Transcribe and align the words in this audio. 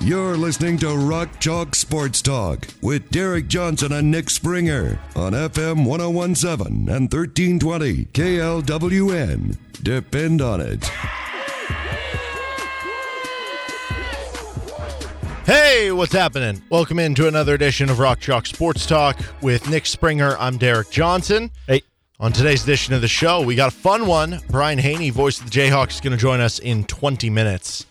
You're 0.00 0.36
listening 0.36 0.78
to 0.78 0.94
Rock 0.94 1.40
Chalk 1.40 1.74
Sports 1.74 2.22
Talk 2.22 2.68
with 2.80 3.10
Derek 3.10 3.48
Johnson 3.48 3.92
and 3.92 4.10
Nick 4.10 4.30
Springer 4.30 5.00
on 5.16 5.32
FM 5.32 5.84
1017 5.84 6.88
and 6.88 7.12
1320 7.12 8.04
KLWN. 8.12 9.56
Depend 9.82 10.42
on 10.42 10.60
it. 10.60 10.84
Hey, 15.44 15.90
what's 15.92 16.12
happening? 16.12 16.62
Welcome 16.70 16.98
into 16.98 17.26
another 17.26 17.54
edition 17.54 17.88
of 17.88 17.98
Rock 17.98 18.20
Chalk 18.20 18.46
Sports 18.46 18.84
Talk 18.86 19.18
with 19.42 19.68
Nick 19.70 19.86
Springer. 19.86 20.36
I'm 20.38 20.58
Derek 20.58 20.90
Johnson. 20.90 21.50
Hey. 21.66 21.82
On 22.18 22.32
today's 22.32 22.62
edition 22.62 22.94
of 22.94 23.00
the 23.02 23.08
show, 23.08 23.42
we 23.42 23.54
got 23.54 23.68
a 23.72 23.76
fun 23.76 24.06
one. 24.06 24.40
Brian 24.48 24.78
Hanni, 24.78 25.10
voice 25.10 25.38
of 25.38 25.50
the 25.50 25.50
Jayhawks, 25.50 25.90
is 25.94 26.00
going 26.00 26.12
to 26.12 26.16
join 26.16 26.40
us 26.40 26.58
in 26.58 26.84
20 26.84 27.28
minutes. 27.28 27.85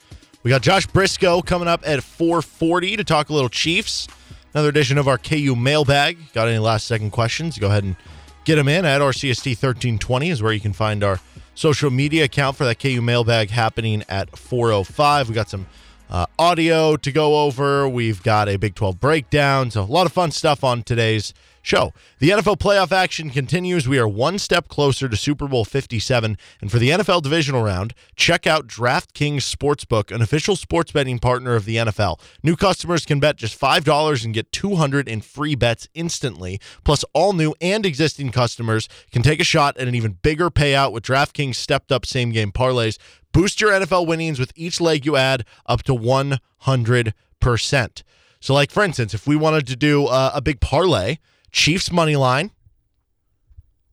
We 0.45 0.49
got 0.49 0.61
Josh 0.61 0.85
Briscoe 0.85 1.41
coming 1.41 1.67
up 1.67 1.81
at 1.87 2.01
4:40 2.01 2.97
to 2.97 3.03
talk 3.03 3.29
a 3.29 3.33
little 3.33 3.49
Chiefs. 3.49 4.07
Another 4.53 4.69
edition 4.69 4.99
of 4.99 5.07
our 5.07 5.17
KU 5.17 5.55
mailbag. 5.55 6.19
Got 6.33 6.49
any 6.49 6.59
last 6.59 6.85
second 6.85 7.09
questions? 7.09 7.57
Go 7.57 7.65
ahead 7.65 7.83
and 7.83 7.95
get 8.43 8.57
them 8.57 8.67
in 8.67 8.85
at 8.85 9.01
RCST 9.01 9.55
1320 9.55 10.29
is 10.29 10.43
where 10.43 10.53
you 10.53 10.59
can 10.59 10.71
find 10.71 11.03
our 11.03 11.19
social 11.55 11.89
media 11.89 12.25
account 12.25 12.57
for 12.57 12.63
that 12.63 12.77
KU 12.77 13.01
mailbag 13.01 13.49
happening 13.49 14.03
at 14.07 14.33
4:05. 14.33 15.29
We 15.29 15.33
got 15.33 15.49
some 15.49 15.65
uh, 16.11 16.27
audio 16.37 16.95
to 16.95 17.11
go 17.11 17.43
over. 17.43 17.89
We've 17.89 18.21
got 18.21 18.47
a 18.47 18.57
Big 18.57 18.75
12 18.75 18.99
breakdown. 18.99 19.71
So, 19.71 19.81
a 19.81 19.85
lot 19.85 20.05
of 20.05 20.13
fun 20.13 20.29
stuff 20.29 20.63
on 20.63 20.83
today's 20.83 21.33
show. 21.65 21.93
The 22.19 22.29
NFL 22.29 22.57
playoff 22.57 22.91
action 22.91 23.29
continues. 23.29 23.87
We 23.87 23.97
are 23.97 24.07
one 24.07 24.39
step 24.39 24.67
closer 24.67 25.09
to 25.09 25.17
Super 25.17 25.47
Bowl 25.47 25.65
57. 25.65 26.37
And 26.61 26.71
for 26.71 26.77
the 26.77 26.89
NFL 26.89 27.23
divisional 27.23 27.63
round, 27.63 27.93
check 28.15 28.45
out 28.45 28.67
DraftKings 28.67 29.37
Sportsbook, 29.37 30.13
an 30.13 30.21
official 30.21 30.55
sports 30.55 30.91
betting 30.91 31.19
partner 31.19 31.55
of 31.55 31.65
the 31.65 31.77
NFL. 31.77 32.19
New 32.43 32.55
customers 32.55 33.05
can 33.05 33.19
bet 33.19 33.37
just 33.37 33.59
$5 33.59 34.25
and 34.25 34.33
get 34.33 34.51
200 34.51 35.09
in 35.09 35.21
free 35.21 35.55
bets 35.55 35.87
instantly. 35.93 36.59
Plus, 36.83 37.03
all 37.13 37.33
new 37.33 37.55
and 37.59 37.85
existing 37.85 38.31
customers 38.31 38.87
can 39.11 39.23
take 39.23 39.39
a 39.39 39.45
shot 39.45 39.75
at 39.77 39.87
an 39.87 39.95
even 39.95 40.17
bigger 40.21 40.51
payout 40.51 40.91
with 40.91 41.03
DraftKings 41.03 41.55
stepped 41.55 41.91
up 41.91 42.05
same 42.05 42.31
game 42.31 42.51
parlays. 42.51 42.97
Boost 43.31 43.59
your 43.59 43.71
NFL 43.71 44.07
winnings 44.07 44.39
with 44.39 44.53
each 44.55 44.79
leg 44.79 45.05
you 45.05 45.17
add 45.17 45.45
up 45.65 45.83
to 45.83 45.93
100%. 45.93 48.03
So, 48.39 48.53
like 48.53 48.71
for 48.71 48.83
instance, 48.83 49.13
if 49.13 49.25
we 49.25 49.35
wanted 49.35 49.65
to 49.67 49.75
do 49.75 50.05
uh, 50.05 50.31
a 50.33 50.41
big 50.41 50.61
parlay, 50.61 51.17
Chiefs 51.55 51.89
money 51.89 52.17
line. 52.17 52.51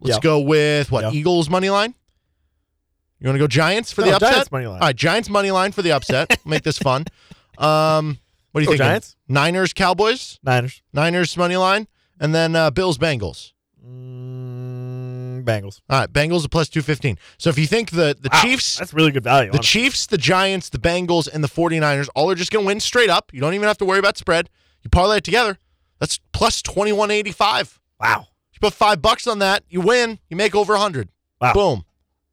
Let's 0.01 0.17
Yeah. 0.17 0.21
go 0.21 0.41
with 0.41 0.91
what? 0.91 1.05
Yeah. 1.05 1.11
Eagles 1.13 1.49
money 1.49 1.71
line? 1.71 1.95
You 3.21 3.29
want 3.29 3.37
to 3.37 3.39
go 3.39 3.47
Giants 3.47 3.93
for 3.93 4.03
the 4.03 4.17
upset? 4.17 4.33
Giants 4.33 4.51
money 4.51 4.67
line. 4.67 4.81
All 4.81 4.89
right, 4.89 4.97
Giants 4.97 5.29
money 5.29 5.53
line 5.53 5.71
for 5.71 5.81
the 5.81 5.93
upset. 5.93 6.41
Make 6.45 6.65
this 6.65 6.77
fun. 6.77 7.05
Um, 7.57 8.19
what 8.51 8.61
do 8.61 8.65
you 8.65 8.71
think? 8.71 8.79
Giants. 8.79 9.15
Niners 9.29 9.73
Cowboys? 9.73 10.41
Niners. 10.43 10.83
Niners 10.93 11.37
money 11.37 11.57
line 11.57 11.87
and 12.19 12.35
then 12.35 12.57
uh, 12.57 12.73
Bills 12.73 12.99
Bengals. 12.99 13.53
Mm, 13.87 15.45
Bengals. 15.45 15.81
All 15.89 16.01
right, 16.01 16.13
Bengals 16.13 16.51
plus 16.51 16.69
215. 16.69 17.17
So 17.39 17.49
if 17.49 17.57
you 17.59 17.69
think 17.69 17.91
the 17.91 18.17
the 18.21 18.29
Wow, 18.33 18.41
Chiefs 18.43 18.79
That's 18.79 18.93
really 18.93 19.13
good 19.13 19.23
value. 19.23 19.53
The 19.53 19.59
honestly. 19.59 19.83
Chiefs, 19.83 20.07
the 20.09 20.19
Giants, 20.19 20.69
the 20.69 20.79
Bengals, 20.79 21.29
and 21.33 21.45
the 21.45 21.49
49ers 21.49 22.09
all 22.17 22.29
are 22.29 22.35
just 22.35 22.51
going 22.51 22.65
to 22.65 22.67
win 22.67 22.81
straight 22.81 23.09
up. 23.11 23.31
You 23.33 23.41
don't 23.41 23.55
even 23.55 23.69
have 23.69 23.79
to 23.79 23.85
worry 23.85 24.01
about 24.01 24.19
spread. 24.19 24.51
You 24.83 24.91
parlay 24.91 25.19
it 25.19 25.25
together. 25.25 25.59
That's 26.03 26.19
plus 26.33 26.63
2185. 26.63 27.79
Wow. 28.01 28.27
You 28.53 28.59
put 28.61 28.73
five 28.73 29.01
bucks 29.01 29.29
on 29.29 29.39
that, 29.39 29.63
you 29.69 29.81
win. 29.81 30.19
You 30.29 30.37
make 30.37 30.53
over 30.53 30.73
100. 30.73 31.09
Wow. 31.41 31.53
Boom. 31.53 31.85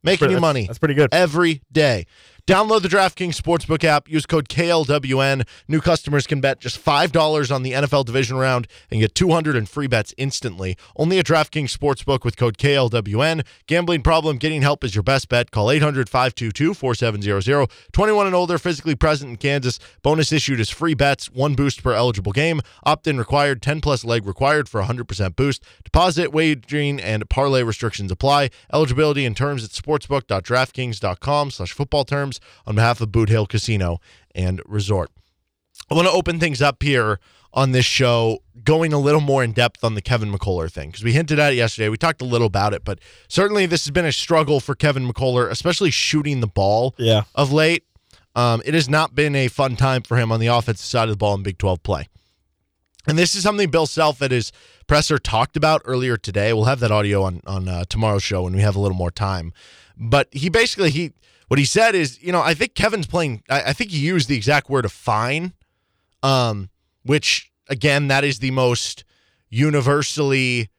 Making 0.02 0.32
you 0.32 0.40
money 0.40 0.66
That's 0.66 0.80
pretty 0.80 0.96
good. 0.96 1.14
every 1.14 1.62
day. 1.72 2.08
Download 2.50 2.82
the 2.82 2.88
DraftKings 2.88 3.40
Sportsbook 3.40 3.84
app. 3.84 4.10
Use 4.10 4.26
code 4.26 4.50
KLWN. 4.50 5.48
New 5.68 5.80
customers 5.80 6.26
can 6.26 6.42
bet 6.42 6.60
just 6.60 6.84
$5 6.84 7.54
on 7.54 7.62
the 7.62 7.74
NFL 7.74 8.06
division 8.06 8.38
round 8.38 8.68
and 8.90 9.00
get 9.00 9.14
200 9.14 9.56
in 9.56 9.68
free 9.68 9.86
bets 9.86 10.16
instantly. 10.18 10.76
Only 10.96 11.20
at 11.20 11.28
DraftKings 11.28 11.72
Sportsbook 11.72 12.26
with 12.26 12.38
code 12.38 12.58
KLWN. 12.58 13.46
Gambling 13.68 14.02
problem, 14.02 14.38
getting 14.38 14.64
help 14.64 14.84
is 14.84 14.96
your 14.96 15.04
best 15.04 15.30
bet. 15.30 15.52
Call 15.52 15.70
800 15.70 16.10
522 16.10 16.74
4700. 16.74 17.70
21 17.92 18.26
and 18.26 18.36
older, 18.36 18.58
physically 18.58 18.96
present 18.96 19.30
in 19.30 19.38
Kansas. 19.38 19.78
Bonus 20.02 20.32
issued 20.32 20.60
is 20.60 20.72
free 20.72 20.96
bets, 20.96 21.30
one 21.30 21.54
boost 21.54 21.84
per 21.84 21.94
eligible 21.94 22.32
game. 22.32 22.62
Opt 22.84 23.06
in 23.06 23.20
required, 23.20 23.62
10 23.62 23.80
plus 23.80 24.04
leg 24.04 24.26
required 24.26 24.68
for 24.68 24.82
100% 24.82 25.36
boost. 25.36 25.64
Deposit, 25.84 26.34
wagering, 26.34 27.00
and 27.00 27.30
parlay 27.30 27.62
restrictions 27.62 28.12
apply. 28.12 28.50
Eligibility 28.74 29.24
and 29.24 29.38
terms 29.38 29.64
at 29.64 29.70
sportsbook.draftkings.com 29.70 31.52
slash 31.52 31.74
football 31.74 32.06
terms 32.06 32.39
on 32.66 32.76
behalf 32.76 33.02
of 33.02 33.12
Boot 33.12 33.30
Hill 33.30 33.46
Casino 33.46 34.00
and 34.36 34.62
Resort. 34.66 35.12
I 35.90 35.94
want 35.96 36.08
to 36.08 36.14
open 36.14 36.40
things 36.40 36.62
up 36.62 36.84
here 36.84 37.20
on 37.52 37.72
this 37.72 37.86
show, 37.86 38.40
going 38.64 38.94
a 38.94 39.00
little 39.00 39.22
more 39.22 39.44
in 39.44 39.54
depth 39.54 39.84
on 39.84 39.96
the 39.96 40.02
Kevin 40.04 40.32
McCullar 40.32 40.72
thing 40.72 40.90
because 40.90 41.04
we 41.04 41.14
hinted 41.14 41.40
at 41.40 41.54
it 41.54 41.56
yesterday. 41.56 41.90
We 41.90 41.98
talked 41.98 42.22
a 42.22 42.26
little 42.26 42.46
about 42.48 42.74
it, 42.76 42.84
but 42.86 43.00
certainly 43.28 43.66
this 43.66 43.86
has 43.86 43.92
been 43.92 44.06
a 44.06 44.12
struggle 44.12 44.60
for 44.60 44.76
Kevin 44.76 45.08
McCullar, 45.12 45.50
especially 45.50 45.90
shooting 45.90 46.42
the 46.42 46.48
ball 46.48 46.94
Yeah. 46.98 47.24
of 47.34 47.52
late. 47.52 47.86
Um, 48.36 48.62
it 48.66 48.76
has 48.76 48.88
not 48.88 49.16
been 49.16 49.36
a 49.36 49.48
fun 49.48 49.76
time 49.76 50.04
for 50.04 50.16
him 50.18 50.32
on 50.32 50.40
the 50.40 50.46
offensive 50.48 50.86
side 50.86 51.06
of 51.06 51.10
the 51.14 51.18
ball 51.18 51.34
in 51.34 51.42
Big 51.42 51.58
12 51.58 51.82
play. 51.82 52.08
And 53.08 53.18
this 53.18 53.34
is 53.34 53.42
something 53.42 53.72
Bill 53.72 53.88
Self 53.88 54.22
at 54.22 54.30
his 54.30 54.52
presser 54.86 55.18
talked 55.18 55.58
about 55.58 55.82
earlier 55.86 56.18
today. 56.18 56.54
We'll 56.54 56.66
have 56.66 56.80
that 56.82 56.92
audio 56.92 57.24
on 57.24 57.42
on 57.48 57.68
uh, 57.68 57.86
tomorrow's 57.90 58.22
show 58.22 58.44
when 58.44 58.54
we 58.54 58.62
have 58.62 58.76
a 58.76 58.80
little 58.80 58.98
more 58.98 59.10
time. 59.10 59.52
But 59.98 60.28
he 60.32 60.50
basically 60.50 60.92
he 60.92 61.14
what 61.50 61.60
he 61.60 61.66
said 61.66 61.96
is, 61.96 62.22
you 62.22 62.32
know, 62.32 62.42
I 62.42 62.54
think 62.54 62.76
Kevin's 62.76 63.08
playing. 63.08 63.44
I, 63.50 63.64
I 63.64 63.74
think 63.74 63.92
he 63.92 64.00
used 64.00 64.30
the 64.30 64.38
exact 64.38 64.70
word 64.70 64.86
of 64.86 64.92
fine, 64.92 65.54
um, 66.24 66.70
which 67.04 67.52
again, 67.68 68.08
that 68.08 68.24
is 68.24 68.40
the 68.40 68.52
most 68.52 69.04
universally 69.50 70.70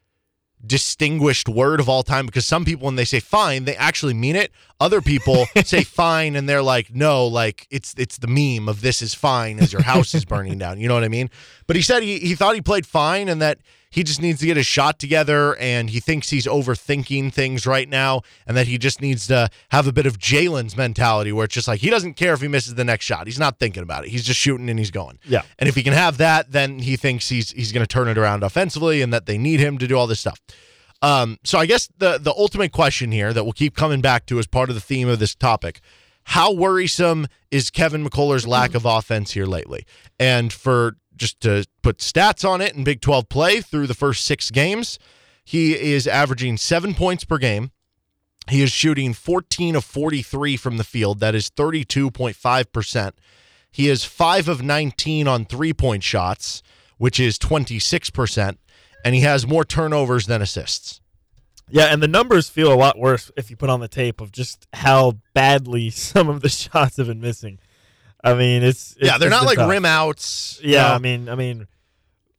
distinguished 0.65 1.49
word 1.49 1.81
of 1.81 1.89
all 1.89 2.03
time 2.03 2.27
because 2.27 2.45
some 2.47 2.65
people 2.65 2.85
when 2.85 2.97
they 2.97 3.05
say 3.05 3.19
fine 3.19 3.65
they 3.65 3.75
actually 3.77 4.13
mean 4.13 4.37
it 4.37 4.53
other 4.81 5.01
people 5.01 5.47
say 5.65 5.85
fine 5.85 6.35
and 6.35 6.49
they're 6.49 6.63
like 6.63 6.95
no 6.95 7.27
like 7.27 7.67
it's 7.71 7.95
it's 7.99 8.19
the 8.19 8.27
meme 8.27 8.69
of 8.69 8.81
this 8.81 9.03
is 9.03 9.15
fine 9.15 9.59
as 9.59 9.73
your 9.73 9.83
house 9.83 10.15
is 10.15 10.25
burning 10.25 10.59
down. 10.59 10.81
You 10.81 10.89
know 10.89 10.95
what 10.95 11.05
i 11.05 11.09
mean? 11.09 11.31
But 11.67 11.77
he 11.77 11.83
said 11.83 12.03
he, 12.03 12.19
he 12.19 12.35
thought 12.35 12.55
he 12.55 12.61
played 12.63 12.87
fine 12.87 13.29
and 13.29 13.41
that 13.43 13.59
he 13.93 14.05
just 14.05 14.23
needs 14.23 14.39
to 14.39 14.47
get 14.47 14.57
his 14.57 14.67
shot 14.67 15.01
together 15.01 15.57
and 15.57 15.91
he 15.91 15.99
thinks 15.99 16.31
he's 16.31 16.47
overthinking 16.47 17.33
things 17.33 17.67
right 17.67 17.89
now 17.89 18.23
and 18.47 18.57
that 18.57 18.69
he 18.69 18.79
just 18.79 19.01
needs 19.03 19.27
to 19.27 19.51
have 19.71 19.87
a 19.89 19.93
bit 19.93 20.07
of 20.07 20.17
jalen's 20.17 20.77
mentality 20.77 21.33
where 21.33 21.45
it's 21.45 21.55
just 21.55 21.67
like 21.67 21.81
he 21.81 21.91
doesn't 21.91 22.15
care 22.15 22.33
if 22.33 22.41
he 22.41 22.49
misses 22.49 22.77
the 22.77 22.85
next 22.85 23.05
shot. 23.05 23.27
He's 23.27 23.39
not 23.39 23.59
thinking 23.59 23.83
about 23.83 24.05
it. 24.05 24.11
He's 24.11 24.25
just 24.25 24.39
shooting 24.39 24.71
and 24.71 24.79
he's 24.79 24.93
going. 24.93 25.19
Yeah. 25.25 25.43
and 25.59 25.69
if 25.69 25.75
he 25.75 25.83
can 25.83 25.93
have 25.93 26.19
that, 26.19 26.53
then 26.53 26.79
he 26.79 26.97
thinks 26.97 27.29
he's 27.29 27.51
he's 27.51 27.73
going 27.73 27.85
to 27.85 27.93
turn 27.93 28.09
it 28.09 28.17
around 28.17 28.43
offensively, 28.45 29.03
and 29.03 29.13
that 29.13 29.27
they 29.27 29.37
need 29.39 29.61
him 29.61 29.77
to 29.79 29.87
do 29.87 29.97
all 29.97 30.07
this 30.07 30.21
stuff. 30.21 30.41
Um, 31.03 31.39
so 31.45 31.59
I 31.59 31.67
guess 31.67 31.89
the 31.99 32.19
the 32.19 32.33
ultimate 32.33 32.73
question 32.73 33.11
here 33.13 33.33
that 33.33 33.45
we'll 33.45 33.53
keep 33.53 33.75
coming 33.75 34.01
back 34.01 34.27
to 34.27 34.39
as 34.39 34.47
part 34.47 34.69
of 34.69 34.75
the 34.75 34.81
theme 34.81 35.09
of 35.09 35.19
this 35.19 35.35
topic: 35.35 35.81
How 36.25 36.53
worrisome 36.53 37.27
is 37.51 37.71
Kevin 37.71 38.05
McCullar's 38.05 38.47
lack 38.47 38.75
of 38.75 38.85
offense 38.85 39.33
here 39.33 39.47
lately? 39.47 39.87
And 40.19 40.53
for 40.53 40.97
just 41.17 41.41
to 41.41 41.67
put 41.83 41.99
stats 41.99 42.49
on 42.49 42.61
it 42.61 42.75
in 42.75 42.85
Big 42.85 43.01
12 43.01 43.29
play 43.29 43.61
through 43.61 43.87
the 43.87 43.95
first 43.95 44.25
six 44.25 44.51
games, 44.51 44.99
he 45.45 45.75
is 45.75 46.07
averaging 46.07 46.57
seven 46.57 46.95
points 46.95 47.25
per 47.25 47.39
game. 47.39 47.73
He 48.49 48.63
is 48.63 48.73
shooting 48.73 49.13
14 49.13 49.77
of 49.77 49.85
43 49.85 50.57
from 50.57 50.77
the 50.77 50.85
field. 50.85 51.21
That 51.21 51.35
is 51.35 51.51
32.5%. 51.51 53.13
He 53.71 53.89
is 53.89 54.05
5 54.05 54.49
of 54.49 54.63
19 54.63 55.29
on 55.29 55.45
three 55.45 55.73
point 55.73 56.03
shots, 56.03 56.63
which 56.99 57.21
is 57.21 57.39
26%. 57.39 58.57
And 59.05 59.15
he 59.15 59.23
has 59.23 59.47
more 59.47 59.65
turnovers 59.65 60.27
than 60.27 60.43
assists. 60.43 61.01
Yeah, 61.71 61.87
and 61.87 62.03
the 62.03 62.09
numbers 62.09 62.49
feel 62.49 62.73
a 62.73 62.75
lot 62.75 62.99
worse 62.99 63.31
if 63.37 63.49
you 63.51 63.57
put 63.57 63.71
on 63.71 63.81
the 63.81 63.89
tape 63.89 64.21
of 64.21 64.33
just 64.33 64.67
how 64.73 65.19
badly 65.35 65.91
some 65.91 66.29
of 66.29 66.43
the 66.43 66.49
shots 66.49 66.97
have 66.97 67.07
been 67.07 67.21
missing. 67.21 67.59
I 68.23 68.35
mean, 68.35 68.63
it's, 68.63 68.97
it's 68.97 69.07
yeah, 69.07 69.19
they're 69.19 69.31
not 69.31 69.47
like 69.47 69.57
tough. 69.57 69.71
rim 69.71 69.85
outs. 69.85 70.61
Yeah, 70.63 70.89
know. 70.89 70.95
I 70.95 70.99
mean, 70.99 71.29
I 71.29 71.35
mean, 71.37 71.67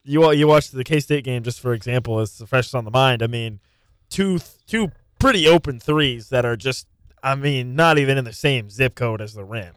you 0.04 0.31
you 0.31 0.48
watched 0.48 0.72
the 0.74 0.84
K 0.84 1.00
State 1.00 1.24
game 1.24 1.44
just 1.44 1.60
for 1.60 1.74
example, 1.74 2.19
as 2.19 2.42
fresh 2.46 2.74
on 2.74 2.86
the 2.86 2.92
mind. 2.92 3.24
I 3.24 3.28
mean, 3.28 3.60
two 4.10 4.40
two 4.68 4.92
pretty 5.19 5.48
open 5.48 5.80
threes 5.80 6.30
that 6.30 6.46
are 6.46 6.56
just, 6.56 6.88
I 7.24 7.36
mean, 7.36 7.75
not 7.75 7.98
even 7.98 8.18
in 8.18 8.25
the 8.25 8.34
same 8.34 8.69
zip 8.69 8.96
code 8.96 9.22
as 9.22 9.34
the 9.34 9.44
rim. 9.44 9.74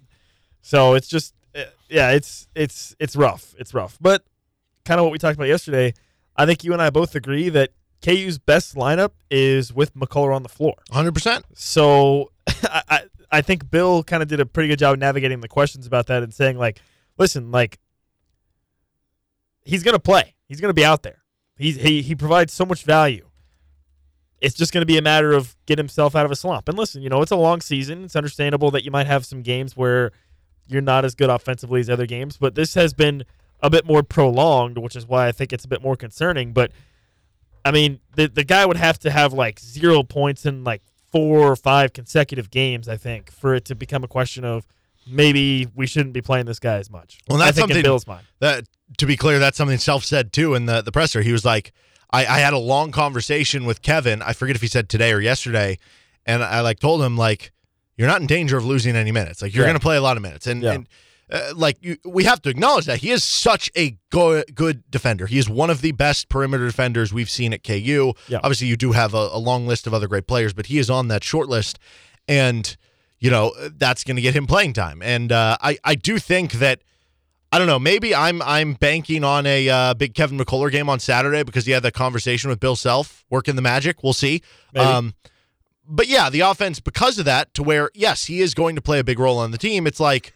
So 0.62 0.94
it's 0.94 1.08
just, 1.08 1.34
uh, 1.54 1.64
yeah, 1.88 2.10
it's 2.10 2.48
it's 2.54 2.94
it's 2.98 3.16
rough. 3.16 3.54
It's 3.58 3.72
rough, 3.72 3.96
but 4.00 4.24
kind 4.84 4.98
of 4.98 5.04
what 5.04 5.12
we 5.12 5.18
talked 5.18 5.36
about 5.36 5.48
yesterday. 5.48 5.94
I 6.36 6.46
think 6.46 6.64
you 6.64 6.72
and 6.72 6.82
I 6.82 6.90
both 6.90 7.14
agree 7.14 7.48
that 7.50 7.70
KU's 8.02 8.38
best 8.38 8.74
lineup 8.74 9.12
is 9.30 9.72
with 9.72 9.94
McCullar 9.94 10.34
on 10.34 10.42
the 10.42 10.48
floor. 10.48 10.74
100%. 10.90 11.42
So 11.54 12.32
I, 12.46 12.82
I, 12.88 13.00
I 13.30 13.40
think 13.40 13.70
Bill 13.70 14.02
kind 14.04 14.22
of 14.22 14.28
did 14.28 14.40
a 14.40 14.46
pretty 14.46 14.68
good 14.68 14.78
job 14.78 14.98
navigating 14.98 15.40
the 15.40 15.48
questions 15.48 15.86
about 15.86 16.06
that 16.08 16.22
and 16.22 16.32
saying 16.32 16.58
like, 16.58 16.80
listen, 17.18 17.50
like 17.50 17.78
he's 19.64 19.82
gonna 19.82 19.98
play. 19.98 20.34
He's 20.48 20.60
gonna 20.60 20.74
be 20.74 20.84
out 20.84 21.02
there. 21.02 21.24
He's, 21.56 21.76
he 21.76 22.02
he 22.02 22.14
provides 22.14 22.52
so 22.52 22.64
much 22.64 22.82
value. 22.82 23.28
It's 24.40 24.54
just 24.54 24.72
going 24.72 24.82
to 24.82 24.86
be 24.86 24.98
a 24.98 25.02
matter 25.02 25.32
of 25.32 25.56
get 25.64 25.78
himself 25.78 26.14
out 26.14 26.26
of 26.26 26.30
a 26.30 26.36
slump. 26.36 26.68
And 26.68 26.76
listen, 26.76 27.00
you 27.00 27.08
know, 27.08 27.22
it's 27.22 27.30
a 27.30 27.36
long 27.36 27.62
season. 27.62 28.04
It's 28.04 28.16
understandable 28.16 28.70
that 28.72 28.84
you 28.84 28.90
might 28.90 29.06
have 29.06 29.24
some 29.24 29.40
games 29.40 29.74
where 29.74 30.12
you're 30.66 30.82
not 30.82 31.04
as 31.04 31.14
good 31.14 31.30
offensively 31.30 31.80
as 31.80 31.88
other 31.88 32.04
games, 32.04 32.36
but 32.36 32.54
this 32.54 32.74
has 32.74 32.92
been 32.92 33.24
a 33.64 33.70
bit 33.70 33.84
more 33.86 34.02
prolonged, 34.04 34.78
which 34.78 34.94
is 34.94 35.06
why 35.06 35.26
I 35.26 35.32
think 35.32 35.52
it's 35.52 35.64
a 35.64 35.68
bit 35.68 35.82
more 35.82 35.96
concerning. 35.96 36.52
But 36.52 36.70
I 37.64 37.70
mean, 37.72 37.98
the 38.14 38.28
the 38.28 38.44
guy 38.44 38.64
would 38.66 38.76
have 38.76 38.98
to 39.00 39.10
have 39.10 39.32
like 39.32 39.58
zero 39.58 40.02
points 40.04 40.44
in 40.46 40.62
like 40.62 40.82
four 41.10 41.40
or 41.50 41.56
five 41.56 41.92
consecutive 41.92 42.50
games, 42.50 42.88
I 42.88 42.96
think, 42.96 43.30
for 43.32 43.54
it 43.54 43.64
to 43.66 43.74
become 43.74 44.04
a 44.04 44.08
question 44.08 44.44
of 44.44 44.66
maybe 45.06 45.66
we 45.74 45.86
shouldn't 45.86 46.12
be 46.12 46.20
playing 46.22 46.46
this 46.46 46.58
guy 46.58 46.76
as 46.76 46.90
much. 46.90 47.18
Well, 47.28 47.38
that's 47.38 47.50
I 47.50 47.52
think 47.52 47.70
in 47.70 47.74
something 47.76 47.82
Bill's 47.82 48.06
mind. 48.06 48.26
that 48.40 48.64
to 48.98 49.06
be 49.06 49.16
clear, 49.16 49.38
that's 49.38 49.56
something 49.56 49.78
Self 49.78 50.04
said 50.04 50.32
too 50.32 50.54
in 50.54 50.66
the, 50.66 50.82
the 50.82 50.92
presser. 50.92 51.22
He 51.22 51.32
was 51.32 51.44
like, 51.44 51.72
I, 52.12 52.20
I 52.26 52.38
had 52.40 52.52
a 52.52 52.58
long 52.58 52.92
conversation 52.92 53.64
with 53.64 53.80
Kevin. 53.82 54.20
I 54.22 54.32
forget 54.34 54.56
if 54.56 54.62
he 54.62 54.68
said 54.68 54.88
today 54.88 55.12
or 55.12 55.20
yesterday, 55.20 55.78
and 56.26 56.42
I 56.42 56.60
like 56.60 56.80
told 56.80 57.02
him 57.02 57.16
like, 57.16 57.50
you're 57.96 58.08
not 58.08 58.20
in 58.20 58.26
danger 58.26 58.56
of 58.58 58.64
losing 58.66 58.96
any 58.96 59.12
minutes. 59.12 59.40
Like 59.40 59.54
you're 59.54 59.64
Yeah. 59.64 59.68
going 59.70 59.78
to 59.80 59.82
play 59.82 59.96
a 59.96 60.02
lot 60.02 60.16
of 60.16 60.22
minutes, 60.22 60.46
and, 60.46 60.62
Yeah. 60.62 60.72
and 60.72 60.88
uh, 61.30 61.52
like 61.56 61.78
you, 61.80 61.96
we 62.04 62.24
have 62.24 62.40
to 62.42 62.50
acknowledge 62.50 62.84
that 62.86 62.98
he 62.98 63.10
is 63.10 63.24
such 63.24 63.70
a 63.76 63.96
go- 64.10 64.42
good 64.54 64.88
defender. 64.90 65.26
He 65.26 65.38
is 65.38 65.48
one 65.48 65.70
of 65.70 65.80
the 65.80 65.92
best 65.92 66.28
perimeter 66.28 66.66
defenders 66.66 67.12
we've 67.12 67.30
seen 67.30 67.52
at 67.52 67.64
KU. 67.64 68.12
Yeah. 68.28 68.38
Obviously, 68.38 68.66
you 68.66 68.76
do 68.76 68.92
have 68.92 69.14
a, 69.14 69.28
a 69.32 69.38
long 69.38 69.66
list 69.66 69.86
of 69.86 69.94
other 69.94 70.06
great 70.08 70.26
players, 70.26 70.52
but 70.52 70.66
he 70.66 70.78
is 70.78 70.90
on 70.90 71.08
that 71.08 71.24
short 71.24 71.48
list, 71.48 71.78
and 72.28 72.76
you 73.18 73.30
know 73.30 73.52
that's 73.76 74.04
going 74.04 74.16
to 74.16 74.22
get 74.22 74.34
him 74.34 74.46
playing 74.46 74.74
time. 74.74 75.00
And 75.02 75.32
uh, 75.32 75.56
I 75.60 75.78
I 75.84 75.94
do 75.94 76.18
think 76.18 76.52
that. 76.52 76.80
I 77.52 77.58
don't 77.58 77.68
know. 77.68 77.78
Maybe 77.78 78.12
I'm 78.16 78.42
I'm 78.42 78.74
banking 78.74 79.22
on 79.22 79.46
a 79.46 79.68
uh, 79.68 79.94
big 79.94 80.14
Kevin 80.14 80.36
McCullar 80.36 80.72
game 80.72 80.88
on 80.88 80.98
Saturday 80.98 81.44
because 81.44 81.64
he 81.64 81.70
had 81.70 81.84
that 81.84 81.94
conversation 81.94 82.50
with 82.50 82.58
Bill 82.58 82.74
Self 82.74 83.24
working 83.30 83.54
the 83.54 83.62
magic. 83.62 84.02
We'll 84.02 84.12
see. 84.12 84.42
Um, 84.74 85.14
but 85.86 86.08
yeah, 86.08 86.30
the 86.30 86.40
offense 86.40 86.80
because 86.80 87.16
of 87.16 87.24
that 87.26 87.54
to 87.54 87.62
where 87.62 87.90
yes, 87.94 88.24
he 88.24 88.40
is 88.40 88.54
going 88.54 88.74
to 88.74 88.82
play 88.82 88.98
a 88.98 89.04
big 89.04 89.20
role 89.20 89.38
on 89.38 89.52
the 89.52 89.58
team. 89.58 89.86
It's 89.86 90.00
like, 90.00 90.33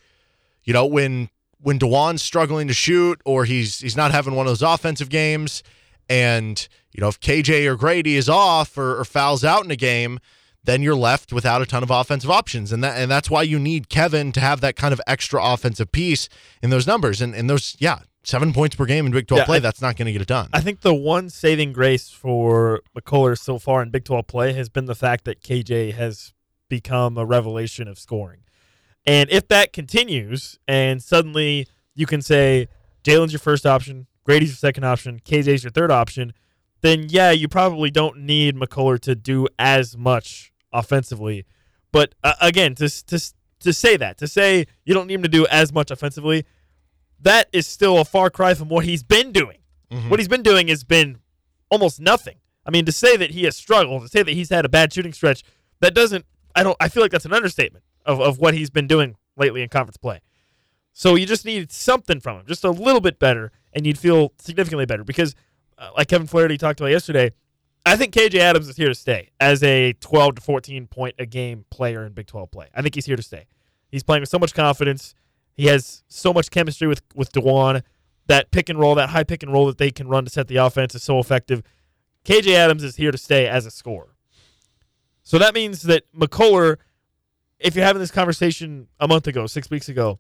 you 0.69 0.75
know, 0.75 0.85
when 0.85 1.31
when 1.63 1.79
Dajuan's 1.79 2.21
struggling 2.23 2.69
to 2.69 2.75
shoot 2.75 3.23
or 3.25 3.47
he's 3.47 3.81
he's 3.81 3.97
not 3.97 4.11
having 4.11 4.35
one 4.35 4.47
of 4.47 4.51
those 4.51 4.61
offensive 4.61 5.09
games, 5.09 5.63
and 6.11 6.69
you 6.93 7.01
know 7.01 7.09
if 7.09 7.19
KJ 7.21 7.65
or 7.65 7.75
Gradey 7.75 8.17
is 8.17 8.29
off 8.29 8.77
or, 8.77 9.01
or 9.01 9.05
fouls 9.07 9.45
out 9.45 9.65
in 9.65 9.71
a 9.71 9.77
game, 9.77 10.19
then 10.65 10.83
you're 10.83 10.95
left 10.95 11.33
without 11.33 11.63
a 11.63 11.67
ton 11.67 11.83
of 11.83 11.91
offensive 11.91 12.31
options, 12.31 12.71
and 12.71 12.85
that 12.85 12.99
and 12.99 13.11
that's 13.11 13.31
why 13.31 13.41
you 13.43 13.59
need 13.59 13.89
Kevin 13.89 14.31
to 14.33 14.41
have 14.41 14.61
that 14.61 14.77
kind 14.77 14.93
of 14.93 15.01
extra 15.07 15.43
offensive 15.43 15.91
piece 15.91 16.29
in 16.63 16.69
those 16.69 16.87
numbers 16.87 17.23
and 17.23 17.35
and 17.35 17.49
those 17.49 17.75
yeah 17.79 18.01
seven 18.23 18.53
points 18.53 18.77
per 18.77 18.85
game 18.85 19.07
in 19.07 19.13
Big 19.13 19.27
Twelve 19.27 19.41
Yeah, 19.41 19.47
play. 19.47 19.57
I- 19.57 19.61
that's 19.61 19.81
not 19.81 19.97
going 19.97 20.05
to 20.05 20.13
get 20.13 20.21
it 20.21 20.29
done. 20.29 20.51
I 20.53 20.61
think 20.61 20.83
the 20.83 20.93
one 20.93 21.31
saving 21.31 21.73
grace 21.73 22.11
for 22.11 22.83
McCullers 22.95 23.39
so 23.39 23.59
far 23.59 23.83
in 23.83 23.89
Big 23.89 24.05
12 24.05 24.27
play 24.27 24.53
has 24.53 24.69
been 24.69 24.85
the 24.85 24.95
fact 24.95 25.25
that 25.25 25.41
KJ 25.43 25.95
has 25.95 26.35
become 26.69 27.17
a 27.17 27.25
revelation 27.25 27.89
of 27.89 27.99
scoring. 27.99 28.41
And 29.07 29.31
if 29.31 29.49
that 29.49 29.73
continues, 29.73 30.59
and 30.69 31.03
suddenly 31.03 31.67
you 31.95 32.07
can 32.07 32.21
say 32.21 32.69
Jalen's 33.05 33.33
your 33.33 33.39
first 33.41 33.65
option, 33.65 34.07
Gradey's 34.27 34.49
your 34.49 34.57
second 34.57 34.85
option, 34.85 35.21
KJ's 35.21 35.65
your 35.65 35.71
third 35.71 35.91
option, 35.91 36.33
then 36.81 37.07
yeah, 37.09 37.31
you 37.31 37.49
probably 37.49 37.91
don't 37.91 38.19
need 38.19 38.55
McCullar 38.57 39.01
to 39.01 39.15
do 39.15 39.49
as 39.59 39.97
much 39.97 40.53
offensively. 40.73 41.47
But 41.91 42.15
uh, 42.23 42.35
again, 42.41 42.75
to, 42.77 42.89
to, 43.07 43.33
to 43.61 43.73
say 43.73 43.97
that, 43.97 44.19
to 44.19 44.29
say 44.29 44.67
you 44.85 44.95
don't 44.95 45.07
need 45.07 45.15
him 45.15 45.23
to 45.23 45.29
do 45.29 45.47
as 45.47 45.73
much 45.73 45.91
offensively, 45.91 46.45
that 47.21 47.49
is 47.53 47.67
still 47.67 47.99
a 47.99 48.05
far 48.05 48.31
cry 48.31 48.55
from 48.55 48.69
what 48.69 48.85
he's 48.85 49.03
been 49.03 49.33
doing. 49.33 49.59
What 50.11 50.21
he's 50.21 50.29
been 50.29 50.43
doing 50.43 50.69
has 50.69 50.85
been 50.85 51.19
almost 51.71 51.99
nothing. 51.99 52.37
I 52.67 52.71
mean, 52.71 52.85
to 52.85 52.93
say 52.93 53.17
that 53.17 53.31
he 53.31 53.45
has 53.45 53.57
struggled, 53.57 54.03
to 54.03 54.09
say 54.09 54.23
that 54.23 54.33
he's 54.33 54.51
had 54.51 54.67
a 54.67 54.69
bad 54.69 54.93
shooting 54.93 55.15
stretch, 55.15 55.43
that 55.81 55.95
doesn't. 55.95 56.27
I 56.55 56.63
don't. 56.63 56.77
I 56.79 56.89
feel 56.89 57.03
like 57.03 57.11
that's 57.11 57.25
an 57.25 57.33
understatement 57.33 57.85
of, 58.09 58.21
of 58.21 58.39
what 58.39 58.55
he's 58.55 58.71
been 58.71 58.89
doing 58.89 59.17
lately 59.37 59.63
in 59.63 59.69
conference 59.69 59.99
play. 59.99 60.21
So 60.93 61.15
you 61.15 61.27
just 61.27 61.45
need 61.45 61.71
something 61.71 62.19
from 62.19 62.41
him, 62.41 62.47
just 62.49 62.65
a 62.65 62.71
little 62.71 63.01
bit 63.01 63.21
better, 63.21 63.53
and 63.73 63.87
you'd 63.87 63.99
feel 63.99 64.33
significantly 64.41 64.87
better. 64.87 65.05
Because, 65.05 65.37
uh, 65.77 65.91
like 65.97 66.09
Kevin 66.09 66.27
Flaherty 66.27 66.59
talked 66.59 66.81
about 66.81 66.91
yesterday, 66.91 67.31
I 67.87 67.97
think 67.97 68.13
KJ 68.13 68.41
Adams 68.41 68.69
is 68.69 68.77
here 68.77 68.89
to 68.89 68.95
stay 68.95 69.31
as 69.39 69.63
a 69.63 69.93
12 69.93 70.37
to 70.37 70.41
14 70.41 70.89
point 70.89 71.15
a 71.19 71.27
game 71.27 71.67
player 71.71 72.05
in 72.05 72.13
Big 72.15 72.27
12 72.27 72.51
play. 72.51 72.67
I 72.75 72.83
think 72.83 72.97
he's 72.97 73.07
here 73.07 73.17
to 73.17 73.23
stay. 73.23 73.47
He's 73.91 74.03
playing 74.03 74.23
with 74.23 74.29
so 74.29 74.39
much 74.39 74.55
confidence. 74.55 75.15
He 75.55 75.67
has 75.67 76.03
so 76.09 76.33
much 76.33 76.51
chemistry 76.51 76.89
with 76.89 77.03
with 77.15 77.31
Dajuan. 77.33 77.83
That 78.27 78.51
pick 78.51 78.69
and 78.69 78.79
roll, 78.79 78.95
that 78.97 79.11
high 79.11 79.25
pick 79.25 79.43
and 79.43 79.53
roll 79.53 79.67
that 79.67 79.79
they 79.79 79.91
can 79.91 80.09
run 80.09 80.25
to 80.25 80.31
set 80.31 80.49
the 80.49 80.57
offense 80.57 80.95
is 80.95 81.03
so 81.03 81.19
effective. 81.19 81.63
KJ 82.25 82.53
Adams 82.55 82.83
is 82.83 82.97
here 82.97 83.11
to 83.11 83.17
stay 83.17 83.47
as 83.47 83.65
a 83.65 83.71
scorer. 83.71 84.17
So 85.23 85.39
that 85.39 85.55
means 85.55 85.83
that 85.83 86.05
McCullar, 86.13 86.77
if 87.59 87.75
you're 87.75 87.85
having 87.85 88.01
this 88.01 88.11
conversation 88.11 88.89
a 89.01 89.09
month 89.09 89.27
ago, 89.27 89.47
six 89.47 89.71
weeks 89.71 89.89
ago, 89.89 90.19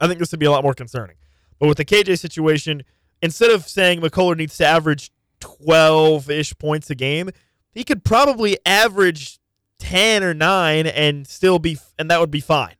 I 0.00 0.06
think 0.06 0.18
this 0.18 0.30
would 0.30 0.40
be 0.40 0.46
a 0.46 0.50
lot 0.50 0.64
more 0.64 0.74
concerning. 0.74 1.16
But 1.58 1.68
with 1.68 1.76
the 1.76 1.84
KJ 1.84 2.18
situation, 2.18 2.82
instead 3.22 3.50
of 3.50 3.68
saying 3.68 4.00
McCullar 4.00 4.36
needs 4.36 4.56
to 4.58 4.66
average 4.66 5.10
12 5.40 6.30
ish 6.30 6.56
points 6.58 6.88
a 6.90 6.94
game, 6.94 7.30
he 7.72 7.84
could 7.84 8.04
probably 8.04 8.56
average 8.64 9.38
10 9.78 10.22
or 10.22 10.34
9 10.34 10.86
and 10.86 11.26
still 11.26 11.58
be, 11.58 11.78
and 11.98 12.10
that 12.10 12.20
would 12.20 12.30
be 12.30 12.40
fine. 12.40 12.74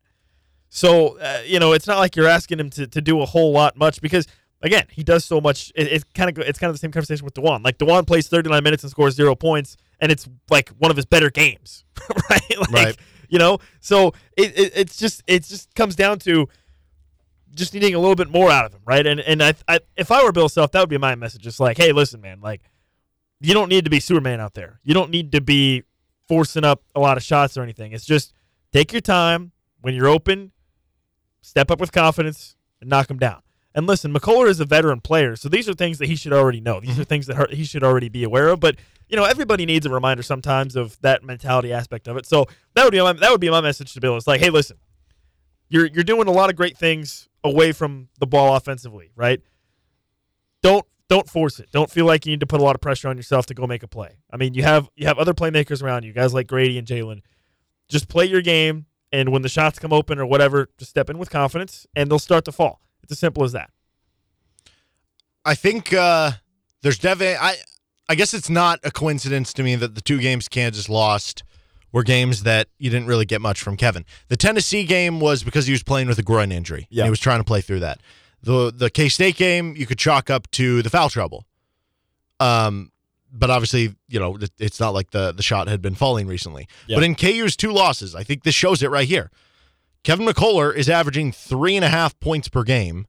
So, 0.68 1.18
uh, 1.18 1.42
you 1.44 1.58
know, 1.58 1.72
it's 1.72 1.86
not 1.86 1.98
like 1.98 2.16
you're 2.16 2.28
asking 2.28 2.60
him 2.60 2.70
to, 2.70 2.86
to 2.86 3.00
do 3.00 3.20
a 3.20 3.26
whole 3.26 3.52
lot 3.52 3.76
much 3.76 4.00
because, 4.00 4.26
again, 4.62 4.84
he 4.90 5.02
does 5.02 5.24
so 5.24 5.40
much. 5.40 5.72
It, 5.74 5.88
it's 5.88 6.04
kind 6.14 6.30
of 6.30 6.46
it's 6.46 6.58
kind 6.58 6.70
of 6.70 6.74
the 6.74 6.78
same 6.78 6.92
conversation 6.92 7.24
with 7.24 7.34
Dajuan. 7.34 7.64
Like, 7.64 7.78
Dajuan 7.78 8.06
plays 8.06 8.28
39 8.28 8.62
minutes 8.62 8.84
and 8.84 8.90
scores 8.90 9.16
zero 9.16 9.34
points, 9.34 9.76
and 9.98 10.12
it's 10.12 10.28
like 10.48 10.68
one 10.78 10.90
of 10.90 10.96
his 10.96 11.06
better 11.06 11.28
games, 11.28 11.84
right? 12.30 12.58
Like, 12.58 12.70
Right. 12.70 12.96
You 13.30 13.38
know, 13.38 13.58
so 13.80 14.08
it, 14.36 14.58
it 14.58 14.72
it's 14.74 14.96
just 14.96 15.22
it 15.26 15.44
just 15.44 15.74
comes 15.74 15.96
down 15.96 16.18
to 16.20 16.48
just 17.54 17.72
needing 17.72 17.94
a 17.94 17.98
little 17.98 18.16
bit 18.16 18.28
more 18.28 18.50
out 18.50 18.64
of 18.66 18.74
him, 18.74 18.80
right? 18.84 19.06
And 19.06 19.20
and 19.20 19.42
I, 19.42 19.54
I 19.68 19.80
if 19.96 20.10
I 20.10 20.22
were 20.24 20.32
Bill 20.32 20.48
Self, 20.48 20.72
that 20.72 20.80
would 20.80 20.90
be 20.90 20.98
my 20.98 21.14
message. 21.14 21.40
Just 21.40 21.60
like, 21.60 21.78
hey, 21.78 21.92
listen, 21.92 22.20
man, 22.20 22.40
like 22.40 22.60
you 23.40 23.54
don't 23.54 23.68
need 23.68 23.84
to 23.84 23.90
be 23.90 24.00
Superman 24.00 24.40
out 24.40 24.54
there. 24.54 24.80
You 24.82 24.94
don't 24.94 25.10
need 25.10 25.32
to 25.32 25.40
be 25.40 25.84
forcing 26.28 26.64
up 26.64 26.82
a 26.94 27.00
lot 27.00 27.16
of 27.16 27.22
shots 27.22 27.56
or 27.56 27.62
anything. 27.62 27.92
It's 27.92 28.04
just 28.04 28.32
take 28.72 28.92
your 28.92 29.00
time 29.00 29.52
when 29.80 29.94
you're 29.94 30.08
open, 30.08 30.52
step 31.40 31.70
up 31.70 31.80
with 31.80 31.92
confidence, 31.92 32.56
and 32.80 32.90
knock 32.90 33.10
him 33.10 33.18
down. 33.18 33.42
And 33.74 33.86
listen, 33.86 34.12
McCullar 34.12 34.48
is 34.48 34.58
a 34.58 34.64
veteran 34.64 35.00
player, 35.00 35.36
so 35.36 35.48
these 35.48 35.68
are 35.68 35.74
things 35.74 35.98
that 35.98 36.06
he 36.06 36.16
should 36.16 36.32
already 36.32 36.60
know. 36.60 36.80
These 36.80 36.90
are 36.90 37.02
mm-hmm. 37.02 37.02
things 37.04 37.26
that 37.26 37.52
he 37.52 37.64
should 37.64 37.84
already 37.84 38.08
be 38.08 38.24
aware 38.24 38.48
of. 38.48 38.58
But 38.58 38.76
you 39.08 39.16
know, 39.16 39.24
everybody 39.24 39.66
needs 39.66 39.86
a 39.86 39.90
reminder 39.90 40.22
sometimes 40.22 40.76
of 40.76 41.00
that 41.02 41.24
mentality 41.24 41.72
aspect 41.72 42.08
of 42.08 42.16
it. 42.16 42.26
So 42.26 42.46
that 42.74 42.84
would 42.84 42.92
be 42.92 43.00
my, 43.00 43.12
that 43.12 43.30
would 43.30 43.40
be 43.40 43.50
my 43.50 43.60
message 43.60 43.92
to 43.94 44.00
Bill. 44.00 44.16
It's 44.16 44.26
like, 44.26 44.40
hey, 44.40 44.50
listen, 44.50 44.78
you're 45.68 45.86
you're 45.86 46.04
doing 46.04 46.28
a 46.28 46.32
lot 46.32 46.50
of 46.50 46.56
great 46.56 46.76
things 46.76 47.28
away 47.44 47.72
from 47.72 48.08
the 48.18 48.26
ball 48.26 48.56
offensively, 48.56 49.10
right? 49.16 49.40
Don't 50.62 50.84
don't 51.08 51.28
force 51.28 51.58
it. 51.58 51.70
Don't 51.72 51.90
feel 51.90 52.06
like 52.06 52.26
you 52.26 52.30
need 52.30 52.40
to 52.40 52.46
put 52.46 52.60
a 52.60 52.64
lot 52.64 52.74
of 52.76 52.80
pressure 52.80 53.08
on 53.08 53.16
yourself 53.16 53.46
to 53.46 53.54
go 53.54 53.66
make 53.66 53.82
a 53.82 53.88
play. 53.88 54.18
I 54.32 54.36
mean, 54.36 54.54
you 54.54 54.62
have 54.62 54.88
you 54.94 55.06
have 55.06 55.18
other 55.18 55.34
playmakers 55.34 55.82
around 55.82 56.04
you, 56.04 56.12
guys 56.12 56.34
like 56.34 56.46
Gradey 56.46 56.78
and 56.78 56.86
Jalen. 56.86 57.20
Just 57.88 58.08
play 58.08 58.26
your 58.26 58.42
game, 58.42 58.86
and 59.12 59.30
when 59.32 59.42
the 59.42 59.48
shots 59.48 59.78
come 59.78 59.92
open 59.92 60.18
or 60.18 60.26
whatever, 60.26 60.68
just 60.78 60.90
step 60.90 61.10
in 61.10 61.18
with 61.18 61.30
confidence, 61.30 61.86
and 61.96 62.10
they'll 62.10 62.20
start 62.20 62.44
to 62.44 62.52
fall. 62.52 62.80
It's 63.10 63.16
as 63.16 63.18
simple 63.18 63.42
as 63.42 63.50
that. 63.52 63.70
I 65.44 65.56
think 65.56 65.92
uh, 65.92 66.32
there's 66.82 66.98
definitely. 66.98 67.36
I 67.36 67.56
I 68.08 68.14
guess 68.14 68.34
it's 68.34 68.48
not 68.50 68.78
a 68.84 68.90
coincidence 68.92 69.52
to 69.54 69.62
me 69.64 69.74
that 69.76 69.96
the 69.96 70.00
two 70.00 70.20
games 70.20 70.46
Kansas 70.48 70.88
lost 70.88 71.42
were 71.92 72.04
games 72.04 72.44
that 72.44 72.68
you 72.78 72.88
didn't 72.88 73.08
really 73.08 73.24
get 73.24 73.40
much 73.40 73.60
from 73.60 73.76
Kevin. 73.76 74.04
The 74.28 74.36
Tennessee 74.36 74.84
game 74.84 75.18
was 75.18 75.42
because 75.42 75.66
he 75.66 75.72
was 75.72 75.82
playing 75.82 76.06
with 76.06 76.18
a 76.20 76.22
groin 76.22 76.52
injury. 76.52 76.86
Yeah. 76.88 77.02
he 77.04 77.10
was 77.10 77.18
trying 77.18 77.40
to 77.40 77.44
play 77.44 77.60
through 77.62 77.80
that. 77.80 78.00
the 78.44 78.72
The 78.72 78.90
K 78.90 79.08
State 79.08 79.34
game 79.36 79.74
you 79.76 79.86
could 79.86 79.98
chalk 79.98 80.30
up 80.30 80.48
to 80.52 80.82
the 80.82 80.90
foul 80.90 81.08
trouble. 81.10 81.46
Um, 82.38 82.92
but 83.32 83.50
obviously, 83.50 83.94
you 84.08 84.20
know, 84.20 84.36
it- 84.36 84.52
it's 84.58 84.78
not 84.78 84.90
like 84.94 85.10
the 85.10 85.32
the 85.32 85.42
shot 85.42 85.66
had 85.66 85.82
been 85.82 85.96
falling 85.96 86.28
recently. 86.28 86.68
Yeah. 86.86 86.96
But 86.96 87.04
in 87.04 87.16
KU's 87.16 87.56
two 87.56 87.72
losses, 87.72 88.14
I 88.14 88.22
think 88.22 88.44
this 88.44 88.54
shows 88.54 88.82
it 88.84 88.90
right 88.90 89.08
here. 89.08 89.30
Kevin 90.02 90.26
McCullar 90.26 90.74
is 90.74 90.88
averaging 90.88 91.32
three 91.32 91.76
and 91.76 91.84
a 91.84 91.88
half 91.88 92.18
points 92.20 92.48
per 92.48 92.62
game. 92.62 93.06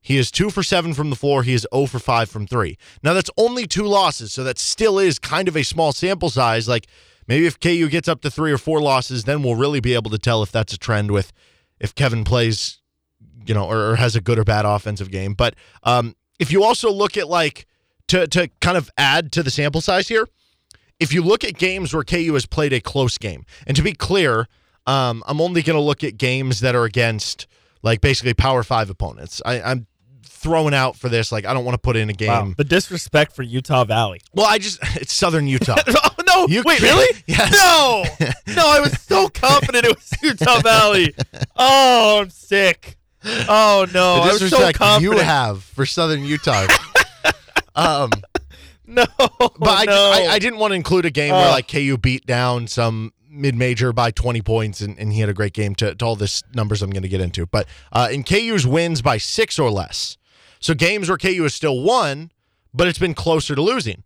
He 0.00 0.18
is 0.18 0.30
two 0.30 0.50
for 0.50 0.62
seven 0.62 0.92
from 0.92 1.10
the 1.10 1.16
floor. 1.16 1.42
He 1.42 1.54
is 1.54 1.66
0 1.74 1.86
for 1.86 1.98
five 1.98 2.28
from 2.28 2.46
three. 2.46 2.76
Now 3.02 3.14
that's 3.14 3.30
only 3.38 3.66
two 3.66 3.84
losses, 3.84 4.32
so 4.32 4.44
that 4.44 4.58
still 4.58 4.98
is 4.98 5.18
kind 5.18 5.48
of 5.48 5.56
a 5.56 5.62
small 5.62 5.92
sample 5.92 6.28
size. 6.28 6.68
Like 6.68 6.86
maybe 7.26 7.46
if 7.46 7.58
KU 7.58 7.88
gets 7.88 8.06
up 8.06 8.20
to 8.22 8.30
three 8.30 8.52
or 8.52 8.58
four 8.58 8.80
losses, 8.80 9.24
then 9.24 9.42
we'll 9.42 9.54
really 9.54 9.80
be 9.80 9.94
able 9.94 10.10
to 10.10 10.18
tell 10.18 10.42
if 10.42 10.52
that's 10.52 10.74
a 10.74 10.78
trend 10.78 11.10
with 11.10 11.32
if 11.80 11.94
Kevin 11.94 12.24
plays, 12.24 12.80
you 13.46 13.54
know, 13.54 13.64
or, 13.64 13.92
or 13.92 13.96
has 13.96 14.14
a 14.14 14.20
good 14.20 14.38
or 14.38 14.44
bad 14.44 14.66
offensive 14.66 15.10
game. 15.10 15.32
But 15.32 15.54
um, 15.84 16.14
if 16.38 16.52
you 16.52 16.62
also 16.62 16.92
look 16.92 17.16
at 17.16 17.28
like 17.28 17.66
to 18.08 18.26
to 18.28 18.50
kind 18.60 18.76
of 18.76 18.90
add 18.98 19.32
to 19.32 19.42
the 19.42 19.50
sample 19.50 19.80
size 19.80 20.08
here, 20.08 20.28
if 21.00 21.14
you 21.14 21.22
look 21.22 21.44
at 21.44 21.54
games 21.56 21.94
where 21.94 22.04
KU 22.04 22.34
has 22.34 22.44
played 22.44 22.74
a 22.74 22.80
close 22.80 23.16
game, 23.16 23.46
and 23.66 23.74
to 23.74 23.82
be 23.82 23.94
clear, 23.94 24.48
um, 24.86 25.22
I'm 25.26 25.40
only 25.40 25.62
going 25.62 25.76
to 25.76 25.82
look 25.82 26.04
at 26.04 26.16
games 26.18 26.60
that 26.60 26.74
are 26.74 26.84
against 26.84 27.46
like 27.82 28.00
basically 28.00 28.34
Power 28.34 28.62
Five 28.62 28.90
opponents. 28.90 29.40
I, 29.44 29.60
I'm 29.60 29.86
throwing 30.24 30.74
out 30.74 30.94
for 30.96 31.08
this. 31.08 31.32
Like 31.32 31.44
I 31.46 31.54
don't 31.54 31.64
want 31.64 31.74
to 31.74 31.78
put 31.78 31.96
in 31.96 32.10
a 32.10 32.12
game. 32.12 32.28
Wow. 32.28 32.52
The 32.56 32.64
disrespect 32.64 33.34
for 33.34 33.42
Utah 33.42 33.84
Valley. 33.84 34.20
Well, 34.34 34.46
I 34.46 34.58
just 34.58 34.78
it's 34.96 35.12
Southern 35.12 35.46
Utah. 35.46 35.76
oh, 35.86 36.10
no, 36.26 36.46
You 36.48 36.62
wait, 36.64 36.80
can't- 36.80 36.92
really? 36.98 37.22
Yes. 37.26 37.52
No, 37.52 38.04
no, 38.54 38.62
I 38.68 38.80
was 38.80 39.00
so 39.00 39.28
confident 39.28 39.86
it 39.86 39.96
was 39.96 40.12
Utah 40.22 40.60
Valley. 40.60 41.14
Oh, 41.56 42.20
I'm 42.22 42.30
sick. 42.30 42.96
Oh 43.48 43.86
no, 43.94 44.16
the 44.16 44.20
I 44.20 44.26
was 44.26 44.38
so 44.38 44.44
disrespect 44.46 44.78
confident. 44.78 45.16
you 45.18 45.24
have 45.24 45.62
for 45.62 45.86
Southern 45.86 46.24
Utah. 46.24 46.66
um, 47.74 48.10
no, 48.86 49.04
but 49.16 49.58
I, 49.62 49.84
no. 49.86 50.10
I 50.14 50.26
I 50.32 50.38
didn't 50.38 50.58
want 50.58 50.72
to 50.72 50.74
include 50.76 51.06
a 51.06 51.10
game 51.10 51.32
where 51.32 51.46
Oh. 51.48 51.52
like 51.52 51.66
KU 51.68 51.96
beat 51.96 52.26
down 52.26 52.66
some 52.66 53.12
mid-major 53.34 53.92
by 53.92 54.10
20 54.10 54.42
points 54.42 54.80
and, 54.80 54.98
and 54.98 55.12
he 55.12 55.20
had 55.20 55.28
a 55.28 55.34
great 55.34 55.52
game 55.52 55.74
to, 55.76 55.94
to 55.94 56.04
all 56.04 56.16
this 56.16 56.42
numbers 56.54 56.82
I'm 56.82 56.90
going 56.90 57.02
to 57.02 57.08
get 57.08 57.20
into. 57.20 57.46
But 57.46 57.66
uh, 57.92 58.08
in 58.10 58.24
KU's 58.24 58.66
wins 58.66 59.02
by 59.02 59.18
six 59.18 59.58
or 59.58 59.70
less, 59.70 60.16
so 60.60 60.74
games 60.74 61.08
where 61.08 61.18
KU 61.18 61.42
has 61.42 61.54
still 61.54 61.82
won, 61.82 62.30
but 62.72 62.86
it's 62.86 62.98
been 62.98 63.14
closer 63.14 63.54
to 63.54 63.62
losing. 63.62 64.02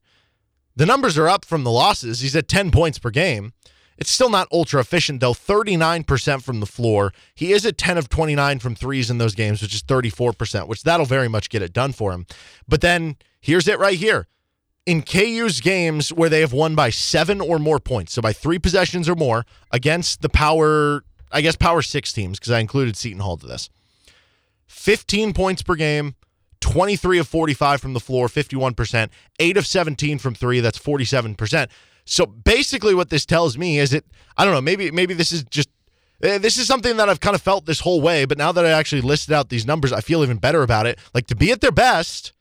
The 0.75 0.87
numbers 0.87 1.19
are 1.19 1.29
up 1.29 1.45
from 1.45 1.65
the 1.65 1.71
losses. 1.71 2.21
He's 2.21 2.37
at 2.37 2.49
10 2.49 2.71
points 2.71 2.99
per 2.99 3.11
game. 3.11 3.53
It's 3.97 4.11
still 4.11 4.31
not 4.31 4.47
ultra 4.53 4.81
efficient, 4.81 5.21
though. 5.21 5.35
39% 5.35 6.43
from 6.43 6.61
the 6.61 6.67
floor. 6.67 7.13
He 7.35 7.53
is 7.53 7.67
at 7.67 7.77
10 7.77 7.99
of 7.99 8.09
29 8.09 8.61
from 8.61 8.77
threes 8.77 9.11
in 9.11 9.19
those 9.19 9.35
games, 9.35 9.61
which 9.61 9.75
is 9.75 9.83
34%, 9.83 10.69
which 10.69 10.85
that'll 10.85 11.05
very 11.05 11.29
much 11.29 11.51
get 11.51 11.63
it 11.63 11.73
done 11.73 11.93
for 11.93 12.13
him. 12.13 12.27
But 12.69 12.81
then 12.81 13.17
here's 13.41 13.67
it 13.67 13.81
right 13.81 13.99
here. 13.99 14.29
In 14.89 15.03
KU's 15.03 15.61
games 15.61 16.11
where 16.15 16.31
they 16.31 16.41
have 16.41 16.55
won 16.55 16.75
by 16.75 16.89
seven 16.89 17.43
or 17.43 17.59
more 17.59 17.79
points, 17.79 18.15
so 18.15 18.23
by 18.23 18.33
three 18.33 18.59
possessions 18.59 19.07
or 19.07 19.15
more, 19.15 19.45
against 19.71 20.23
the 20.23 20.31
power, 20.31 21.05
I 21.31 21.43
guess, 21.43 21.57
power 21.57 21.83
six 21.83 22.11
teams, 22.11 22.39
because 22.39 22.53
I 22.53 22.61
included 22.61 22.97
Seton 22.97 23.21
Hall 23.21 23.37
to 23.37 23.47
this. 23.47 23.69
15 24.67 25.35
points 25.35 25.63
per 25.63 25.75
game, 25.75 26.15
23 26.61 27.19
of 27.19 27.29
45 27.29 27.83
from 27.83 27.93
the 27.93 28.01
floor, 28.01 28.29
51%, 28.29 29.11
8 29.39 29.57
of 29.59 29.67
17 29.67 30.19
from 30.19 30.35
3, 30.35 30.61
that's 30.61 30.79
47%. 30.79 31.69
So 32.07 32.25
basically 32.25 32.95
what 32.95 33.11
this 33.11 33.27
tells 33.27 33.59
me 33.59 33.79
is 33.79 33.93
it 33.93 34.07
I 34.39 34.47
don't 34.47 34.55
know, 34.55 34.63
maybe 34.63 34.91
maybe 34.91 35.13
this 35.13 35.33
is 35.33 35.45
just 35.45 35.69
eh, 36.23 36.39
this 36.39 36.57
is 36.57 36.67
something 36.67 36.97
that 36.97 37.11
I've 37.11 37.21
kind 37.21 37.35
of 37.35 37.43
felt 37.43 37.67
this 37.67 37.81
whole 37.81 38.01
way, 38.01 38.25
but 38.25 38.39
now 38.39 38.53
that 38.53 38.65
I 38.65 38.71
actually 38.71 39.03
listed 39.03 39.35
out 39.35 39.51
these 39.51 39.67
numbers, 39.67 39.93
I 39.93 40.01
feel 40.01 40.23
even 40.23 40.39
better 40.39 40.63
about 40.63 40.87
it. 40.87 40.99
Like 41.13 41.27
to 41.27 41.37
be 41.37 41.53
at 41.53 41.61
their 41.61 41.73
best, 41.73 42.33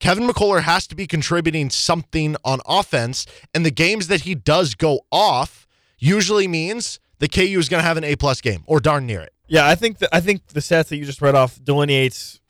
Kevin 0.00 0.26
McCullar 0.26 0.62
has 0.62 0.86
to 0.88 0.96
be 0.96 1.06
contributing 1.06 1.70
something 1.70 2.34
on 2.44 2.60
offense, 2.66 3.26
and 3.54 3.64
the 3.64 3.70
games 3.70 4.08
that 4.08 4.22
he 4.22 4.34
does 4.34 4.74
go 4.74 5.00
off 5.12 5.68
usually 5.98 6.48
means 6.48 6.98
the 7.18 7.28
KU 7.28 7.58
is 7.58 7.68
going 7.68 7.82
to 7.82 7.86
have 7.86 7.98
an 7.98 8.04
A 8.04 8.16
plus 8.16 8.40
game 8.40 8.64
or 8.66 8.80
darn 8.80 9.06
near 9.06 9.20
it. 9.20 9.32
Yeah, 9.46 9.68
I 9.68 9.74
think 9.74 9.98
that 9.98 10.08
I 10.12 10.20
think 10.20 10.46
the 10.48 10.60
stats 10.60 10.88
that 10.88 10.96
you 10.96 11.04
just 11.04 11.20
read 11.20 11.34
off 11.34 11.62
delineates 11.62 12.40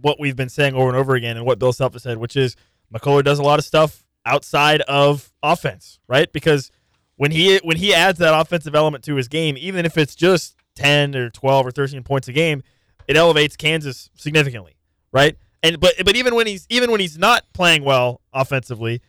what 0.00 0.20
we've 0.20 0.36
been 0.36 0.48
saying 0.48 0.74
over 0.74 0.88
and 0.88 0.96
over 0.96 1.14
again, 1.14 1.36
and 1.36 1.46
what 1.46 1.58
Bill 1.58 1.72
Self 1.72 1.94
has 1.94 2.02
said, 2.02 2.18
which 2.18 2.36
is 2.36 2.56
McCullar 2.92 3.24
does 3.24 3.38
a 3.38 3.42
lot 3.42 3.58
of 3.58 3.64
stuff 3.64 4.04
outside 4.26 4.82
of 4.82 5.32
offense, 5.42 5.98
right? 6.08 6.30
Because 6.32 6.70
when 7.16 7.30
he 7.30 7.58
when 7.62 7.78
he 7.78 7.94
adds 7.94 8.18
that 8.18 8.38
offensive 8.38 8.74
element 8.74 9.02
to 9.04 9.14
his 9.14 9.28
game, 9.28 9.56
even 9.58 9.86
if 9.86 9.96
it's 9.96 10.14
just 10.14 10.56
ten 10.74 11.14
or 11.16 11.30
twelve 11.30 11.66
or 11.66 11.70
thirteen 11.70 12.02
points 12.02 12.28
a 12.28 12.32
game, 12.32 12.62
it 13.06 13.16
elevates 13.16 13.56
Kansas 13.56 14.10
significantly, 14.14 14.76
right? 15.10 15.36
And 15.62 15.80
but 15.80 15.94
but 16.04 16.16
even 16.16 16.34
when 16.34 16.46
he's 16.46 16.66
even 16.68 16.90
when 16.90 17.00
he's 17.00 17.18
not 17.18 17.44
playing 17.52 17.84
well 17.84 18.20
offensively, 18.32 19.02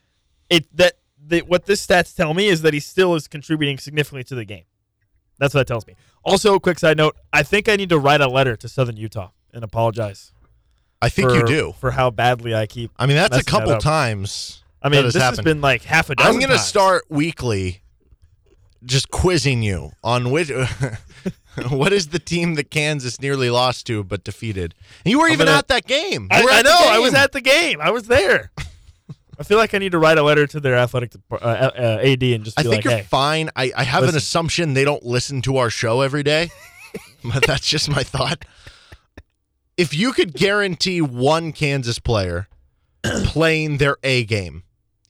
it 0.49 0.65
that 0.75 0.93
the, 1.23 1.41
what 1.41 1.65
this 1.65 1.85
stats 1.85 2.15
tell 2.15 2.33
me 2.33 2.47
is 2.47 2.61
that 2.63 2.73
he 2.73 2.79
still 2.79 3.15
is 3.15 3.27
contributing 3.27 3.77
significantly 3.77 4.23
to 4.25 4.35
the 4.35 4.45
game. 4.45 4.63
That's 5.37 5.53
what 5.53 5.61
that 5.61 5.67
tells 5.67 5.85
me. 5.87 5.95
Also, 6.23 6.59
quick 6.59 6.79
side 6.79 6.97
note: 6.97 7.15
I 7.31 7.43
think 7.43 7.69
I 7.69 7.75
need 7.75 7.89
to 7.89 7.99
write 7.99 8.21
a 8.21 8.27
letter 8.27 8.55
to 8.55 8.67
Southern 8.67 8.97
Utah 8.97 9.29
and 9.53 9.63
apologize. 9.63 10.33
I 11.01 11.09
think 11.09 11.29
for, 11.29 11.35
you 11.35 11.45
do. 11.45 11.73
for 11.79 11.91
how 11.91 12.09
badly 12.09 12.53
I 12.53 12.65
keep. 12.65 12.91
I 12.97 13.05
mean, 13.05 13.15
that's 13.15 13.29
a 13.29 13.37
messing 13.37 13.45
that 13.45 13.51
couple 13.51 13.77
times. 13.77 14.63
I 14.81 14.89
mean, 14.89 15.03
that 15.03 15.13
this 15.13 15.21
has 15.21 15.39
been 15.41 15.61
like 15.61 15.83
half 15.83 16.09
a 16.09 16.15
dozen. 16.15 16.33
I'm 16.33 16.39
going 16.39 16.51
to 16.51 16.57
start 16.57 17.03
weekly 17.09 17.81
just 18.83 19.09
quizzing 19.09 19.61
you 19.61 19.91
on 20.03 20.31
which 20.31 20.51
what 21.69 21.93
is 21.93 22.07
the 22.07 22.19
team 22.19 22.55
that 22.55 22.69
Kansas 22.71 23.19
nearly 23.21 23.49
lost 23.49 23.85
to 23.87 24.03
but 24.03 24.23
defeated. 24.23 24.75
And 25.05 25.11
you 25.11 25.19
were 25.19 25.27
I'm 25.27 25.33
even 25.33 25.45
gonna- 25.47 25.57
at 25.57 25.67
that 25.69 25.85
game. 25.85 26.27
I, 26.31 26.41
I 26.49 26.61
know. 26.61 26.77
I 26.79 26.99
was 26.99 27.13
at 27.13 27.31
the 27.31 27.41
game. 27.41 27.79
I 27.81 27.91
was 27.91 28.07
there. 28.07 28.51
I 29.39 29.43
feel 29.43 29.57
like 29.57 29.73
I 29.73 29.77
need 29.77 29.93
to 29.93 29.99
write 29.99 30.17
a 30.17 30.23
letter 30.23 30.45
to 30.47 30.59
their 30.59 30.75
athletic 30.75 31.13
uh, 31.31 31.35
uh, 31.35 31.99
AD 32.03 32.21
and 32.23 32.43
just 32.43 32.59
I 32.59 32.63
think 32.63 32.75
like, 32.75 32.83
you're 32.83 32.93
"Hey, 32.97 33.03
fine. 33.03 33.49
I, 33.55 33.71
I 33.75 33.83
have 33.83 34.03
an 34.03 34.15
assumption 34.17 34.73
they 34.73 34.83
don't 34.83 35.03
listen 35.05 35.41
to 35.43 35.55
our 35.57 35.69
show 35.69 36.01
every 36.01 36.23
day, 36.23 36.49
but 37.23 37.45
that's 37.47 37.65
just 37.65 37.89
my 37.89 38.03
thought. 38.03 38.43
If 39.77 39.93
you 39.93 40.11
could 40.11 40.33
guarantee 40.33 40.99
one 41.01 41.53
Kansas 41.53 41.99
player 41.99 42.49
playing 43.03 43.77
their 43.77 43.95
A 44.03 44.25
game 44.25 44.63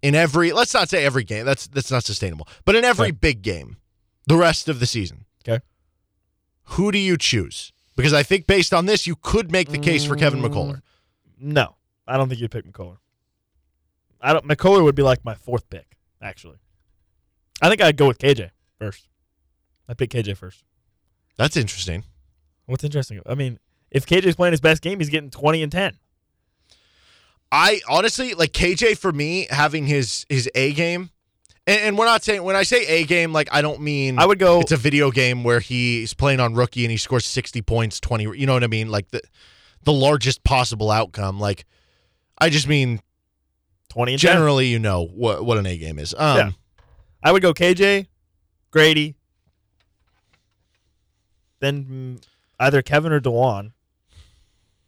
in 0.04 0.14
every, 0.14 0.52
let's 0.52 0.76
not 0.76 0.90
say 0.90 1.04
every 1.04 1.24
game, 1.24 1.44
that's 1.44 1.66
that's 1.68 1.90
not 1.90 2.04
sustainable, 2.04 2.48
but 2.66 2.76
in 2.76 2.86
every 2.86 3.08
Okay. 3.08 3.12
big 3.20 3.42
game, 3.42 3.78
the 4.28 4.38
rest 4.38 4.70
of 4.70 4.80
the 4.80 4.86
season. 4.86 5.26
Who 6.72 6.92
do 6.92 6.98
you 6.98 7.18
choose? 7.18 7.72
Because 7.96 8.14
I 8.14 8.24
think 8.24 8.48
based 8.48 8.74
on 8.74 8.86
this, 8.86 9.06
you 9.08 9.16
could 9.16 9.52
make 9.52 9.70
the 9.70 9.78
case 9.80 10.06
for 10.06 10.16
Kevin 10.16 10.40
Mm. 10.42 10.48
McCullar. 10.50 10.82
no, 11.40 11.76
I 12.08 12.18
don't 12.18 12.30
think 12.30 12.40
you'd 12.42 12.52
pick 12.52 12.66
McCullar. 12.66 12.98
I 14.22 14.34
don't. 14.34 14.46
McCullar 14.46 14.84
would 14.84 14.96
be 14.96 15.04
like 15.04 15.24
my 15.26 15.34
fourth 15.36 15.70
pick, 15.70 15.98
actually. 16.22 16.58
I 17.62 17.70
think 17.70 17.82
I'd 17.82 17.98
go 17.98 18.08
with 18.08 18.20
KJ 18.20 18.52
first. 18.78 19.08
I 19.88 19.94
pick 19.94 20.12
KJ 20.12 20.36
first. 20.38 20.64
That's 21.38 21.56
interesting. 21.58 22.04
What's 22.66 22.84
interesting? 22.84 23.22
I 23.26 23.36
mean, 23.36 23.60
if 23.92 24.06
KJ's 24.06 24.36
playing 24.36 24.52
his 24.54 24.62
best 24.62 24.82
game, 24.82 25.00
he's 25.00 25.10
getting 25.10 25.30
twenty 25.30 25.64
and 25.64 25.72
ten. 25.72 25.98
I 27.52 27.82
honestly 27.90 28.34
like 28.34 28.52
KJ 28.52 28.98
for 28.98 29.12
me 29.12 29.48
having 29.50 29.88
his 29.88 30.26
his 30.30 30.50
A 30.56 30.74
game, 30.74 31.10
and, 31.70 31.82
and 31.82 31.98
we're 31.98 32.06
not 32.06 32.24
saying 32.24 32.44
when 32.44 32.56
I 32.56 32.64
say 32.64 32.86
A 32.88 33.06
game, 33.06 33.32
like 33.32 33.48
I 33.52 33.62
don't 33.62 33.80
mean 33.82 34.18
I 34.20 34.26
would 34.26 34.40
go. 34.40 34.60
it's 34.60 34.72
a 34.72 34.78
video 34.78 35.12
game 35.12 35.44
where 35.44 35.60
he's 35.60 36.14
playing 36.14 36.40
on 36.40 36.54
rookie 36.56 36.84
and 36.84 36.92
he 36.92 36.98
scores 36.98 37.26
60 37.26 37.62
points 37.62 38.00
20 38.00 38.38
you 38.38 38.46
know 38.46 38.54
what 38.54 38.64
i 38.64 38.68
mean 38.68 38.90
like 38.90 39.10
the 39.12 39.22
the 39.84 39.94
largest 39.94 40.44
possible 40.44 40.92
outcome 40.92 41.40
like 41.40 41.66
i 42.40 42.50
just 42.50 42.68
mean 42.68 43.00
twenty 43.90 44.14
and 44.14 44.22
10. 44.22 44.32
generally 44.34 44.68
you 44.68 44.80
know 44.80 45.06
what 45.06 45.46
what 45.46 45.58
an 45.58 45.66
a 45.66 45.78
game 45.78 46.00
is 46.00 46.14
um 46.18 46.38
Yeah. 46.38 46.52
I 47.24 47.32
would 47.34 47.42
go 47.42 47.54
KJ, 47.54 48.08
Gradey, 48.72 49.16
then 51.60 51.86
mm, 52.20 52.24
either 52.60 52.82
Kevin 52.82 53.12
or 53.12 53.20
Dajuan. 53.20 53.72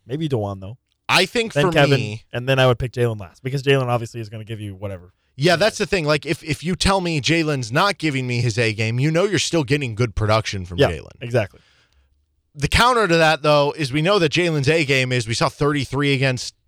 Maybe 0.05 0.27
Dajuan 0.29 0.59
though. 0.61 0.77
i 1.09 1.25
think 1.25 1.53
Then 1.53 1.65
for 1.67 1.71
Kevin, 1.71 1.99
me 1.99 2.23
and 2.33 2.47
then 2.47 2.57
I 2.59 2.67
would 2.67 2.79
pick 2.79 2.91
Jalen 2.93 3.19
last 3.19 3.43
because 3.43 3.63
Jalen 3.63 3.87
obviously 3.87 4.19
is 4.21 4.29
going 4.29 4.39
to 4.41 4.45
give 4.47 4.59
you 4.59 4.75
whatever. 4.75 5.13
Yeah 5.35 5.55
that's 5.55 5.77
the 5.77 5.85
thing 5.85 6.05
like 6.05 6.25
if 6.25 6.43
if 6.43 6.63
you 6.63 6.75
tell 6.75 7.01
me 7.01 7.19
jalen's 7.21 7.71
not 7.71 7.97
giving 7.97 8.27
me 8.27 8.41
his 8.41 8.57
a 8.57 8.73
game 8.73 8.99
you 8.99 9.09
know 9.11 9.23
you're 9.25 9.39
still 9.39 9.63
getting 9.63 9.95
good 9.95 10.13
production 10.15 10.65
from 10.65 10.77
Yeah, 10.77 10.91
jalen 10.91 11.09
exactly. 11.21 11.59
the 12.53 12.67
counter 12.67 13.07
to 13.07 13.17
that 13.17 13.41
though 13.41 13.73
is 13.77 13.91
we 13.93 14.01
know 14.01 14.19
that 14.19 14.31
jalen's 14.31 14.67
a 14.69 14.83
game 14.85 15.11
is 15.11 15.27
we 15.27 15.33
saw 15.33 15.49
33 15.49 16.13
against 16.13 16.55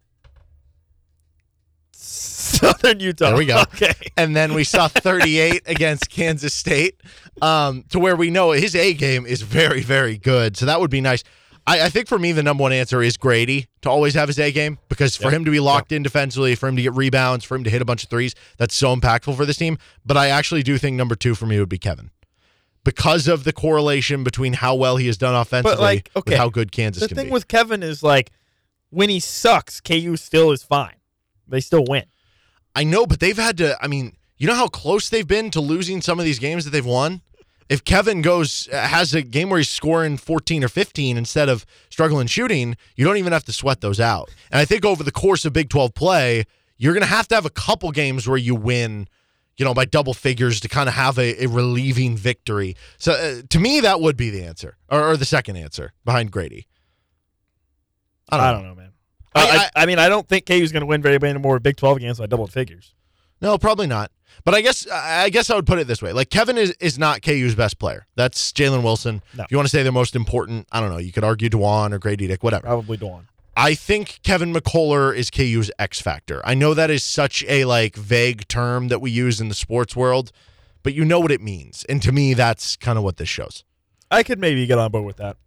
Southern 1.95 2.99
Utah. 2.99 3.27
There 3.29 3.37
we 3.37 3.45
go. 3.45 3.61
Okay. 3.61 3.93
and 4.17 4.35
then 4.35 4.53
we 4.53 4.63
saw 4.63 4.87
38 4.87 5.63
against 5.65 6.09
Kansas 6.09 6.53
State, 6.53 7.01
um, 7.41 7.83
to 7.89 7.99
where 7.99 8.15
we 8.15 8.29
know 8.29 8.51
his 8.51 8.75
A 8.75 8.93
game 8.93 9.25
is 9.25 9.41
very, 9.41 9.81
very 9.81 10.17
good. 10.17 10.55
So 10.57 10.65
that 10.65 10.79
would 10.79 10.91
be 10.91 11.01
nice. 11.01 11.23
I, 11.65 11.83
I 11.85 11.89
think 11.89 12.07
for 12.07 12.19
me, 12.19 12.31
the 12.33 12.43
number 12.43 12.61
one 12.61 12.73
answer 12.73 13.01
is 13.01 13.17
Gradey 13.17 13.67
to 13.81 13.89
always 13.89 14.13
have 14.15 14.27
his 14.27 14.37
A 14.39 14.51
game 14.51 14.79
because 14.89 15.15
for 15.15 15.25
Yep. 15.25 15.33
him 15.33 15.45
to 15.45 15.51
be 15.51 15.59
locked 15.59 15.91
in 15.91 16.03
defensively, 16.03 16.55
for 16.55 16.67
him 16.67 16.75
to 16.75 16.81
get 16.81 16.93
rebounds, 16.93 17.45
for 17.45 17.55
him 17.55 17.63
to 17.63 17.69
hit 17.69 17.81
a 17.81 17.85
bunch 17.85 18.03
of 18.03 18.09
threes, 18.09 18.35
that's 18.57 18.75
so 18.75 18.93
impactful 18.95 19.35
for 19.37 19.45
this 19.45 19.57
team. 19.57 19.77
But 20.05 20.17
I 20.17 20.27
actually 20.27 20.63
do 20.63 20.77
think 20.77 20.97
number 20.97 21.15
two 21.15 21.35
for 21.35 21.45
me 21.45 21.59
would 21.59 21.69
be 21.69 21.77
Kevin 21.77 22.11
because 22.83 23.27
of 23.29 23.45
the 23.45 23.53
correlation 23.53 24.23
between 24.25 24.53
how 24.53 24.75
well 24.75 24.97
he 24.97 25.07
has 25.07 25.17
done 25.17 25.33
offensively 25.35 25.75
but 25.77 25.81
like, 25.81 26.09
okay, 26.17 26.31
with 26.31 26.37
how 26.37 26.49
good 26.49 26.71
Kansas 26.73 27.01
The 27.01 27.07
can 27.07 27.15
thing 27.17 27.29
with 27.29 27.47
Kevin 27.47 27.81
is 27.81 28.03
like 28.03 28.31
when 28.89 29.09
he 29.09 29.19
sucks, 29.21 29.79
KU 29.79 30.17
still 30.17 30.51
is 30.51 30.63
fine. 30.63 30.95
They 31.47 31.61
still 31.61 31.85
win. 31.87 32.03
I 32.75 32.83
know, 32.83 33.05
but 33.05 33.19
they've 33.19 33.37
had 33.37 33.57
to. 33.59 33.81
I 33.81 33.87
mean, 33.87 34.17
you 34.37 34.47
know 34.47 34.55
how 34.55 34.67
close 34.67 35.09
they've 35.09 35.27
been 35.27 35.49
to 35.51 35.61
losing 35.61 36.01
some 36.01 36.19
of 36.19 36.25
these 36.25 36.39
games 36.39 36.65
that 36.65 36.71
they've 36.71 36.85
won. 36.85 37.21
If 37.69 37.83
Kevin 37.83 38.21
goes 38.21 38.67
has 38.71 39.13
a 39.13 39.21
game 39.21 39.49
where 39.49 39.59
he's 39.59 39.69
scoring 39.69 40.17
14 40.17 40.63
or 40.63 40.67
15 40.67 41.17
instead 41.17 41.49
of 41.49 41.65
struggling 41.89 42.27
shooting, 42.27 42.75
you 42.95 43.05
don't 43.05 43.17
even 43.17 43.33
have 43.33 43.45
to 43.45 43.53
sweat 43.53 43.81
those 43.81 43.99
out. 43.99 44.29
And 44.51 44.59
I 44.59 44.65
think 44.65 44.85
over 44.85 45.03
the 45.03 45.11
course 45.11 45.45
of 45.45 45.53
Big 45.53 45.69
12 45.69 45.93
play, 45.93 46.43
you're 46.77 46.93
going 46.93 47.01
to 47.03 47.07
have 47.09 47.27
to 47.29 47.35
have 47.35 47.45
a 47.45 47.49
couple 47.49 47.91
games 47.91 48.27
where 48.27 48.37
you 48.37 48.55
win, 48.55 49.07
you 49.57 49.63
know, 49.65 49.73
by 49.73 49.85
double 49.85 50.13
figures 50.13 50.59
to 50.61 50.67
kind 50.67 50.89
of 50.89 50.95
have 50.95 51.17
a, 51.17 51.43
a 51.43 51.47
relieving 51.47 52.17
victory. 52.17 52.75
So 52.97 53.13
uh, 53.13 53.41
to 53.49 53.59
me, 53.59 53.79
that 53.79 54.01
would 54.01 54.17
be 54.17 54.29
the 54.29 54.43
answer 54.43 54.77
or, 54.89 55.11
or 55.11 55.17
the 55.17 55.25
second 55.25 55.55
answer 55.55 55.93
behind 56.05 56.31
Gradey. 56.31 56.65
I 58.29 58.37
don't, 58.37 58.45
I 58.45 58.51
know. 58.51 58.57
don't 58.59 58.67
know, 58.69 58.75
man. 58.75 58.89
Uh, 59.35 59.47
I- 59.49 59.57
I, 59.75 59.83
I 59.83 59.85
mean, 59.85 59.99
I 59.99 60.09
don't 60.09 60.27
think 60.27 60.45
KU's 60.45 60.71
going 60.71 60.81
to 60.81 60.87
win 60.87 61.01
very 61.01 61.19
many 61.19 61.39
more 61.39 61.59
Big 61.59 61.77
12 61.77 61.99
games 61.99 62.19
by 62.19 62.25
double 62.27 62.47
figures. 62.47 62.93
No, 63.41 63.57
probably 63.57 63.87
not. 63.87 64.11
But 64.43 64.53
I 64.53 64.61
guess 64.61 64.87
I 64.87 65.29
guess 65.29 65.49
I 65.49 65.55
would 65.55 65.65
put 65.65 65.79
it 65.79 65.87
this 65.87 66.01
way: 66.01 66.13
like 66.13 66.29
Kevin 66.29 66.57
is 66.57 66.71
is 66.79 66.97
not 66.97 67.21
KU's 67.21 67.55
best 67.55 67.79
player. 67.79 68.05
That's 68.15 68.51
Jalen 68.51 68.83
Wilson. 68.83 69.21
No. 69.37 69.43
If 69.43 69.51
you 69.51 69.57
want 69.57 69.67
to 69.67 69.75
say 69.75 69.83
they're 69.83 69.91
most 69.91 70.15
important, 70.15 70.67
I 70.71 70.79
don't 70.79 70.89
know. 70.89 70.97
You 70.97 71.11
could 71.11 71.23
argue 71.23 71.49
Dajuan 71.49 71.93
or 71.93 71.99
Gradey 71.99 72.27
Dick, 72.27 72.43
whatever. 72.43 72.67
Probably 72.67 72.97
Dawn. 72.97 73.27
I 73.55 73.75
think 73.75 74.19
Kevin 74.23 74.51
McCullar 74.51 75.15
is 75.15 75.29
KU's 75.29 75.69
X 75.77 76.01
factor. 76.01 76.41
I 76.43 76.55
know 76.55 76.73
that 76.73 76.89
is 76.89 77.03
such 77.03 77.43
a 77.47 77.65
like 77.65 77.95
vague 77.95 78.47
term 78.47 78.87
that 78.87 78.99
we 78.99 79.11
use 79.11 79.39
in 79.39 79.47
the 79.49 79.55
sports 79.55 79.95
world, 79.95 80.31
but 80.81 80.93
you 80.93 81.05
know 81.05 81.19
what 81.19 81.31
it 81.31 81.41
means. 81.41 81.85
And 81.87 82.01
to 82.01 82.11
me, 82.11 82.33
that's 82.33 82.75
kind 82.75 82.97
of 82.97 83.03
what 83.03 83.17
this 83.17 83.29
shows. 83.29 83.63
I 84.09 84.23
could 84.23 84.39
maybe 84.39 84.65
get 84.65 84.79
on 84.79 84.91
board 84.91 85.05
with 85.05 85.17
that, 85.17 85.37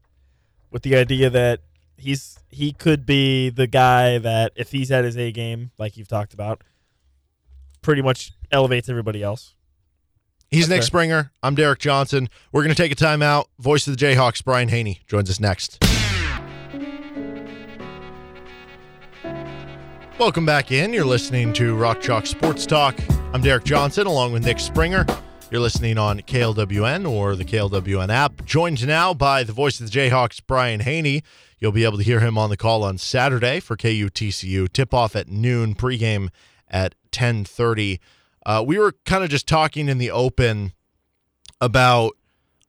with 0.70 0.82
the 0.82 0.96
idea 0.96 1.30
that 1.30 1.60
he's 1.96 2.38
he 2.50 2.72
could 2.72 3.06
be 3.06 3.50
the 3.50 3.66
guy 3.66 4.18
that 4.18 4.52
if 4.56 4.70
he's 4.72 4.90
at 4.90 5.04
his 5.04 5.16
A 5.16 5.32
game, 5.32 5.72
like 5.78 5.96
you've 5.96 6.08
talked 6.08 6.32
about, 6.32 6.62
pretty 7.86 8.02
much 8.02 8.32
elevates 8.50 8.88
everybody 8.88 9.22
else. 9.22 9.54
He's 10.50 10.68
Nick. 10.68 10.82
Springer. 10.82 11.30
I'm 11.40 11.54
Derek 11.54 11.78
Johnson. 11.78 12.28
We're 12.50 12.64
going 12.64 12.74
to 12.74 12.82
take 12.82 12.90
a 12.90 12.96
timeout. 12.96 13.44
Voice 13.60 13.86
of 13.86 13.96
the 13.96 14.04
Jayhawks, 14.04 14.44
Brian 14.44 14.68
Hanni, 14.68 15.02
joins 15.06 15.30
us 15.30 15.38
next. 15.38 15.78
Welcome 20.18 20.44
back 20.44 20.72
in. 20.72 20.92
You're 20.92 21.04
listening 21.04 21.52
to 21.52 21.76
Rock 21.76 22.00
Chalk 22.00 22.26
Sports 22.26 22.66
Talk. 22.66 22.98
I'm 23.32 23.40
Derek 23.40 23.62
Johnson 23.62 24.08
along 24.08 24.32
with 24.32 24.44
Nick 24.44 24.58
Springer. 24.58 25.06
You're 25.52 25.60
listening 25.60 25.96
on 25.96 26.22
KLWN 26.22 27.08
or 27.08 27.36
the 27.36 27.44
KLWN 27.44 28.08
app. 28.08 28.44
Joined 28.44 28.84
now 28.84 29.14
by 29.14 29.44
the 29.44 29.52
voice 29.52 29.78
of 29.78 29.88
the 29.88 29.96
Jayhawks, 29.96 30.40
Brian 30.44 30.80
Hanni. 30.80 31.22
You'll 31.60 31.70
be 31.70 31.84
able 31.84 31.98
to 31.98 32.04
hear 32.04 32.18
him 32.18 32.36
on 32.36 32.50
the 32.50 32.56
call 32.56 32.82
on 32.82 32.98
Saturday 32.98 33.60
for 33.60 33.76
KUTCU. 33.76 34.72
Tip 34.72 34.92
off 34.92 35.14
at 35.14 35.28
noon, 35.28 35.76
pregame 35.76 36.30
at 36.68 36.94
10:30. 37.12 38.00
Uh, 38.44 38.62
we 38.66 38.78
were 38.78 38.92
kind 39.04 39.24
of 39.24 39.30
just 39.30 39.46
talking 39.46 39.88
in 39.88 39.98
the 39.98 40.10
open 40.10 40.72
about 41.60 42.12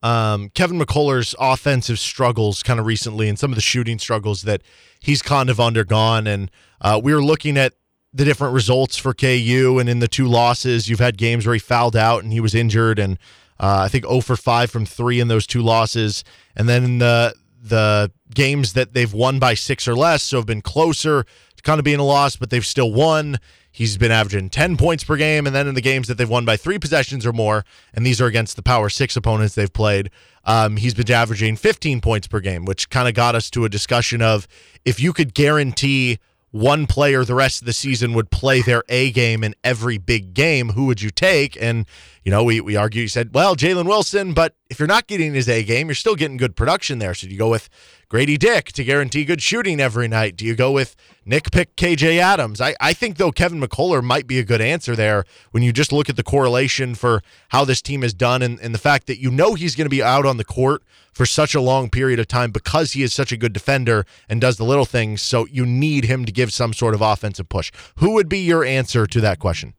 um, 0.03 0.49
Kevin 0.49 0.79
McCullar's 0.79 1.35
offensive 1.39 1.99
struggles 1.99 2.63
kind 2.63 2.79
of 2.79 2.85
recently 2.85 3.27
and 3.27 3.37
some 3.37 3.51
of 3.51 3.55
the 3.55 3.61
shooting 3.61 3.99
struggles 3.99 4.43
that 4.43 4.61
he's 4.99 5.21
kind 5.21 5.49
of 5.49 5.59
undergone. 5.59 6.27
And 6.27 6.51
uh, 6.81 6.99
we 7.03 7.13
were 7.13 7.23
looking 7.23 7.57
at 7.57 7.73
the 8.13 8.25
different 8.25 8.53
results 8.53 8.97
for 8.97 9.13
KU. 9.13 9.77
And 9.79 9.89
in 9.89 9.99
the 9.99 10.07
two 10.07 10.27
losses, 10.27 10.89
you've 10.89 10.99
had 10.99 11.17
games 11.17 11.45
where 11.45 11.53
he 11.53 11.59
fouled 11.59 11.95
out 11.95 12.23
and 12.23 12.31
he 12.31 12.39
was 12.39 12.55
injured. 12.55 12.99
And 12.99 13.17
uh, 13.59 13.81
I 13.85 13.87
think 13.87 14.05
0 14.05 14.21
for 14.21 14.35
5 14.35 14.71
from 14.71 14.85
three 14.85 15.19
in 15.19 15.27
those 15.27 15.47
two 15.47 15.61
losses. 15.61 16.23
And 16.55 16.69
then 16.69 16.99
the, 16.99 17.35
the 17.61 18.11
games 18.33 18.73
that 18.73 18.93
they've 18.93 19.13
won 19.13 19.39
by 19.39 19.55
six 19.55 19.87
or 19.87 19.95
less, 19.95 20.23
so 20.23 20.37
have 20.37 20.45
been 20.45 20.61
closer 20.61 21.23
to 21.55 21.63
kind 21.63 21.79
of 21.79 21.83
being 21.83 21.99
a 21.99 22.03
loss, 22.03 22.35
but 22.35 22.49
they've 22.49 22.65
still 22.65 22.93
won. 22.93 23.37
He's 23.77 23.95
been 23.95 24.11
averaging 24.11 24.49
10 24.49 24.75
points 24.75 25.03
per 25.03 25.17
game. 25.17 25.45
And 25.45 25.55
then 25.55 25.67
in 25.67 25.75
the 25.75 25.81
games 25.81 26.07
that 26.07 26.17
they've 26.17 26.27
won 26.27 26.45
by 26.45 26.57
three 26.57 26.79
possessions 26.79 27.27
or 27.27 27.31
more, 27.31 27.63
and 27.93 28.03
these 28.03 28.19
are 28.19 28.25
against 28.25 28.55
the 28.55 28.63
Power 28.63 28.89
Six 28.89 29.15
opponents 29.15 29.53
they've 29.53 29.71
played, 29.71 30.09
um, 30.45 30.77
he's 30.77 30.95
been 30.95 31.11
averaging 31.11 31.57
15 31.57 32.01
points 32.01 32.25
per 32.25 32.39
game, 32.39 32.65
which 32.65 32.89
kind 32.89 33.07
of 33.07 33.13
got 33.13 33.35
us 33.35 33.51
to 33.51 33.65
a 33.65 33.69
discussion 33.69 34.19
of 34.19 34.47
if 34.83 34.99
you 34.99 35.13
could 35.13 35.35
guarantee 35.35 36.17
one 36.49 36.87
player 36.87 37.23
the 37.23 37.35
rest 37.35 37.61
of 37.61 37.67
the 37.67 37.73
season 37.73 38.13
would 38.13 38.31
play 38.31 38.63
their 38.63 38.83
A 38.89 39.11
game 39.11 39.43
in 39.43 39.53
every 39.63 39.99
big 39.99 40.33
game, 40.33 40.69
who 40.69 40.87
would 40.87 41.03
you 41.03 41.11
take? 41.11 41.55
And, 41.61 41.85
you 42.27 42.31
know, 42.31 42.43
we, 42.43 42.59
we 42.59 42.75
argue, 42.75 43.03
you 43.03 43.07
said, 43.07 43.33
well, 43.33 43.55
Jalen 43.55 43.85
Wilson, 43.85 44.33
but 44.33 44.53
if 44.69 44.79
you're 44.79 44.87
not 44.87 45.07
getting 45.07 45.33
his 45.33 45.47
A 45.47 45.63
game, 45.63 45.87
you're 45.87 45.95
still 45.95 46.17
getting 46.17 46.35
good 46.35 46.57
production 46.57 46.99
there. 46.99 47.13
So 47.13 47.25
do 47.25 47.31
you 47.31 47.39
go 47.39 47.49
with 47.49 47.69
Gradey 48.11 48.37
Dick 48.37 48.73
to 48.73 48.83
guarantee 48.83 49.23
good 49.23 49.41
shooting 49.41 49.79
every 49.79 50.09
night? 50.09 50.35
Do 50.35 50.43
you 50.43 50.53
go 50.53 50.73
with 50.73 50.93
Nick 51.25 51.51
Pick, 51.51 51.77
KJ 51.77 52.17
Adams? 52.17 52.59
I, 52.59 52.75
I 52.81 52.91
think, 52.91 53.15
though, 53.15 53.31
Kevin 53.31 53.61
McCullar 53.61 54.03
might 54.03 54.27
be 54.27 54.39
a 54.39 54.43
good 54.43 54.59
answer 54.59 54.93
there 54.93 55.23
when 55.51 55.63
you 55.63 55.71
just 55.71 55.93
look 55.93 56.09
at 56.09 56.17
the 56.17 56.23
correlation 56.23 56.95
for 56.95 57.21
how 57.47 57.63
this 57.63 57.81
team 57.81 58.03
is 58.03 58.13
done 58.13 58.41
and, 58.41 58.59
and 58.59 58.75
the 58.75 58.77
fact 58.77 59.07
that 59.07 59.21
you 59.21 59.31
know 59.31 59.53
he's 59.53 59.77
going 59.77 59.85
to 59.85 59.89
be 59.89 60.03
out 60.03 60.25
on 60.25 60.35
the 60.35 60.43
court 60.43 60.83
for 61.13 61.25
such 61.25 61.55
a 61.55 61.61
long 61.61 61.89
period 61.89 62.19
of 62.19 62.27
time 62.27 62.51
because 62.51 62.91
he 62.91 63.03
is 63.03 63.13
such 63.13 63.31
a 63.31 63.37
good 63.37 63.53
defender 63.53 64.05
and 64.27 64.41
does 64.41 64.57
the 64.57 64.65
little 64.65 64.83
things. 64.83 65.21
So 65.21 65.45
you 65.45 65.65
need 65.65 66.03
him 66.03 66.25
to 66.25 66.33
give 66.33 66.51
some 66.51 66.73
sort 66.73 66.93
of 66.93 67.01
offensive 67.01 67.47
push. 67.47 67.71
Who 67.99 68.15
would 68.15 68.27
be 68.27 68.39
your 68.39 68.65
answer 68.65 69.07
to 69.07 69.21
that 69.21 69.39
question? 69.39 69.75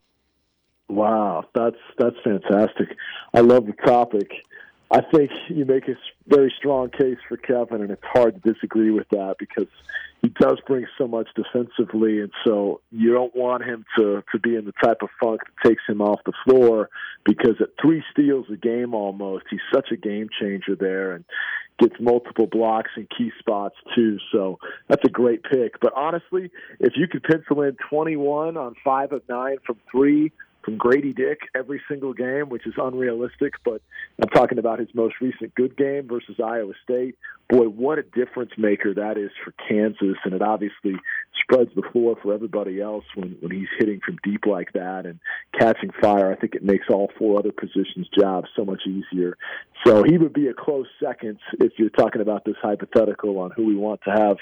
Wow, 0.88 1.44
that's 1.54 1.76
that's 1.98 2.16
fantastic. 2.24 2.96
I 3.34 3.40
love 3.40 3.66
the 3.66 3.74
topic. 3.74 4.30
I 4.90 5.02
think 5.02 5.30
you 5.48 5.66
make 5.66 5.86
a 5.86 5.96
very 6.28 6.52
strong 6.56 6.88
case 6.88 7.18
for 7.28 7.36
Kevin, 7.36 7.82
and 7.82 7.90
it's 7.90 8.04
hard 8.04 8.42
to 8.42 8.52
disagree 8.52 8.90
with 8.90 9.06
that 9.10 9.36
because 9.38 9.68
he 10.22 10.30
does 10.40 10.58
bring 10.66 10.86
so 10.96 11.06
much 11.06 11.28
defensively, 11.36 12.20
and 12.20 12.32
so 12.44 12.80
you 12.90 13.12
don't 13.12 13.36
want 13.36 13.64
him 13.64 13.84
to 13.98 14.24
to 14.32 14.38
be 14.38 14.56
in 14.56 14.64
the 14.64 14.72
type 14.82 15.02
of 15.02 15.10
funk 15.22 15.42
that 15.44 15.68
takes 15.68 15.82
him 15.86 16.00
off 16.00 16.20
the 16.24 16.32
floor 16.44 16.88
because 17.24 17.60
at 17.60 17.68
three 17.80 18.02
steals 18.10 18.46
a 18.50 18.56
game 18.56 18.94
almost, 18.94 19.44
he's 19.50 19.60
such 19.72 19.90
a 19.92 19.96
game 19.96 20.28
changer 20.40 20.74
there, 20.74 21.12
and 21.12 21.24
gets 21.78 21.94
multiple 22.00 22.46
blocks 22.46 22.90
in 22.96 23.06
key 23.16 23.30
spots 23.38 23.76
too. 23.94 24.18
So 24.32 24.58
that's 24.88 25.04
a 25.04 25.10
great 25.10 25.42
pick. 25.42 25.78
But 25.80 25.92
honestly, 25.94 26.50
if 26.80 26.94
you 26.96 27.06
could 27.06 27.22
pencil 27.22 27.62
in 27.62 27.76
21 27.90 28.56
on 28.56 28.74
five 28.82 29.12
of 29.12 29.22
nine 29.28 29.58
from 29.64 29.76
three 29.90 30.32
from 30.68 30.78
Gradey 30.78 31.16
Dick 31.16 31.40
every 31.54 31.80
single 31.88 32.12
game, 32.12 32.50
which 32.50 32.66
is 32.66 32.74
unrealistic, 32.76 33.54
but 33.64 33.80
I'm 34.22 34.28
talking 34.28 34.58
about 34.58 34.78
his 34.78 34.88
most 34.92 35.14
recent 35.18 35.54
good 35.54 35.76
game 35.78 36.06
versus 36.06 36.36
Iowa 36.44 36.74
State. 36.84 37.16
Boy, 37.48 37.68
what 37.68 37.98
a 37.98 38.02
difference 38.02 38.50
maker 38.58 38.92
that 38.92 39.16
is 39.16 39.30
for 39.42 39.54
Kansas, 39.66 40.18
and 40.24 40.34
it 40.34 40.42
obviously 40.42 40.96
spreads 41.42 41.70
the 41.74 41.82
floor 41.92 42.16
for 42.22 42.32
everybody 42.32 42.80
else 42.80 43.04
when, 43.14 43.36
when 43.40 43.50
he's 43.50 43.68
hitting 43.78 44.00
from 44.04 44.18
deep 44.22 44.46
like 44.46 44.72
that 44.72 45.06
and 45.06 45.18
catching 45.58 45.90
fire. 46.00 46.32
I 46.32 46.36
think 46.36 46.54
it 46.54 46.64
makes 46.64 46.86
all 46.90 47.10
four 47.18 47.38
other 47.38 47.52
positions' 47.52 48.08
jobs 48.18 48.48
so 48.56 48.64
much 48.64 48.82
easier. 48.86 49.36
So 49.86 50.02
he 50.02 50.18
would 50.18 50.32
be 50.32 50.48
a 50.48 50.54
close 50.54 50.86
second 51.02 51.38
if 51.60 51.72
you're 51.76 51.90
talking 51.90 52.20
about 52.20 52.44
this 52.44 52.56
hypothetical 52.60 53.38
on 53.38 53.52
who 53.52 53.64
we 53.64 53.76
want 53.76 54.00
to 54.04 54.10
have 54.10 54.36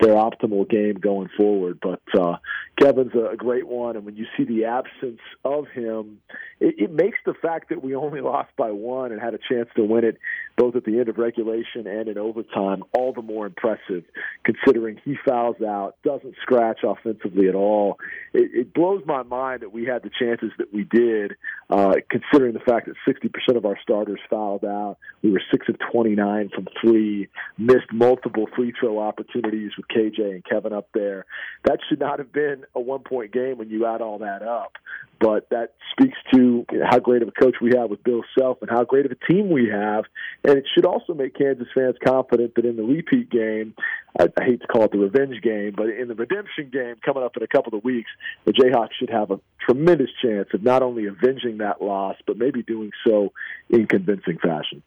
their 0.00 0.14
optimal 0.14 0.68
game 0.68 0.94
going 0.94 1.28
forward. 1.36 1.78
But 1.80 2.02
uh, 2.18 2.36
Kevin's 2.78 3.12
a 3.14 3.36
great 3.36 3.66
one, 3.66 3.96
and 3.96 4.04
when 4.04 4.16
you 4.16 4.26
see 4.36 4.44
the 4.44 4.64
absence 4.64 5.20
of 5.44 5.66
him, 5.68 6.20
it, 6.58 6.74
it 6.78 6.92
makes 6.92 7.18
the 7.24 7.34
fact 7.34 7.68
that 7.68 7.82
we 7.82 7.94
only 7.94 8.20
lost 8.20 8.50
by 8.56 8.70
one 8.70 9.12
and 9.12 9.20
had 9.20 9.34
a 9.34 9.38
chance 9.48 9.68
to 9.76 9.84
win 9.84 10.04
it 10.04 10.18
both 10.56 10.76
at 10.76 10.84
the 10.84 10.98
end 10.98 11.08
of 11.08 11.18
regulation 11.18 11.86
and 11.86 12.08
in 12.08 12.18
overtime 12.18 12.82
all 12.92 13.12
the 13.12 13.22
more 13.22 13.46
impressive, 13.46 14.04
considering 14.44 15.00
he 15.04 15.16
fouls 15.26 15.56
out, 15.62 15.94
doesn't 16.04 16.34
scratch 16.42 16.80
offensively 16.84 17.48
at 17.48 17.54
all. 17.54 17.98
It, 18.32 18.50
it 18.52 18.74
blows 18.74 19.02
my 19.06 19.22
mind 19.22 19.62
that 19.62 19.72
we 19.72 19.84
had 19.84 20.02
the 20.02 20.10
chances 20.10 20.50
that 20.58 20.72
we 20.72 20.84
did, 20.84 21.36
uh, 21.68 21.94
considering 22.08 22.52
the 22.52 22.60
fact 22.60 22.88
that 22.88 22.96
60% 23.06 23.56
of 23.56 23.64
our 23.64 23.78
starters 23.82 24.20
fouled 24.28 24.64
out. 24.64 24.98
We 25.22 25.30
were 25.30 25.42
six 25.50 25.68
of 25.68 25.76
29 25.92 26.50
from 26.54 26.68
three, 26.80 27.28
missed 27.58 27.92
multiple 27.92 28.46
free 28.56 28.72
throw 28.78 28.98
opportunities 28.98 29.72
with 29.76 29.86
KJ 29.88 30.30
and 30.30 30.44
Kevin 30.44 30.72
up 30.72 30.88
there. 30.94 31.26
That 31.64 31.78
should 31.88 32.00
not 32.00 32.18
have 32.18 32.32
been 32.32 32.64
a 32.74 32.80
one 32.80 33.00
point 33.00 33.32
game 33.32 33.58
when 33.58 33.70
you 33.70 33.86
add 33.86 34.00
all 34.00 34.18
that 34.18 34.42
up. 34.42 34.72
But 35.20 35.50
that 35.50 35.74
speaks 35.92 36.16
to 36.32 36.64
how 36.88 36.98
great 36.98 37.20
of 37.20 37.28
a 37.28 37.32
coach 37.32 37.56
we 37.60 37.72
have 37.76 37.90
with 37.90 38.02
Bill 38.02 38.22
Self 38.38 38.62
and 38.62 38.70
how 38.70 38.84
great 38.84 39.04
of 39.04 39.12
a 39.12 39.32
team 39.32 39.50
we 39.50 39.68
have. 39.68 40.04
And 40.44 40.56
it 40.56 40.64
should 40.74 40.86
also 40.86 41.12
make 41.12 41.36
Kansas 41.36 41.68
fans 41.74 41.96
confident 42.02 42.54
that 42.54 42.64
in 42.64 42.76
the 42.76 42.82
repeat 42.82 43.30
game, 43.30 43.74
I, 44.18 44.24
I 44.40 44.44
hate 44.44 44.62
to 44.62 44.66
call 44.66 44.84
it 44.84 44.92
the 44.92 44.98
revenge 44.98 45.42
game, 45.42 45.74
but 45.76 45.90
in 45.90 46.08
the 46.08 46.14
redemption 46.30 46.70
game 46.72 46.96
coming 47.04 47.22
up 47.22 47.36
in 47.36 47.42
a 47.42 47.46
couple 47.46 47.76
of 47.76 47.84
weeks, 47.84 48.10
the 48.44 48.52
Jayhawks 48.52 48.92
should 48.98 49.10
have 49.10 49.30
a 49.30 49.40
tremendous 49.60 50.10
chance 50.22 50.48
of 50.54 50.62
not 50.62 50.82
only 50.82 51.06
avenging 51.06 51.58
that 51.58 51.82
loss, 51.82 52.16
but 52.26 52.36
maybe 52.36 52.62
doing 52.62 52.90
so 53.06 53.32
in 53.68 53.86
convincing 53.86 54.38
fashion. 54.38 54.82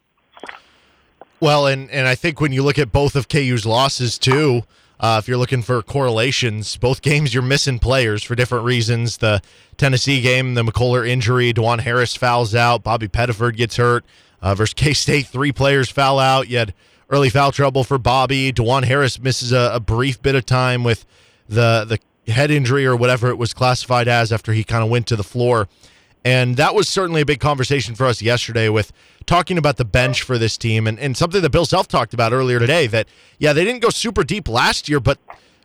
Well, 1.39 1.67
and 1.67 1.89
and 1.91 2.08
I 2.08 2.15
think 2.15 2.39
when 2.39 2.53
you 2.53 2.63
look 2.63 2.79
at 2.79 2.91
both 2.91 3.15
of 3.15 3.27
KU's 3.27 3.65
losses 3.65 4.17
too, 4.17 4.63
uh, 4.99 5.17
if 5.21 5.27
you're 5.27 5.38
looking 5.38 5.62
for 5.62 5.82
correlations, 5.82 6.77
both 6.77 7.01
games 7.01 7.34
you're 7.34 7.43
missing 7.43 7.79
players 7.79 8.23
for 8.23 8.36
different 8.36 8.63
reasons. 8.63 9.17
The 9.17 9.41
Tennessee 9.75 10.21
game, 10.21 10.53
the 10.53 10.63
McCullar 10.63 11.08
injury, 11.08 11.53
Dajuan 11.53 11.82
Harris 11.82 12.15
fouls 12.15 12.56
out, 12.56 12.84
Bobby 12.84 13.08
Pettiford 13.10 13.58
gets 13.58 13.77
hurt. 13.77 14.06
Uh, 14.41 14.53
versus 14.53 14.73
K 14.73 14.91
State, 14.91 15.27
three 15.27 15.53
players 15.53 15.89
foul 15.89 16.19
out. 16.19 16.49
You 16.49 16.58
had 16.58 16.73
early 17.10 17.29
foul 17.29 17.53
trouble 17.53 17.86
for 17.86 17.97
Bobby. 17.97 18.51
Dajuan 18.51 18.84
Harris 18.84 19.17
misses 19.17 19.53
a, 19.53 19.71
a 19.73 19.79
brief 19.79 20.21
bit 20.21 20.36
of 20.36 20.45
time 20.45 20.84
with 20.84 21.06
the 21.47 21.86
the 22.25 22.32
head 22.32 22.51
injury 22.51 22.86
or 22.86 22.95
whatever 22.95 23.29
it 23.29 23.38
was 23.38 23.53
classified 23.53 24.08
as 24.08 24.32
after 24.32 24.53
he 24.53 24.63
kind 24.63 24.84
of 24.84 24.89
went 24.89 25.08
to 25.08 25.15
the 25.15 25.23
floor. 25.23 25.67
And 26.25 26.56
that 26.56 26.73
was 26.73 26.88
certainly 26.88 27.21
a 27.21 27.25
big 27.25 27.41
conversation 27.41 27.95
for 27.95 28.06
us 28.06 28.21
yesterday 28.21 28.69
with 28.69 28.93
talking 29.25 29.58
about 29.58 29.75
the 29.75 29.86
bench 29.86 30.21
for 30.21 30.38
this 30.38 30.58
team 30.58 30.88
and, 30.88 30.97
and 30.99 31.17
something 31.17 31.41
that 31.41 31.49
Bill 31.49 31.65
Self 31.65 31.88
talked 31.88 32.13
about 32.13 32.32
earlier 32.32 32.60
today 32.60 32.88
that, 32.88 33.08
yeah, 33.39 33.51
they 33.51 33.65
didn't 33.65 33.82
go 33.82 33.89
super 33.89 34.23
deep 34.23 34.47
last 34.47 34.88
year, 34.88 35.01
but 35.01 35.19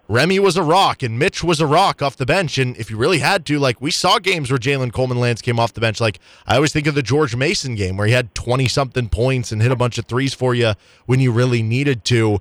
Remy 0.09 0.41
was 0.41 0.57
a 0.57 0.62
rock 0.62 1.03
and 1.03 1.19
Mitch 1.19 1.45
was 1.45 1.61
a 1.61 1.67
rock 1.67 2.03
off 2.03 2.17
the 2.17 2.27
bench. 2.27 2.59
And 2.59 2.77
if 2.77 2.91
you 2.91 2.97
really 2.97 3.19
had 3.19 3.47
to, 3.47 3.59
like, 3.59 3.81
we 3.81 3.91
saw 3.91 4.19
games 4.19 4.51
where 4.51 4.59
Jalen 4.59 4.93
Coleman 4.93 5.21
Lands 5.21 5.43
came 5.43 5.61
off 5.61 5.75
the 5.75 5.81
bench. 5.81 6.01
Like, 6.01 6.19
I 6.47 6.57
always 6.57 6.73
think 6.73 6.87
of 6.87 6.95
the 6.95 7.03
George 7.03 7.37
Mason 7.37 7.75
game 7.75 7.97
where 7.97 8.07
he 8.07 8.12
had 8.12 8.35
20 8.35 8.67
something 8.69 9.09
points 9.09 9.53
and 9.53 9.62
hit 9.62 9.71
a 9.71 9.77
bunch 9.77 9.99
of 9.99 10.07
threes 10.07 10.35
for 10.35 10.55
you 10.55 10.73
when 11.07 11.21
you 11.21 11.31
really 11.31 11.62
needed 11.62 12.05
to. 12.07 12.41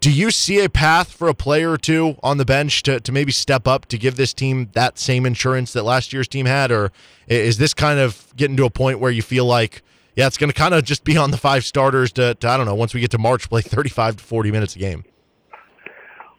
Do 0.00 0.10
you 0.10 0.30
see 0.30 0.64
a 0.64 0.70
path 0.70 1.12
for 1.12 1.28
a 1.28 1.34
player 1.34 1.72
or 1.72 1.76
two 1.76 2.16
on 2.22 2.38
the 2.38 2.44
bench 2.44 2.82
to, 2.84 3.00
to 3.00 3.12
maybe 3.12 3.32
step 3.32 3.68
up 3.68 3.86
to 3.86 3.98
give 3.98 4.16
this 4.16 4.32
team 4.32 4.70
that 4.72 4.98
same 4.98 5.26
insurance 5.26 5.74
that 5.74 5.82
last 5.82 6.12
year's 6.12 6.26
team 6.26 6.46
had? 6.46 6.72
Or 6.72 6.90
is 7.26 7.58
this 7.58 7.74
kind 7.74 7.98
of 7.98 8.26
getting 8.34 8.56
to 8.56 8.64
a 8.64 8.70
point 8.70 8.98
where 8.98 9.10
you 9.10 9.20
feel 9.20 9.44
like, 9.44 9.82
yeah, 10.16 10.26
it's 10.26 10.38
going 10.38 10.50
to 10.50 10.54
kind 10.54 10.72
of 10.72 10.84
just 10.84 11.04
be 11.04 11.18
on 11.18 11.32
the 11.32 11.36
five 11.36 11.64
starters 11.64 12.12
to, 12.12 12.34
to, 12.36 12.48
I 12.48 12.56
don't 12.56 12.64
know, 12.64 12.74
once 12.74 12.94
we 12.94 13.00
get 13.00 13.10
to 13.10 13.18
March, 13.18 13.50
play 13.50 13.60
35 13.60 14.16
to 14.16 14.24
40 14.24 14.50
minutes 14.50 14.74
a 14.74 14.78
game? 14.78 15.04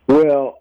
Well, 0.07 0.59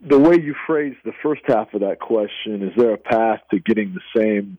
the 0.00 0.18
way 0.18 0.36
you 0.40 0.54
phrased 0.66 0.98
the 1.04 1.12
first 1.22 1.42
half 1.46 1.74
of 1.74 1.80
that 1.80 1.98
question, 1.98 2.62
is 2.62 2.72
there 2.76 2.92
a 2.92 2.98
path 2.98 3.40
to 3.50 3.58
getting 3.58 3.94
the 3.94 4.20
same 4.20 4.56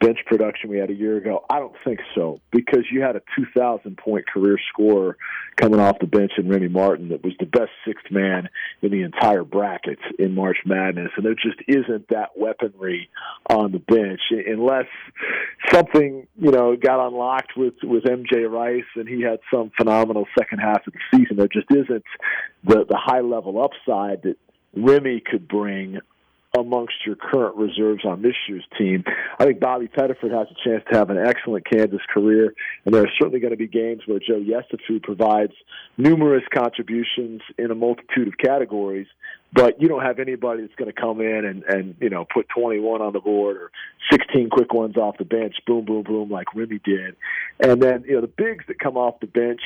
bench 0.00 0.18
production 0.26 0.70
we 0.70 0.78
had 0.78 0.90
a 0.90 0.94
year 0.94 1.16
ago? 1.16 1.44
I 1.50 1.58
don't 1.58 1.74
think 1.84 2.00
so 2.14 2.40
because 2.50 2.84
you 2.90 3.02
had 3.02 3.16
a 3.16 3.22
2,000 3.36 3.96
point 3.96 4.26
career 4.26 4.58
scorer 4.72 5.16
coming 5.56 5.80
off 5.80 5.98
the 6.00 6.06
bench 6.06 6.32
in 6.38 6.48
Remy 6.48 6.68
Martin 6.68 7.08
that 7.08 7.24
was 7.24 7.34
the 7.38 7.46
best 7.46 7.70
sixth 7.86 8.10
man 8.10 8.48
in 8.82 8.90
the 8.90 9.02
entire 9.02 9.44
bracket 9.44 9.98
in 10.18 10.34
March 10.34 10.58
Madness, 10.64 11.10
and 11.16 11.26
there 11.26 11.34
just 11.34 11.58
isn't 11.66 12.08
that 12.08 12.30
weaponry 12.36 13.08
on 13.48 13.72
the 13.72 13.78
bench 13.78 14.20
unless 14.30 14.86
something 15.72 16.26
you 16.36 16.50
know 16.50 16.76
got 16.76 17.06
unlocked 17.06 17.56
with 17.56 17.74
with 17.82 18.04
MJ 18.04 18.48
Rice 18.48 18.84
and 18.94 19.08
he 19.08 19.22
had 19.22 19.40
some 19.52 19.70
phenomenal 19.76 20.26
second 20.38 20.58
half 20.58 20.86
of 20.86 20.92
the 20.92 21.00
season. 21.18 21.36
There 21.36 21.48
just 21.48 21.70
isn't 21.70 22.04
the 22.64 22.84
the 22.88 22.98
high 22.98 23.20
level 23.20 23.62
upside 23.62 24.22
that 24.22 24.36
Remy 24.76 25.22
could 25.28 25.48
bring 25.48 26.00
amongst 26.56 26.94
your 27.04 27.14
current 27.14 27.56
reserves 27.56 28.04
on 28.04 28.22
this 28.22 28.34
year's 28.48 28.64
team. 28.78 29.04
I 29.38 29.44
think 29.44 29.60
Bobby 29.60 29.86
Pettiford 29.86 30.32
has 30.32 30.48
a 30.50 30.68
chance 30.68 30.82
to 30.90 30.96
have 30.96 31.10
an 31.10 31.18
excellent 31.18 31.68
Kansas 31.68 32.00
career, 32.12 32.54
and 32.84 32.94
there 32.94 33.02
are 33.02 33.10
certainly 33.18 33.40
going 33.40 33.52
to 33.52 33.56
be 33.56 33.66
games 33.66 34.02
where 34.06 34.18
Joe 34.18 34.40
Yesufu 34.40 35.02
provides 35.02 35.52
numerous 35.98 36.44
contributions 36.52 37.42
in 37.58 37.70
a 37.70 37.74
multitude 37.74 38.28
of 38.28 38.38
categories, 38.38 39.06
but 39.52 39.80
you 39.80 39.88
don't 39.88 40.02
have 40.02 40.18
anybody 40.18 40.62
that's 40.62 40.74
going 40.76 40.92
to 40.92 40.98
come 40.98 41.20
in 41.20 41.44
and, 41.44 41.62
and 41.64 41.94
you 42.00 42.08
know 42.10 42.24
put 42.32 42.48
21 42.48 43.02
on 43.02 43.12
the 43.12 43.20
board 43.20 43.56
or 43.56 43.70
16 44.10 44.48
quick 44.50 44.72
ones 44.72 44.96
off 44.96 45.18
the 45.18 45.24
bench, 45.24 45.56
boom, 45.66 45.84
boom, 45.84 46.02
boom, 46.02 46.30
like 46.30 46.54
Remy 46.54 46.80
did. 46.84 47.16
And 47.60 47.82
then 47.82 48.04
you 48.06 48.14
know 48.14 48.20
the 48.22 48.26
bigs 48.26 48.64
that 48.68 48.78
come 48.78 48.96
off 48.96 49.20
the 49.20 49.26
bench, 49.26 49.60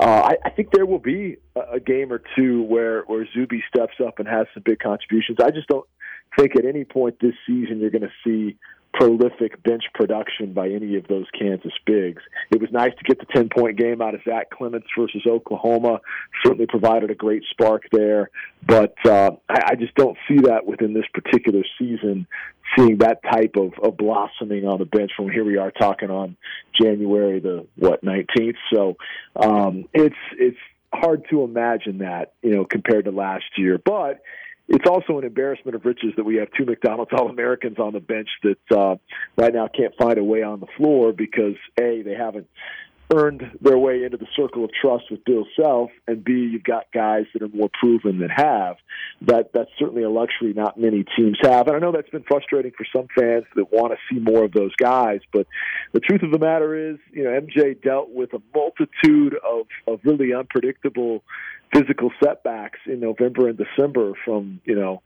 uh, 0.00 0.30
I, 0.30 0.36
I 0.46 0.50
think 0.50 0.70
there 0.72 0.86
will 0.86 0.98
be 0.98 1.36
a, 1.54 1.74
a 1.74 1.80
game 1.80 2.12
or 2.12 2.22
two 2.36 2.62
where 2.62 3.02
where 3.02 3.26
Zuby 3.34 3.62
steps 3.68 3.94
up 4.04 4.18
and 4.18 4.26
has 4.26 4.46
some 4.54 4.62
big 4.64 4.78
contributions. 4.78 5.38
I 5.42 5.50
just 5.50 5.68
don't 5.68 5.86
think 6.38 6.56
at 6.56 6.64
any 6.64 6.84
point 6.84 7.18
this 7.20 7.34
season 7.46 7.80
you're 7.80 7.90
going 7.90 8.02
to 8.02 8.12
see 8.24 8.56
prolific 8.92 9.62
bench 9.62 9.84
production 9.94 10.52
by 10.52 10.68
any 10.68 10.96
of 10.96 11.06
those 11.08 11.26
Kansas 11.38 11.72
bigs. 11.86 12.22
It 12.50 12.60
was 12.60 12.70
nice 12.72 12.92
to 12.98 13.04
get 13.04 13.18
the 13.18 13.26
10 13.32 13.48
point 13.48 13.78
game 13.78 14.02
out 14.02 14.14
of 14.14 14.20
Zach 14.28 14.50
Clemence 14.50 14.84
versus 14.98 15.22
Oklahoma. 15.26 16.00
Certainly 16.44 16.66
provided 16.66 17.10
a 17.10 17.14
great 17.14 17.44
spark 17.50 17.84
there. 17.92 18.30
But 18.66 18.94
uh, 19.04 19.32
I, 19.48 19.60
I 19.68 19.74
just 19.76 19.94
don't 19.94 20.16
see 20.28 20.38
that 20.42 20.66
within 20.66 20.92
this 20.92 21.06
particular 21.14 21.62
season, 21.78 22.26
seeing 22.76 22.98
that 22.98 23.22
type 23.22 23.56
of, 23.56 23.72
of 23.82 23.96
blossoming 23.96 24.66
on 24.66 24.78
the 24.78 24.84
bench 24.84 25.12
from 25.16 25.30
here 25.30 25.44
we 25.44 25.56
are 25.56 25.70
talking 25.70 26.10
on 26.10 26.36
January 26.80 27.40
the, 27.40 27.66
what, 27.76 28.04
19th. 28.04 28.56
So 28.72 28.96
um, 29.36 29.86
it's, 29.94 30.16
it's, 30.36 30.58
hard 30.92 31.24
to 31.30 31.44
imagine 31.44 31.98
that, 31.98 32.32
you 32.42 32.50
know, 32.50 32.64
compared 32.64 33.04
to 33.04 33.12
last 33.12 33.44
year. 33.56 33.78
But 33.78 34.22
it's 34.70 34.88
also 34.88 35.18
an 35.18 35.24
embarrassment 35.24 35.74
of 35.74 35.84
riches 35.84 36.12
that 36.16 36.24
we 36.24 36.36
have 36.36 36.48
two 36.56 36.64
McDonald's 36.64 37.10
All 37.16 37.28
Americans 37.28 37.78
on 37.78 37.92
the 37.92 38.00
bench 38.00 38.28
that 38.44 38.76
uh, 38.76 38.96
right 39.36 39.52
now 39.52 39.68
can't 39.68 39.94
find 39.96 40.16
a 40.16 40.24
way 40.24 40.42
on 40.42 40.60
the 40.60 40.68
floor 40.76 41.12
because 41.12 41.56
a 41.78 42.02
they 42.02 42.14
haven't 42.14 42.48
earned 43.12 43.42
their 43.60 43.78
way 43.78 44.04
into 44.04 44.16
the 44.16 44.26
circle 44.36 44.64
of 44.64 44.70
trust 44.80 45.04
with 45.10 45.24
Bill 45.24 45.44
Self, 45.60 45.90
and 46.06 46.22
B, 46.24 46.32
you've 46.32 46.64
got 46.64 46.86
guys 46.92 47.24
that 47.32 47.42
are 47.42 47.48
more 47.48 47.70
proven 47.80 48.20
that 48.20 48.30
have. 48.30 48.76
That 49.22 49.50
that's 49.52 49.70
certainly 49.78 50.02
a 50.02 50.10
luxury 50.10 50.52
not 50.52 50.78
many 50.78 51.04
teams 51.16 51.38
have, 51.42 51.66
and 51.66 51.76
I 51.76 51.78
know 51.78 51.92
that's 51.92 52.10
been 52.10 52.24
frustrating 52.28 52.72
for 52.76 52.86
some 52.92 53.08
fans 53.18 53.44
that 53.56 53.72
want 53.72 53.92
to 53.92 53.98
see 54.10 54.20
more 54.20 54.44
of 54.44 54.52
those 54.52 54.74
guys. 54.76 55.20
But 55.32 55.46
the 55.92 56.00
truth 56.00 56.22
of 56.22 56.30
the 56.30 56.38
matter 56.38 56.90
is, 56.90 56.98
you 57.12 57.24
know, 57.24 57.30
MJ 57.30 57.80
dealt 57.82 58.10
with 58.10 58.32
a 58.32 58.42
multitude 58.54 59.36
of 59.44 59.66
of 59.86 60.00
really 60.04 60.32
unpredictable 60.32 61.22
physical 61.72 62.10
setbacks 62.22 62.78
in 62.86 63.00
November 63.00 63.48
and 63.48 63.58
December 63.58 64.12
from 64.24 64.60
you 64.64 64.74
know 64.74 65.02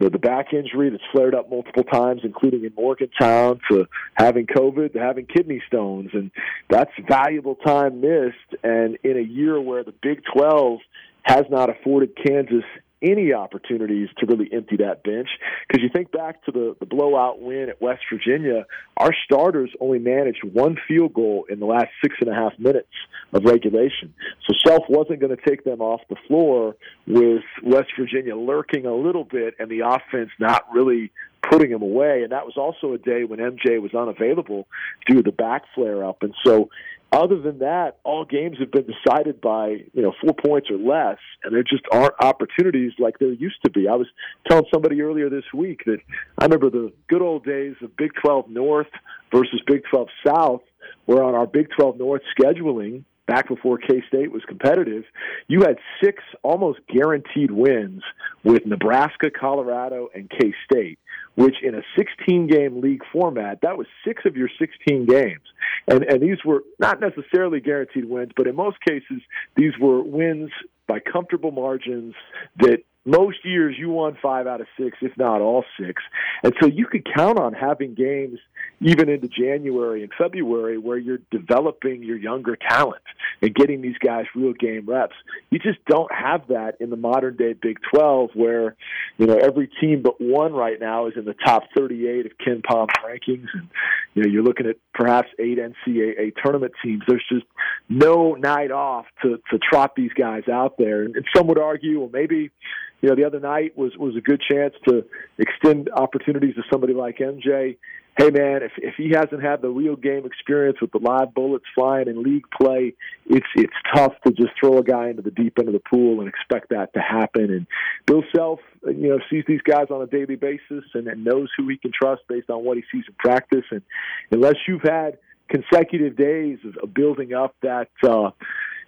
the, 0.00 0.10
the 0.10 0.18
back 0.18 0.52
injury 0.52 0.90
that's 0.90 1.02
flared 1.12 1.34
up 1.34 1.50
multiple 1.50 1.84
times, 1.84 2.22
including 2.24 2.64
in 2.64 2.72
Morgantown, 2.74 3.60
to 3.70 3.86
having 4.14 4.46
COVID, 4.46 4.94
to 4.94 4.98
having 4.98 5.26
kidney 5.26 5.62
stones, 5.68 6.10
and 6.14 6.30
that's 6.68 6.90
valuable 7.08 7.54
time 7.54 8.00
missed. 8.00 8.64
And 8.64 8.98
in 9.04 9.16
a 9.16 9.22
year 9.22 9.60
where 9.60 9.84
the 9.84 9.94
Big 10.02 10.22
12 10.34 10.80
has 11.22 11.44
not 11.50 11.68
afforded 11.68 12.16
Kansas 12.16 12.64
any 13.02 13.32
opportunities 13.32 14.08
to 14.18 14.26
really 14.26 14.48
empty 14.52 14.76
that 14.76 15.02
bench. 15.02 15.28
Because 15.66 15.82
you 15.82 15.88
think 15.90 16.12
back 16.12 16.44
to 16.44 16.52
the, 16.52 16.76
the 16.80 16.86
blowout 16.86 17.40
win 17.40 17.68
at 17.68 17.80
West 17.80 18.02
Virginia, 18.12 18.66
our 18.96 19.12
starters 19.24 19.70
only 19.80 19.98
managed 19.98 20.44
one 20.44 20.76
field 20.86 21.14
goal 21.14 21.46
in 21.48 21.60
the 21.60 21.66
last 21.66 21.88
six 22.02 22.16
and 22.20 22.28
a 22.28 22.34
half 22.34 22.52
minutes 22.58 22.88
of 23.32 23.44
regulation. 23.44 24.12
So 24.46 24.54
Self 24.66 24.84
wasn't 24.88 25.20
going 25.20 25.34
to 25.34 25.42
take 25.42 25.64
them 25.64 25.80
off 25.80 26.00
the 26.08 26.16
floor 26.26 26.76
with 27.06 27.42
West 27.62 27.90
Virginia 27.98 28.36
lurking 28.36 28.86
a 28.86 28.94
little 28.94 29.24
bit 29.24 29.54
and 29.58 29.70
the 29.70 29.80
offense 29.80 30.30
not 30.38 30.66
really 30.72 31.10
putting 31.50 31.70
him 31.70 31.82
away. 31.82 32.22
And 32.22 32.32
that 32.32 32.44
was 32.44 32.56
also 32.56 32.92
a 32.92 32.98
day 32.98 33.24
when 33.24 33.38
MJ 33.38 33.80
was 33.80 33.94
unavailable 33.94 34.66
due 35.06 35.16
to 35.16 35.22
the 35.22 35.32
back 35.32 35.62
flare 35.74 36.04
up. 36.04 36.22
And 36.22 36.34
so 36.44 36.70
other 37.12 37.40
than 37.40 37.58
that, 37.58 37.98
all 38.04 38.24
games 38.24 38.58
have 38.60 38.70
been 38.70 38.86
decided 38.86 39.40
by 39.40 39.68
you 39.92 40.02
know 40.02 40.12
four 40.22 40.34
points 40.34 40.68
or 40.70 40.78
less, 40.78 41.18
and 41.42 41.54
there 41.54 41.62
just 41.62 41.82
aren't 41.92 42.14
opportunities 42.20 42.92
like 42.98 43.18
there 43.18 43.32
used 43.32 43.62
to 43.64 43.70
be. 43.70 43.88
I 43.88 43.96
was 43.96 44.06
telling 44.48 44.66
somebody 44.72 45.02
earlier 45.02 45.28
this 45.28 45.44
week 45.52 45.82
that 45.86 45.98
I 46.38 46.44
remember 46.44 46.70
the 46.70 46.92
good 47.08 47.22
old 47.22 47.44
days 47.44 47.74
of 47.82 47.96
Big 47.96 48.12
12 48.22 48.50
North 48.50 48.90
versus 49.32 49.60
Big 49.66 49.82
12 49.90 50.08
South, 50.26 50.62
where 51.06 51.22
on 51.22 51.34
our 51.34 51.46
Big 51.46 51.68
12 51.76 51.98
North 51.98 52.22
scheduling 52.38 53.04
back 53.26 53.48
before 53.48 53.78
K 53.78 54.02
State 54.08 54.30
was 54.30 54.42
competitive, 54.46 55.04
you 55.48 55.60
had 55.60 55.78
six 56.02 56.22
almost 56.42 56.80
guaranteed 56.88 57.50
wins 57.50 58.02
with 58.44 58.66
Nebraska, 58.66 59.30
Colorado, 59.30 60.08
and 60.14 60.30
K 60.30 60.52
State 60.64 60.98
which 61.36 61.56
in 61.62 61.74
a 61.74 61.82
16 61.96 62.46
game 62.46 62.80
league 62.80 63.02
format, 63.12 63.60
that 63.62 63.78
was 63.78 63.86
six 64.04 64.22
of 64.24 64.36
your 64.36 64.48
16 64.58 65.06
games. 65.06 65.40
And, 65.88 66.04
and 66.04 66.20
these 66.20 66.44
were 66.44 66.62
not 66.78 67.00
necessarily 67.00 67.60
guaranteed 67.60 68.04
wins, 68.04 68.32
but 68.36 68.46
in 68.46 68.56
most 68.56 68.78
cases, 68.86 69.22
these 69.56 69.72
were 69.80 70.02
wins 70.02 70.50
by 70.86 70.98
comfortable 71.00 71.52
margins 71.52 72.14
that 72.58 72.82
most 73.04 73.38
years 73.44 73.76
you 73.78 73.90
won 73.90 74.16
five 74.20 74.46
out 74.46 74.60
of 74.60 74.66
six, 74.78 74.98
if 75.00 75.16
not 75.16 75.40
all 75.40 75.64
six. 75.78 76.02
And 76.42 76.52
so 76.60 76.66
you 76.66 76.86
could 76.86 77.06
count 77.14 77.38
on 77.38 77.54
having 77.54 77.94
games 77.94 78.38
even 78.80 79.08
into 79.08 79.28
January 79.28 80.02
and 80.02 80.10
February 80.16 80.78
where 80.78 80.96
you're 80.96 81.18
developing 81.30 82.02
your 82.02 82.16
younger 82.16 82.56
talent 82.56 83.02
and 83.42 83.54
getting 83.54 83.82
these 83.82 83.98
guys 84.04 84.24
real 84.34 84.54
game 84.54 84.86
reps. 84.86 85.14
You 85.50 85.58
just 85.58 85.84
don't 85.86 86.10
have 86.12 86.48
that 86.48 86.76
in 86.80 86.88
the 86.88 86.96
modern 86.96 87.36
day 87.36 87.52
Big 87.52 87.78
12 87.92 88.30
where, 88.34 88.76
you 89.18 89.26
know, 89.26 89.36
every 89.36 89.68
team 89.80 90.02
but 90.02 90.20
one 90.20 90.52
right 90.52 90.80
now 90.80 91.06
is 91.06 91.14
in 91.16 91.26
the 91.26 91.34
top 91.34 91.64
38 91.76 92.26
of 92.26 92.32
KenPom's 92.38 92.92
rankings. 93.04 93.48
And, 93.52 93.68
you 94.14 94.22
know, 94.22 94.28
you're 94.30 94.42
looking 94.42 94.66
at 94.66 94.76
perhaps 94.94 95.28
eight 95.38 95.58
NCAA 95.58 96.32
tournament 96.42 96.72
teams. 96.82 97.02
There's 97.06 97.24
just 97.30 97.46
no 97.88 98.34
night 98.34 98.70
off 98.70 99.06
to, 99.22 99.40
to 99.50 99.58
trot 99.58 99.92
these 99.94 100.12
guys 100.14 100.44
out 100.50 100.78
there. 100.78 101.02
And 101.02 101.14
some 101.36 101.46
would 101.48 101.58
argue, 101.58 102.00
well, 102.00 102.10
maybe, 102.10 102.50
you 103.00 103.08
know, 103.08 103.14
the 103.14 103.24
other 103.24 103.40
night 103.40 103.76
was 103.76 103.96
was 103.96 104.16
a 104.16 104.20
good 104.20 104.42
chance 104.50 104.74
to 104.88 105.04
extend 105.38 105.90
opportunities 105.90 106.54
to 106.56 106.62
somebody 106.70 106.94
like 106.94 107.18
MJ. 107.18 107.76
Hey 108.18 108.30
man, 108.30 108.62
if 108.62 108.72
if 108.76 108.94
he 108.96 109.10
hasn't 109.14 109.42
had 109.42 109.62
the 109.62 109.68
real 109.68 109.96
game 109.96 110.26
experience 110.26 110.78
with 110.80 110.92
the 110.92 110.98
live 110.98 111.32
bullets 111.32 111.64
flying 111.74 112.08
in 112.08 112.22
league 112.22 112.44
play, 112.60 112.94
it's 113.26 113.46
it's 113.54 113.72
tough 113.94 114.12
to 114.26 114.32
just 114.32 114.50
throw 114.60 114.78
a 114.78 114.82
guy 114.82 115.08
into 115.08 115.22
the 115.22 115.30
deep 115.30 115.58
end 115.58 115.68
of 115.68 115.74
the 115.74 115.80
pool 115.80 116.20
and 116.20 116.28
expect 116.28 116.70
that 116.70 116.92
to 116.94 117.00
happen. 117.00 117.50
And 117.50 117.66
Bill 118.06 118.22
Self, 118.34 118.60
you 118.84 119.08
know, 119.08 119.20
sees 119.30 119.44
these 119.46 119.62
guys 119.62 119.86
on 119.90 120.02
a 120.02 120.06
daily 120.06 120.36
basis 120.36 120.84
and, 120.92 121.06
and 121.08 121.24
knows 121.24 121.48
who 121.56 121.68
he 121.68 121.78
can 121.78 121.92
trust 121.92 122.22
based 122.28 122.50
on 122.50 122.64
what 122.64 122.76
he 122.76 122.82
sees 122.92 123.04
in 123.08 123.14
practice. 123.18 123.64
And 123.70 123.82
unless 124.30 124.56
you've 124.68 124.82
had 124.82 125.18
consecutive 125.48 126.16
days 126.16 126.58
of, 126.64 126.76
of 126.82 126.94
building 126.94 127.32
up 127.32 127.54
that 127.62 127.88
uh, 128.02 128.30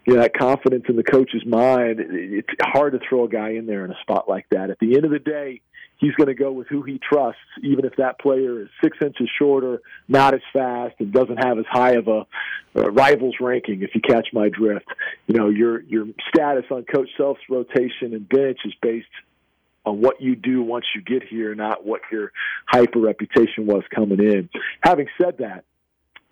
you 0.05 0.15
know, 0.15 0.23
that 0.23 0.37
confidence 0.37 0.85
in 0.89 0.97
the 0.97 1.03
coach's 1.03 1.45
mind, 1.47 2.01
it's 2.01 2.49
hard 2.61 2.93
to 2.93 3.01
throw 3.09 3.25
a 3.25 3.29
guy 3.29 3.51
in 3.51 3.67
there 3.67 3.85
in 3.85 3.91
a 3.91 4.01
spot 4.01 4.29
like 4.29 4.47
that. 4.51 4.71
At 4.71 4.79
the 4.81 4.97
end 4.97 5.05
of 5.05 5.11
the 5.11 5.19
day, 5.19 5.61
he's 5.99 6.15
going 6.15 6.27
to 6.27 6.35
go 6.35 6.51
with 6.51 6.67
who 6.67 6.83
he 6.83 6.99
trusts, 6.99 7.41
even 7.63 7.85
if 7.85 7.97
that 7.97 8.19
player 8.19 8.63
is 8.63 8.69
six 8.83 8.99
inches 9.01 9.31
shorter, 9.39 9.81
not 10.09 10.35
as 10.35 10.41
fast, 10.53 10.97
and 10.99 11.13
doesn't 11.13 11.37
have 11.37 11.59
as 11.59 11.65
high 11.71 11.93
of 11.93 12.09
a, 12.09 12.27
a 12.75 12.91
rivals 12.91 13.37
ranking. 13.41 13.83
If 13.83 13.95
you 13.95 14.01
catch 14.01 14.29
my 14.33 14.49
drift, 14.49 14.89
you 15.29 15.37
know 15.37 15.49
your 15.49 15.81
your 15.83 16.07
status 16.35 16.65
on 16.71 16.85
Coach 16.85 17.09
Self's 17.17 17.41
rotation 17.49 18.13
and 18.13 18.29
bench 18.29 18.59
is 18.65 18.75
based 18.83 19.07
on 19.85 20.01
what 20.01 20.21
you 20.21 20.37
do 20.37 20.63
once 20.63 20.87
you 20.95 21.03
get 21.03 21.29
here, 21.29 21.55
not 21.55 21.85
what 21.85 22.01
your 22.11 22.33
hyper 22.67 23.01
reputation 23.01 23.67
was 23.67 23.83
coming 23.95 24.21
in. 24.21 24.49
Having 24.83 25.09
said 25.21 25.39
that, 25.39 25.65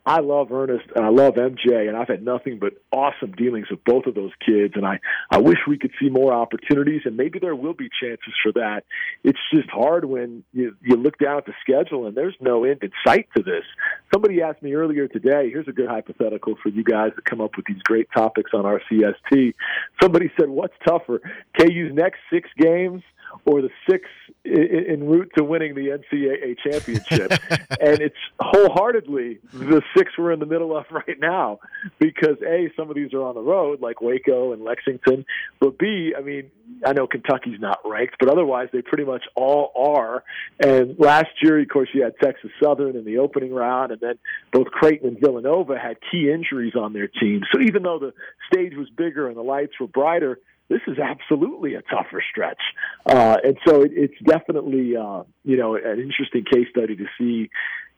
I 0.05 0.21
love 0.21 0.51
Ernest 0.51 0.87
and 0.95 1.05
I 1.05 1.11
love 1.11 1.35
MJ, 1.35 1.89
and 1.89 1.97
I've 1.97 2.09
had 2.09 2.23
nothing 2.23 2.59
but 2.59 2.73
awesome 2.91 3.33
dealings 3.33 3.67
with 3.71 3.85
both 3.85 4.07
of 4.07 4.15
those 4.15 4.33
kids. 4.45 4.75
And 4.77 4.87
I, 4.87 4.99
I 5.31 5.39
wish 5.39 5.59
we 5.69 5.79
could 5.79 5.93
see 6.01 6.09
more 6.09 6.33
opportunities, 6.33 7.03
and 7.05 7.17
maybe 7.17 7.39
there 7.39 7.55
will 7.55 7.75
be 7.75 7.89
chances 8.03 8.33
for 8.43 8.53
that. 8.53 8.85
It's 9.25 9.39
just 9.55 9.69
hard 9.71 10.07
when 10.07 10.43
you, 10.53 10.75
you 10.81 10.97
look 10.97 11.19
down 11.19 11.39
at 11.39 11.47
the 11.47 11.53
schedule 11.61 12.07
and 12.07 12.17
there's 12.17 12.37
no 12.41 12.65
end 12.65 12.83
in 12.83 12.93
sight 13.07 13.29
to 13.37 13.43
this. 13.43 13.65
Somebody 14.13 14.43
asked 14.43 14.63
me 14.63 14.75
earlier 14.75 15.07
today, 15.07 15.51
here's 15.51 15.69
a 15.69 15.73
good 15.73 15.89
hypothetical 15.89 16.55
for 16.63 16.71
you 16.71 16.83
guys 16.83 17.13
that 17.17 17.25
come 17.25 17.41
up 17.41 17.57
with 17.57 17.67
these 17.67 17.83
great 17.85 18.09
topics 18.17 18.53
on 18.55 18.65
our 18.65 18.81
CST. 18.91 19.55
Somebody 20.01 20.31
said, 20.39 20.49
What's 20.49 20.75
tougher, 20.87 21.21
KU's 21.59 21.93
next 21.93 22.21
six 22.33 22.49
games? 22.59 23.03
Or 23.45 23.63
the 23.63 23.71
six 23.89 24.09
en 24.45 25.07
route 25.07 25.31
to 25.37 25.45
winning 25.45 25.75
the 25.75 25.89
NCAA 25.89 26.57
championship. 26.59 27.33
and 27.81 28.01
it's 28.01 28.17
wholeheartedly 28.41 29.39
the 29.53 29.83
six 29.97 30.13
we're 30.19 30.33
in 30.33 30.41
the 30.41 30.47
middle 30.47 30.77
of 30.77 30.85
right 30.91 31.19
now 31.19 31.59
because 31.99 32.37
A, 32.47 32.71
some 32.77 32.91
of 32.91 32.97
these 32.97 33.13
are 33.13 33.23
on 33.23 33.35
the 33.35 33.41
road, 33.41 33.81
like 33.81 34.01
Waco 34.01 34.53
and 34.53 34.63
Lexington. 34.63 35.25
But 35.61 35.79
B, 35.79 36.15
I 36.17 36.23
mean, 36.23 36.51
I 36.85 36.93
know 36.93 37.07
Kentucky's 37.07 37.61
not 37.61 37.79
ranked, 37.85 38.17
but 38.19 38.31
otherwise 38.31 38.69
they 38.73 38.83
pretty 38.83 39.05
much 39.05 39.25
all 39.35 39.73
are. 39.77 40.25
And 40.59 40.99
last 40.99 41.29
year, 41.43 41.61
of 41.61 41.69
course, 41.69 41.89
you 41.93 42.03
had 42.03 42.15
Texas 42.23 42.51
Southern 42.63 42.97
in 42.97 43.05
the 43.05 43.19
opening 43.19 43.53
round, 43.53 43.93
and 43.93 44.01
then 44.01 44.15
both 44.53 44.69
Creighton 44.69 45.09
and 45.09 45.21
Villanova 45.21 45.79
had 45.79 45.97
key 46.11 46.31
injuries 46.31 46.75
on 46.75 46.93
their 46.93 47.09
team. 47.09 47.43
So 47.53 47.61
even 47.61 47.83
though 47.83 47.99
the 47.99 48.13
stage 48.53 48.75
was 48.77 48.89
bigger 48.91 49.29
and 49.29 49.37
the 49.37 49.43
lights 49.43 49.73
were 49.81 49.87
brighter, 49.87 50.39
this 50.71 50.81
is 50.87 50.99
absolutely 50.99 51.75
a 51.75 51.83
tougher 51.83 52.23
stretch. 52.31 52.63
Uh, 53.05 53.37
and 53.45 53.59
so 53.67 53.83
it, 53.83 53.91
it's 53.95 54.15
definitely, 54.25 54.97
uh, 54.97 55.25
you 55.45 55.57
know, 55.57 55.75
an 55.75 56.01
interesting 56.01 56.45
case 56.51 56.69
study 56.71 56.97
to 56.97 57.07
see, 57.19 57.51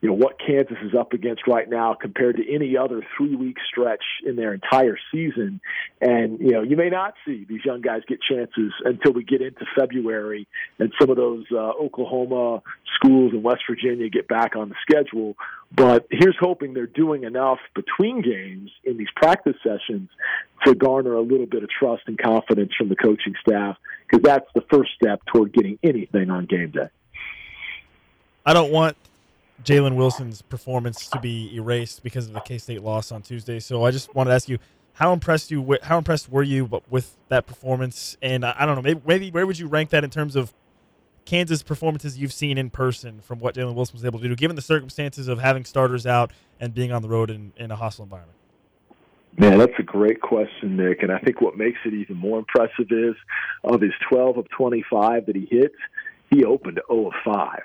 you 0.03 0.09
know, 0.09 0.15
what 0.15 0.37
Kansas 0.37 0.75
is 0.83 0.93
up 0.93 1.13
against 1.13 1.47
right 1.47 1.69
now 1.69 1.93
compared 1.93 2.35
to 2.35 2.53
any 2.53 2.75
other 2.75 3.01
three 3.15 3.35
week 3.35 3.55
stretch 3.65 4.03
in 4.25 4.35
their 4.35 4.53
entire 4.53 4.97
season. 5.13 5.61
And, 6.01 6.41
you 6.41 6.51
know, 6.51 6.61
you 6.61 6.75
may 6.75 6.89
not 6.89 7.13
see 7.25 7.45
these 7.47 7.63
young 7.63 7.79
guys 7.79 8.01
get 8.05 8.19
chances 8.21 8.73
until 8.83 9.13
we 9.13 9.23
get 9.23 9.41
into 9.41 9.65
February 9.79 10.45
and 10.77 10.91
some 10.99 11.09
of 11.09 11.15
those 11.15 11.45
uh, 11.53 11.55
Oklahoma 11.81 12.61
schools 12.95 13.31
in 13.31 13.43
West 13.43 13.61
Virginia 13.65 14.09
get 14.09 14.27
back 14.27 14.57
on 14.57 14.67
the 14.67 14.75
schedule. 14.81 15.37
But 15.73 16.05
here's 16.11 16.35
hoping 16.37 16.73
they're 16.73 16.85
doing 16.85 17.23
enough 17.23 17.59
between 17.73 18.21
games 18.21 18.71
in 18.83 18.97
these 18.97 19.07
practice 19.15 19.55
sessions 19.63 20.09
to 20.65 20.75
garner 20.75 21.13
a 21.13 21.21
little 21.21 21.45
bit 21.45 21.63
of 21.63 21.69
trust 21.69 22.03
and 22.07 22.17
confidence 22.17 22.73
from 22.77 22.89
the 22.89 22.97
coaching 22.97 23.35
staff 23.39 23.77
because 24.05 24.21
that's 24.21 24.49
the 24.53 24.65
first 24.69 24.91
step 25.01 25.21
toward 25.33 25.53
getting 25.53 25.79
anything 25.81 26.29
on 26.29 26.45
game 26.45 26.71
day. 26.71 26.89
I 28.45 28.51
don't 28.51 28.73
want 28.73 28.97
Jalen 29.63 29.95
Wilson's 29.95 30.41
performance 30.41 31.07
to 31.07 31.19
be 31.19 31.55
erased 31.55 32.03
because 32.03 32.27
of 32.27 32.33
the 32.33 32.41
K 32.41 32.57
State 32.57 32.83
loss 32.83 33.11
on 33.11 33.21
Tuesday. 33.21 33.59
So 33.59 33.85
I 33.85 33.91
just 33.91 34.13
wanted 34.13 34.31
to 34.31 34.35
ask 34.35 34.49
you, 34.49 34.59
how 34.93 35.13
impressed 35.13 35.51
you? 35.51 35.77
How 35.83 35.97
impressed 35.97 36.29
were 36.29 36.43
you 36.43 36.81
with 36.89 37.15
that 37.29 37.47
performance? 37.47 38.17
And 38.21 38.45
I 38.45 38.65
don't 38.65 38.75
know, 38.75 38.81
maybe, 38.81 39.01
maybe 39.05 39.31
where 39.31 39.47
would 39.47 39.57
you 39.57 39.67
rank 39.67 39.89
that 39.89 40.03
in 40.03 40.09
terms 40.09 40.35
of 40.35 40.53
Kansas 41.25 41.63
performances 41.63 42.17
you've 42.17 42.33
seen 42.33 42.57
in 42.57 42.69
person 42.69 43.21
from 43.21 43.39
what 43.39 43.55
Jalen 43.55 43.75
Wilson 43.75 43.93
was 43.93 44.05
able 44.05 44.19
to 44.19 44.27
do, 44.27 44.35
given 44.35 44.55
the 44.55 44.61
circumstances 44.61 45.27
of 45.27 45.39
having 45.39 45.65
starters 45.65 46.05
out 46.05 46.31
and 46.59 46.73
being 46.73 46.91
on 46.91 47.01
the 47.01 47.09
road 47.09 47.29
in, 47.29 47.53
in 47.55 47.71
a 47.71 47.75
hostile 47.75 48.03
environment? 48.03 48.37
Man, 49.35 49.57
that's 49.57 49.73
a 49.79 49.83
great 49.83 50.21
question, 50.21 50.77
Nick. 50.77 51.01
And 51.01 51.11
I 51.11 51.17
think 51.17 51.41
what 51.41 51.57
makes 51.57 51.79
it 51.85 51.93
even 51.93 52.17
more 52.17 52.37
impressive 52.37 52.91
is 52.91 53.15
of 53.63 53.81
his 53.81 53.93
12 54.09 54.37
of 54.37 54.49
25 54.49 55.25
that 55.25 55.35
he 55.35 55.47
hits, 55.49 55.75
he 56.29 56.43
opened 56.43 56.79
0 56.87 57.07
of 57.07 57.13
5 57.25 57.61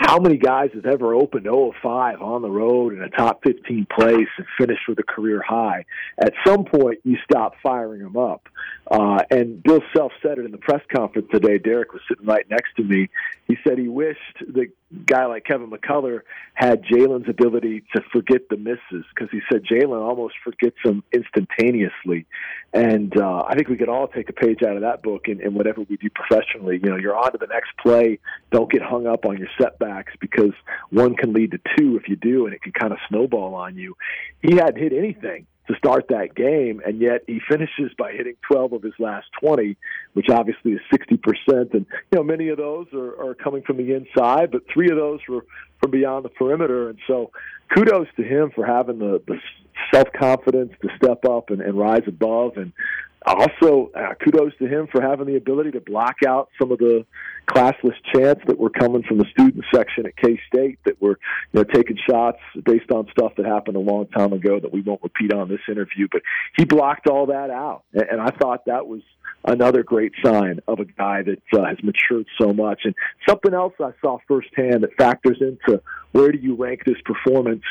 how 0.00 0.18
many 0.18 0.38
guys 0.38 0.70
have 0.72 0.86
ever 0.86 1.12
opened 1.14 1.44
0 1.44 1.72
5 1.82 2.22
on 2.22 2.40
the 2.40 2.50
road 2.50 2.94
in 2.94 3.02
a 3.02 3.10
top 3.10 3.42
15 3.44 3.86
place 3.94 4.28
and 4.38 4.46
finished 4.58 4.88
with 4.88 4.98
a 4.98 5.02
career 5.02 5.42
high? 5.46 5.84
At 6.18 6.32
some 6.44 6.64
point, 6.64 7.00
you 7.04 7.18
stop 7.22 7.54
firing 7.62 8.02
them 8.02 8.16
up. 8.16 8.48
Uh, 8.90 9.22
and 9.30 9.62
Bill 9.62 9.82
Self 9.94 10.12
said 10.22 10.38
it 10.38 10.46
in 10.46 10.52
the 10.52 10.58
press 10.58 10.80
conference 10.94 11.28
today. 11.30 11.58
Derek 11.58 11.92
was 11.92 12.00
sitting 12.08 12.24
right 12.24 12.48
next 12.48 12.76
to 12.76 12.82
me. 12.82 13.10
He 13.46 13.58
said 13.62 13.78
he 13.78 13.88
wished 13.88 14.38
the 14.40 14.68
guy 15.06 15.26
like 15.26 15.44
Kevin 15.44 15.70
McCullar 15.70 16.20
had 16.54 16.82
Jalen's 16.82 17.28
ability 17.28 17.84
to 17.94 18.02
forget 18.12 18.48
the 18.48 18.56
misses 18.56 19.04
because 19.14 19.28
he 19.30 19.40
said 19.50 19.64
Jalen 19.64 20.00
almost 20.00 20.34
forgets 20.42 20.76
them 20.84 21.02
instantaneously. 21.12 22.26
And 22.72 23.16
uh, 23.16 23.44
I 23.46 23.54
think 23.54 23.68
we 23.68 23.76
could 23.76 23.88
all 23.88 24.08
take 24.08 24.28
a 24.28 24.32
page 24.32 24.62
out 24.62 24.76
of 24.76 24.82
that 24.82 25.02
book 25.02 25.28
in, 25.28 25.40
in 25.40 25.54
whatever 25.54 25.82
we 25.82 25.96
do 25.96 26.08
professionally. 26.10 26.80
You 26.82 26.90
know, 26.90 26.96
you're 26.96 27.16
on 27.16 27.32
to 27.32 27.38
the 27.38 27.46
next 27.46 27.70
play. 27.80 28.18
Don't 28.50 28.70
get 28.70 28.82
hung 28.82 29.06
up 29.06 29.24
on 29.24 29.38
your 29.38 29.48
setbacks 29.60 30.12
because 30.20 30.52
one 30.90 31.14
can 31.14 31.32
lead 31.32 31.52
to 31.52 31.60
two 31.76 31.96
if 31.96 32.08
you 32.08 32.16
do, 32.16 32.46
and 32.46 32.54
it 32.54 32.62
can 32.62 32.72
kind 32.72 32.92
of 32.92 32.98
snowball 33.08 33.54
on 33.54 33.76
you. 33.76 33.96
He 34.42 34.56
hadn't 34.56 34.78
hit 34.78 34.92
anything 34.92 35.46
to 35.68 35.76
start 35.76 36.06
that 36.08 36.34
game, 36.34 36.80
and 36.84 37.00
yet 37.00 37.22
he 37.26 37.40
finishes 37.48 37.92
by 37.96 38.12
hitting 38.12 38.34
12 38.50 38.72
of 38.72 38.82
his 38.82 38.94
last 38.98 39.26
20, 39.40 39.76
which 40.14 40.26
obviously 40.28 40.72
is 40.72 40.80
60%. 40.92 41.74
And 41.74 41.86
you 42.10 42.18
know, 42.18 42.24
many 42.24 42.48
of 42.48 42.56
those 42.56 42.86
are, 42.92 43.30
are 43.30 43.34
coming 43.34 43.62
from 43.62 43.76
the 43.76 43.94
inside, 43.94 44.50
but 44.50 44.62
three 44.72 44.90
of 44.90 44.96
those 44.96 45.20
were 45.28 45.44
from 45.80 45.90
beyond 45.90 46.24
the 46.24 46.28
perimeter. 46.30 46.88
And 46.88 46.98
so, 47.06 47.30
kudos 47.74 48.08
to 48.16 48.22
him 48.22 48.50
for 48.54 48.66
having 48.66 48.98
the, 48.98 49.22
the 49.26 49.38
self 49.92 50.08
confidence 50.18 50.72
to 50.82 50.88
step 50.96 51.24
up 51.24 51.50
and, 51.50 51.60
and 51.60 51.78
rise 51.78 52.04
above, 52.06 52.56
and 52.56 52.72
also 53.26 53.90
uh, 53.94 54.14
kudos 54.22 54.52
to 54.58 54.66
him 54.66 54.88
for 54.90 55.02
having 55.02 55.26
the 55.26 55.36
ability 55.36 55.72
to 55.72 55.80
block 55.80 56.16
out 56.26 56.48
some 56.58 56.72
of 56.72 56.78
the 56.78 57.04
classless 57.46 57.94
chants 58.14 58.42
that 58.46 58.58
were 58.58 58.70
coming 58.70 59.02
from 59.02 59.18
the 59.18 59.26
student 59.30 59.64
section 59.74 60.06
at 60.06 60.16
K 60.16 60.40
State 60.46 60.78
that 60.84 61.00
were 61.02 61.18
you 61.52 61.60
know 61.60 61.64
taking 61.64 61.98
shots 62.08 62.38
based 62.64 62.90
on 62.90 63.08
stuff 63.10 63.32
that 63.36 63.44
happened 63.44 63.76
a 63.76 63.80
long 63.80 64.06
time 64.06 64.32
ago 64.32 64.58
that 64.60 64.72
we 64.72 64.80
won't 64.80 65.02
repeat 65.02 65.32
on 65.32 65.48
this 65.48 65.60
interview. 65.68 66.08
But 66.10 66.22
he 66.56 66.64
blocked 66.64 67.08
all 67.08 67.26
that 67.26 67.50
out, 67.50 67.84
and, 67.92 68.20
I 68.20 68.30
thought 68.30 68.66
that 68.66 68.86
was 68.86 69.00
another 69.44 69.82
great 69.82 70.12
sign 70.22 70.60
of 70.68 70.78
a 70.78 70.84
guy 70.84 71.22
that 71.22 71.42
uh, 71.58 71.64
has 71.64 71.78
matured 71.82 72.26
so 72.40 72.52
much. 72.52 72.82
And 72.84 72.94
something 73.26 73.54
else 73.54 73.72
I 73.80 73.92
saw 74.02 74.18
firsthand 74.28 74.82
that 74.82 74.94
factors 74.98 75.38
into 75.40 75.82
where 76.12 76.30
do 76.30 76.38
you 76.38 76.54
rank 76.54 76.84
this 76.84 77.00
performance. 77.04 77.62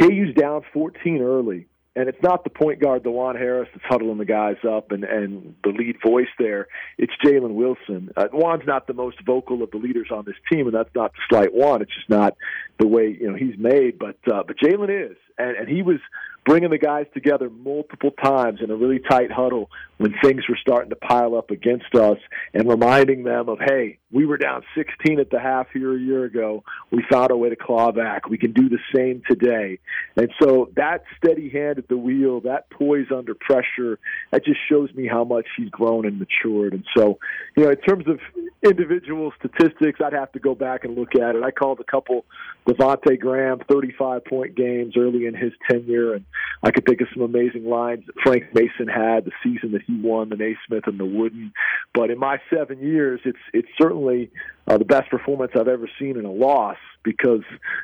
KU's 0.00 0.34
down 0.34 0.62
14 0.72 1.22
early 1.22 1.66
and 1.96 2.08
it's 2.08 2.22
not 2.22 2.42
the 2.42 2.50
point 2.50 2.80
guard, 2.80 3.04
Dajuan 3.04 3.38
Harris, 3.38 3.68
that's 3.72 3.84
huddling 3.88 4.18
the 4.18 4.24
guys 4.24 4.56
up 4.68 4.90
and, 4.90 5.04
and 5.04 5.54
the 5.62 5.70
lead 5.70 5.96
voice 6.04 6.28
there. 6.38 6.66
It's 6.98 7.12
Jalen 7.24 7.54
Wilson. 7.54 8.10
Uh, 8.16 8.26
Juan's 8.32 8.66
not 8.66 8.86
the 8.86 8.94
most 8.94 9.18
vocal 9.24 9.62
of 9.62 9.70
the 9.70 9.76
leaders 9.76 10.08
on 10.10 10.24
this 10.24 10.34
team, 10.50 10.66
and 10.66 10.74
that's 10.74 10.94
not 10.94 11.14
to 11.14 11.20
slight 11.28 11.54
Juan. 11.54 11.82
It's 11.82 11.94
just 11.94 12.10
not 12.10 12.36
the 12.78 12.88
way 12.88 13.16
you 13.20 13.30
know 13.30 13.36
he's 13.36 13.56
made. 13.58 13.98
But 13.98 14.18
uh, 14.26 14.42
but 14.44 14.56
Jalen 14.58 15.10
is, 15.10 15.16
and, 15.38 15.56
and 15.56 15.68
he 15.68 15.82
was 15.82 16.00
bringing 16.44 16.70
the 16.70 16.78
guys 16.78 17.06
together 17.14 17.48
multiple 17.48 18.10
times 18.22 18.60
in 18.62 18.70
a 18.70 18.76
really 18.76 18.98
tight 18.98 19.30
huddle 19.30 19.70
when 19.98 20.14
things 20.22 20.42
were 20.48 20.58
starting 20.60 20.90
to 20.90 20.96
pile 20.96 21.36
up 21.36 21.50
against 21.50 21.94
us 21.94 22.18
and 22.52 22.68
reminding 22.68 23.24
them 23.24 23.48
of, 23.48 23.58
hey, 23.64 23.98
we 24.12 24.26
were 24.26 24.36
down 24.36 24.62
16 24.76 25.20
at 25.20 25.30
the 25.30 25.40
half 25.40 25.68
here 25.72 25.96
a 25.96 25.98
year 25.98 26.24
ago. 26.24 26.62
We 26.90 27.04
found 27.10 27.30
a 27.30 27.36
way 27.36 27.48
to 27.48 27.56
claw 27.56 27.92
back. 27.92 28.28
We 28.28 28.38
can 28.38 28.52
do 28.52 28.68
the 28.68 28.78
same 28.94 29.22
today. 29.28 29.78
And 30.16 30.30
so 30.40 30.70
that 30.76 31.04
steady 31.16 31.48
hand 31.48 31.78
at 31.78 31.88
the 31.88 31.96
wheel, 31.96 32.40
that 32.42 32.70
poise 32.70 33.06
under 33.14 33.34
pressure, 33.34 33.98
that 34.30 34.44
just 34.44 34.60
shows 34.68 34.92
me 34.94 35.08
how 35.08 35.24
much 35.24 35.46
he's 35.56 35.70
grown 35.70 36.06
and 36.06 36.18
matured. 36.18 36.74
And 36.74 36.84
so, 36.96 37.18
you 37.56 37.64
know, 37.64 37.70
in 37.70 37.76
terms 37.78 38.06
of 38.06 38.20
individual 38.62 39.32
statistics, 39.38 40.00
I'd 40.04 40.12
have 40.12 40.32
to 40.32 40.38
go 40.38 40.54
back 40.54 40.84
and 40.84 40.96
look 40.96 41.14
at 41.14 41.36
it. 41.36 41.42
I 41.42 41.50
called 41.50 41.80
a 41.80 41.84
couple 41.84 42.24
Devonte 42.66 43.18
Graham 43.18 43.60
35 43.68 44.24
point 44.24 44.54
games 44.54 44.96
early 44.96 45.26
in 45.26 45.34
his 45.34 45.52
tenure, 45.68 46.14
and 46.14 46.24
I 46.62 46.70
could 46.70 46.86
think 46.86 47.00
of 47.00 47.08
some 47.12 47.22
amazing 47.22 47.66
lines 47.66 48.04
that 48.06 48.14
Frank 48.22 48.54
Mason 48.54 48.88
had 48.88 49.24
the 49.24 49.32
season 49.42 49.72
that 49.72 49.82
he 49.82 50.00
won 50.00 50.30
the 50.30 50.36
Naismith 50.36 50.86
and 50.86 50.98
the 50.98 51.04
Wooden. 51.04 51.52
But 51.92 52.10
in 52.10 52.18
my 52.18 52.38
seven 52.54 52.80
years, 52.80 53.20
it's 53.24 53.38
it's 53.52 53.68
certainly 53.80 54.30
uh, 54.66 54.78
the 54.78 54.84
best 54.84 55.10
performance 55.10 55.52
I've 55.58 55.68
ever 55.68 55.88
seen 55.98 56.16
in 56.16 56.24
a 56.24 56.32
loss 56.32 56.78
because 57.02 57.42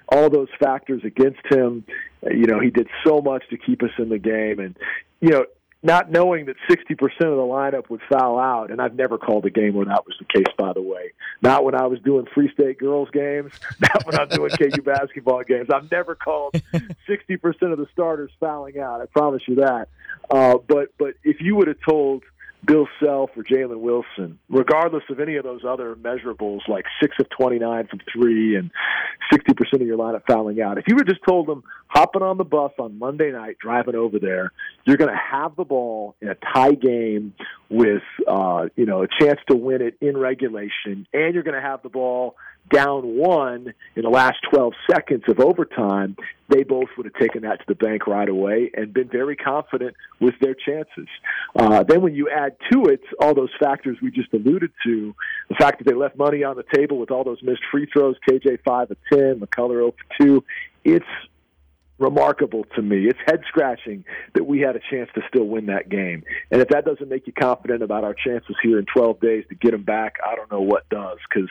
all 0.09 0.31
those 0.31 0.49
factors 0.59 1.03
against 1.05 1.41
him, 1.51 1.85
you 2.23 2.47
know, 2.47 2.59
he 2.59 2.71
did 2.71 2.89
so 3.07 3.21
much 3.21 3.45
to 3.51 3.59
keep 3.59 3.83
us 3.83 3.91
in 3.99 4.09
the 4.09 4.19
game, 4.19 4.59
and 4.59 4.77
you 5.21 5.31
know, 5.31 5.45
not 5.83 6.11
knowing 6.11 6.47
that 6.47 6.57
60% 6.69 6.91
of 6.93 7.19
the 7.19 7.27
lineup 7.27 7.89
would 7.89 8.01
foul 8.11 8.39
out. 8.39 8.71
And 8.71 8.81
I've 8.81 8.95
never 8.95 9.17
called 9.17 9.47
a 9.47 9.51
game 9.51 9.75
where 9.75 9.87
that 9.87 10.05
was 10.07 10.15
the 10.19 10.27
case, 10.27 10.53
by 10.59 10.73
the 10.73 10.83
way. 10.83 11.13
Not 11.41 11.65
when 11.65 11.75
I 11.75 11.87
was 11.87 12.01
doing 12.01 12.27
Free 12.35 12.53
State 12.53 12.79
girls 12.79 13.09
games, 13.11 13.53
not 13.81 14.05
when 14.05 14.19
I'm 14.19 14.29
doing 14.29 14.51
KU 14.51 14.83
basketball 14.83 15.43
games. 15.45 15.69
I've 15.73 15.91
never 15.91 16.15
called 16.15 16.53
60% 16.75 17.73
of 17.73 17.79
the 17.79 17.87
starters 17.93 18.31
fouling 18.41 18.79
out. 18.79 19.01
I 19.01 19.07
promise 19.07 19.43
you 19.47 19.57
that. 19.57 19.89
Uh, 20.31 20.59
but, 20.69 20.93
but 20.99 21.15
if 21.25 21.41
you 21.41 21.57
would 21.57 21.69
have 21.69 21.81
told– 21.87 22.25
Bill 22.65 22.87
Self 23.03 23.31
or 23.37 23.43
Jalen 23.43 23.81
Wilson, 23.81 24.39
regardless 24.49 25.05
of 25.11 25.21
any 25.21 25.37
of 25.37 25.45
those 25.45 25.63
other 25.67 25.95
measurables 25.95 26.61
like 26.69 26.85
six 27.01 27.17
of 27.19 27.29
29 27.31 27.87
from 27.87 28.01
three 28.13 28.57
and 28.57 28.71
60% 29.33 29.75
of 29.75 29.87
your 29.87 29.97
lineup 29.97 30.23
fouling 30.27 30.61
out. 30.61 30.79
If 30.79 30.85
you 30.87 30.97
were 30.97 31.05
just 31.05 31.21
told 31.27 31.47
them 31.47 31.63
hopping 31.89 32.23
on 32.23 32.37
the 32.37 32.45
bus 32.45 32.73
on 32.79 32.99
Monday 32.99 33.31
night, 33.33 33.57
driving 33.61 33.95
over 33.95 34.19
there, 34.19 34.53
you're 34.85 34.97
going 34.97 35.11
to 35.11 35.17
have 35.17 35.57
the 35.57 35.65
ball 35.65 36.17
in 36.21 36.29
a 36.29 36.35
tie 36.35 36.73
game 36.73 37.35
with, 37.69 38.03
uh, 38.29 38.67
you 38.77 38.87
know, 38.87 39.03
a 39.03 39.09
chance 39.21 39.41
to 39.49 39.57
win 39.57 39.81
it 39.83 39.97
in 40.01 40.17
regulation, 40.17 41.07
and 41.13 41.35
you're 41.35 41.43
going 41.43 41.55
to 41.55 41.63
have 41.63 41.83
the 41.83 41.89
ball 41.89 42.37
down 42.73 43.17
one 43.17 43.73
in 43.97 44.03
the 44.03 44.09
last 44.09 44.39
12 44.51 44.73
seconds 44.91 45.25
of 45.29 45.41
overtime, 45.41 46.17
they 46.49 46.63
both 46.63 46.89
would 46.97 47.07
have 47.07 47.15
taken 47.15 47.43
that 47.43 47.59
to 47.61 47.65
the 47.69 47.75
bank 47.75 48.07
right 48.07 48.29
away 48.29 48.71
and 48.75 48.93
been 48.93 49.09
very 49.09 49.37
confident 49.37 49.95
with 50.21 50.35
their 50.41 50.55
chances. 50.55 51.09
Uh, 51.55 51.83
then 51.83 52.01
when 52.03 52.15
you 52.15 52.29
add 52.29 52.57
to 52.71 52.87
it 52.87 53.01
all 53.21 53.35
those 53.35 53.51
factors 53.59 53.97
we 54.03 54.11
just 54.11 54.33
alluded 54.33 54.71
to, 54.85 55.15
the 55.49 55.55
fact 55.57 55.79
that 55.79 55.85
they 55.85 55.95
left 55.95 56.17
money 56.17 56.45
on 56.45 56.57
the 56.57 56.65
table 56.75 56.99
with 56.99 57.11
all 57.11 57.25
those 57.25 57.43
missed 57.43 57.63
free 57.71 57.87
throws, 57.93 58.17
KJ 58.29 58.63
five 58.65 58.91
of 58.91 58.97
ten, 59.13 59.41
McCullar 59.41 59.79
0 59.79 59.93
for 59.93 60.23
two, 60.23 60.45
it's 60.85 61.07
remarkable 62.01 62.65
to 62.75 62.83
me. 62.83 63.07
It's 63.07 63.19
head 63.27 63.43
scratching 63.49 64.05
that 64.35 64.45
we 64.45 64.61
had 64.61 64.77
a 64.77 64.81
chance 64.91 65.11
to 65.15 65.21
still 65.29 65.45
win 65.45 65.67
that 65.67 65.89
game. 65.89 66.25
And 66.51 66.61
if 66.61 66.69
that 66.69 66.85
doesn't 66.85 67.09
make 67.09 67.27
you 67.27 67.33
confident 67.33 67.83
about 67.83 68.05
our 68.05 68.15
chances 68.15 68.57
here 68.63 68.79
in 68.79 68.87
12 68.93 69.21
days 69.21 69.45
to 69.51 69.55
get 69.55 69.73
them 69.73 69.83
back, 69.83 70.17
I 70.27 70.35
don't 70.35 70.51
know 70.51 70.63
what 70.63 70.89
does. 70.89 71.19
Because 71.29 71.51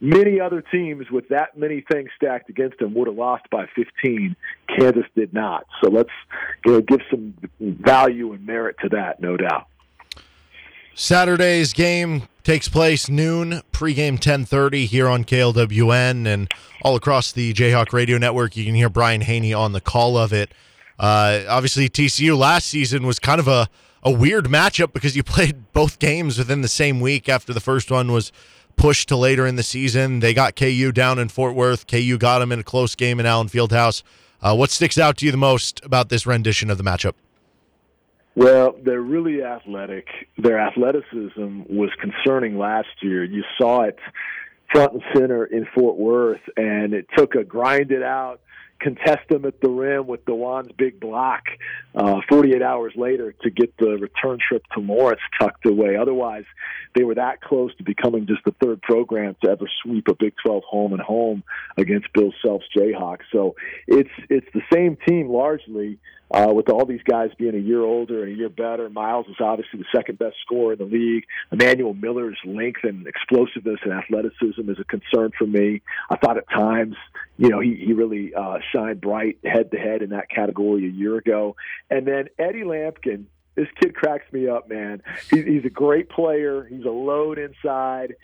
many 0.00 0.40
other 0.40 0.62
teams 0.62 1.10
with 1.10 1.28
that 1.28 1.56
many 1.56 1.84
things 1.92 2.10
stacked 2.16 2.48
against 2.48 2.78
them 2.78 2.94
would 2.94 3.06
have 3.06 3.16
lost 3.16 3.44
by 3.50 3.66
15. 3.76 4.34
Kansas 4.68 5.04
did 5.14 5.32
not. 5.34 5.66
So 5.82 5.90
let's 5.90 6.10
you 6.64 6.72
know, 6.72 6.80
give 6.80 7.00
some 7.10 7.34
value 7.60 8.32
and 8.32 8.46
merit 8.46 8.76
to 8.82 8.88
that, 8.90 9.20
no 9.20 9.36
doubt. 9.36 9.69
Saturday's 10.94 11.72
game 11.72 12.28
takes 12.42 12.68
place 12.68 13.08
noon, 13.08 13.62
pregame 13.72 14.18
10:30 14.18 14.86
here 14.86 15.08
on 15.08 15.24
KLWN 15.24 16.26
and 16.26 16.50
all 16.82 16.96
across 16.96 17.32
the 17.32 17.52
Jayhawk 17.52 17.92
Radio 17.92 18.18
Network. 18.18 18.56
You 18.56 18.64
can 18.64 18.74
hear 18.74 18.88
Brian 18.88 19.20
Hanni 19.20 19.54
on 19.54 19.72
the 19.72 19.80
call 19.80 20.16
of 20.16 20.32
it. 20.32 20.52
Uh, 20.98 21.40
obviously, 21.48 21.88
TCU 21.88 22.36
last 22.36 22.66
season 22.66 23.06
was 23.06 23.18
kind 23.18 23.40
of 23.40 23.48
a, 23.48 23.68
a 24.02 24.10
weird 24.10 24.46
matchup 24.46 24.92
because 24.92 25.16
you 25.16 25.22
played 25.24 25.72
both 25.72 25.98
games 25.98 26.38
within 26.38 26.60
the 26.60 26.68
same 26.68 27.00
week 27.00 27.28
after 27.28 27.52
the 27.52 27.60
first 27.60 27.90
one 27.90 28.12
was 28.12 28.32
pushed 28.76 29.08
to 29.08 29.16
later 29.16 29.46
in 29.46 29.56
the 29.56 29.62
season. 29.62 30.20
They 30.20 30.34
got 30.34 30.56
KU 30.56 30.92
down 30.92 31.18
in 31.18 31.28
Fort 31.28 31.54
Worth. 31.54 31.86
KU 31.86 32.18
got 32.18 32.38
them 32.40 32.52
in 32.52 32.60
a 32.60 32.64
close 32.64 32.94
game 32.94 33.20
in 33.20 33.26
Allen 33.26 33.48
Fieldhouse. 33.48 34.02
Uh, 34.42 34.54
what 34.56 34.70
sticks 34.70 34.98
out 34.98 35.18
to 35.18 35.26
you 35.26 35.32
the 35.32 35.38
most 35.38 35.84
about 35.84 36.08
this 36.08 36.26
rendition 36.26 36.70
of 36.70 36.78
the 36.78 36.84
matchup? 36.84 37.12
Well, 38.40 38.74
they're 38.82 39.02
really 39.02 39.42
athletic. 39.42 40.06
Their 40.38 40.58
athleticism 40.58 41.64
was 41.68 41.90
concerning 42.00 42.56
last 42.56 42.88
year. 43.02 43.22
You 43.22 43.44
saw 43.60 43.82
it 43.82 43.98
front 44.72 44.94
and 44.94 45.02
center 45.14 45.44
in 45.44 45.66
Fort 45.74 45.98
Worth, 45.98 46.40
and 46.56 46.94
it 46.94 47.04
took 47.14 47.34
a 47.34 47.44
grind 47.44 47.92
it 47.92 48.02
out, 48.02 48.40
contest 48.80 49.28
them 49.28 49.44
at 49.44 49.60
the 49.60 49.68
rim 49.68 50.06
with 50.06 50.24
Dajuan's 50.24 50.72
big 50.78 50.98
block 50.98 51.42
uh, 51.94 52.22
48 52.30 52.62
hours 52.62 52.94
later 52.96 53.34
to 53.42 53.50
get 53.50 53.76
the 53.76 53.98
return 53.98 54.38
trip 54.48 54.62
to 54.72 54.80
Lawrence 54.80 55.20
tucked 55.38 55.66
away. 55.66 55.96
Otherwise, 55.96 56.44
they 56.94 57.04
were 57.04 57.16
that 57.16 57.42
close 57.42 57.76
to 57.76 57.84
becoming 57.84 58.26
just 58.26 58.42
the 58.46 58.54
third 58.64 58.80
program 58.80 59.36
to 59.44 59.50
ever 59.50 59.66
sweep 59.82 60.08
a 60.08 60.14
Big 60.14 60.32
12 60.42 60.62
home 60.64 60.94
and 60.94 61.02
home 61.02 61.44
against 61.76 62.10
Bill 62.14 62.32
Self's 62.42 62.64
Jayhawks. 62.74 63.24
So 63.30 63.54
it's 63.86 64.08
it's 64.30 64.48
the 64.54 64.62
same 64.72 64.96
team 65.06 65.28
largely 65.28 65.98
uh, 66.30 66.52
with 66.52 66.68
all 66.68 66.84
these 66.84 67.02
guys 67.02 67.30
being 67.38 67.54
a 67.54 67.58
year 67.58 67.82
older 67.82 68.22
and 68.22 68.32
a 68.32 68.36
year 68.36 68.48
better. 68.48 68.88
Miles 68.88 69.26
is 69.26 69.36
obviously 69.40 69.80
the 69.80 69.86
second 69.94 70.18
best 70.18 70.36
scorer 70.44 70.74
in 70.74 70.78
the 70.78 70.84
league. 70.84 71.24
Emmanuel 71.50 71.94
Miller's 71.94 72.38
length 72.44 72.80
and 72.84 73.06
explosiveness 73.06 73.80
and 73.82 73.92
athleticism 73.92 74.68
is 74.68 74.78
a 74.78 74.84
concern 74.84 75.32
for 75.36 75.46
me. 75.46 75.82
I 76.08 76.16
thought 76.16 76.36
at 76.36 76.48
times, 76.48 76.96
you 77.36 77.48
know, 77.48 77.60
he, 77.60 77.74
he 77.74 77.92
really 77.92 78.34
uh, 78.34 78.58
shined 78.72 79.00
bright 79.00 79.38
head 79.44 79.70
to 79.72 79.78
head 79.78 80.02
in 80.02 80.10
that 80.10 80.30
category 80.30 80.86
a 80.86 80.90
year 80.90 81.16
ago. 81.16 81.56
And 81.90 82.06
then 82.06 82.28
Eddie 82.38 82.62
Lampkin, 82.62 83.24
this 83.56 83.68
kid 83.80 83.94
cracks 83.94 84.30
me 84.32 84.48
up, 84.48 84.68
man. 84.68 85.02
He's, 85.30 85.44
he's 85.44 85.64
a 85.64 85.70
great 85.70 86.08
player. 86.08 86.64
He's 86.64 86.84
a 86.84 86.90
load 86.90 87.38
inside 87.38 88.14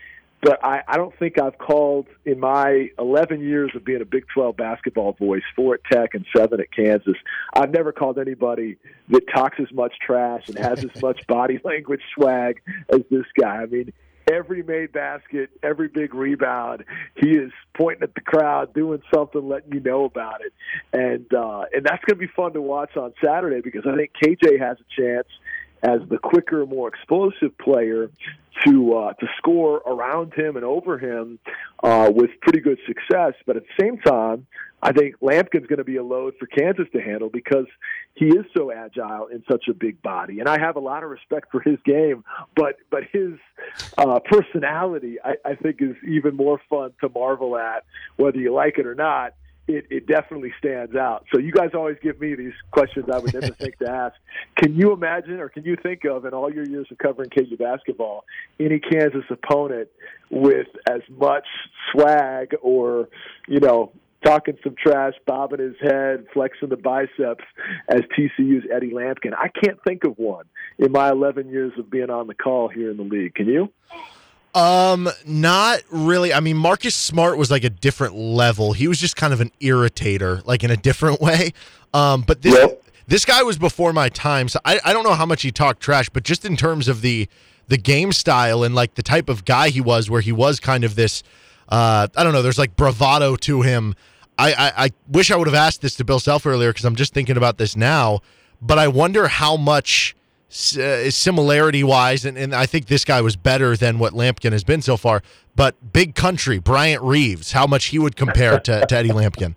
but 0.46 0.64
I, 0.64 0.82
I 0.86 0.96
don't 0.96 1.12
think 1.18 1.40
I've 1.40 1.58
called 1.58 2.06
in 2.24 2.38
my 2.38 2.90
11 3.00 3.40
years 3.40 3.72
of 3.74 3.84
being 3.84 4.00
a 4.00 4.04
Big 4.04 4.26
12 4.32 4.56
basketball 4.56 5.12
voice, 5.14 5.42
four 5.56 5.74
at 5.74 5.80
Tech 5.90 6.14
and 6.14 6.24
seven 6.36 6.60
at 6.60 6.70
Kansas. 6.70 7.16
I've 7.52 7.72
never 7.72 7.90
called 7.90 8.16
anybody 8.16 8.76
that 9.08 9.22
talks 9.34 9.58
as 9.58 9.72
much 9.72 9.94
trash 9.98 10.48
and 10.48 10.56
has 10.56 10.84
as 10.84 10.90
much 11.02 11.26
body 11.26 11.58
language 11.64 12.02
swag 12.14 12.62
as 12.88 13.00
this 13.10 13.24
guy. 13.36 13.56
I 13.56 13.66
mean, 13.66 13.92
every 14.32 14.62
made 14.62 14.92
basket, 14.92 15.50
every 15.64 15.88
big 15.88 16.14
rebound, 16.14 16.84
he 17.16 17.30
is 17.30 17.50
pointing 17.76 18.04
at 18.04 18.14
the 18.14 18.20
crowd, 18.20 18.72
doing 18.72 19.02
something, 19.12 19.48
letting 19.48 19.72
you 19.72 19.80
know 19.80 20.04
about 20.04 20.42
it, 20.42 20.52
and 20.92 21.26
uh, 21.34 21.64
and 21.72 21.84
that's 21.84 22.04
going 22.04 22.20
to 22.20 22.26
be 22.26 22.32
fun 22.36 22.52
to 22.52 22.62
watch 22.62 22.96
on 22.96 23.12
Saturday 23.24 23.62
because 23.62 23.82
I 23.84 23.96
think 23.96 24.12
KJ 24.22 24.60
has 24.60 24.76
a 24.78 25.00
chance 25.00 25.26
as 25.82 26.00
the 26.08 26.18
quicker, 26.18 26.66
more 26.66 26.88
explosive 26.88 27.56
player 27.58 28.10
to 28.64 28.94
uh, 28.94 29.12
to 29.14 29.26
score 29.36 29.78
around 29.86 30.32
him 30.34 30.56
and 30.56 30.64
over 30.64 30.98
him 30.98 31.38
uh, 31.82 32.10
with 32.14 32.30
pretty 32.40 32.60
good 32.60 32.78
success. 32.86 33.34
But 33.46 33.56
at 33.56 33.64
the 33.64 33.84
same 33.84 33.98
time, 33.98 34.46
I 34.82 34.92
think 34.92 35.16
Lampkin's 35.20 35.66
going 35.66 35.78
to 35.78 35.84
be 35.84 35.96
a 35.96 36.02
load 36.02 36.34
for 36.38 36.46
Kansas 36.46 36.86
to 36.92 37.00
handle 37.00 37.28
because 37.28 37.66
he 38.14 38.26
is 38.26 38.44
so 38.56 38.72
agile 38.72 39.26
in 39.26 39.42
such 39.50 39.68
a 39.68 39.74
big 39.74 40.00
body. 40.00 40.40
And 40.40 40.48
I 40.48 40.58
have 40.58 40.76
a 40.76 40.80
lot 40.80 41.02
of 41.02 41.10
respect 41.10 41.50
for 41.50 41.60
his 41.60 41.78
game, 41.84 42.24
but 42.54 42.76
but 42.90 43.04
his 43.12 43.32
uh, 43.98 44.20
personality, 44.20 45.18
I, 45.22 45.34
I 45.44 45.54
think, 45.54 45.82
is 45.82 45.96
even 46.06 46.36
more 46.36 46.60
fun 46.70 46.92
to 47.00 47.08
marvel 47.08 47.56
at, 47.56 47.84
whether 48.16 48.38
you 48.38 48.52
like 48.52 48.78
it 48.78 48.86
or 48.86 48.94
not 48.94 49.34
it, 49.68 49.86
it 49.90 50.06
definitely 50.06 50.52
stands 50.58 50.94
out. 50.94 51.26
So 51.32 51.40
you 51.40 51.52
guys 51.52 51.70
always 51.74 51.96
give 52.02 52.20
me 52.20 52.34
these 52.34 52.52
questions 52.70 53.06
I 53.12 53.18
would 53.18 53.34
never 53.34 53.54
think 53.54 53.78
to 53.78 53.90
ask. 53.90 54.14
Can 54.56 54.74
you 54.74 54.92
imagine 54.92 55.40
or 55.40 55.48
can 55.48 55.64
you 55.64 55.76
think 55.82 56.04
of 56.04 56.24
in 56.24 56.34
all 56.34 56.52
your 56.52 56.66
years 56.66 56.86
of 56.90 56.98
covering 56.98 57.30
KU 57.30 57.56
basketball 57.56 58.24
any 58.60 58.78
Kansas 58.78 59.24
opponent 59.30 59.88
with 60.30 60.68
as 60.88 61.00
much 61.10 61.46
swag 61.92 62.54
or, 62.62 63.08
you 63.48 63.60
know, 63.60 63.92
talking 64.24 64.56
some 64.62 64.74
trash, 64.80 65.14
bobbing 65.26 65.60
his 65.60 65.76
head, 65.80 66.26
flexing 66.32 66.68
the 66.68 66.76
biceps 66.76 67.44
as 67.88 68.00
TCU's 68.16 68.64
Eddie 68.72 68.90
Lampkin? 68.90 69.34
I 69.36 69.48
can't 69.48 69.78
think 69.86 70.04
of 70.04 70.16
one 70.16 70.46
in 70.78 70.92
my 70.92 71.10
11 71.10 71.48
years 71.48 71.72
of 71.78 71.90
being 71.90 72.10
on 72.10 72.26
the 72.26 72.34
call 72.34 72.68
here 72.68 72.90
in 72.90 72.96
the 72.96 73.02
league. 73.02 73.34
Can 73.34 73.46
you? 73.46 73.70
Um, 74.56 75.10
not 75.26 75.82
really. 75.90 76.32
I 76.32 76.40
mean, 76.40 76.56
Marcus 76.56 76.94
Smart 76.94 77.36
was 77.36 77.50
like 77.50 77.62
a 77.62 77.68
different 77.68 78.14
level. 78.14 78.72
He 78.72 78.88
was 78.88 78.98
just 78.98 79.14
kind 79.14 79.34
of 79.34 79.42
an 79.42 79.52
irritator, 79.60 80.44
like 80.46 80.64
in 80.64 80.70
a 80.70 80.78
different 80.78 81.20
way. 81.20 81.52
Um, 81.92 82.22
but 82.22 82.40
this 82.40 82.54
yep. 82.54 82.82
this 83.06 83.26
guy 83.26 83.42
was 83.42 83.58
before 83.58 83.92
my 83.92 84.08
time, 84.08 84.48
so 84.48 84.58
I, 84.64 84.80
I 84.82 84.94
don't 84.94 85.04
know 85.04 85.12
how 85.12 85.26
much 85.26 85.42
he 85.42 85.52
talked 85.52 85.80
trash, 85.80 86.08
but 86.08 86.22
just 86.22 86.46
in 86.46 86.56
terms 86.56 86.88
of 86.88 87.02
the 87.02 87.28
the 87.68 87.76
game 87.76 88.12
style 88.12 88.62
and 88.64 88.74
like 88.74 88.94
the 88.94 89.02
type 89.02 89.28
of 89.28 89.44
guy 89.44 89.68
he 89.68 89.82
was, 89.82 90.08
where 90.08 90.22
he 90.22 90.32
was 90.32 90.58
kind 90.58 90.84
of 90.84 90.94
this, 90.94 91.22
uh, 91.68 92.08
I 92.16 92.24
don't 92.24 92.32
know. 92.32 92.40
There's 92.40 92.58
like 92.58 92.76
bravado 92.76 93.36
to 93.36 93.60
him. 93.60 93.94
I 94.38 94.52
I, 94.54 94.84
I 94.84 94.90
wish 95.06 95.30
I 95.30 95.36
would 95.36 95.48
have 95.48 95.54
asked 95.54 95.82
this 95.82 95.96
to 95.96 96.04
Bill 96.04 96.18
Self 96.18 96.46
earlier 96.46 96.70
because 96.70 96.86
I'm 96.86 96.96
just 96.96 97.12
thinking 97.12 97.36
about 97.36 97.58
this 97.58 97.76
now. 97.76 98.20
But 98.62 98.78
I 98.78 98.88
wonder 98.88 99.28
how 99.28 99.58
much 99.58 100.16
uh, 100.48 101.10
similarity 101.10 101.82
wise, 101.82 102.24
and, 102.24 102.38
and 102.38 102.54
I 102.54 102.66
think 102.66 102.86
this 102.86 103.04
guy 103.04 103.20
was 103.20 103.36
better 103.36 103.76
than 103.76 103.98
what 103.98 104.12
Lampkin 104.12 104.52
has 104.52 104.64
been 104.64 104.80
so 104.80 104.96
far. 104.96 105.22
But 105.54 105.92
big 105.92 106.14
country, 106.14 106.58
Bryant 106.58 107.02
Reeves, 107.02 107.52
how 107.52 107.66
much 107.66 107.86
he 107.86 107.98
would 107.98 108.16
compare 108.16 108.60
to, 108.60 108.86
to 108.86 108.96
Eddie 108.96 109.10
Lampkin. 109.10 109.56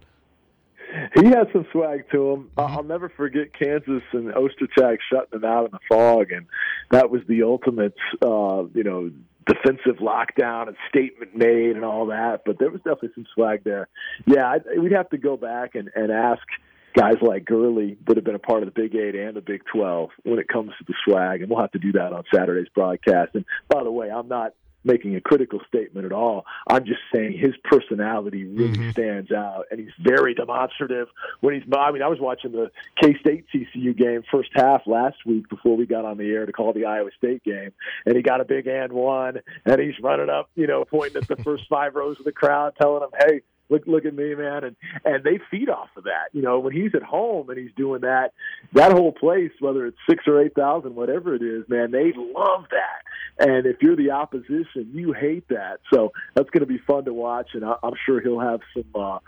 He 1.16 1.26
has 1.28 1.48
some 1.54 1.66
swag 1.72 2.10
to 2.12 2.32
him. 2.32 2.50
Mm-hmm. 2.58 2.60
I'll 2.60 2.84
never 2.84 3.10
forget 3.10 3.54
Kansas 3.54 4.02
and 4.12 4.34
Ostertag 4.34 4.98
shutting 5.12 5.40
them 5.40 5.46
out 5.46 5.66
in 5.66 5.72
the 5.72 5.80
fog, 5.88 6.32
and 6.32 6.48
that 6.92 7.10
was 7.12 7.22
the 7.28 7.44
ultimate, 7.44 7.96
uh, 8.22 8.64
you 8.74 8.84
know, 8.84 9.12
defensive 9.46 9.98
lockdown 10.02 10.68
and 10.68 10.78
statement 10.90 11.36
made 11.36 11.76
and 11.76 11.86
all 11.86 12.08
that. 12.08 12.42
But 12.46 12.60
there 12.60 12.70
was 12.70 12.82
definitely 12.82 13.12
some 13.16 13.28
swag 13.34 13.64
there. 13.64 13.88
Yeah, 14.26 14.46
I, 14.46 14.80
we'd 14.80 14.92
have 14.92 15.10
to 15.12 15.18
go 15.18 15.38
back 15.38 15.76
and, 15.76 15.90
and 15.96 16.12
ask– 16.12 16.42
guys 16.94 17.16
like 17.22 17.46
Gurley 17.46 17.98
would 18.08 18.18
have 18.18 18.24
been 18.24 18.36
a 18.36 18.40
part 18.40 18.64
of 18.64 18.74
the 18.74 18.80
Big 18.80 18.96
Eight 18.96 19.16
and 19.16 19.36
the 19.36 19.42
Big 19.42 19.64
Twelve 19.72 20.10
when 20.24 20.40
it 20.40 20.48
comes 20.48 20.72
to 20.78 20.86
the 20.88 20.94
swag, 21.06 21.42
and 21.42 21.50
we'll 21.50 21.62
have 21.62 21.72
to 21.72 21.80
do 21.80 21.92
that 21.94 22.14
on 22.14 22.24
Saturday's 22.34 22.70
broadcast. 22.74 23.36
And 23.36 23.46
by 23.68 23.84
the 23.84 23.92
way, 23.92 24.10
I'm 24.10 24.28
not 24.28 24.54
making 24.84 25.16
a 25.16 25.22
critical 25.22 25.60
statement 25.68 26.06
at 26.06 26.12
all. 26.12 26.46
I'm 26.68 26.86
just 26.86 27.02
saying 27.14 27.38
his 27.38 27.54
personality 27.64 28.46
really 28.46 28.78
mm-hmm. 28.78 28.92
stands 28.92 29.32
out, 29.32 29.66
and 29.72 29.80
he's 29.80 29.92
very 30.02 30.34
demonstrative 30.34 31.08
when 31.42 31.54
he's. 31.54 31.64
I 31.76 31.92
mean, 31.92 32.02
I 32.02 32.08
was 32.08 32.20
watching 32.20 32.52
the 32.52 32.72
K 33.02 33.16
State 33.20 33.46
TCU 33.54 33.98
game 33.98 34.24
first 34.32 34.50
half 34.54 34.82
last 34.86 35.18
week 35.26 35.50
before 35.50 35.76
we 35.76 35.86
got 35.86 36.06
on 36.06 36.18
the 36.18 36.30
air 36.30 36.46
to 36.46 36.52
call 36.52 36.74
the 36.74 36.86
Iowa 36.86 37.10
State 37.18 37.44
game, 37.44 37.72
and 38.06 38.16
he 38.16 38.22
got 38.22 38.42
a 38.42 38.46
big 38.46 38.68
and 38.68 38.94
one, 38.94 39.40
and 39.66 39.82
he's 39.82 40.00
running 40.02 40.30
up, 40.30 40.50
you 40.56 40.68
know, 40.68 40.86
pointing 40.86 41.22
at 41.22 41.28
the 41.28 41.38
first 41.44 41.64
five 41.70 41.96
rows 41.96 42.18
of 42.20 42.26
the 42.26 42.32
crowd, 42.32 42.74
telling 42.80 43.02
them, 43.02 43.12
"Hey, 43.28 43.42
look 43.70 43.84
look 43.86 44.06
at 44.06 44.16
me, 44.16 44.36
man, 44.36 44.64
and 44.64 44.76
and 45.06 45.24
they 45.24 45.40
feed 45.50 45.70
off 45.70 45.90
of 45.96 46.04
that. 46.06 46.30
You 46.34 46.42
know, 46.42 46.60
when 46.60 46.74
he's 46.74 46.94
at 46.96 47.04
home 47.04 47.50
and 47.50 47.58
he's 47.58 47.72
doing 47.76 48.02
that, 48.02 48.34
that 48.74 48.92
whole 48.92 49.12
place, 49.12 49.52
whether 49.60 49.86
it's 49.86 49.98
six 50.10 50.26
or 50.28 50.42
eight 50.42 50.56
thousand, 50.56 50.96
whatever 50.96 51.36
it 51.36 51.42
is, 51.42 51.68
man, 51.70 51.92
they 51.92 52.14
love 52.16 52.66
that. 52.72 53.48
And 53.48 53.66
if 53.66 53.78
you're 53.82 53.96
the 53.96 54.12
opposition, 54.12 54.92
you 54.94 55.14
hate 55.14 55.48
that. 55.50 55.80
So 55.94 56.12
that's 56.36 56.50
going 56.50 56.62
to 56.62 56.68
be 56.68 56.80
fun 56.80 57.06
to 57.06 57.14
watch, 57.14 57.50
and 57.54 57.64
I'm 57.64 57.94
sure 58.06 58.20
he'll 58.22 58.40
have 58.40 58.60
some, 58.74 58.86
uh, 58.96 59.20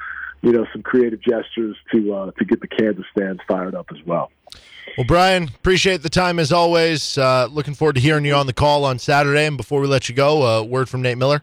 you 0.42 0.52
know, 0.52 0.66
some 0.74 0.82
creative 0.82 1.22
gestures 1.22 1.78
to 1.94 2.14
uh, 2.14 2.32
to 2.32 2.46
get 2.46 2.62
the 2.62 2.68
Kansas 2.68 3.06
fans 3.18 3.40
fired 3.48 3.76
up 3.76 3.88
as 3.92 4.06
well. 4.06 4.32
Well, 4.98 5.08
Brian, 5.08 5.44
appreciate 5.44 6.02
the 6.02 6.10
time 6.10 6.40
as 6.40 6.52
always. 6.52 7.18
Uh, 7.18 7.48
looking 7.50 7.74
forward 7.74 7.96
to 7.96 8.02
hearing 8.02 8.26
you 8.26 8.34
on 8.34 8.48
the 8.48 8.54
call 8.54 8.84
on 8.84 9.00
Saturday. 9.00 9.46
And 9.46 9.56
before 9.56 9.80
we 9.80 9.88
let 9.88 10.10
you 10.10 10.16
go, 10.16 10.44
a 10.44 10.64
word 10.64 10.90
from 10.90 11.02
Nate 11.02 11.18
Miller. 11.18 11.42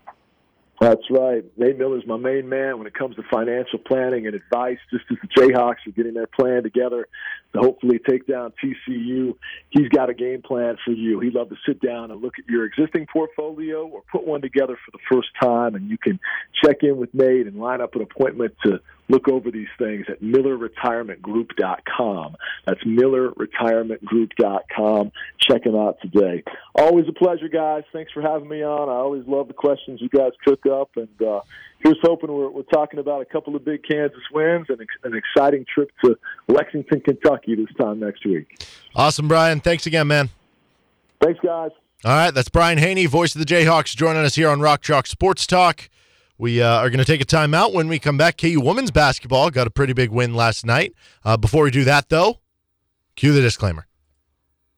That's 0.81 1.11
right. 1.11 1.45
Nate 1.57 1.77
Miller's 1.77 2.07
my 2.07 2.17
main 2.17 2.49
man 2.49 2.79
when 2.79 2.87
it 2.87 2.95
comes 2.95 3.17
to 3.17 3.23
financial 3.33 3.81
planning 3.81 4.27
and 4.27 4.37
advice. 4.37 4.79
Just 4.93 5.07
as 5.11 5.17
the 5.21 5.29
Jayhawks 5.29 5.87
are 5.89 5.91
getting 5.91 6.15
their 6.15 6.29
plan 6.29 6.63
together 6.63 7.09
to 7.53 7.59
hopefully 7.59 7.99
take 7.99 8.29
down 8.29 8.53
TCU, 8.63 9.35
he's 9.71 9.89
got 9.89 10.09
a 10.09 10.15
game 10.15 10.41
plan 10.41 10.77
for 10.85 10.93
you. 10.93 11.19
He'd 11.19 11.35
love 11.35 11.49
to 11.49 11.57
sit 11.67 11.81
down 11.81 12.13
and 12.13 12.23
look 12.23 12.35
at 12.39 12.47
your 12.47 12.65
existing 12.65 13.07
portfolio 13.13 13.87
or 13.89 14.03
put 14.13 14.25
one 14.25 14.41
together 14.41 14.79
for 14.85 14.93
the 14.93 15.03
first 15.11 15.29
time, 15.43 15.75
and 15.75 15.91
you 15.91 15.99
can 15.99 16.21
check 16.65 16.77
in 16.83 16.97
with 16.97 17.13
Nate 17.13 17.49
and 17.49 17.59
line 17.59 17.81
up 17.81 17.97
an 17.97 18.03
appointment 18.03 18.55
to 18.65 18.81
look 19.09 19.29
over 19.29 19.51
these 19.51 19.69
things 19.79 20.07
at 20.09 20.21
millerretirementgroup.com. 20.21 22.37
That's 22.67 22.85
millerretirementgroup.com. 22.85 25.13
Check 25.41 25.65
them 25.65 25.77
out 25.77 25.99
today. 26.01 26.45
Always 26.75 27.07
a 27.09 27.13
pleasure, 27.13 27.49
guys. 27.49 27.85
Thanks 27.93 28.13
for 28.13 28.23
having 28.23 28.49
me 28.49 28.63
on. 28.63 28.89
I 28.89 28.93
always 28.93 29.27
love 29.27 29.49
the 29.49 29.55
questions 29.55 30.01
you 30.01 30.09
guys 30.09 30.31
cook 30.45 30.65
up, 30.67 30.91
and 30.97 31.09
uh, 31.23 31.41
here's 31.81 31.99
hoping 32.03 32.33
we're, 32.33 32.51
we're 32.51 32.63
talking 32.63 33.01
about 33.01 33.23
a 33.23 33.25
couple 33.25 33.57
of 33.57 33.65
big 33.65 33.83
Kansas 33.89 34.21
wins 34.33 34.67
and 34.69 34.81
an 35.05 35.17
exciting 35.17 35.65
trip 35.73 35.91
to 36.05 36.19
Lexington, 36.49 37.01
Kentucky 37.01 37.55
this 37.55 37.73
time 37.79 38.01
next 38.01 38.27
week. 38.27 38.63
Awesome, 38.95 39.29
Brian. 39.29 39.61
Thanks 39.61 39.87
again, 39.87 40.07
man. 40.07 40.29
Thanks, 41.21 41.41
guys. 41.43 41.71
All 42.05 42.13
right, 42.13 42.31
that's 42.31 42.49
Brian 42.49 42.79
Hanni, 42.79 43.07
voice 43.07 43.35
of 43.35 43.41
the 43.41 43.45
Jayhawks, 43.45 43.97
joining 43.97 44.23
us 44.23 44.37
here 44.37 44.49
on 44.49 44.61
Rock 44.61 44.83
Chalk 44.83 45.09
Sports 45.09 45.49
Talk. 45.49 45.91
We 46.39 46.63
uh, 46.63 46.79
are 46.79 46.89
going 46.89 46.99
to 46.99 47.05
take 47.05 47.21
a 47.21 47.27
timeout 47.27 47.75
when 47.75 47.89
we 47.89 47.99
come 47.99 48.17
back. 48.17 48.39
KU 48.39 48.61
women's 48.61 48.93
basketball 48.93 49.51
got 49.51 49.67
a 49.67 49.71
pretty 49.71 49.93
big 49.93 50.11
win 50.11 50.35
last 50.35 50.65
night. 50.65 50.95
Uh, 51.25 51.37
before 51.37 51.65
we 51.65 51.73
do 51.73 51.83
that, 51.85 52.09
though, 52.09 52.39
cue 53.17 53.33
the 53.33 53.41
disclaimer. 53.41 53.89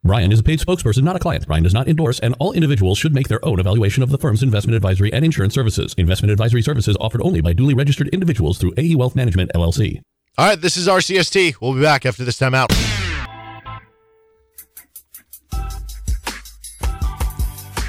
Brian 0.02 0.32
is 0.32 0.40
a 0.40 0.42
paid 0.42 0.58
spokesperson, 0.58 1.02
not 1.02 1.14
a 1.14 1.18
client. 1.18 1.46
Brian 1.46 1.62
does 1.62 1.74
not 1.74 1.86
endorse, 1.86 2.18
and 2.20 2.34
all 2.38 2.52
individuals 2.52 2.96
should 2.96 3.14
make 3.14 3.28
their 3.28 3.44
own 3.44 3.61
evaluation 3.61 4.02
of 4.02 4.08
the 4.08 4.16
firm's 4.16 4.42
investment 4.42 4.74
advisory 4.74 5.12
and 5.12 5.26
insurance 5.26 5.52
services. 5.52 5.94
Investment 5.98 6.32
advisory 6.32 6.62
services 6.62 6.96
offered 6.98 7.20
only 7.20 7.42
by 7.42 7.52
duly 7.52 7.74
registered 7.74 8.08
individuals 8.08 8.56
through 8.56 8.72
AE 8.78 8.94
Wealth 8.94 9.14
Management, 9.14 9.50
LLC. 9.54 10.00
All 10.38 10.46
right, 10.46 10.58
this 10.58 10.78
is 10.78 10.88
RCST. 10.88 11.56
We'll 11.61 11.74
be 11.74 11.82
back 11.82 12.06
after 12.06 12.24
this 12.24 12.40
timeout. 12.40 12.70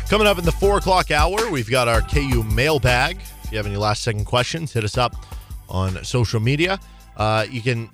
Coming 0.09 0.27
up 0.27 0.37
in 0.37 0.43
the 0.43 0.51
four 0.51 0.77
o'clock 0.77 1.11
hour, 1.11 1.49
we've 1.49 1.69
got 1.69 1.87
our 1.87 2.01
KU 2.01 2.43
mailbag. 2.43 3.21
If 3.51 3.55
you 3.55 3.57
have 3.57 3.67
any 3.67 3.75
last 3.75 4.03
second 4.03 4.23
questions, 4.23 4.71
hit 4.71 4.85
us 4.85 4.97
up 4.97 5.13
on 5.67 6.05
social 6.05 6.39
media. 6.39 6.79
Uh, 7.17 7.45
you 7.51 7.61
can 7.61 7.89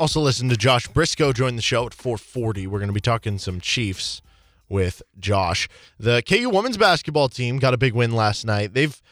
also 0.00 0.22
listen 0.22 0.48
to 0.48 0.56
Josh 0.56 0.88
Briscoe 0.88 1.34
join 1.34 1.54
the 1.54 1.60
show 1.60 1.84
at 1.84 1.92
4:40. 1.92 2.66
We're 2.66 2.78
going 2.78 2.88
to 2.88 2.94
be 2.94 3.00
talking 3.00 3.36
some 3.36 3.60
Chiefs 3.60 4.22
with 4.70 5.02
Josh. 5.20 5.68
The 6.00 6.22
KU 6.26 6.48
women's 6.48 6.78
basketball 6.78 7.28
team 7.28 7.58
got 7.58 7.74
a 7.74 7.76
big 7.76 7.92
win 7.92 8.12
last 8.12 8.46
night. 8.46 8.72
They've 8.72 9.02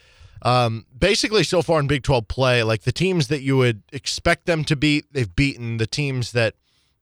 um, 0.41 0.87
basically 0.99 1.45
so 1.45 1.61
far 1.61 1.79
in 1.81 1.87
Big 1.87 2.03
12 2.03 2.29
play, 2.29 2.63
like 2.63 2.85
the 2.85 2.93
teams 2.93 3.29
that 3.29 3.43
you 3.43 3.59
would 3.59 3.83
expect 3.93 4.47
them 4.47 4.65
to 4.65 4.77
beat, 4.77 5.05
they've 5.13 5.37
beaten. 5.37 5.77
The 5.77 5.87
teams 5.87 6.33
that 6.33 6.55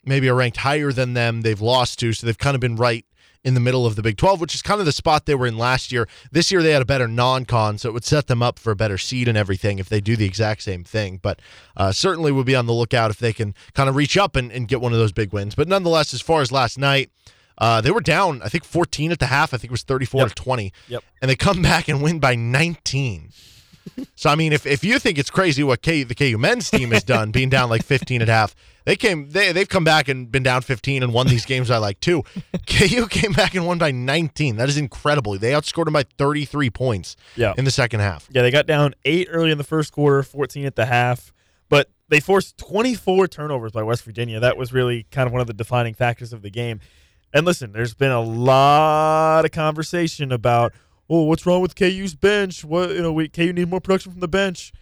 maybe 0.05 0.29
are 0.29 0.35
ranked 0.35 0.57
higher 0.57 0.91
than 0.91 1.15
them, 1.15 1.43
they've 1.43 1.61
lost 1.61 2.01
to. 2.01 2.13
So 2.13 2.27
they've 2.27 2.37
kind 2.37 2.57
of 2.57 2.61
been 2.61 2.75
right 2.75 3.05
in 3.45 3.55
the 3.55 3.61
middle 3.61 3.87
of 3.87 3.97
the 3.97 4.03
Big 4.03 4.17
12, 4.17 4.41
which 4.41 4.55
is 4.55 4.63
kind 4.63 4.81
of 4.81 4.87
the 4.87 4.93
spot 4.93 5.27
they 5.27 5.35
were 5.35 5.47
in 5.47 5.57
last 5.57 5.93
year. 5.93 6.09
This 6.33 6.51
year 6.51 6.63
they 6.63 6.73
had 6.73 6.83
a 6.83 6.87
better 6.87 7.07
non-con, 7.09 7.79
so 7.79 7.89
it 7.89 7.93
would 7.93 8.05
set 8.05 8.27
them 8.27 8.43
up 8.43 8.59
for 8.59 8.71
a 8.73 8.77
better 8.77 8.99
seed 8.99 9.29
and 9.29 9.39
everything 9.39 9.79
if 9.79 9.89
they 9.89 10.01
do 10.01 10.17
the 10.17 10.25
exact 10.27 10.63
same 10.63 10.85
thing. 10.85 11.19
But 11.23 11.41
uh, 11.77 11.93
certainly 11.93 12.33
would 12.33 12.47
be 12.47 12.57
on 12.57 12.67
the 12.67 12.73
lookout 12.73 13.11
if 13.11 13.19
they 13.19 13.33
can 13.33 13.55
kind 13.75 13.89
of 13.89 13.97
reach 13.97 14.17
up 14.17 14.35
and, 14.37 14.51
and 14.51 14.67
get 14.69 14.81
one 14.81 14.93
of 14.93 14.99
those 14.99 15.13
big 15.13 15.33
wins. 15.33 15.55
But 15.55 15.69
nonetheless, 15.69 16.13
as 16.13 16.21
far 16.21 16.41
as 16.43 16.51
last 16.53 16.79
night, 16.79 17.11
uh, 17.59 17.81
they 17.81 17.91
were 17.91 18.01
down, 18.01 18.41
I 18.43 18.49
think, 18.49 18.65
14 18.65 19.13
at 19.13 19.19
the 19.19 19.27
half. 19.27 19.53
I 19.55 19.57
think 19.57 19.71
it 19.71 19.73
was 19.73 19.83
34 19.83 20.21
Yep. 20.23 20.29
to 20.29 20.35
20. 20.35 20.73
Yep. 20.89 21.05
And 21.23 21.31
they 21.31 21.37
come 21.37 21.63
back 21.63 21.89
and 21.89 22.03
win 22.03 22.19
by 22.21 22.35
19. 22.35 23.31
So, 24.15 24.31
I 24.31 24.35
mean, 24.35 24.53
if, 24.53 24.67
if 24.67 24.83
you 24.85 24.99
think 24.99 25.19
it's 25.19 25.31
crazy 25.31 25.63
what 25.63 25.83
K, 25.83 26.03
the 26.03 26.15
KU 26.15 26.39
men's 26.39 26.71
team 26.71 26.91
has 26.93 27.03
done, 27.05 27.31
being 27.31 27.49
down 27.49 27.69
like 27.71 27.85
15 27.85 28.23
at 28.23 28.29
half, 28.29 28.55
they 28.85 28.97
came, 28.97 29.29
they, 29.31 29.53
they've 29.53 29.69
come 29.69 29.85
back 29.85 30.09
and 30.09 30.31
been 30.33 30.43
down 30.43 30.63
15 30.63 31.03
and 31.03 31.13
won 31.13 31.27
these 31.27 31.45
games 31.45 31.69
by 31.69 31.77
like 31.77 32.01
two. 32.01 32.23
KU 32.67 33.07
came 33.09 33.33
back 33.33 33.55
and 33.55 33.67
won 33.67 33.79
by 33.79 33.91
19. 33.91 34.57
That 34.57 34.69
is 34.69 34.77
incredible. 34.79 35.39
They 35.39 35.53
outscored 35.53 35.85
them 35.85 35.93
by 35.95 36.05
33 36.17 36.71
points 36.71 37.17
Yeah. 37.37 37.53
in 37.59 37.65
the 37.65 37.71
second 37.71 38.01
half. 38.01 38.29
Yeah, 38.33 38.43
they 38.43 38.51
got 38.51 38.67
down 38.67 38.95
eight 39.05 39.29
early 39.31 39.51
in 39.51 39.59
the 39.59 39.65
first 39.65 39.93
quarter, 39.93 40.23
14 40.23 40.65
at 40.65 40.75
the 40.77 40.87
half, 40.87 41.33
but 41.69 41.91
they 42.09 42.21
forced 42.21 42.57
24 42.57 43.29
turnovers 43.29 43.73
by 43.73 43.83
West 43.83 44.05
Virginia. 44.05 44.41
That 44.41 44.57
was 44.57 44.73
really 44.73 45.07
kind 45.11 45.27
of 45.27 45.33
one 45.33 45.43
of 45.43 45.47
the 45.47 45.53
defining 45.53 45.93
factors 45.95 46.33
of 46.33 46.41
the 46.43 46.51
game. 46.51 46.81
And 47.35 47.45
listen, 47.45 47.73
there's 47.73 47.93
been 47.93 48.11
a 48.11 48.23
lot 48.23 49.45
of 49.45 49.51
conversation 49.51 50.33
about, 50.33 50.73
oh, 51.09 51.23
what's 51.23 51.47
wrong 51.47 51.61
with 51.61 51.75
KU's 51.75 52.15
bench? 52.15 52.65
What 52.65 52.91
you 52.91 53.03
know, 53.03 53.13
we 53.13 53.29
KU 53.29 53.53
need 53.53 53.69
more 53.69 53.81
production 53.81 54.13
from 54.13 54.21
the 54.21 54.29
bench. 54.29 54.73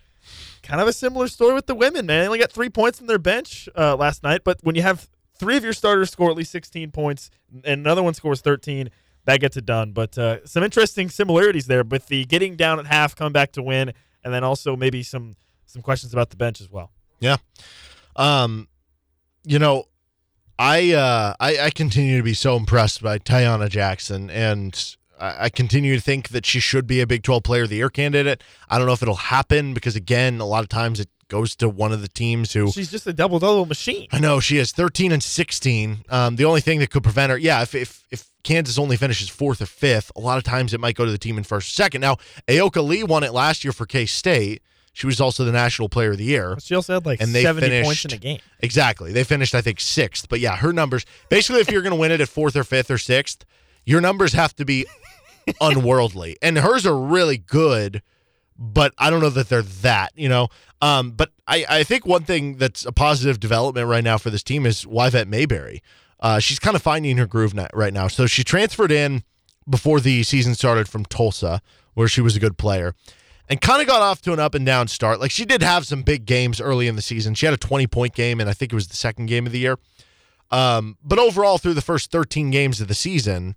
Kind 0.62 0.80
of 0.80 0.88
a 0.88 0.92
similar 0.92 1.28
story 1.28 1.54
with 1.54 1.66
the 1.66 1.74
women, 1.74 2.06
man. 2.06 2.22
They 2.22 2.26
only 2.26 2.38
got 2.38 2.50
three 2.50 2.70
points 2.70 2.98
from 2.98 3.06
their 3.06 3.18
bench 3.18 3.68
uh, 3.76 3.96
last 3.96 4.22
night, 4.22 4.42
but 4.42 4.58
when 4.62 4.74
you 4.74 4.82
have 4.82 5.08
three 5.38 5.56
of 5.56 5.62
your 5.62 5.72
starters 5.72 6.10
score 6.10 6.30
at 6.30 6.36
least 6.36 6.50
16 6.50 6.90
points 6.90 7.30
and 7.64 7.80
another 7.80 8.02
one 8.02 8.14
scores 8.14 8.40
13, 8.40 8.90
that 9.26 9.40
gets 9.40 9.56
it 9.56 9.66
done. 9.66 9.92
But 9.92 10.16
uh, 10.18 10.44
some 10.46 10.62
interesting 10.64 11.08
similarities 11.08 11.66
there 11.66 11.84
with 11.84 12.08
the 12.08 12.24
getting 12.24 12.56
down 12.56 12.78
at 12.80 12.86
half, 12.86 13.14
come 13.14 13.32
back 13.32 13.52
to 13.52 13.62
win, 13.62 13.92
and 14.24 14.34
then 14.34 14.42
also 14.42 14.76
maybe 14.76 15.02
some 15.02 15.36
some 15.66 15.82
questions 15.82 16.12
about 16.12 16.30
the 16.30 16.36
bench 16.36 16.60
as 16.60 16.70
well. 16.70 16.90
Yeah. 17.20 17.36
Um, 18.14 18.68
you 19.44 19.58
know, 19.58 19.84
I 20.58 20.92
uh 20.92 21.34
I, 21.38 21.58
I 21.58 21.70
continue 21.70 22.16
to 22.16 22.22
be 22.22 22.34
so 22.34 22.56
impressed 22.56 23.02
by 23.02 23.18
Taiyanna 23.18 23.68
Jackson 23.68 24.30
and 24.30 24.96
I, 25.18 25.48
continue 25.48 25.94
to 25.94 26.00
think 26.00 26.28
that 26.28 26.44
she 26.44 26.60
should 26.60 26.86
be 26.86 27.00
a 27.00 27.06
Big 27.06 27.22
12 27.22 27.42
player 27.42 27.62
of 27.62 27.70
the 27.70 27.76
year 27.76 27.88
candidate. 27.88 28.42
I 28.68 28.78
don't 28.78 28.86
know 28.86 28.92
if 28.92 29.02
it'll 29.02 29.14
happen 29.14 29.74
because 29.74 29.96
again, 29.96 30.40
a 30.40 30.46
lot 30.46 30.62
of 30.62 30.68
times 30.68 31.00
it 31.00 31.08
goes 31.28 31.56
to 31.56 31.68
one 31.68 31.92
of 31.92 32.02
the 32.02 32.08
teams 32.08 32.52
who 32.52 32.70
She's 32.70 32.90
just 32.90 33.06
a 33.06 33.12
double 33.12 33.38
double 33.38 33.66
machine. 33.66 34.08
I 34.12 34.18
know 34.18 34.40
she 34.40 34.58
is 34.58 34.72
13 34.72 35.12
and 35.12 35.22
16. 35.22 36.04
Um, 36.08 36.36
the 36.36 36.44
only 36.44 36.60
thing 36.60 36.78
that 36.80 36.90
could 36.90 37.02
prevent 37.02 37.30
her, 37.30 37.38
yeah, 37.38 37.62
if, 37.62 37.74
if 37.74 38.04
if 38.10 38.30
Kansas 38.42 38.78
only 38.78 38.96
finishes 38.96 39.28
fourth 39.28 39.60
or 39.60 39.66
fifth, 39.66 40.12
a 40.14 40.20
lot 40.20 40.38
of 40.38 40.44
times 40.44 40.72
it 40.72 40.80
might 40.80 40.94
go 40.94 41.04
to 41.04 41.10
the 41.10 41.18
team 41.18 41.38
in 41.38 41.44
first 41.44 41.68
or 41.68 41.72
second. 41.72 42.00
Now, 42.00 42.16
Ayoka 42.46 42.86
Lee 42.86 43.02
won 43.02 43.24
it 43.24 43.32
last 43.32 43.64
year 43.64 43.72
for 43.72 43.86
K 43.86 44.06
State. 44.06 44.62
She 44.92 45.06
was 45.06 45.20
also 45.20 45.44
the 45.44 45.52
National 45.52 45.90
Player 45.90 46.12
of 46.12 46.18
the 46.18 46.24
Year. 46.24 46.56
She 46.58 46.74
also 46.74 46.94
had 46.94 47.04
like 47.04 47.20
And 47.20 47.34
they 47.34 47.42
70 47.42 47.66
finished 47.66 47.86
points 47.86 48.04
in 48.06 48.14
a 48.14 48.16
game. 48.16 48.38
Exactly. 48.60 49.12
They 49.12 49.24
finished, 49.24 49.54
I 49.54 49.60
think, 49.60 49.78
sixth. 49.78 50.26
But 50.26 50.40
yeah, 50.40 50.56
her 50.56 50.72
numbers 50.72 51.04
basically, 51.28 51.60
if 51.60 51.70
you're 51.70 51.82
going 51.82 51.92
to 51.92 52.00
win 52.00 52.12
it 52.12 52.22
at 52.22 52.30
fourth 52.30 52.56
or 52.56 52.64
fifth 52.64 52.90
or 52.90 52.96
sixth, 52.96 53.44
your 53.84 54.00
numbers 54.00 54.32
have 54.32 54.56
to 54.56 54.64
be 54.64 54.86
unworldly. 55.60 56.36
And 56.42 56.58
hers 56.58 56.86
are 56.86 56.96
really 56.96 57.38
good, 57.38 58.02
but 58.58 58.92
I 58.98 59.10
don't 59.10 59.20
know 59.20 59.30
that 59.30 59.48
they're 59.48 59.62
that, 59.62 60.12
you 60.16 60.28
know? 60.28 60.48
Um, 60.82 61.12
but 61.12 61.32
I, 61.46 61.64
I 61.68 61.84
think 61.84 62.06
one 62.06 62.24
thing 62.24 62.56
that's 62.56 62.84
a 62.84 62.92
positive 62.92 63.40
development 63.40 63.86
right 63.88 64.04
now 64.04 64.18
for 64.18 64.30
this 64.30 64.42
team 64.42 64.66
is 64.66 64.84
Wyvette 64.84 65.28
Mayberry. 65.28 65.82
Uh, 66.20 66.38
she's 66.38 66.58
kind 66.58 66.76
of 66.76 66.82
finding 66.82 67.16
her 67.18 67.26
groove 67.26 67.54
right 67.72 67.92
now. 67.92 68.08
So 68.08 68.26
she 68.26 68.44
transferred 68.44 68.92
in 68.92 69.22
before 69.68 70.00
the 70.00 70.22
season 70.22 70.54
started 70.54 70.88
from 70.88 71.04
Tulsa, 71.04 71.60
where 71.94 72.08
she 72.08 72.20
was 72.20 72.36
a 72.36 72.40
good 72.40 72.56
player 72.58 72.94
and 73.48 73.60
kind 73.60 73.80
of 73.80 73.86
got 73.86 74.02
off 74.02 74.20
to 74.22 74.32
an 74.32 74.40
up 74.40 74.54
and 74.54 74.66
down 74.66 74.88
start. 74.88 75.20
Like 75.20 75.30
she 75.30 75.44
did 75.44 75.62
have 75.62 75.86
some 75.86 76.02
big 76.02 76.26
games 76.26 76.60
early 76.60 76.88
in 76.88 76.96
the 76.96 77.02
season. 77.02 77.34
She 77.34 77.46
had 77.46 77.54
a 77.54 77.58
20 77.58 77.86
point 77.86 78.14
game, 78.14 78.40
and 78.40 78.48
I 78.48 78.52
think 78.52 78.72
it 78.72 78.74
was 78.74 78.88
the 78.88 78.96
second 78.96 79.26
game 79.26 79.46
of 79.46 79.52
the 79.52 79.58
year. 79.58 79.78
Um, 80.50 80.96
but 81.02 81.18
overall, 81.18 81.58
through 81.58 81.74
the 81.74 81.82
first 81.82 82.10
13 82.10 82.50
games 82.50 82.80
of 82.80 82.88
the 82.88 82.94
season, 82.94 83.56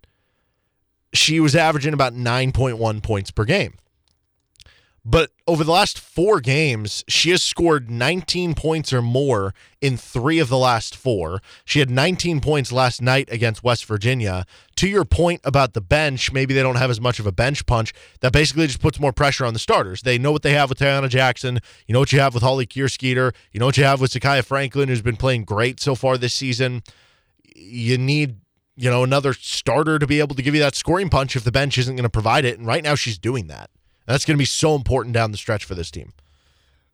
she 1.14 1.40
was 1.40 1.56
averaging 1.56 1.94
about 1.94 2.14
9.1 2.14 3.02
points 3.04 3.32
per 3.32 3.46
game. 3.46 3.74
But 5.06 5.32
over 5.48 5.64
the 5.64 5.72
last 5.72 5.98
four 5.98 6.40
games, 6.40 7.04
she 7.08 7.32
has 7.32 7.42
scored 7.42 7.90
19 7.90 8.54
points 8.54 8.92
or 8.92 9.02
more 9.02 9.54
in 9.82 9.98
three 9.98 10.40
of 10.40 10.50
the 10.50 10.58
last 10.58 10.96
four. 10.96 11.42
She 11.64 11.80
had 11.80 11.90
19 11.90 12.42
points 12.42 12.72
last 12.72 13.02
night 13.02 13.28
against 13.32 13.64
West 13.64 13.86
Virginia. 13.86 14.46
To 14.76 14.88
your 14.88 15.06
point 15.06 15.42
about 15.44 15.74
the 15.74 15.82
bench, 15.82 16.32
maybe 16.32 16.54
they 16.54 16.62
don't 16.62 16.76
have 16.76 16.92
as 16.92 17.00
much 17.00 17.18
of 17.20 17.26
a 17.26 17.32
bench 17.32 17.66
punch. 17.66 17.94
That 18.20 18.34
basically 18.34 18.68
just 18.68 18.82
puts 18.82 19.00
more 19.00 19.14
pressure 19.14 19.46
on 19.46 19.54
the 19.54 19.60
starters. 19.60 20.02
They 20.02 20.18
know 20.18 20.32
what 20.32 20.44
they 20.44 20.54
have 20.54 20.70
with 20.70 20.80
Taiyanna 20.80 21.10
Jackson. 21.10 21.60
You 21.88 21.94
know 21.94 22.00
what 22.00 22.12
you 22.12 22.20
have 22.20 22.34
with 22.34 22.44
Holly 22.44 22.68
Kersgieter. 22.68 23.34
You 23.52 23.60
know 23.60 23.66
what 23.66 23.78
you 23.78 23.86
have 23.86 24.02
with 24.02 24.12
Zakiya 24.12 24.44
Franklin, 24.44 24.90
who's 24.90 25.02
been 25.02 25.18
playing 25.18 25.46
great 25.46 25.80
so 25.80 25.96
far 25.96 26.18
this 26.18 26.34
season. 26.34 26.84
You 27.56 27.98
need 27.98 28.36
you 28.80 28.90
know 28.90 29.04
another 29.04 29.34
starter 29.34 30.00
to 30.00 30.08
be 30.08 30.20
able 30.20 30.36
to 30.36 30.42
give 30.42 30.56
you 30.56 30.62
that 30.62 30.74
scoring 30.74 31.10
punch 31.10 31.36
if 31.36 31.44
the 31.44 31.52
bench 31.52 31.78
isn't 31.78 31.96
going 31.96 32.04
to 32.04 32.10
provide 32.10 32.46
it. 32.46 32.58
And 32.58 32.66
right 32.66 32.84
now, 32.84 32.96
she's 32.96 33.18
doing 33.18 33.48
that. 33.48 33.70
And 34.08 34.14
that's 34.14 34.24
going 34.24 34.36
to 34.36 34.40
be 34.40 34.46
so 34.46 34.74
important 34.74 35.14
down 35.14 35.32
the 35.32 35.38
stretch 35.38 35.66
for 35.66 35.76
this 35.76 35.92
team. 35.92 36.14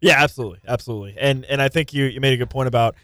Yeah, 0.01 0.15
absolutely, 0.17 0.59
absolutely. 0.67 1.15
And 1.19 1.45
and 1.45 1.61
I 1.61 1.69
think 1.69 1.93
you 1.93 2.05
you 2.05 2.19
made 2.19 2.33
a 2.33 2.37
good 2.37 2.49
point 2.49 2.67
about 2.67 2.95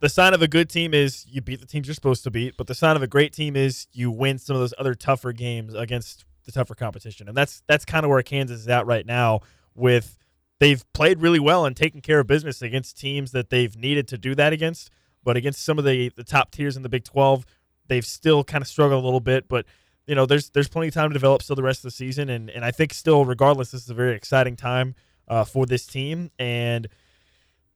the 0.00 0.08
sign 0.08 0.34
of 0.34 0.42
a 0.42 0.48
good 0.48 0.68
team 0.68 0.92
is 0.92 1.24
you 1.28 1.40
beat 1.40 1.60
the 1.60 1.66
teams 1.66 1.86
you're 1.86 1.94
supposed 1.94 2.24
to 2.24 2.30
beat, 2.30 2.56
but 2.56 2.66
the 2.66 2.74
sign 2.74 2.96
of 2.96 3.02
a 3.02 3.06
great 3.06 3.32
team 3.32 3.56
is 3.56 3.86
you 3.92 4.10
win 4.10 4.38
some 4.38 4.56
of 4.56 4.60
those 4.60 4.74
other 4.78 4.94
tougher 4.94 5.32
games 5.32 5.74
against 5.74 6.24
the 6.46 6.52
tougher 6.52 6.74
competition. 6.74 7.28
And 7.28 7.36
that's 7.36 7.62
that's 7.66 7.84
kind 7.84 8.04
of 8.04 8.10
where 8.10 8.22
Kansas 8.22 8.60
is 8.60 8.68
at 8.68 8.86
right 8.86 9.06
now 9.06 9.40
with 9.74 10.18
they've 10.58 10.84
played 10.92 11.20
really 11.20 11.40
well 11.40 11.64
and 11.64 11.76
taken 11.76 12.00
care 12.00 12.20
of 12.20 12.26
business 12.26 12.60
against 12.60 12.98
teams 12.98 13.30
that 13.32 13.50
they've 13.50 13.76
needed 13.76 14.08
to 14.08 14.18
do 14.18 14.34
that 14.34 14.52
against, 14.52 14.90
but 15.22 15.36
against 15.36 15.64
some 15.64 15.78
of 15.78 15.84
the 15.84 16.10
the 16.16 16.24
top 16.24 16.50
tiers 16.50 16.76
in 16.76 16.82
the 16.82 16.88
Big 16.88 17.04
12, 17.04 17.46
they've 17.88 18.06
still 18.06 18.44
kind 18.44 18.62
of 18.62 18.68
struggled 18.68 19.02
a 19.02 19.04
little 19.04 19.20
bit, 19.20 19.48
but 19.48 19.66
you 20.06 20.14
know, 20.14 20.24
there's 20.24 20.50
there's 20.50 20.68
plenty 20.68 20.88
of 20.88 20.94
time 20.94 21.10
to 21.10 21.14
develop 21.14 21.42
still 21.42 21.56
the 21.56 21.62
rest 21.62 21.80
of 21.80 21.84
the 21.84 21.90
season, 21.90 22.30
and 22.30 22.48
and 22.50 22.64
I 22.64 22.70
think 22.70 22.94
still, 22.94 23.24
regardless, 23.24 23.72
this 23.72 23.82
is 23.82 23.90
a 23.90 23.94
very 23.94 24.14
exciting 24.14 24.56
time 24.56 24.94
uh, 25.28 25.44
for 25.44 25.66
this 25.66 25.86
team, 25.86 26.30
and 26.38 26.88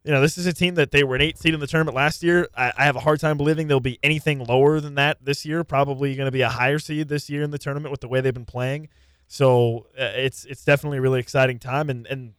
you 0.04 0.10
know, 0.10 0.20
this 0.20 0.36
is 0.36 0.46
a 0.46 0.52
team 0.52 0.74
that 0.76 0.90
they 0.90 1.04
were 1.04 1.14
an 1.14 1.20
eight 1.20 1.38
seed 1.38 1.54
in 1.54 1.60
the 1.60 1.66
tournament 1.66 1.94
last 1.94 2.22
year. 2.22 2.48
I, 2.56 2.72
I 2.76 2.84
have 2.84 2.96
a 2.96 3.00
hard 3.00 3.20
time 3.20 3.36
believing 3.36 3.68
they'll 3.68 3.80
be 3.80 3.98
anything 4.02 4.42
lower 4.44 4.80
than 4.80 4.96
that 4.96 5.18
this 5.22 5.44
year. 5.44 5.62
Probably 5.62 6.16
going 6.16 6.26
to 6.26 6.32
be 6.32 6.40
a 6.40 6.48
higher 6.48 6.78
seed 6.78 7.08
this 7.08 7.30
year 7.30 7.42
in 7.42 7.50
the 7.50 7.58
tournament 7.58 7.90
with 7.90 8.00
the 8.00 8.08
way 8.08 8.20
they've 8.20 8.34
been 8.34 8.44
playing. 8.44 8.88
So 9.28 9.86
uh, 9.98 10.12
it's 10.14 10.44
it's 10.46 10.64
definitely 10.64 10.98
a 10.98 11.02
really 11.02 11.20
exciting 11.20 11.58
time, 11.58 11.90
and 11.90 12.06
and 12.06 12.32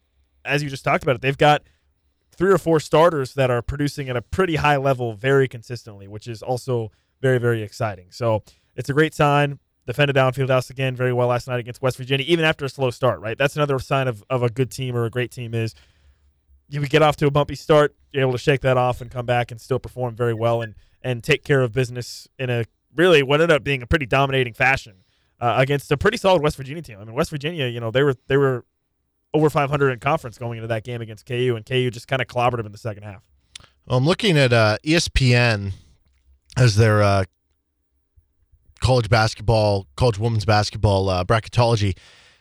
as 0.44 0.62
you 0.62 0.68
just 0.68 0.84
talked 0.84 1.04
about 1.04 1.14
it, 1.14 1.22
they've 1.22 1.38
got 1.38 1.62
three 2.36 2.52
or 2.52 2.58
four 2.58 2.80
starters 2.80 3.34
that 3.34 3.50
are 3.50 3.62
producing 3.62 4.08
at 4.08 4.16
a 4.16 4.22
pretty 4.22 4.56
high 4.56 4.76
level 4.76 5.14
very 5.14 5.46
consistently, 5.46 6.08
which 6.08 6.26
is 6.26 6.42
also 6.42 6.90
very 7.24 7.38
very 7.38 7.62
exciting. 7.62 8.08
So 8.10 8.42
it's 8.76 8.90
a 8.90 8.92
great 8.92 9.14
sign. 9.14 9.58
Defended 9.86 10.14
down 10.14 10.32
Fieldhouse 10.32 10.70
again 10.70 10.94
very 10.96 11.12
well 11.12 11.28
last 11.28 11.48
night 11.48 11.60
against 11.60 11.80
West 11.82 11.96
Virginia, 11.96 12.24
even 12.28 12.44
after 12.44 12.64
a 12.64 12.68
slow 12.68 12.90
start. 12.90 13.20
Right, 13.20 13.38
that's 13.38 13.56
another 13.56 13.78
sign 13.78 14.08
of, 14.08 14.22
of 14.28 14.42
a 14.42 14.50
good 14.50 14.70
team 14.70 14.94
or 14.94 15.06
a 15.06 15.10
great 15.10 15.30
team 15.30 15.54
is 15.54 15.74
you 16.68 16.80
would 16.80 16.90
get 16.90 17.02
off 17.02 17.16
to 17.16 17.26
a 17.26 17.30
bumpy 17.30 17.54
start, 17.54 17.94
you're 18.12 18.22
able 18.22 18.32
to 18.32 18.38
shake 18.38 18.60
that 18.60 18.76
off 18.76 19.00
and 19.00 19.10
come 19.10 19.26
back 19.26 19.50
and 19.50 19.60
still 19.60 19.78
perform 19.78 20.14
very 20.14 20.34
well 20.34 20.60
and 20.62 20.74
and 21.02 21.22
take 21.22 21.44
care 21.44 21.62
of 21.62 21.72
business 21.72 22.28
in 22.38 22.50
a 22.50 22.64
really 22.94 23.22
what 23.22 23.40
ended 23.40 23.56
up 23.56 23.64
being 23.64 23.82
a 23.82 23.86
pretty 23.86 24.06
dominating 24.06 24.54
fashion 24.54 24.96
uh, 25.40 25.54
against 25.58 25.90
a 25.92 25.96
pretty 25.96 26.16
solid 26.18 26.42
West 26.42 26.56
Virginia 26.56 26.82
team. 26.82 26.98
I 27.00 27.04
mean, 27.04 27.14
West 27.14 27.30
Virginia, 27.30 27.66
you 27.66 27.80
know, 27.80 27.90
they 27.90 28.02
were 28.02 28.16
they 28.26 28.36
were 28.36 28.64
over 29.32 29.50
500 29.50 29.90
in 29.90 29.98
conference 29.98 30.38
going 30.38 30.58
into 30.58 30.68
that 30.68 30.84
game 30.84 31.00
against 31.00 31.26
KU, 31.26 31.54
and 31.56 31.64
KU 31.66 31.90
just 31.90 32.06
kind 32.06 32.22
of 32.22 32.28
clobbered 32.28 32.58
them 32.58 32.66
in 32.66 32.72
the 32.72 32.78
second 32.78 33.02
half. 33.02 33.22
Well, 33.86 33.98
I'm 33.98 34.06
looking 34.06 34.38
at 34.38 34.52
uh, 34.52 34.78
ESPN 34.84 35.72
as 36.56 36.76
their 36.76 37.02
uh, 37.02 37.24
college 38.80 39.08
basketball, 39.08 39.86
college 39.96 40.18
women's 40.18 40.44
basketball 40.44 41.08
uh, 41.08 41.24
bracketology. 41.24 41.96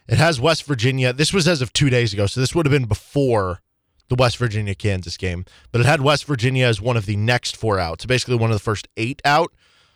It 0.08 0.18
has 0.18 0.40
West 0.40 0.64
Virginia. 0.66 1.14
This 1.14 1.34
was 1.34 1.48
as 1.48 1.62
of 1.62 1.72
two 1.74 1.90
days 1.90 2.14
ago, 2.14 2.26
so 2.28 2.40
this 2.42 2.54
would 2.54 2.66
have 2.66 2.72
been 2.72 2.86
before 2.86 3.62
the 4.10 4.16
West 4.16 4.38
Virginia 4.38 4.76
Kansas 4.76 5.16
game, 5.16 5.46
but 5.72 5.80
it 5.80 5.88
had 5.88 6.02
West 6.02 6.26
Virginia 6.26 6.66
as 6.68 6.82
one 6.82 6.98
of 6.98 7.06
the 7.06 7.16
next 7.16 7.56
four 7.56 7.80
out. 7.80 8.02
So 8.02 8.08
basically, 8.08 8.36
one 8.36 8.52
of 8.52 8.56
the 8.56 8.64
first 8.64 8.88
eight 8.98 9.22
out. 9.24 9.54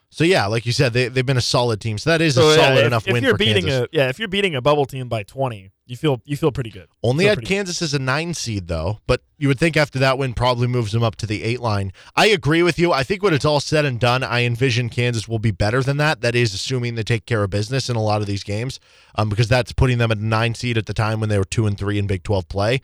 So 0.10 0.24
yeah, 0.24 0.46
like 0.46 0.66
you 0.66 0.72
said, 0.72 0.94
they 0.94 1.10
they've 1.10 1.26
been 1.26 1.36
a 1.38 1.42
solid 1.42 1.82
team. 1.82 1.98
So 1.98 2.10
that 2.12 2.22
is 2.22 2.36
So, 2.36 2.50
a 2.50 2.56
yeah, 2.56 2.62
solid 2.62 2.80
if, 2.80 2.86
enough 2.88 3.08
if 3.08 3.14
win 3.14 3.24
you're 3.24 3.34
for 3.34 3.38
beating 3.38 3.66
Kansas. 3.66 3.88
a 3.92 3.96
yeah, 3.98 4.08
if 4.08 4.18
you're 4.18 4.30
beating 4.30 4.56
a 4.56 4.62
bubble 4.62 4.86
team 4.86 5.10
by 5.10 5.24
20, 5.24 5.72
you 5.88 5.98
feel 5.98 6.22
you 6.26 6.38
feel 6.38 6.52
pretty 6.52 6.70
good. 6.70 6.88
Only 7.02 7.26
had 7.26 7.38
pretty 7.38 7.48
good. 7.48 7.54
Kansas 7.56 7.82
as 7.82 7.94
a 7.94 8.00
nine 8.00 8.34
seed 8.34 8.68
though, 8.68 9.00
but 9.08 9.22
you 9.38 9.48
would 9.48 9.58
think 9.60 9.76
after 9.78 9.98
that 10.00 10.18
win 10.18 10.34
probably 10.34 10.68
moves 10.68 10.92
them 10.92 11.04
up 11.04 11.16
to 11.18 11.26
the 11.26 11.44
eight 11.44 11.60
line. 11.62 11.92
I 12.16 12.28
agree 12.28 12.62
with 12.64 12.78
you. 12.78 12.92
I 12.92 13.04
think 13.04 13.24
when 13.24 13.34
it's 13.34 13.46
all 13.46 13.60
said 13.60 13.86
and 13.86 14.00
done, 14.00 14.24
I 14.24 14.44
envision 14.44 14.90
Kansas 14.90 15.28
will 15.28 15.40
be 15.40 15.52
better 15.52 15.82
than 15.82 15.98
that. 15.98 16.22
That 16.22 16.36
is 16.36 16.54
assuming 16.54 16.96
they 16.96 17.04
take 17.04 17.26
care 17.26 17.44
of 17.44 17.50
business 17.50 17.90
in 17.90 17.96
a 17.96 18.04
lot 18.04 18.22
of 18.22 18.28
these 18.28 18.44
games, 18.44 18.80
um, 19.16 19.30
because 19.30 19.48
that's 19.48 19.72
putting 19.72 19.98
them 19.98 20.12
at 20.12 20.18
a 20.18 20.26
nine 20.26 20.54
seed 20.56 20.78
at 20.78 20.86
the 20.86 20.94
time 20.94 21.20
when 21.20 21.30
they 21.30 21.38
were 21.38 21.46
two 21.46 21.66
and 21.66 21.78
three 21.78 21.98
in 21.98 22.06
Big 22.08 22.24
Twelve 22.24 22.48
play. 22.50 22.82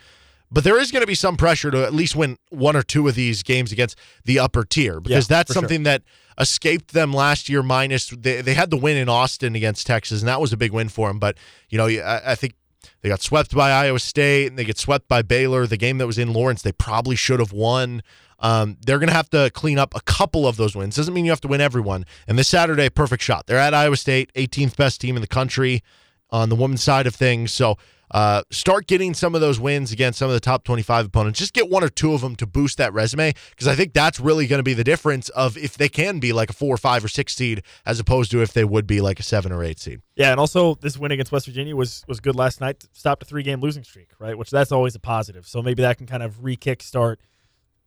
But 0.52 0.64
there 0.64 0.80
is 0.80 0.92
going 0.92 1.02
to 1.02 1.08
be 1.08 1.16
some 1.16 1.36
pressure 1.36 1.72
to 1.72 1.84
at 1.84 1.96
least 1.96 2.16
win 2.16 2.38
one 2.50 2.76
or 2.76 2.84
two 2.84 3.08
of 3.08 3.16
these 3.16 3.42
games 3.42 3.72
against 3.72 3.98
the 4.24 4.38
upper 4.38 4.64
tier 4.64 5.00
because 5.00 5.28
Yeah, 5.28 5.38
that's 5.38 5.48
for 5.48 5.54
sure. 5.54 5.62
something 5.64 5.82
that 5.84 6.04
escaped 6.40 6.94
them 6.94 7.12
last 7.12 7.50
year. 7.50 7.64
Minus 7.64 8.08
they, 8.10 8.42
they 8.42 8.54
had 8.54 8.70
the 8.70 8.78
win 8.78 8.96
in 8.98 9.10
Austin 9.10 9.56
against 9.56 9.88
Texas, 9.88 10.22
and 10.22 10.28
that 10.28 10.40
was 10.40 10.54
a 10.54 10.58
big 10.58 10.72
win 10.72 10.90
for 10.90 11.08
them. 11.08 11.18
But 11.18 11.38
you 11.70 11.78
know, 11.80 11.88
I, 11.88 12.34
I 12.34 12.36
think 12.36 12.54
they 13.02 13.10
got 13.10 13.22
swept 13.22 13.56
by 13.56 13.72
Iowa 13.72 14.00
State 14.00 14.48
and 14.48 14.58
they 14.58 14.66
get 14.66 14.78
swept 14.78 15.08
by 15.08 15.22
Baylor. 15.22 15.68
The 15.68 15.78
game 15.78 15.98
that 15.98 16.08
was 16.08 16.18
in 16.18 16.34
Lawrence, 16.34 16.62
they 16.62 16.72
probably 16.72 17.16
should 17.16 17.40
have 17.40 17.52
won. 17.52 18.02
Um, 18.40 18.78
they're 18.86 19.00
going 19.00 19.10
to 19.10 19.16
have 19.16 19.30
to 19.30 19.50
clean 19.54 19.80
up 19.80 19.96
a 19.96 20.02
couple 20.02 20.46
of 20.48 20.58
those 20.58 20.76
wins. 20.76 20.96
Doesn't 20.96 21.14
mean 21.14 21.24
you 21.26 21.32
have 21.32 21.42
to 21.42 21.48
win 21.48 21.62
everyone. 21.62 22.06
And 22.28 22.38
this 22.38 22.50
Saturday, 22.50 22.90
perfect 22.90 23.24
shot. 23.24 23.48
They're 23.48 23.58
at 23.58 23.74
Iowa 23.74 23.96
State, 23.96 24.34
18th 24.34 24.76
best 24.76 25.00
team 25.00 25.16
in 25.16 25.22
the 25.22 25.28
country 25.28 25.82
on 26.30 26.50
the 26.50 26.56
women's 26.56 26.84
side 26.84 27.08
of 27.08 27.16
things. 27.16 27.54
So 27.54 27.78
uh, 28.14 28.44
start 28.52 28.86
getting 28.88 29.14
some 29.14 29.34
of 29.34 29.42
those 29.42 29.60
wins 29.60 29.92
against 29.92 30.20
some 30.20 30.30
of 30.30 30.34
the 30.34 30.40
top 30.40 30.64
25 30.64 31.08
opponents. 31.08 31.40
Just 31.40 31.54
get 31.54 31.70
one 31.70 31.84
or 31.84 31.90
two 31.90 32.14
of 32.14 32.22
them 32.22 32.36
to 32.36 32.46
boost 32.46 32.78
that 32.78 32.94
resume 32.94 33.34
because 33.50 33.68
I 33.68 33.76
think 33.76 33.94
that's 33.94 34.20
really 34.20 34.46
going 34.46 34.60
to 34.60 34.64
be 34.64 34.76
the 34.76 34.84
difference 34.84 35.30
of 35.30 35.58
if 35.58 35.78
they 35.78 35.90
can 35.90 36.20
be 36.20 36.32
like 36.32 36.52
a 36.52 36.54
four 36.54 36.76
or 36.76 36.78
five 36.78 37.04
or 37.04 37.08
six 37.08 37.36
seed 37.36 37.64
as 37.86 38.00
opposed 38.00 38.30
to 38.32 38.42
if 38.42 38.54
they 38.54 38.64
would 38.64 38.86
be 38.86 39.02
like 39.02 39.20
a 39.20 39.24
seven 39.24 39.52
or 39.52 39.64
eight 39.64 39.80
seed. 39.80 40.02
Yeah, 40.16 40.32
and 40.32 40.40
also 40.40 40.76
this 40.76 40.98
win 40.98 41.12
against 41.12 41.32
West 41.32 41.48
Virginia 41.48 41.76
was 41.76 42.04
was 42.08 42.20
good 42.20 42.36
last 42.36 42.62
night. 42.62 42.86
Stopped 42.94 43.24
a 43.24 43.26
three 43.26 43.44
game 43.44 43.60
losing 43.60 43.84
streak, 43.84 44.12
right? 44.20 44.38
Which 44.38 44.52
that's 44.52 44.72
always 44.72 44.94
a 44.94 45.00
positive. 45.00 45.48
So 45.48 45.62
maybe 45.64 45.82
that 45.82 45.98
can 45.98 46.06
kind 46.06 46.22
of 46.22 46.44
re-kick 46.44 46.84
start 46.84 47.20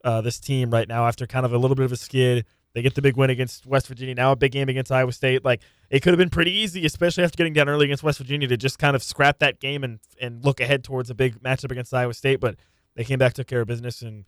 uh, 0.04 0.20
this 0.20 0.40
team 0.40 0.70
right 0.70 0.88
now 0.88 1.06
after 1.06 1.26
kind 1.26 1.46
of 1.46 1.52
a 1.52 1.58
little 1.58 1.74
bit 1.76 1.84
of 1.84 1.92
a 1.92 1.96
skid. 1.96 2.44
They 2.76 2.82
get 2.82 2.94
the 2.94 3.00
big 3.00 3.16
win 3.16 3.30
against 3.30 3.64
West 3.64 3.88
Virginia. 3.88 4.14
Now 4.14 4.32
a 4.32 4.36
big 4.36 4.52
game 4.52 4.68
against 4.68 4.92
Iowa 4.92 5.10
State. 5.10 5.46
Like 5.46 5.62
it 5.88 6.00
could 6.00 6.10
have 6.10 6.18
been 6.18 6.28
pretty 6.28 6.50
easy, 6.52 6.84
especially 6.84 7.24
after 7.24 7.34
getting 7.34 7.54
down 7.54 7.70
early 7.70 7.86
against 7.86 8.02
West 8.02 8.18
Virginia, 8.18 8.46
to 8.48 8.56
just 8.58 8.78
kind 8.78 8.94
of 8.94 9.02
scrap 9.02 9.38
that 9.38 9.60
game 9.60 9.82
and 9.82 9.98
and 10.20 10.44
look 10.44 10.60
ahead 10.60 10.84
towards 10.84 11.08
a 11.08 11.14
big 11.14 11.42
matchup 11.42 11.70
against 11.72 11.94
Iowa 11.94 12.12
State. 12.12 12.38
But 12.38 12.56
they 12.94 13.02
came 13.02 13.18
back, 13.18 13.32
took 13.32 13.46
care 13.46 13.62
of 13.62 13.66
business, 13.66 14.02
and 14.02 14.26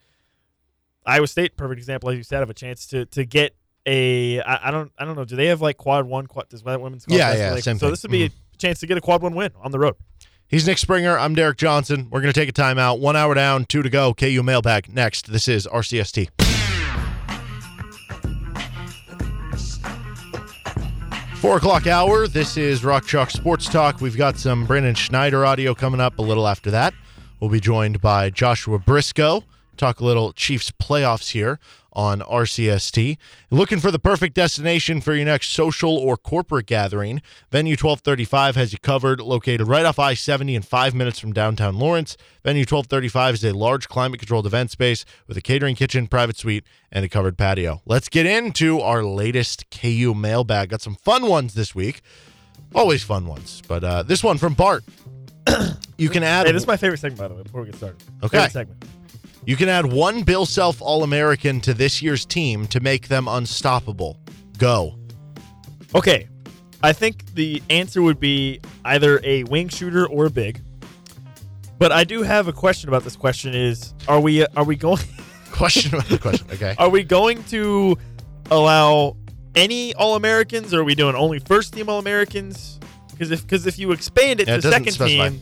Iowa 1.05 1.27
State, 1.27 1.59
perfect 1.59 1.77
example, 1.79 2.09
as 2.09 2.17
you 2.17 2.23
said, 2.23 2.43
of 2.43 2.49
a 2.49 2.55
chance 2.55 2.87
to 2.87 3.05
to 3.05 3.27
get 3.27 3.55
a. 3.85 4.41
I, 4.41 4.69
I 4.69 4.71
don't 4.71 4.93
I 4.97 5.05
don't 5.05 5.15
know. 5.15 5.27
Do 5.27 5.37
they 5.37 5.49
have 5.49 5.61
like 5.61 5.77
quad 5.77 6.07
one? 6.07 6.27
Quad 6.27 6.49
does 6.49 6.63
that 6.63 6.81
women's 6.81 7.05
quad 7.05 7.19
Yeah, 7.19 7.35
yeah, 7.35 7.53
like- 7.53 7.63
same 7.65 7.77
So 7.77 7.89
thing. 7.89 7.91
this 7.93 8.03
would 8.03 8.13
be 8.13 8.31
mm-hmm. 8.31 8.55
a 8.55 8.57
chance 8.57 8.81
to 8.81 8.87
get 8.87 8.97
a 8.97 9.03
quad 9.03 9.21
one 9.21 9.35
win 9.35 9.51
on 9.63 9.73
the 9.73 9.79
road. 9.79 9.97
He's 10.47 10.67
Nick 10.67 10.79
Springer. 10.79 11.19
I'm 11.19 11.35
Derek 11.35 11.59
Johnson. 11.59 12.09
We're 12.11 12.23
going 12.23 12.33
to 12.33 12.41
take 12.41 12.49
a 12.49 12.53
timeout. 12.53 12.99
One 12.99 13.15
hour 13.15 13.35
down, 13.35 13.67
two 13.67 13.83
to 13.83 13.91
go. 13.91 14.15
KU 14.15 14.43
mailbag 14.43 14.91
next. 14.91 15.31
This 15.31 15.49
is 15.49 15.67
RCST. 15.67 16.58
Four 21.41 21.59
o'clock 21.59 21.87
hour. 21.87 22.27
This 22.27 22.57
is 22.57 22.85
Rock 22.85 23.07
Chalk 23.07 23.31
Sports 23.31 23.69
Talk. 23.69 24.01
We've 24.01 24.17
got 24.17 24.39
some 24.39 24.67
Brandon 24.67 24.97
Schneider 24.97 25.47
audio 25.47 25.73
coming 25.73 26.01
up 26.01 26.19
a 26.19 26.23
little 26.23 26.49
after 26.49 26.71
that. 26.73 26.95
We'll 27.39 27.49
be 27.49 27.61
joined 27.61 28.01
by 28.01 28.31
Joshua 28.31 28.81
Briscoe. 28.81 29.45
Talk 29.77 30.01
a 30.01 30.05
little 30.05 30.33
Chiefs 30.33 30.73
playoffs 30.73 31.31
here 31.31 31.61
on 31.99 32.21
RCST. 32.21 33.19
Looking 33.51 33.81
for 33.81 33.91
the 33.91 33.99
perfect 33.99 34.35
destination 34.37 35.01
for 35.01 35.15
your 35.15 35.25
next 35.25 35.49
social 35.49 35.97
or 35.97 36.17
corporate 36.17 36.67
gathering? 36.67 37.21
Venue 37.51 37.73
1235 37.73 38.55
has 38.55 38.73
you 38.73 38.79
covered, 38.79 39.21
located 39.21 39.67
right 39.67 39.85
off 39.85 39.99
I 39.99 40.15
70 40.15 40.55
and 40.55 40.65
five 40.65 40.95
minutes 40.95 41.19
from 41.19 41.33
downtown 41.33 41.77
Lawrence. 41.77 42.17
Venue 42.45 42.61
1235 42.61 43.35
is 43.35 43.45
a 43.45 43.53
large 43.53 43.89
climate 43.89 44.21
controlled 44.21 44.47
event 44.47 44.71
space 44.71 45.05
with 45.27 45.37
a 45.37 45.41
catering 45.41 45.75
kitchen, 45.75 46.07
private 46.07 46.37
suite, 46.37 46.65
and 46.93 47.05
a 47.05 47.09
covered 47.09 47.37
patio. 47.37 47.83
Let's 47.85 48.09
get 48.09 48.27
into 48.27 48.81
our 48.81 49.03
latest 49.03 49.69
KU 49.73 50.15
mailbag. 50.15 50.69
Got 50.69 50.83
some 50.83 50.95
fun 50.95 51.27
ones 51.27 51.55
this 51.55 51.75
week. 51.75 52.03
Always 52.77 53.03
fun 53.03 53.27
ones, 53.27 53.61
but 53.67 53.83
uh, 53.83 54.05
this 54.05 54.23
one 54.23 54.39
from 54.39 54.55
Bart. 54.55 54.85
you 55.99 56.11
can 56.11 56.23
add 56.23 56.47
Hey, 56.47 56.53
this 56.53 56.63
is 56.63 56.67
my 56.69 56.77
favorite 56.77 56.99
segment, 57.01 57.19
by 57.19 57.27
the 57.27 57.35
way. 57.35 57.43
Before 57.43 57.63
we 57.63 57.67
get 57.67 57.75
started, 57.77 58.01
Okay. 58.23 58.37
Favorite 58.37 58.53
segment. 58.53 58.85
You 59.49 59.57
can 59.57 59.71
add 59.71 59.87
one 59.87 60.25
Bill 60.25 60.45
Self 60.45 60.83
All 60.83 61.03
American 61.03 61.59
to 61.63 61.73
this 61.73 62.03
year's 62.03 62.27
team 62.27 62.67
to 62.67 62.81
make 62.81 63.09
them 63.09 63.27
unstoppable. 63.27 64.21
Go. 64.59 64.99
Okay, 65.95 66.29
I 66.83 66.93
think 66.93 67.33
the 67.33 67.63
answer 67.71 68.03
would 68.03 68.21
be 68.21 68.61
either 68.85 69.19
a 69.25 69.45
wing 69.45 69.71
shooter 69.71 70.07
or 70.07 70.27
a 70.27 70.31
big. 70.31 70.61
But 71.79 71.93
I 71.93 72.05
do 72.05 72.23
have 72.23 72.47
a 72.47 72.53
question 72.53 72.91
about 72.91 73.05
this 73.05 73.17
question: 73.17 73.55
Is 73.55 73.95
are 74.07 74.21
we 74.21 74.45
are 74.45 74.65
we 74.65 74.77
going 74.77 75.03
Question 75.51 75.95
about 75.95 76.09
the 76.11 76.19
question. 76.19 76.47
Okay. 76.53 76.75
are 76.79 76.91
we 76.91 77.03
going 77.03 77.43
to 77.45 77.97
allow 78.51 79.17
any 79.55 79.95
All 79.95 80.15
Americans, 80.15 80.75
or 80.75 80.81
are 80.81 80.85
we 80.85 80.95
doing 80.95 81.15
only 81.15 81.39
first 81.39 81.73
team 81.73 81.89
All 81.89 81.99
Americans? 81.99 82.79
Because 83.13 83.31
if 83.31 83.43
because 83.47 83.67
if 83.67 83.79
you 83.79 83.93
expand 83.93 84.41
it 84.41 84.49
Yeah, 84.49 84.57
to 84.57 84.61
doesn't 84.61 84.79
second 84.79 84.93
specify. 84.93 85.29
team, 85.31 85.41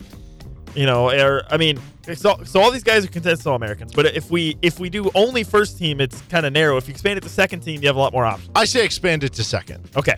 you 0.77 0.87
know, 0.87 1.11
or 1.11 1.43
I 1.51 1.57
mean, 1.57 1.81
so, 2.15 2.37
so 2.45 2.61
all 2.61 2.71
these 2.71 2.85
guys 2.85 3.05
are 3.05 3.09
contested 3.09 3.47
All 3.47 3.57
Americans. 3.57 3.93
But 3.93 4.15
if 4.15 4.31
we 4.31 4.57
if 4.63 4.79
we 4.79 4.91
do 4.91 5.11
only 5.15 5.43
first 5.43 5.79
team, 5.79 6.01
it's 6.01 6.21
kind 6.23 6.47
of 6.47 6.53
narrow. 6.53 6.77
If 6.77 6.87
you 6.89 6.93
expand 6.93 7.17
it 7.19 7.23
to 7.23 7.29
second 7.29 7.61
team, 7.61 7.81
you 7.83 7.89
have 7.89 7.97
a 7.97 7.99
lot 8.01 8.13
more 8.13 8.25
options. 8.25 8.51
I 8.55 8.65
say 8.65 8.85
expand 8.85 9.25
it 9.25 9.33
to 9.35 9.45
second. 9.45 9.89
Okay. 9.97 10.15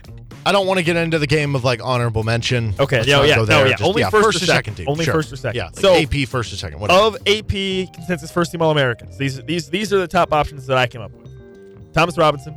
I 0.46 0.52
don't 0.52 0.66
want 0.66 0.78
to 0.78 0.84
get 0.84 0.96
into 0.96 1.18
the 1.18 1.26
game 1.26 1.54
of 1.54 1.64
like 1.64 1.82
honorable 1.84 2.22
mention. 2.22 2.74
Okay, 2.78 2.98
Let's 2.98 3.08
yeah, 3.08 3.22
yeah, 3.24 3.36
no, 3.36 3.64
yeah, 3.64 3.70
Just, 3.72 3.82
only 3.82 4.00
yeah, 4.02 4.08
first 4.10 4.24
first 4.24 4.36
or 4.42 4.46
second. 4.46 4.54
second 4.56 4.74
team. 4.76 4.86
Only 4.88 5.04
Sure. 5.04 5.14
first 5.14 5.32
or 5.32 5.36
second. 5.36 5.56
Yeah, 5.56 5.64
like 5.66 5.78
So- 5.78 5.94
AP 5.96 6.24
first 6.28 6.52
or 6.52 6.56
second. 6.56 6.80
Whatever. 6.80 6.98
of 7.00 7.16
AP 7.26 7.86
consensus 7.92 8.30
first 8.30 8.52
team 8.52 8.62
All 8.62 8.70
Americans. 8.70 9.18
These 9.18 9.42
these 9.44 9.68
these 9.68 9.92
are 9.92 9.98
the 9.98 10.08
top 10.08 10.32
options 10.32 10.66
that 10.66 10.78
I 10.78 10.86
came 10.86 11.02
up 11.02 11.12
with. 11.12 11.92
Thomas 11.92 12.16
Robinson, 12.16 12.54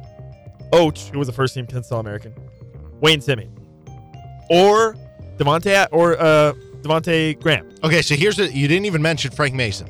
Oach, 0.71 1.09
who 1.09 1.19
was 1.19 1.27
a 1.27 1.33
first 1.33 1.53
team 1.53 1.65
consensus 1.65 1.91
All 1.91 1.99
American, 1.99 2.33
Wayne 3.01 3.19
Simien, 3.19 3.49
or 4.49 4.95
Devontae 5.37 5.87
or 5.91 6.17
uh, 6.21 6.53
Devontae 6.81 7.39
Graham. 7.39 7.67
Okay, 7.83 8.01
so 8.01 8.15
here's 8.15 8.37
the. 8.37 8.51
You 8.51 8.67
didn't 8.67 8.85
even 8.85 9.01
mention 9.01 9.31
Frank 9.31 9.53
Mason, 9.55 9.87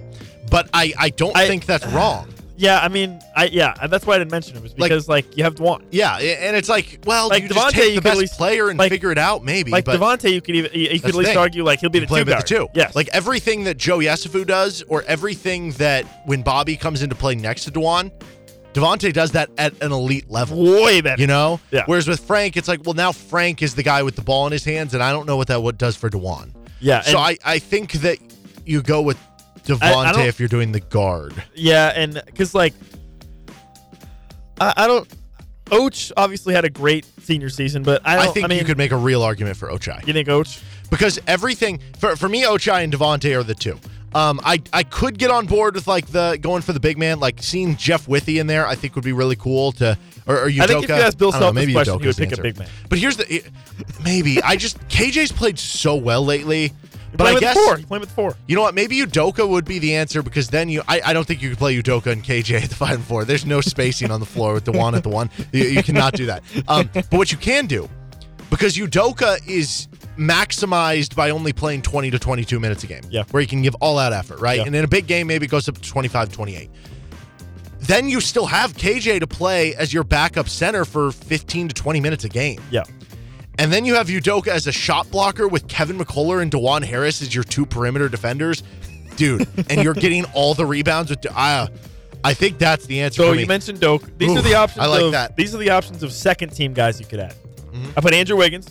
but 0.49 0.69
I 0.73 0.93
I 0.97 1.09
don't 1.09 1.35
I- 1.35 1.47
think 1.47 1.65
that's 1.65 1.85
wrong. 1.87 2.27
Yeah, 2.57 2.79
I 2.79 2.89
mean, 2.89 3.19
I 3.35 3.45
yeah, 3.45 3.73
that's 3.87 4.05
why 4.05 4.13
I 4.13 4.17
didn't 4.19 4.29
mention 4.29 4.55
him 4.55 4.61
was 4.61 4.71
because 4.75 5.09
like, 5.09 5.35
you 5.35 5.43
have 5.45 5.55
Devon. 5.55 5.83
Yeah, 5.89 6.17
and 6.19 6.55
it's 6.55 6.69
like, 6.69 6.99
well, 7.07 7.27
Like 7.29 7.41
you 7.41 7.49
just 7.49 7.73
take 7.73 7.89
you 7.89 7.95
the 7.95 7.95
could 7.95 7.97
at 7.97 8.03
best 8.11 8.17
least- 8.19 8.37
player 8.37 8.69
and 8.69 8.77
like- 8.77 8.91
figure 8.91 9.11
it 9.11 9.17
out, 9.17 9.43
maybe. 9.43 9.71
Like 9.71 9.83
but 9.85 9.99
Devontae, 9.99 10.31
you 10.31 10.41
could 10.41 10.55
even 10.55 10.71
you, 10.71 10.89
you 10.89 10.99
could 10.99 11.09
at 11.09 11.15
least 11.15 11.35
argue 11.35 11.63
like 11.63 11.79
he'll 11.79 11.89
be 11.89 11.97
the 11.97 12.05
play 12.05 12.19
two 12.19 12.25
with 12.25 12.33
guard. 12.35 12.43
the 12.43 12.47
two. 12.47 12.67
Yes, 12.75 12.95
Like 12.95 13.09
everything 13.13 13.63
that 13.63 13.77
Joe 13.79 13.97
Yesufu 13.97 14.45
does, 14.45 14.83
or 14.89 15.01
everything 15.07 15.71
that 15.73 16.05
when 16.27 16.43
Bobby 16.43 16.77
comes 16.77 17.01
into 17.01 17.15
play 17.15 17.33
next 17.33 17.63
to 17.63 17.71
Dajuan, 17.71 18.11
Devontae 18.73 19.11
does 19.11 19.31
that 19.31 19.49
at 19.57 19.73
an 19.81 19.91
elite 19.91 20.29
level. 20.29 20.63
Way 20.83 21.01
better. 21.01 21.19
You 21.19 21.25
know? 21.27 21.59
Yeah. 21.71 21.83
Whereas 21.87 22.07
with 22.07 22.19
Frank, 22.19 22.57
it's 22.57 22.67
like, 22.67 22.81
well, 22.85 22.93
now 22.93 23.11
Frank 23.11 23.63
is 23.63 23.73
the 23.73 23.83
guy 23.83 24.03
with 24.03 24.15
the 24.15 24.21
ball 24.21 24.45
in 24.45 24.51
his 24.51 24.63
hands, 24.63 24.93
and 24.93 25.01
I 25.01 25.11
don't 25.11 25.25
know 25.25 25.35
what 25.35 25.47
that 25.47 25.63
what 25.63 25.79
does 25.79 25.95
for 25.95 26.11
Dajuan. 26.11 26.51
Yeah. 26.82 27.01
So 27.01 27.17
I, 27.17 27.38
I 27.45 27.59
think 27.59 27.93
that 27.93 28.17
you 28.65 28.82
go 28.82 29.01
with 29.01 29.17
I 29.55 29.59
Devontae 29.61 30.27
if 30.27 30.39
you're 30.39 30.49
doing 30.49 30.71
the 30.71 30.79
guard. 30.79 31.34
Yeah, 31.55 31.93
and 31.95 32.21
because 32.25 32.53
like, 32.53 32.73
I, 34.59 34.73
I 34.75 34.88
don't. 34.88 35.07
Och 35.71 36.11
obviously 36.17 36.53
had 36.53 36.65
a 36.65 36.69
great 36.69 37.05
senior 37.21 37.47
season, 37.47 37.84
but 37.84 38.01
I 38.05 38.17
I, 38.17 38.25
don't. 38.25 38.34
think 38.34 38.49
mean, 38.49 38.59
you 38.59 38.65
could 38.65 38.77
make 38.77 38.91
a 38.91 38.97
real 38.97 39.23
argument 39.23 39.55
for 39.55 39.69
Ochai. 39.69 40.05
You 40.05 40.11
think 40.11 40.27
Och? 40.27 40.47
because 40.89 41.19
everything 41.27 41.79
for 41.97 42.15
for 42.17 42.27
me, 42.27 42.43
Ochai 42.43 42.84
and 42.84 42.91
Devontae 42.91 43.38
are 43.38 43.43
the 43.43 43.55
two. 43.55 43.79
Um, 44.13 44.41
I 44.43 44.61
I 44.73 44.84
could 44.84 45.17
get 45.17 45.32
on 45.32 45.45
board 45.45 45.75
with 45.75 45.88
like 45.88 46.07
the 46.07 46.38
going 46.41 46.61
for 46.61 46.73
the 46.73 46.79
big 46.82 46.97
man, 46.97 47.19
like 47.19 47.41
seeing 47.41 47.77
Jeff 47.77 48.07
Withey 48.07 48.39
in 48.39 48.47
there. 48.47 48.67
I 48.67 48.75
think 48.75 48.95
would 48.95 49.05
be 49.05 49.13
really 49.13 49.38
cool 49.38 49.71
to. 49.73 49.97
Or, 50.28 50.43
or 50.45 50.49
Udoka. 50.49 50.61
I 50.61 50.67
think 50.67 50.84
if 50.84 50.89
you 50.89 50.95
asked 50.95 51.17
Bill 51.17 51.32
Self 51.32 51.53
this 51.55 51.61
maybe 51.61 51.74
question, 51.74 51.95
Udoka's 51.99 52.17
he 52.17 52.24
would 52.24 52.30
pick 52.30 52.39
a 52.39 52.41
big 52.41 52.59
man. 52.59 52.67
But 52.89 52.99
here's 52.99 53.17
the 53.17 53.34
it- 53.34 53.49
maybe 54.03 54.41
I 54.43 54.55
just 54.55 54.80
KJ's 54.88 55.32
played 55.32 55.57
so 55.59 55.95
well 55.95 56.24
lately. 56.24 56.74
But 57.13 57.28
I 57.28 57.39
guess 57.39 57.55
four. 57.55 57.78
You 57.78 57.86
play 57.86 57.99
with 57.99 58.11
four. 58.11 58.38
you 58.47 58.55
know 58.55 58.61
what? 58.61 58.74
Maybe 58.74 58.97
Udoka 59.01 59.47
would 59.47 59.65
be 59.65 59.80
the 59.80 59.95
answer 59.95 60.24
because 60.24 60.47
then 60.49 60.69
you. 60.69 60.82
I, 60.88 61.01
I 61.07 61.13
don't 61.13 61.28
think 61.28 61.41
you 61.41 61.49
could 61.49 61.57
play 61.57 61.76
Udoka 61.76 62.07
and 62.07 62.24
KJ 62.24 62.61
at 62.63 62.69
the 62.69 62.76
five 62.76 62.95
and 62.95 63.03
four. 63.03 63.26
There's 63.26 63.45
no 63.45 63.59
spacing 63.59 64.11
on 64.11 64.22
the 64.22 64.26
floor 64.26 64.53
with 64.53 64.63
the 64.63 64.72
one 64.72 64.95
at 64.95 65.03
the 65.03 65.09
one. 65.09 65.30
You, 65.51 65.65
you 65.65 65.84
cannot 65.84 66.13
do 66.13 66.28
that. 66.28 66.41
Um, 66.69 66.89
but 66.93 67.11
what 67.11 67.32
you 67.32 67.38
can 67.38 67.65
do, 67.65 67.89
because 68.49 68.78
Udoka 68.78 69.45
is 69.45 69.89
maximized 70.17 71.15
by 71.15 71.32
only 71.32 71.51
playing 71.53 71.82
20 71.82 72.11
to 72.11 72.19
22 72.19 72.59
minutes 72.59 72.84
a 72.84 72.88
game. 72.88 73.01
Yeah. 73.09 73.24
Where 73.32 73.41
he 73.41 73.47
can 73.47 73.61
give 73.61 73.76
all 73.76 73.97
out 73.97 74.13
effort, 74.13 74.39
right? 74.39 74.59
Yeah. 74.59 74.65
And 74.65 74.76
in 74.76 74.84
a 74.84 74.88
big 74.88 75.07
game, 75.07 75.28
maybe 75.28 75.45
it 75.45 75.49
goes 75.49 75.67
up 75.67 75.76
to 75.76 75.82
25, 75.82 76.32
28. 76.32 76.69
Then 77.82 78.07
you 78.09 78.21
still 78.21 78.45
have 78.45 78.73
KJ 78.73 79.19
to 79.19 79.27
play 79.27 79.75
as 79.75 79.93
your 79.93 80.03
backup 80.03 80.47
center 80.47 80.86
for 80.86 81.11
15 81.11 81.69
to 81.69 81.73
20 81.73 81.99
minutes 81.99 82.23
a 82.23 82.29
game. 82.29 82.61
Yeah. 82.69 82.84
And 83.57 83.73
then 83.73 83.86
you 83.86 83.95
have 83.95 84.07
Udoka 84.07 84.47
as 84.47 84.67
a 84.67 84.71
shot 84.71 85.09
blocker 85.11 85.47
with 85.47 85.67
Kevin 85.67 85.97
McCullar 85.97 86.41
and 86.41 86.51
Dajuan 86.51 86.84
Harris 86.84 87.21
as 87.21 87.34
your 87.34 87.43
two 87.43 87.65
perimeter 87.65 88.07
defenders. 88.07 88.63
Dude, 89.17 89.47
and 89.69 89.84
you're 89.84 89.93
getting 90.05 90.25
all 90.34 90.53
the 90.53 90.65
rebounds 90.65 91.09
with 91.09 91.25
uh, 91.29 91.67
I 92.23 92.34
think 92.34 92.59
that's 92.59 92.86
the 92.86 93.01
answer 93.01 93.23
So 93.23 93.34
you 93.34 93.45
mentioned 93.47 93.79
Doak. 93.79 94.17
These 94.17 94.38
are 94.38 94.41
the 94.41 94.55
options. 94.55 94.84
I 94.84 94.88
like 94.88 95.01
of, 95.01 95.11
that. 95.11 95.36
These 95.36 95.53
are 95.55 95.57
the 95.57 95.71
options 95.71 96.03
of 96.03 96.13
second 96.13 96.51
team 96.51 96.73
guys 96.73 96.99
you 96.99 97.05
could 97.05 97.19
add. 97.19 97.36
Mm-hmm. 97.71 97.91
I 97.97 98.01
put 98.01 98.13
Andrew 98.13 98.38
Wiggins, 98.38 98.69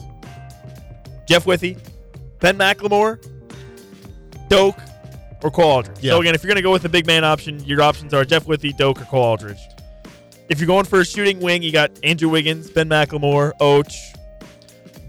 Jeff 1.27 1.47
Withey, 1.47 1.77
Ben 2.39 2.57
McLemore, 2.57 3.25
Doak, 4.49 4.79
or 5.43 5.51
Cole 5.51 5.71
Aldridge. 5.71 5.99
Yeah. 6.01 6.13
So 6.13 6.21
again, 6.21 6.35
if 6.35 6.43
you're 6.43 6.49
going 6.49 6.57
to 6.57 6.63
go 6.63 6.73
with 6.73 6.83
the 6.83 6.89
big 6.89 7.07
man 7.07 7.25
option, 7.25 7.63
your 7.65 7.83
options 7.83 8.13
are 8.15 8.25
Jeff 8.25 8.47
Withey, 8.47 8.73
Doak, 8.77 9.01
or 9.01 9.05
Cole 9.07 9.25
Aldridge. 9.25 9.59
If 10.49 10.59
you're 10.59 10.67
going 10.67 10.85
for 10.85 11.01
a 11.01 11.05
shooting 11.05 11.41
wing, 11.41 11.63
you 11.63 11.71
got 11.73 11.91
Andrew 12.03 12.29
Wiggins, 12.29 12.71
Ben 12.71 12.89
McLemore, 12.89 13.53
Och, 13.61 13.87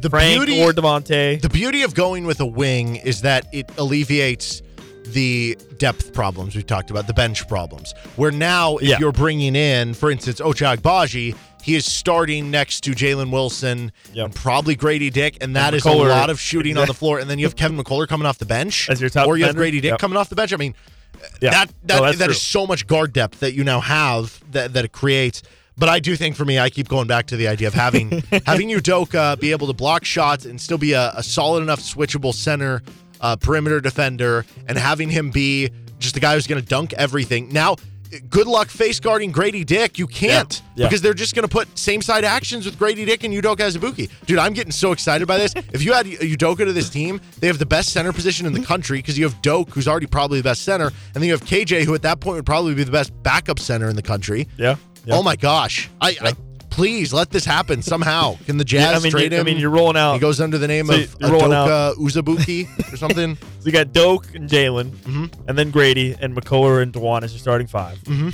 the 0.02 0.10
Frank, 0.10 0.36
beauty 0.46 0.62
or 0.64 0.72
Devontae. 0.72 1.42
the 1.42 1.50
beauty 1.50 1.82
of 1.84 1.94
going 1.94 2.26
with 2.26 2.40
a 2.40 2.46
wing 2.46 2.96
is 2.98 3.22
that 3.22 3.46
it 3.52 3.70
alleviates 3.78 4.62
the 5.08 5.58
depth 5.78 6.14
problems 6.14 6.56
we've 6.56 6.66
talked 6.68 6.90
about, 6.92 7.08
the 7.08 7.14
bench 7.14 7.48
problems. 7.48 7.94
Where 8.16 8.32
now, 8.32 8.78
if 8.78 8.84
Yeah. 8.88 9.00
you're 9.00 9.12
bringing 9.12 9.56
in, 9.56 9.94
for 9.94 10.10
instance, 10.12 10.40
Ochai 10.40 10.78
Agbaji, 10.78 11.36
he 11.64 11.76
is 11.76 11.86
starting 11.86 12.50
next 12.52 12.82
to 12.82 12.92
Jalen 12.92 13.32
Wilson 13.32 13.92
Yep. 14.14 14.26
and 14.26 14.36
probably 14.36 14.76
Gradey 14.76 15.12
Dick, 15.12 15.38
and 15.42 15.56
that 15.56 15.74
is 15.74 15.86
a 15.86 15.92
lot 15.92 16.30
of 16.30 16.40
shooting 16.40 16.78
on 16.78 16.88
the 16.88 16.94
floor. 17.02 17.20
And 17.20 17.30
then 17.30 17.40
you 17.40 17.46
have 17.46 17.56
Kevin 17.56 17.78
McCullar 17.78 18.08
coming 18.08 18.26
off 18.28 18.38
the 18.38 18.46
bench, 18.46 18.90
As 18.90 19.00
your 19.02 19.10
top 19.10 19.28
or 19.28 19.38
you 19.38 19.46
have? 19.46 19.56
Gradey 19.56 19.74
Dick 19.82 19.92
Yep. 19.92 20.00
coming 20.00 20.18
off 20.18 20.30
the 20.30 20.36
bench. 20.36 20.54
I 20.54 20.58
mean, 20.58 20.76
Yeah. 21.42 21.52
that 21.52 21.72
that, 21.86 22.00
No, 22.00 22.06
that's 22.06 22.18
that 22.20 22.26
true. 22.26 22.32
is 22.34 22.42
so 22.42 22.66
much 22.68 22.88
guard 22.88 23.14
depth 23.14 23.40
that 23.42 23.54
you 23.54 23.64
now 23.64 23.80
have 23.80 24.40
that, 24.52 24.74
that 24.74 24.86
it 24.86 24.92
creates. 24.92 25.44
But 25.78 25.88
I 25.90 26.00
do 26.00 26.16
think 26.16 26.36
for 26.36 26.46
me, 26.46 26.60
I 26.60 26.70
keep 26.70 26.90
going 26.90 27.08
back 27.08 27.28
to 27.28 27.38
the 27.38 27.48
idea 27.48 27.68
of 27.68 27.74
having 27.74 28.10
having 28.46 28.70
Udoka 28.70 29.40
be 29.40 29.52
able 29.52 29.68
to 29.68 29.74
block 29.74 30.04
shots 30.04 30.46
and 30.46 30.60
still 30.60 30.78
be 30.78 30.94
a, 30.94 31.12
a 31.16 31.24
solid 31.24 31.64
enough 31.64 31.80
switchable 31.80 32.34
center 32.34 32.82
uh, 33.22 33.36
perimeter 33.36 33.80
defender, 33.80 34.46
and 34.68 34.78
having 34.78 35.10
him 35.10 35.30
be 35.30 35.70
just 36.00 36.16
the 36.16 36.20
guy 36.20 36.34
who's 36.34 36.48
going 36.48 36.60
to 36.62 36.68
dunk 36.68 36.92
everything. 36.94 37.50
Now, 37.54 37.76
good 38.30 38.48
luck 38.48 38.68
face 38.70 39.00
guarding 39.00 39.32
Gradey 39.32 39.66
Dick. 39.66 39.98
You 39.98 40.08
can't 40.08 40.62
Yeah. 40.76 40.88
because 40.88 41.02
they're 41.02 41.14
just 41.14 41.36
going 41.36 41.48
to 41.48 41.52
put 41.52 41.78
same 41.78 42.02
side 42.02 42.24
actions 42.26 42.66
with 42.66 42.78
Gradey 42.78 43.06
Dick 43.06 43.24
and 43.24 43.34
Udoka 43.34 43.58
Azubuike. 43.58 44.10
Dude, 44.26 44.40
I'm 44.40 44.54
getting 44.54 44.72
so 44.72 44.92
excited 44.92 45.28
by 45.28 45.38
this. 45.38 45.54
If 45.74 45.84
you 45.84 45.94
add 45.94 46.06
Udoka 46.06 46.66
to 46.66 46.74
this 46.74 46.90
team, 46.90 47.22
they 47.40 47.48
have 47.48 47.60
the 47.60 47.66
best 47.66 47.90
center 47.90 48.12
position 48.14 48.46
in 48.46 48.54
the 48.54 48.62
country 48.62 49.00
because 49.00 49.18
you 49.18 49.24
have 49.26 49.42
Doak, 49.42 49.70
who's 49.70 49.88
already 49.88 50.08
probably 50.08 50.40
the 50.40 50.44
best 50.44 50.64
center, 50.64 50.88
and 50.88 51.16
then 51.16 51.24
you 51.24 51.32
have 51.32 51.44
KJ, 51.44 51.84
who 51.86 51.94
at 51.96 52.02
that 52.04 52.20
point 52.20 52.36
would 52.36 52.46
probably 52.46 52.74
be 52.74 52.84
the 52.84 52.92
best 52.92 53.12
backup 53.24 53.60
center 53.60 53.90
in 53.90 53.96
the 53.96 54.02
country. 54.02 54.48
yeah. 54.58 54.76
yeah. 55.06 55.16
Oh 55.16 55.24
my 55.24 55.36
gosh! 55.36 55.90
I, 56.00 56.16
I 56.22 56.34
please 56.72 57.14
let 57.14 57.30
this 57.30 57.46
happen 57.46 57.82
somehow. 57.84 58.38
Can 58.46 58.58
the 58.58 58.64
Jazz 58.66 58.92
Yeah, 58.92 58.98
I 58.98 59.00
mean, 59.02 59.12
trade 59.12 59.32
you- 59.32 59.38
him? 59.38 59.46
I 59.46 59.50
mean, 59.50 59.58
you're 59.60 59.70
rolling 59.70 59.98
out. 59.98 60.14
He 60.14 60.20
goes 60.20 60.42
under 60.42 60.58
the 60.58 60.68
name 60.68 60.88
So 60.88 60.96
of 60.96 61.20
Adoka 61.20 61.94
Uzabuki 61.98 62.68
or 62.94 62.98
something. 62.98 63.36
So 63.36 63.66
you 63.66 63.72
got 63.72 63.94
Doak 63.94 64.34
and 64.34 64.50
Jalen, 64.50 64.90
Mm-hmm. 64.90 65.48
and 65.50 65.58
then 65.58 65.72
Gradey 65.72 66.18
and 66.20 66.36
McCullar 66.36 66.82
and 66.82 66.92
Dajuan 66.92 67.22
as 67.24 67.32
your 67.34 67.40
starting 67.40 67.68
5 67.68 68.00
Mm-hmm. 68.00 68.30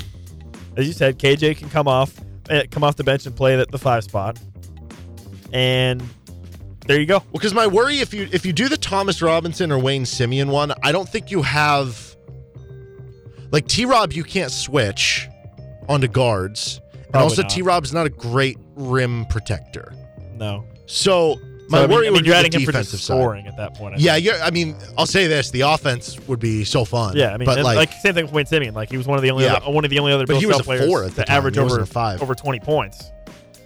As 0.78 0.86
you 0.86 0.92
said, 0.92 1.18
KJ 1.18 1.56
can 1.58 1.68
come 1.68 1.88
off, 1.88 2.14
eh, 2.48 2.64
come 2.70 2.84
off 2.84 2.96
the 2.96 3.04
bench 3.04 3.26
and 3.26 3.34
play 3.36 3.58
at 3.58 3.70
the 3.70 3.78
five 3.78 4.04
spot, 4.04 4.38
and 5.52 6.00
there 6.86 7.00
you 7.00 7.06
go. 7.06 7.16
Well, 7.18 7.26
because 7.32 7.52
my 7.52 7.66
worry 7.66 7.98
if 7.98 8.14
you 8.14 8.28
if 8.32 8.46
you 8.46 8.52
do 8.52 8.68
the 8.68 8.76
Thomas 8.76 9.20
Robinson 9.20 9.72
or 9.72 9.78
Wayne 9.80 10.04
Simien 10.04 10.48
one, 10.50 10.72
I 10.84 10.92
don't 10.92 11.08
think 11.08 11.30
you 11.32 11.42
have 11.42 12.16
like 13.50 13.66
T 13.66 13.84
Rob. 13.86 14.12
You 14.12 14.22
can't 14.24 14.52
switch 14.52 15.28
onto 15.88 16.06
guards, 16.06 16.80
and 17.14 17.22
also. 17.22 17.42
T 17.42 17.62
Rob's 17.62 17.92
not 17.92 18.06
a 18.06 18.10
great 18.10 18.56
rim 18.76 19.26
protector. 19.26 19.92
No, 20.36 20.64
So 20.86 21.36
my 21.70 21.78
So, 21.78 21.84
I 21.84 21.86
mean- 21.86 21.96
worry 21.96 22.06
I 22.06 22.10
mean, 22.10 22.12
would 22.14 22.26
you're 22.26 22.34
be 22.34 22.38
adding 22.38 22.50
the 22.52 22.58
defensive 22.64 22.92
just 22.92 23.04
side. 23.04 23.14
scoring 23.20 23.46
at 23.46 23.56
that 23.58 23.74
point. 23.74 23.96
I 23.96 23.98
Yeah, 23.98 24.16
you're, 24.16 24.40
I 24.40 24.50
mean, 24.50 24.76
I'll 24.96 25.04
say 25.04 25.26
this: 25.26 25.50
the 25.50 25.60
offense 25.62 26.18
would 26.28 26.38
be 26.40 26.64
so 26.64 26.84
fun. 26.84 27.16
yeah. 27.16 27.34
I 27.34 27.36
mean, 27.36 27.44
but 27.46 27.58
like, 27.62 27.76
like, 27.76 27.92
same 28.00 28.14
thing 28.14 28.24
with 28.24 28.32
Wayne 28.32 28.46
Simien. 28.46 28.74
Like 28.74 28.88
he 28.90 28.96
was 28.96 29.06
one 29.06 29.18
of 29.18 29.22
the 29.22 29.30
only 29.30 29.44
Yeah. 29.44 29.54
other, 29.54 29.70
one 29.70 29.84
of 29.84 29.90
the 29.90 29.98
only 29.98 30.12
other 30.12 30.24
But 30.24 30.34
Bill 30.34 30.40
he 30.40 30.46
was 30.46 30.60
a 30.60 30.62
players 30.62 30.86
four 30.88 31.04
at 31.04 31.14
the 31.14 31.24
time. 31.24 31.36
average 31.36 31.58
over 31.58 31.84
five. 31.84 32.22
over 32.22 32.34
20 32.34 32.60
points. 32.60 33.10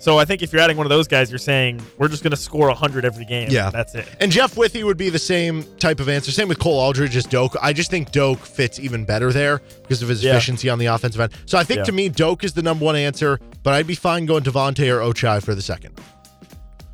So 0.02 0.18
I 0.18 0.24
think 0.24 0.42
if 0.42 0.52
you're 0.52 0.60
adding 0.60 0.76
one 0.76 0.84
of 0.84 0.90
those 0.90 1.06
guys, 1.06 1.30
you're 1.30 1.38
saying 1.38 1.80
we're 1.96 2.08
just 2.08 2.24
going 2.24 2.32
to 2.32 2.36
score 2.36 2.66
100 2.66 3.04
every 3.04 3.24
game. 3.24 3.46
Yeah. 3.52 3.70
that's 3.70 3.94
it. 3.94 4.04
And 4.18 4.32
Jeff 4.32 4.56
Withey 4.56 4.82
would 4.82 4.96
be 4.96 5.10
the 5.10 5.18
same 5.20 5.62
type 5.78 6.00
of 6.00 6.08
answer. 6.08 6.32
Same 6.32 6.48
with 6.48 6.58
Cole 6.58 6.76
Aldridge 6.80 7.14
as 7.14 7.24
Doak. 7.24 7.54
I 7.62 7.72
just 7.72 7.88
think 7.88 8.10
Doak 8.10 8.40
fits 8.40 8.80
even 8.80 9.04
better 9.04 9.32
there 9.32 9.58
because 9.82 10.02
of 10.02 10.08
his 10.08 10.24
Yeah. 10.24 10.32
efficiency 10.32 10.68
on 10.68 10.80
the 10.80 10.86
offensive 10.86 11.20
end. 11.20 11.32
So 11.46 11.56
I 11.56 11.62
think 11.62 11.78
Yeah. 11.78 11.84
to 11.84 11.92
me, 11.92 12.08
Doak 12.08 12.42
is 12.42 12.52
the 12.52 12.62
number 12.62 12.84
one 12.84 12.96
answer, 12.96 13.38
but 13.62 13.74
I'd 13.74 13.86
be 13.86 13.94
fine 13.94 14.26
going 14.26 14.42
Devontae 14.42 14.88
or 14.92 14.98
Ochai 15.12 15.40
for 15.40 15.54
the 15.54 15.62
second. 15.62 15.92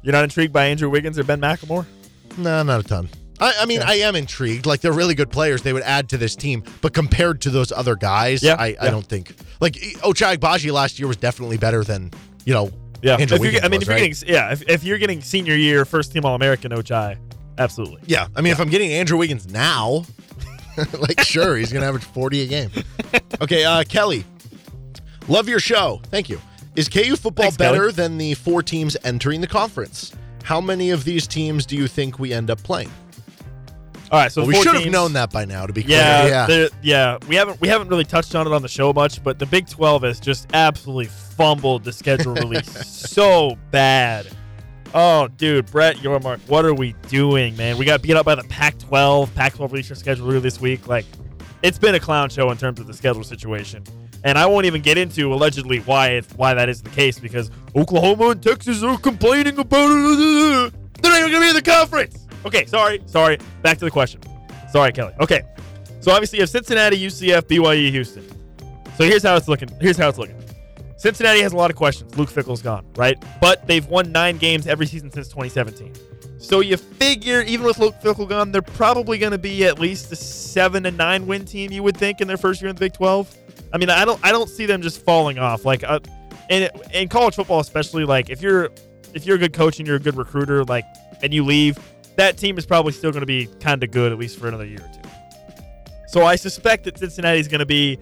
You're 0.02 0.12
not 0.12 0.24
intrigued 0.24 0.52
by 0.52 0.66
Andrew 0.66 0.90
Wiggins 0.90 1.18
or 1.18 1.24
Ben 1.24 1.40
McLemore? 1.40 1.86
No, 2.36 2.62
not 2.62 2.80
a 2.80 2.82
ton. 2.82 3.08
I, 3.40 3.54
I 3.60 3.64
mean, 3.64 3.80
I 3.80 3.94
am 4.00 4.16
intrigued. 4.16 4.66
Like 4.66 4.82
they're 4.82 4.92
really 4.92 5.14
good 5.14 5.30
players. 5.30 5.62
They 5.62 5.72
would 5.72 5.82
add 5.84 6.10
to 6.10 6.18
this 6.18 6.36
team, 6.36 6.62
but 6.82 6.92
compared 6.92 7.40
to 7.42 7.50
those 7.50 7.72
other 7.72 7.96
guys, 7.96 8.42
Yeah, 8.42 8.56
I, 8.58 8.76
I 8.78 8.90
don't 8.90 9.06
think 9.06 9.34
like 9.60 9.74
Ochai 10.02 10.38
Baji 10.38 10.70
last 10.70 10.98
year 10.98 11.08
was 11.08 11.16
definitely 11.16 11.56
better 11.56 11.82
than 11.82 12.10
you 12.44 12.52
know. 12.52 12.70
Yeah, 13.02 13.16
Andrew 13.16 13.36
if 13.36 13.40
Wiggins 13.40 13.64
I 13.64 13.68
mean, 13.68 13.78
was, 13.78 13.82
if 13.82 13.88
you're 13.88 13.96
right? 13.96 14.10
getting 14.10 14.34
yeah, 14.34 14.52
if, 14.52 14.68
if 14.68 14.84
you're 14.84 14.98
getting 14.98 15.20
senior 15.20 15.54
year 15.54 15.84
first 15.84 16.12
team 16.12 16.24
All 16.24 16.34
American 16.34 16.72
Ochai, 16.72 17.16
absolutely. 17.58 18.02
Yeah, 18.06 18.28
I 18.34 18.40
mean, 18.40 18.52
if 18.52 18.60
I'm 18.60 18.68
getting 18.68 18.92
Andrew 18.92 19.18
Wiggins 19.18 19.46
now, 19.46 20.04
like 20.98 21.20
sure, 21.20 21.56
he's 21.56 21.72
gonna 21.72 21.86
average 21.86 22.04
40 22.04 22.42
a 22.42 22.46
game. 22.46 22.70
Okay, 23.40 23.64
uh, 23.64 23.84
Kelly, 23.84 24.24
love 25.28 25.48
your 25.48 25.60
show. 25.60 26.00
Thank 26.06 26.28
you. 26.28 26.40
Is 26.76 26.88
KU 26.88 27.16
football 27.16 27.44
Thanks, 27.44 27.56
better 27.56 27.78
Kelly. 27.78 27.92
than 27.92 28.18
the 28.18 28.34
four 28.34 28.62
teams 28.62 28.96
entering 29.04 29.40
the 29.40 29.46
conference? 29.46 30.12
How 30.44 30.60
many 30.60 30.90
of 30.90 31.04
these 31.04 31.26
teams 31.26 31.66
do 31.66 31.76
you 31.76 31.88
think 31.88 32.18
we 32.18 32.32
end 32.32 32.50
up 32.50 32.62
playing? 32.62 32.90
All 34.10 34.18
right, 34.18 34.32
so 34.32 34.40
Well, 34.40 34.48
we 34.48 34.62
should 34.62 34.74
have 34.74 34.90
known 34.90 35.12
that 35.14 35.30
by 35.30 35.44
now. 35.44 35.66
To 35.66 35.72
be 35.72 35.82
clear, 35.82 35.98
Yeah, 35.98 36.46
yeah. 36.48 36.68
yeah. 36.82 37.18
We 37.28 37.36
haven't 37.36 37.60
we 37.60 37.68
haven't 37.68 37.88
really 37.88 38.04
touched 38.04 38.34
on 38.34 38.46
it 38.46 38.52
on 38.52 38.62
the 38.62 38.68
show 38.68 38.92
much, 38.92 39.22
but 39.22 39.38
the 39.38 39.46
Big 39.46 39.68
Twelve 39.68 40.02
has 40.02 40.18
just 40.18 40.48
absolutely 40.54 41.06
fumbled 41.06 41.84
the 41.84 41.92
schedule 41.92 42.34
release 42.34 42.86
so 42.86 43.56
bad. 43.70 44.26
Oh, 44.94 45.28
dude, 45.28 45.70
Brett 45.70 45.96
Yormark, 45.96 46.38
what 46.48 46.64
are 46.64 46.72
we 46.72 46.94
doing, 47.08 47.54
man? 47.56 47.76
We 47.76 47.84
got 47.84 48.00
beat 48.00 48.16
up 48.16 48.24
by 48.24 48.34
the 48.36 48.44
Pac-12. 48.44 49.34
Pac-12 49.34 49.70
released 49.70 49.90
their 49.90 49.96
schedule 49.96 50.26
earlier 50.26 50.40
this 50.40 50.58
week. 50.62 50.88
Like, 50.88 51.04
it's 51.62 51.78
been 51.78 51.94
a 51.94 52.00
clown 52.00 52.30
show 52.30 52.50
in 52.50 52.56
terms 52.56 52.80
of 52.80 52.86
the 52.86 52.94
schedule 52.94 53.22
situation, 53.22 53.84
and 54.24 54.38
I 54.38 54.46
won't 54.46 54.64
even 54.64 54.80
get 54.80 54.96
into 54.96 55.34
allegedly 55.34 55.80
why 55.80 56.12
it's 56.12 56.32
why 56.34 56.54
that 56.54 56.70
is 56.70 56.80
the 56.80 56.88
case 56.90 57.18
because 57.18 57.50
Oklahoma 57.76 58.30
and 58.30 58.42
Texas 58.42 58.82
are 58.82 58.96
complaining 58.96 59.58
about 59.58 59.90
it. 59.90 60.72
They're 61.02 61.12
not 61.12 61.20
even 61.20 61.32
gonna 61.32 61.44
be 61.44 61.48
in 61.50 61.54
the 61.54 61.62
conference. 61.62 62.26
Okay, 62.44 62.66
sorry, 62.66 63.02
sorry. 63.06 63.38
Back 63.62 63.78
to 63.78 63.84
the 63.84 63.90
question. 63.90 64.20
Sorry, 64.70 64.92
Kelly. 64.92 65.14
Okay, 65.20 65.42
so 66.00 66.12
obviously 66.12 66.38
you 66.38 66.42
have 66.42 66.50
Cincinnati, 66.50 66.98
UCF, 66.98 67.42
BYU, 67.42 67.90
Houston. 67.90 68.24
So 68.96 69.04
here's 69.04 69.22
how 69.22 69.36
it's 69.36 69.48
looking. 69.48 69.68
Here's 69.80 69.96
how 69.96 70.08
it's 70.08 70.18
looking. 70.18 70.36
Cincinnati 70.96 71.40
has 71.40 71.52
a 71.52 71.56
lot 71.56 71.70
of 71.70 71.76
questions. 71.76 72.16
Luke 72.18 72.28
Fickell's 72.28 72.62
gone, 72.62 72.84
right? 72.96 73.16
But 73.40 73.66
they've 73.66 73.86
won 73.86 74.10
nine 74.10 74.36
games 74.36 74.66
every 74.66 74.86
season 74.86 75.12
since 75.12 75.28
2017. 75.28 75.92
So 76.38 76.60
you 76.60 76.76
figure 76.76 77.42
even 77.42 77.66
with 77.66 77.78
Luke 77.78 77.94
Fickell 78.02 78.28
gone, 78.28 78.52
they're 78.52 78.62
probably 78.62 79.18
going 79.18 79.32
to 79.32 79.38
be 79.38 79.64
at 79.64 79.78
least 79.78 80.10
a 80.12 80.16
seven 80.16 80.84
to 80.84 80.90
nine 80.90 81.26
win 81.26 81.44
team. 81.44 81.72
You 81.72 81.82
would 81.82 81.96
think 81.96 82.20
in 82.20 82.28
their 82.28 82.36
first 82.36 82.60
year 82.60 82.68
in 82.68 82.76
the 82.76 82.80
Big 82.80 82.92
Twelve. 82.92 83.32
I 83.72 83.78
mean, 83.78 83.90
I 83.90 84.04
don't 84.04 84.20
I 84.24 84.32
don't 84.32 84.48
see 84.48 84.66
them 84.66 84.82
just 84.82 85.04
falling 85.04 85.38
off. 85.38 85.64
Like, 85.64 85.84
uh, 85.84 86.00
in 86.48 86.68
in 86.92 87.08
college 87.08 87.34
football, 87.34 87.60
especially, 87.60 88.04
like 88.04 88.30
if 88.30 88.40
you're 88.40 88.70
if 89.14 89.26
you're 89.26 89.36
a 89.36 89.38
good 89.38 89.52
coach 89.52 89.78
and 89.78 89.86
you're 89.86 89.96
a 89.96 90.00
good 90.00 90.16
recruiter, 90.16 90.64
like, 90.64 90.84
and 91.22 91.32
you 91.34 91.44
leave, 91.44 91.78
that 92.18 92.36
team 92.36 92.58
is 92.58 92.66
probably 92.66 92.92
still 92.92 93.12
going 93.12 93.22
to 93.22 93.26
be 93.26 93.46
kind 93.60 93.82
of 93.84 93.92
good 93.92 94.10
at 94.10 94.18
least 94.18 94.40
for 94.40 94.48
another 94.48 94.66
year 94.66 94.80
or 94.80 94.90
two. 94.92 95.08
So 96.08 96.24
I 96.24 96.34
suspect 96.34 96.84
that 96.84 96.98
Cincinnati 96.98 97.38
is 97.38 97.46
going 97.46 97.60
to 97.60 97.66
be 97.66 97.96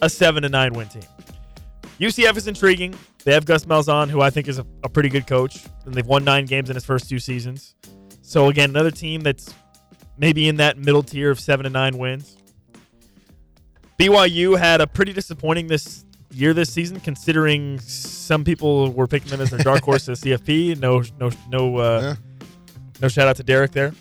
a 0.00 0.08
seven 0.08 0.42
to 0.42 0.48
nine 0.48 0.72
win 0.72 0.88
team. 0.88 1.02
UCF 2.00 2.36
is 2.38 2.48
intriguing. 2.48 2.94
They 3.24 3.34
have 3.34 3.44
Gus 3.44 3.66
Malzahn, 3.66 4.08
who 4.08 4.22
I 4.22 4.30
think 4.30 4.48
is 4.48 4.58
a, 4.58 4.66
a 4.82 4.88
pretty 4.88 5.10
good 5.10 5.26
coach, 5.26 5.64
and 5.84 5.94
they've 5.94 6.06
won 6.06 6.24
nine 6.24 6.46
games 6.46 6.70
in 6.70 6.76
his 6.76 6.84
first 6.84 7.10
two 7.10 7.18
seasons. 7.18 7.74
So 8.22 8.48
again, 8.48 8.70
another 8.70 8.90
team 8.90 9.20
that's 9.20 9.52
maybe 10.16 10.48
in 10.48 10.56
that 10.56 10.78
middle 10.78 11.02
tier 11.02 11.30
of 11.30 11.38
seven 11.38 11.64
to 11.64 11.70
nine 11.70 11.98
wins. 11.98 12.38
BYU 14.00 14.58
had 14.58 14.80
a 14.80 14.86
pretty 14.86 15.12
disappointing 15.12 15.66
this 15.66 16.06
year 16.30 16.54
this 16.54 16.72
season, 16.72 17.00
considering 17.00 17.78
some 17.80 18.44
people 18.44 18.90
were 18.92 19.06
picking 19.06 19.28
them 19.28 19.42
as 19.42 19.50
their 19.50 19.60
dark 19.60 19.82
horse 19.82 20.04
to 20.06 20.12
CFP. 20.12 20.80
No, 20.80 21.02
no, 21.20 21.30
no, 21.50 21.76
uh, 21.76 22.00
Yeah. 22.02 22.31
No 23.02 23.08
shout 23.08 23.28
out 23.28 23.36
to 23.36 23.42
Derek 23.42 23.72
there. 23.72 23.92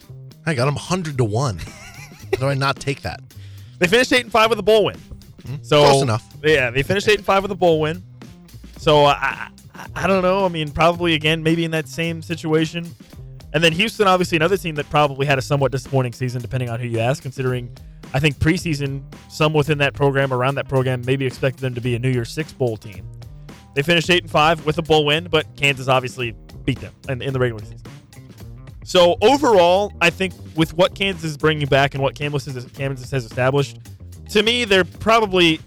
I 0.45 0.53
got 0.53 0.65
them 0.65 0.75
100 0.75 1.17
to 1.17 1.23
1. 1.23 1.57
How 2.33 2.37
do 2.39 2.45
I 2.47 2.53
not 2.53 2.77
take 2.79 3.01
that? 3.01 3.19
They 3.79 3.87
finished 3.87 4.13
eight 4.13 4.21
and 4.23 4.31
five 4.31 4.49
with 4.49 4.59
a 4.59 4.63
bowl 4.63 4.85
win. 4.85 4.97
So 5.63 5.81
Hmm. 5.81 5.89
Close 5.89 6.03
enough. 6.03 6.35
Yeah, 6.43 6.69
they 6.69 6.83
finished 6.83 7.07
eight 7.09 7.17
and 7.17 7.25
five 7.25 7.41
with 7.41 7.51
a 7.51 7.55
bowl 7.55 7.79
win. 7.81 8.03
So 8.77 9.05
uh, 9.05 9.15
I, 9.19 9.49
I, 9.73 9.87
I 9.95 10.07
don't 10.07 10.21
know. 10.21 10.45
I 10.45 10.47
mean, 10.49 10.71
probably 10.71 11.13
again, 11.15 11.41
maybe 11.43 11.65
in 11.65 11.71
that 11.71 11.87
same 11.87 12.21
situation. 12.21 12.87
And 13.53 13.63
then 13.63 13.73
Houston, 13.73 14.07
obviously 14.07 14.37
another 14.37 14.55
team 14.55 14.75
that 14.75 14.89
probably 14.89 15.25
had 15.25 15.37
a 15.37 15.41
somewhat 15.41 15.71
disappointing 15.71 16.13
season, 16.13 16.41
depending 16.41 16.69
on 16.69 16.79
who 16.79 16.87
you 16.87 16.99
ask. 16.99 17.21
Considering, 17.21 17.75
I 18.13 18.19
think 18.19 18.37
preseason, 18.37 19.03
some 19.29 19.51
within 19.53 19.79
that 19.79 19.93
program, 19.93 20.31
around 20.31 20.55
that 20.55 20.69
program, 20.69 21.01
maybe 21.05 21.25
expected 21.25 21.61
them 21.61 21.75
to 21.75 21.81
be 21.81 21.95
a 21.95 21.99
New 21.99 22.11
Year's 22.11 22.31
Six 22.31 22.53
bowl 22.53 22.77
team. 22.77 23.05
They 23.75 23.81
finished 23.81 24.09
eight 24.09 24.21
and 24.23 24.31
five 24.31 24.65
with 24.65 24.77
a 24.77 24.81
bowl 24.83 25.05
win, 25.05 25.27
but 25.29 25.47
Kansas 25.57 25.87
obviously 25.87 26.35
beat 26.65 26.79
them 26.79 26.93
in, 27.09 27.21
in 27.21 27.33
the 27.33 27.39
regular 27.39 27.63
season. 27.63 27.79
So 28.91 29.15
overall, 29.21 29.93
I 30.01 30.09
think 30.09 30.33
with 30.57 30.73
what 30.73 30.95
Kansas 30.95 31.23
is 31.23 31.37
bringing 31.37 31.65
back 31.65 31.93
and 31.93 32.03
what 32.03 32.13
Kansas, 32.13 32.45
has 32.45 33.23
established, 33.23 33.79
to 34.31 34.43
me, 34.43 34.65
they're 34.65 34.83
probably 34.83 35.61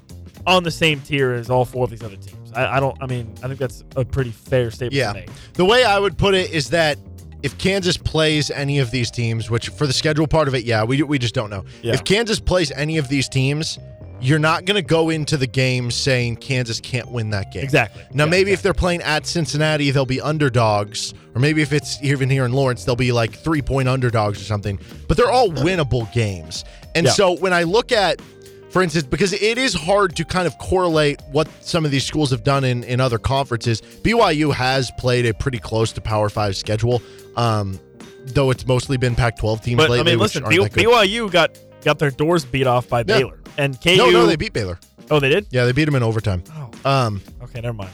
on 0.47 0.63
the 0.63 0.71
same 0.71 1.01
tier 1.01 1.33
as 1.33 1.49
all 1.49 1.65
four 1.65 1.85
of 1.85 1.91
these 1.91 2.03
other 2.03 2.17
teams. 2.17 2.53
I, 2.53 2.77
I 2.77 2.81
don't. 2.81 3.03
I 3.03 3.07
mean, 3.07 3.33
I 3.43 3.47
think 3.47 3.59
that's 3.59 3.83
a 3.97 4.05
pretty 4.05 4.31
fair 4.31 4.71
statement 4.71 4.93
Yeah. 4.93 5.15
to 5.15 5.21
make. 5.21 5.31
The 5.55 5.65
way 5.65 5.85
I 5.85 5.99
would 5.99 6.19
put 6.19 6.35
it 6.35 6.51
is 6.51 6.69
that 6.69 6.99
if 7.43 7.57
Kansas 7.57 7.97
plays 7.97 8.51
any 8.51 8.79
of 8.79 8.91
these 8.91 9.11
teams, 9.11 9.51
which 9.51 9.71
for 9.71 9.87
the 9.87 9.95
schedule 9.95 10.27
part 10.27 10.47
of 10.47 10.55
it, 10.55 10.65
yeah, 10.65 10.85
we, 10.85 11.03
we 11.03 11.19
just 11.19 11.35
don't 11.35 11.49
know. 11.49 11.65
Yeah. 11.81 11.95
If 11.95 12.05
Kansas 12.05 12.39
plays 12.39 12.73
any 12.73 12.99
of 12.99 13.09
these 13.09 13.27
teams, 13.27 13.79
you're 14.21 14.39
not 14.39 14.65
going 14.65 14.77
to 14.77 14.83
go 14.87 15.11
into 15.11 15.37
the 15.37 15.47
game 15.47 15.91
saying 15.91 16.37
Kansas 16.37 16.81
can't 16.81 17.11
win 17.11 17.31
that 17.31 17.53
game. 17.53 17.63
Exactly. 17.63 18.03
Now, 18.13 18.25
Yeah, 18.25 18.31
maybe 18.31 18.53
if 18.53 18.63
they're 18.63 18.73
playing 18.73 19.03
at 19.03 19.27
Cincinnati, 19.27 19.91
they'll 19.91 20.07
be 20.07 20.21
underdogs, 20.21 21.13
or 21.35 21.41
maybe 21.41 21.61
if 21.63 21.73
it's 21.73 22.03
even 22.03 22.31
here 22.31 22.45
in 22.47 22.53
Lawrence, 22.53 22.85
they'll 22.85 22.97
be 22.97 23.13
like 23.13 23.33
three 23.35 23.61
point 23.63 23.89
underdogs 23.89 24.41
or 24.41 24.45
something. 24.45 24.79
But 25.09 25.17
they're 25.17 25.31
all 25.31 25.49
winnable 25.51 26.11
games. 26.15 26.65
And 26.95 27.07
Yeah. 27.07 27.13
so 27.13 27.33
when 27.33 27.53
I 27.53 27.65
look 27.65 27.93
at, 27.93 28.23
for 28.71 28.83
instance, 28.83 29.05
because 29.07 29.33
it 29.35 29.59
is 29.59 29.75
hard 29.75 30.17
to 30.17 30.25
kind 30.25 30.47
of 30.47 30.57
correlate 30.59 31.21
what 31.31 31.49
some 31.61 31.85
of 31.85 31.91
these 31.91 32.05
schools 32.05 32.31
have 32.31 32.45
done 32.45 32.65
in, 32.65 32.83
in 32.85 33.01
other 33.01 33.19
conferences, 33.19 33.83
BYU 34.03 34.55
has 34.55 34.91
played 34.99 35.27
a 35.27 35.35
pretty 35.35 35.59
close 35.59 35.93
to 35.93 36.01
Power 36.01 36.29
Five 36.31 36.57
schedule, 36.57 37.03
um, 37.37 37.79
though 38.27 38.51
it's 38.51 38.67
mostly 38.67 38.97
been 38.97 39.15
Pac 39.15 39.37
12 39.39 39.61
teams 39.63 39.77
But 39.77 39.91
lately. 39.91 40.13
I 40.13 40.15
mean, 40.15 40.21
listen, 40.21 40.45
good. 40.45 40.73
BYU 40.73 41.31
got 41.31 41.51
got 41.85 41.99
their 41.99 42.11
doors 42.11 42.45
beat 42.45 42.67
off 42.67 42.89
by 42.89 43.01
Yeah. 43.01 43.05
Baylor, 43.19 43.39
and 43.59 43.81
KU. 43.81 43.97
No, 43.97 44.11
no, 44.11 44.27
they 44.27 44.37
beat 44.37 44.53
Baylor. 44.53 44.79
Oh, 45.11 45.21
they 45.21 45.29
did. 45.29 45.47
Yeah, 45.51 45.65
they 45.67 45.73
beat 45.73 45.85
them 45.85 45.95
in 45.95 46.03
overtime. 46.03 46.43
Oh, 46.57 46.71
Um, 46.91 47.21
okay, 47.43 47.61
never 47.61 47.75
mind. 47.77 47.91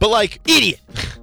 but 0.00 0.10
like, 0.10 0.40
idiot. 0.46 0.80
That's, 0.92 1.14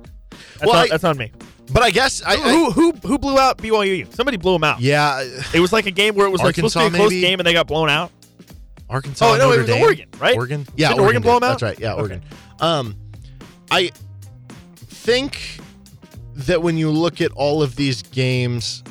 Well, 0.61 0.71
on, 0.71 0.85
I- 0.85 0.87
that's 0.87 1.03
on 1.03 1.17
me. 1.17 1.31
But 1.73 1.81
I 1.83 1.89
guess 1.91 2.21
I, 2.23 2.33
I 2.33 2.37
who, 2.37 2.69
who 2.71 2.91
who 3.03 3.17
blew 3.17 3.39
out 3.39 3.57
BYU? 3.57 4.13
Somebody 4.13 4.37
blew 4.37 4.53
them 4.53 4.63
out. 4.63 4.79
yeah, 4.81 5.21
It 5.53 5.59
was 5.59 5.73
like 5.73 5.85
a 5.87 5.91
game 5.91 6.13
where 6.15 6.27
it 6.27 6.29
was 6.29 6.39
like 6.41 6.53
supposed 6.55 6.73
to 6.73 6.79
be 6.81 6.85
a 6.85 6.89
close 6.91 7.09
maybe? 7.09 7.21
game, 7.21 7.39
and 7.39 7.47
they 7.47 7.53
got 7.53 7.65
blown 7.67 7.89
out. 7.89 8.11
Arkansas. 8.87 9.25
Oh, 9.33 9.35
no, 9.37 9.51
it 9.51 9.57
was 9.57 9.65
Dame. 9.67 9.81
Oregon, 9.81 10.07
right? 10.19 10.35
Oregon. 10.37 10.67
Yeah, 10.77 10.89
Didn't 10.89 11.01
Oregon 11.01 11.21
did. 11.23 11.27
blow 11.27 11.37
'em 11.37 11.43
out? 11.43 11.59
That's 11.59 11.63
right. 11.63 11.79
Yeah, 11.79 11.93
Okay. 11.93 12.01
Oregon. 12.01 12.21
Um, 12.59 12.95
I 13.71 13.89
think 14.87 15.57
that 16.35 16.61
when 16.61 16.77
you 16.77 16.91
look 16.91 17.19
at 17.19 17.31
all 17.31 17.63
of 17.63 17.75
these 17.75 18.01
games, 18.03 18.83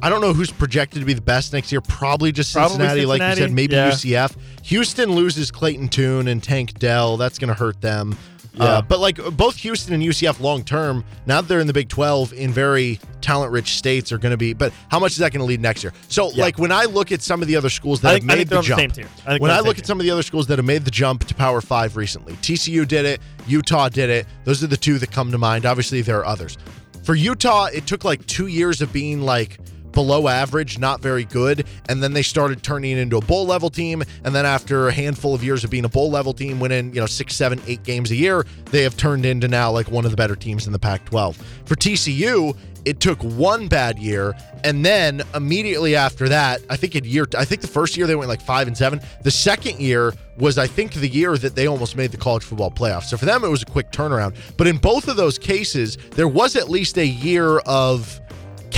I 0.00 0.10
don't 0.10 0.20
know 0.20 0.32
who's 0.32 0.50
projected 0.50 1.00
to 1.00 1.06
be 1.06 1.12
the 1.12 1.20
best 1.20 1.52
next 1.52 1.72
year. 1.72 1.80
Probably 1.80 2.30
just 2.32 2.52
Probably 2.52 2.76
Cincinnati, 2.76 3.06
like 3.06 3.20
you 3.20 3.34
said. 3.36 3.52
Maybe 3.52 3.74
yeah. 3.74 3.90
UCF. 3.90 4.36
Houston 4.64 5.12
loses 5.12 5.50
Clayton 5.50 5.88
Tune 5.88 6.28
and 6.28 6.42
Tank 6.42 6.78
Dell. 6.78 7.16
That's 7.16 7.38
going 7.38 7.48
to 7.48 7.54
hurt 7.54 7.80
them. 7.80 8.16
Yeah. 8.54 8.64
Uh, 8.64 8.82
but 8.82 8.98
like 8.98 9.16
both 9.36 9.56
Houston 9.58 9.94
and 9.94 10.02
UCF 10.02 10.40
long 10.40 10.64
term, 10.64 11.04
now 11.26 11.40
that 11.40 11.48
they're 11.48 11.60
in 11.60 11.66
the 11.68 11.72
Big 11.72 11.88
12 11.88 12.32
in 12.32 12.50
very 12.50 12.98
talent 13.20 13.52
rich 13.52 13.76
states 13.76 14.10
are 14.10 14.18
going 14.18 14.30
to 14.32 14.36
be, 14.36 14.52
but 14.52 14.72
how 14.90 14.98
much 14.98 15.12
is 15.12 15.18
that 15.18 15.32
going 15.32 15.40
to 15.40 15.44
lead 15.46 15.60
next 15.60 15.84
year? 15.84 15.92
So, 16.08 16.30
Yeah. 16.32 16.44
like 16.44 16.58
when 16.58 16.72
I 16.72 16.84
look 16.84 17.12
at 17.12 17.22
some 17.22 17.40
of 17.40 17.46
the 17.46 17.54
other 17.54 17.70
schools 17.70 18.00
that 18.00 18.08
I 18.08 18.12
have 18.14 18.24
made 18.24 18.48
the 18.48 18.56
the 18.56 18.62
jump, 18.62 18.94
same. 18.94 19.06
I 19.26 19.38
when 19.38 19.50
I 19.52 19.60
look 19.60 19.78
at 19.78 19.86
some 19.86 20.00
of 20.00 20.04
the 20.04 20.10
other 20.10 20.22
schools 20.22 20.46
that 20.48 20.58
have 20.58 20.64
made 20.64 20.84
the 20.84 20.90
jump 20.90 21.24
to 21.26 21.34
Power 21.34 21.60
Five 21.60 21.96
recently, 21.96 22.32
TCU 22.34 22.86
did 22.86 23.04
it, 23.04 23.20
Utah 23.46 23.88
did 23.88 24.10
it. 24.10 24.26
Those 24.44 24.62
are 24.64 24.66
the 24.68 24.76
two 24.76 24.98
that 24.98 25.12
come 25.12 25.30
to 25.30 25.38
mind. 25.38 25.64
Obviously, 25.64 26.02
there 26.02 26.18
are 26.18 26.26
others. 26.26 26.58
For 27.04 27.14
Utah, 27.14 27.66
it 27.66 27.86
took 27.86 28.04
like 28.04 28.26
two 28.26 28.48
years 28.48 28.82
of 28.82 28.92
being 28.92 29.22
like 29.22 29.58
below 29.98 30.28
average, 30.28 30.78
not 30.78 31.00
very 31.00 31.24
good, 31.24 31.66
and 31.88 32.00
then 32.00 32.12
they 32.12 32.22
started 32.22 32.62
turning 32.62 32.96
into 32.96 33.16
a 33.16 33.20
bowl 33.20 33.44
level 33.44 33.68
team. 33.68 34.00
And 34.22 34.32
then 34.32 34.46
after 34.46 34.86
a 34.86 34.92
handful 34.92 35.34
of 35.34 35.42
years 35.42 35.64
of 35.64 35.70
being 35.70 35.84
a 35.84 35.88
bowl 35.88 36.08
level 36.08 36.32
team, 36.32 36.60
winning 36.60 36.94
you 36.94 37.00
know 37.00 37.06
six, 37.06 37.34
seven, 37.34 37.60
eight 37.66 37.82
games 37.82 38.12
a 38.12 38.14
year, 38.14 38.46
they 38.66 38.84
have 38.84 38.96
turned 38.96 39.26
into 39.26 39.48
now 39.48 39.72
like 39.72 39.90
one 39.90 40.04
of 40.04 40.12
the 40.12 40.16
better 40.16 40.36
teams 40.36 40.68
in 40.68 40.72
the 40.72 40.78
Pac-12. 40.78 41.34
For 41.64 41.74
TCU, 41.74 42.56
it 42.84 43.00
took 43.00 43.20
one 43.24 43.66
bad 43.66 43.98
year, 43.98 44.36
and 44.62 44.86
then 44.86 45.20
immediately 45.34 45.96
after 45.96 46.28
that, 46.28 46.60
I 46.70 46.76
think 46.76 46.94
in 46.94 47.04
year, 47.04 47.26
I 47.36 47.44
think 47.44 47.60
the 47.60 47.66
first 47.66 47.96
year 47.96 48.06
they 48.06 48.14
went 48.14 48.28
like 48.28 48.40
five 48.40 48.68
and 48.68 48.78
seven. 48.78 49.00
The 49.24 49.32
second 49.32 49.80
year 49.80 50.14
was, 50.36 50.58
I 50.58 50.68
think, 50.68 50.92
the 50.92 51.08
year 51.08 51.36
that 51.36 51.56
they 51.56 51.66
almost 51.66 51.96
made 51.96 52.12
the 52.12 52.18
college 52.18 52.44
football 52.44 52.70
playoffs. 52.70 53.06
So 53.06 53.16
for 53.16 53.26
them, 53.26 53.42
it 53.42 53.48
was 53.48 53.62
a 53.62 53.66
quick 53.66 53.90
turnaround. 53.90 54.36
But 54.56 54.68
in 54.68 54.76
both 54.76 55.08
of 55.08 55.16
those 55.16 55.38
cases, 55.38 55.98
there 56.12 56.28
was 56.28 56.54
at 56.54 56.70
least 56.70 56.98
a 56.98 57.06
year 57.06 57.58
of 57.66 58.20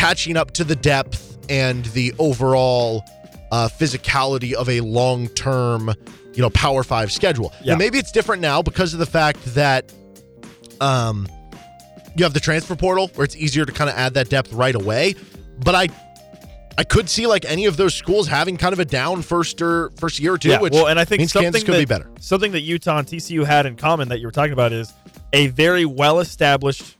catching 0.00 0.34
up 0.34 0.52
to 0.52 0.64
the 0.64 0.76
depth 0.76 1.36
and 1.50 1.84
the 1.86 2.14
overall 2.18 3.04
uh, 3.52 3.68
physicality 3.68 4.54
of 4.54 4.66
a 4.70 4.80
long-term, 4.80 5.92
you 6.32 6.40
know, 6.40 6.48
Power 6.50 6.82
Five 6.82 7.12
schedule. 7.12 7.52
Yeah. 7.62 7.74
Maybe 7.74 7.98
it's 7.98 8.10
different 8.10 8.40
now 8.40 8.62
because 8.62 8.94
of 8.94 8.98
the 8.98 9.04
fact 9.06 9.44
that 9.54 9.92
um, 10.80 11.28
you 12.16 12.24
have 12.24 12.32
the 12.32 12.40
transfer 12.40 12.74
portal 12.76 13.08
where 13.14 13.26
it's 13.26 13.36
easier 13.36 13.66
to 13.66 13.72
kind 13.72 13.90
of 13.90 13.96
add 13.96 14.14
that 14.14 14.30
depth 14.30 14.54
right 14.54 14.74
away. 14.74 15.16
But 15.62 15.74
I 15.74 15.88
I 16.78 16.84
could 16.84 17.10
see 17.10 17.26
like 17.26 17.44
any 17.44 17.66
of 17.66 17.76
those 17.76 17.94
schools 17.94 18.26
having 18.26 18.56
kind 18.56 18.72
of 18.72 18.78
a 18.78 18.86
down 18.86 19.20
first 19.20 19.60
or 19.60 19.90
first 19.98 20.18
year 20.18 20.32
or 20.32 20.38
two, 20.38 20.48
yeah, 20.48 20.60
which 20.60 20.72
well, 20.72 20.86
and 20.86 20.98
I 20.98 21.04
think 21.04 21.18
means 21.18 21.32
something 21.32 21.52
Kansas 21.52 21.64
could 21.64 21.74
that, 21.74 21.78
be 21.78 21.84
better. 21.84 22.10
Something 22.20 22.52
that 22.52 22.60
Utah 22.60 23.00
and 23.00 23.06
TCU 23.06 23.44
had 23.44 23.66
in 23.66 23.76
common 23.76 24.08
that 24.08 24.18
you 24.18 24.26
were 24.26 24.32
talking 24.32 24.54
about 24.54 24.72
is 24.72 24.90
a 25.34 25.48
very 25.48 25.84
well-established, 25.84 26.96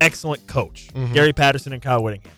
excellent 0.00 0.46
coach, 0.46 0.88
Mm-hmm. 0.94 1.12
Gary 1.14 1.32
Patterson 1.32 1.72
and 1.72 1.82
Kyle 1.82 2.02
Whittingham. 2.02 2.32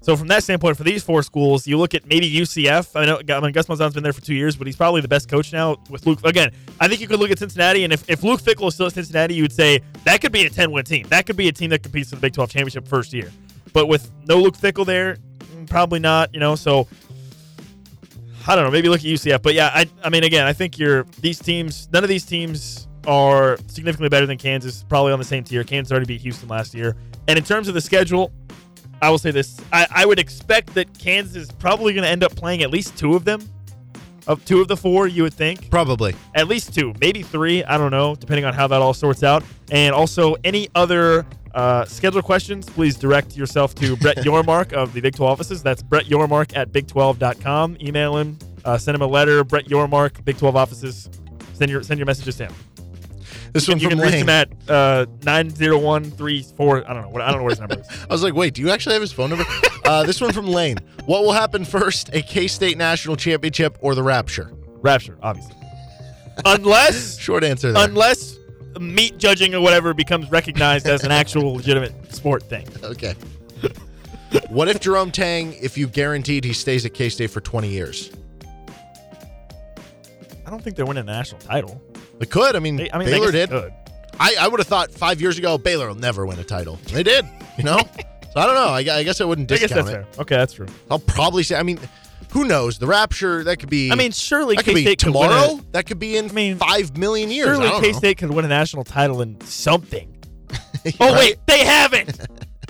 So 0.00 0.16
from 0.18 0.28
that 0.28 0.44
standpoint, 0.44 0.76
for 0.76 0.84
these 0.84 1.02
four 1.02 1.22
schools, 1.22 1.66
you 1.66 1.78
look 1.78 1.94
at 1.94 2.06
maybe 2.06 2.30
UCF. 2.30 2.94
I 2.94 3.06
know 3.06 3.20
I 3.26 3.40
mean, 3.40 3.52
Gus 3.52 3.66
Malzahn's 3.68 3.94
been 3.94 4.02
there 4.02 4.12
for 4.12 4.20
two 4.20 4.34
years, 4.34 4.54
but 4.54 4.66
he's 4.66 4.76
probably 4.76 5.00
the 5.00 5.08
best 5.08 5.30
coach 5.30 5.50
now 5.50 5.78
with 5.88 6.06
Luke. 6.06 6.18
Again, 6.24 6.50
I 6.78 6.88
think 6.88 7.00
you 7.00 7.08
could 7.08 7.18
look 7.18 7.30
at 7.30 7.38
Cincinnati, 7.38 7.84
and 7.84 7.92
if, 7.92 8.08
if 8.10 8.22
Luke 8.22 8.42
Fickell 8.42 8.68
is 8.68 8.74
still 8.74 8.86
at 8.86 8.92
Cincinnati, 8.92 9.34
you 9.34 9.40
would 9.42 9.52
say 9.52 9.80
that 10.04 10.20
could 10.20 10.30
be 10.30 10.44
a 10.44 10.50
10-win 10.50 10.84
team. 10.84 11.06
That 11.08 11.24
could 11.24 11.36
be 11.36 11.48
a 11.48 11.52
team 11.52 11.70
that 11.70 11.82
competes 11.82 12.10
for 12.10 12.16
the 12.16 12.20
Big 12.20 12.34
12 12.34 12.50
championship 12.50 12.86
first 12.86 13.14
year. 13.14 13.32
But 13.72 13.86
with 13.86 14.10
no 14.26 14.40
Luke 14.40 14.58
Fickell 14.58 14.84
there, 14.84 15.16
mm, 15.38 15.70
probably 15.70 16.00
not. 16.00 16.34
You 16.34 16.40
know, 16.40 16.54
so 16.54 16.86
I 18.46 18.54
don't 18.54 18.64
know. 18.64 18.70
Maybe 18.70 18.90
look 18.90 19.00
at 19.00 19.06
UCF, 19.06 19.40
but 19.40 19.54
yeah, 19.54 19.70
I, 19.72 19.88
I 20.02 20.10
mean, 20.10 20.22
again, 20.24 20.46
I 20.46 20.52
think 20.52 20.78
you're 20.78 21.04
these 21.22 21.38
teams. 21.38 21.88
None 21.94 22.02
of 22.04 22.10
these 22.10 22.26
teams 22.26 22.88
are 23.06 23.56
significantly 23.66 24.08
better 24.08 24.26
than 24.26 24.38
Kansas. 24.38 24.84
Probably 24.88 25.12
on 25.12 25.18
the 25.18 25.24
same 25.24 25.44
tier. 25.44 25.64
Kansas 25.64 25.90
already 25.92 26.06
beat 26.06 26.20
Houston 26.22 26.48
last 26.48 26.74
year. 26.74 26.96
And 27.28 27.38
in 27.38 27.44
terms 27.44 27.68
of 27.68 27.74
the 27.74 27.80
schedule, 27.80 28.32
I 29.02 29.10
will 29.10 29.18
say 29.18 29.30
this: 29.30 29.60
I, 29.72 29.86
I 29.90 30.06
would 30.06 30.18
expect 30.18 30.74
that 30.74 30.98
Kansas 30.98 31.36
is 31.36 31.52
probably 31.52 31.92
going 31.92 32.04
to 32.04 32.10
end 32.10 32.22
up 32.24 32.34
playing 32.34 32.62
at 32.62 32.70
least 32.70 32.96
two 32.96 33.14
of 33.14 33.24
them, 33.24 33.48
of 34.26 34.44
two 34.44 34.60
of 34.60 34.68
the 34.68 34.76
four. 34.76 35.06
You 35.06 35.24
would 35.24 35.34
think 35.34 35.70
Probably. 35.70 36.14
at 36.34 36.48
least 36.48 36.74
two, 36.74 36.94
maybe 37.00 37.22
three. 37.22 37.64
I 37.64 37.76
don't 37.78 37.90
know, 37.90 38.14
depending 38.14 38.44
on 38.44 38.54
how 38.54 38.66
that 38.68 38.80
all 38.80 38.94
sorts 38.94 39.22
out. 39.22 39.42
And 39.70 39.94
also, 39.94 40.36
any 40.44 40.68
other 40.74 41.26
uh, 41.54 41.84
schedule 41.84 42.22
questions, 42.22 42.68
please 42.68 42.96
direct 42.96 43.36
yourself 43.36 43.74
to 43.76 43.96
Brett 44.00 44.18
Yormark 44.18 44.72
of 44.72 44.92
the 44.92 45.00
Big 45.00 45.14
12 45.14 45.30
offices. 45.30 45.62
That's 45.62 45.82
Brett 45.82 46.06
Yormark 46.06 46.56
at 46.56 46.72
big12.com. 46.72 47.78
Email 47.80 48.16
him, 48.16 48.38
uh, 48.64 48.76
send 48.78 48.94
him 48.94 49.02
a 49.02 49.06
letter. 49.06 49.44
Brett 49.44 49.66
Yormark, 49.66 50.24
Big 50.24 50.36
12 50.38 50.56
offices. 50.56 51.08
Send 51.54 51.70
your 51.70 51.82
send 51.82 51.98
your 51.98 52.06
messages 52.06 52.36
to 52.36 52.46
him. 52.46 52.54
This 53.54 53.68
one 53.68 53.78
you 53.78 53.88
from 53.88 53.98
can 53.98 54.04
reach 54.04 54.12
Lane. 54.14 54.22
him 54.24 54.28
at 54.28 54.48
uh, 54.68 55.06
nine 55.22 55.48
zero 55.48 55.78
one 55.78 56.04
three 56.10 56.42
four. 56.42 56.78
I 56.90 56.92
don't 56.92 57.02
know 57.04 57.08
what 57.08 57.22
I 57.22 57.28
don't 57.30 57.38
know 57.38 57.44
what 57.44 57.52
his 57.52 57.60
number 57.60 57.78
is. 57.80 57.86
I 58.10 58.12
was 58.12 58.22
like, 58.22 58.34
wait, 58.34 58.52
do 58.54 58.60
you 58.62 58.70
actually 58.70 58.94
have 58.94 59.00
his 59.02 59.12
phone 59.12 59.30
number? 59.30 59.44
uh, 59.84 60.02
this 60.02 60.20
one 60.20 60.32
from 60.32 60.46
Lane. 60.48 60.76
What 61.06 61.22
will 61.22 61.32
happen 61.32 61.64
first, 61.64 62.10
a 62.12 62.20
K 62.20 62.48
State 62.48 62.76
national 62.76 63.14
championship 63.16 63.78
or 63.80 63.94
the 63.94 64.02
Rapture? 64.02 64.50
Rapture, 64.82 65.16
obviously. 65.22 65.54
Unless 66.44 67.16
Short 67.20 67.44
answer 67.44 67.70
there. 67.70 67.84
unless 67.88 68.36
meat 68.80 69.18
judging 69.18 69.54
or 69.54 69.60
whatever 69.60 69.94
becomes 69.94 70.28
recognized 70.32 70.88
as 70.88 71.04
an 71.04 71.12
actual 71.12 71.54
legitimate 71.58 72.12
sport 72.12 72.42
thing. 72.42 72.66
okay. 72.82 73.14
what 74.48 74.66
if 74.66 74.80
Jerome 74.80 75.12
Tang, 75.12 75.54
if 75.62 75.78
you 75.78 75.86
guaranteed 75.86 76.42
he 76.42 76.52
stays 76.52 76.84
at 76.84 76.92
K 76.92 77.08
State 77.08 77.30
for 77.30 77.40
20 77.40 77.68
years? 77.68 78.10
I 80.44 80.50
don't 80.50 80.60
think 80.60 80.74
they're 80.74 80.84
winning 80.86 81.02
a 81.02 81.06
national 81.06 81.40
title. 81.40 81.80
They 82.18 82.26
could. 82.26 82.56
I 82.56 82.58
mean, 82.58 82.76
They, 82.76 82.90
I 82.92 82.98
mean, 82.98 83.08
Baylor 83.08 83.32
did. 83.32 83.52
I, 83.52 84.36
I 84.40 84.48
would 84.48 84.60
have 84.60 84.66
thought 84.68 84.90
five 84.92 85.20
years 85.20 85.38
ago 85.38 85.58
Baylor 85.58 85.88
will 85.88 85.94
never 85.96 86.24
win 86.24 86.38
a 86.38 86.44
title. 86.44 86.76
They 86.92 87.02
did, 87.02 87.26
you 87.58 87.64
know? 87.64 87.78
so 87.98 88.40
I 88.40 88.46
don't 88.46 88.54
know. 88.54 88.68
I, 88.68 88.98
I 88.98 89.02
guess 89.02 89.20
I 89.20 89.24
wouldn't 89.24 89.50
I 89.50 89.56
guess 89.56 89.62
discount 89.70 89.86
that's 89.88 89.98
it. 90.08 90.14
fair. 90.14 90.22
Okay, 90.22 90.36
that's 90.36 90.52
true. 90.54 90.66
I'll 90.90 91.00
probably 91.00 91.42
say, 91.42 91.56
I 91.56 91.62
mean, 91.64 91.80
who 92.30 92.44
knows? 92.44 92.78
The 92.78 92.86
Rapture, 92.86 93.42
that 93.44 93.58
could 93.58 93.70
be. 93.70 93.90
I 93.90 93.96
mean, 93.96 94.12
surely 94.12 94.54
that 94.56 94.64
could 94.64 94.74
be 94.74 94.84
K-State 94.84 94.98
could 95.00 95.14
win 95.14 95.28
tomorrow. 95.30 95.56
a- 95.58 95.72
that 95.72 95.86
could 95.86 95.98
be 95.98 96.16
in 96.16 96.30
I 96.30 96.32
mean, 96.32 96.56
five 96.58 96.96
million 96.96 97.30
years. 97.30 97.46
Surely 97.58 97.70
K. 97.80 97.92
State 97.92 98.18
could 98.18 98.30
win 98.30 98.44
a 98.44 98.48
national 98.48 98.84
title 98.84 99.20
in 99.22 99.40
something. 99.42 100.10
Right? 100.84 100.96
Oh 101.00 101.12
wait, 101.14 101.38
they 101.46 101.64
haven't. 101.64 102.20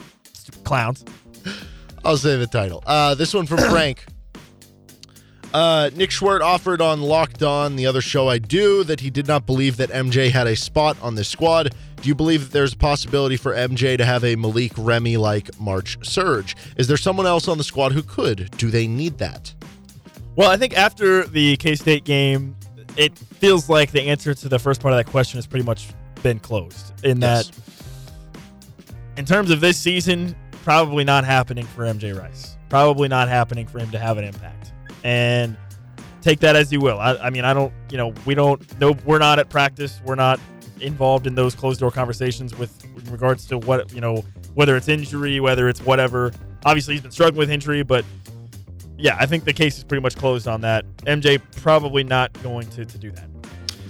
Clowns. 0.64 1.04
I'll 2.04 2.16
say 2.16 2.36
the 2.36 2.46
title. 2.46 2.82
Uh, 2.86 3.14
this 3.16 3.34
one 3.34 3.44
from 3.46 3.58
Frank. 3.70 4.04
Uh, 5.54 5.88
Nick 5.94 6.10
Schwert 6.10 6.40
offered 6.40 6.80
on 6.82 7.00
Locked 7.00 7.44
On, 7.44 7.76
the 7.76 7.86
other 7.86 8.00
show 8.00 8.28
I 8.28 8.38
do, 8.38 8.82
that 8.84 8.98
he 9.00 9.08
did 9.08 9.28
not 9.28 9.46
believe 9.46 9.76
that 9.76 9.88
MJ 9.90 10.30
had 10.32 10.48
a 10.48 10.56
spot 10.56 10.96
on 11.00 11.14
this 11.14 11.28
squad. 11.28 11.72
Do 12.02 12.08
you 12.08 12.14
believe 12.16 12.42
that 12.42 12.52
there's 12.52 12.72
a 12.72 12.76
possibility 12.76 13.36
for 13.36 13.54
MJ 13.54 13.96
to 13.96 14.04
have 14.04 14.24
a 14.24 14.34
Malik 14.34 14.72
Remy 14.76 15.16
like 15.16 15.58
March 15.60 15.96
surge? 16.04 16.56
Is 16.76 16.88
there 16.88 16.96
someone 16.96 17.26
else 17.26 17.46
on 17.46 17.56
the 17.56 17.62
squad 17.64 17.92
who 17.92 18.02
could? 18.02 18.50
Do 18.58 18.68
they 18.68 18.88
need 18.88 19.18
that? 19.18 19.54
Well, 20.34 20.50
I 20.50 20.56
think 20.56 20.76
after 20.76 21.22
the 21.22 21.56
K 21.58 21.76
State 21.76 22.02
game, 22.02 22.56
it 22.96 23.16
feels 23.16 23.68
like 23.68 23.92
the 23.92 24.02
answer 24.02 24.34
to 24.34 24.48
the 24.48 24.58
first 24.58 24.80
part 24.82 24.92
of 24.92 24.98
that 24.98 25.08
question 25.08 25.38
has 25.38 25.46
pretty 25.46 25.64
much 25.64 25.86
been 26.24 26.40
closed. 26.40 26.92
In 27.04 27.20
Yes. 27.20 27.46
that, 27.48 27.56
in 29.16 29.24
terms 29.24 29.52
of 29.52 29.60
this 29.60 29.78
season, 29.78 30.34
probably 30.64 31.04
not 31.04 31.24
happening 31.24 31.64
for 31.64 31.84
MJ 31.84 32.12
Rice. 32.12 32.56
Probably 32.68 33.06
not 33.06 33.28
happening 33.28 33.68
for 33.68 33.78
him 33.78 33.92
to 33.92 34.00
have 34.00 34.18
an 34.18 34.24
impact. 34.24 34.63
And 35.04 35.56
take 36.22 36.40
that 36.40 36.56
as 36.56 36.72
you 36.72 36.80
will. 36.80 36.98
I, 36.98 37.14
I 37.16 37.30
mean, 37.30 37.44
I 37.44 37.54
don't, 37.54 37.72
you 37.90 37.98
know, 37.98 38.12
we 38.26 38.34
don't 38.34 38.80
know. 38.80 38.96
We're 39.04 39.18
not 39.18 39.38
at 39.38 39.48
practice. 39.50 40.00
We're 40.04 40.14
not 40.16 40.40
involved 40.80 41.26
in 41.26 41.34
those 41.34 41.54
closed 41.54 41.80
door 41.80 41.90
conversations 41.90 42.56
with 42.58 42.82
regards 43.10 43.46
to 43.46 43.58
what, 43.58 43.92
you 43.92 44.00
know, 44.00 44.24
whether 44.54 44.76
it's 44.76 44.88
injury, 44.88 45.38
whether 45.40 45.68
it's 45.68 45.80
whatever. 45.82 46.32
Obviously, 46.64 46.94
he's 46.94 47.02
been 47.02 47.10
struggling 47.12 47.38
with 47.38 47.50
injury, 47.50 47.82
but 47.82 48.04
yeah, 48.96 49.16
I 49.20 49.26
think 49.26 49.44
the 49.44 49.52
case 49.52 49.76
is 49.76 49.84
pretty 49.84 50.00
much 50.02 50.16
closed 50.16 50.48
on 50.48 50.62
that. 50.62 50.84
MJ 51.02 51.40
probably 51.56 52.02
not 52.04 52.32
going 52.42 52.66
to, 52.70 52.84
to 52.84 52.98
do 52.98 53.10
that. 53.12 53.28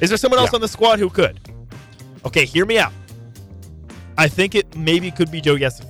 Is 0.00 0.08
there 0.10 0.16
someone 0.18 0.40
else 0.40 0.50
Yeah. 0.52 0.56
on 0.56 0.60
the 0.60 0.68
squad 0.68 0.98
who 0.98 1.08
could? 1.08 1.38
Okay, 2.24 2.44
hear 2.44 2.66
me 2.66 2.78
out. 2.78 2.92
I 4.18 4.28
think 4.28 4.54
it 4.54 4.74
maybe 4.76 5.10
could 5.10 5.30
be 5.30 5.40
Joe 5.40 5.56
Yesufu. 5.56 5.86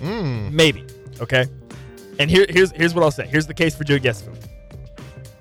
Mm. 0.00 0.50
Maybe. 0.52 0.84
Okay. 1.20 1.46
And 2.18 2.30
here, 2.30 2.46
here's 2.48 2.72
here's 2.72 2.94
what 2.94 3.04
I'll 3.04 3.10
say. 3.12 3.26
Here's 3.26 3.46
the 3.46 3.54
case 3.54 3.76
for 3.76 3.84
Joe 3.84 3.98
Yesufu. 3.98 4.34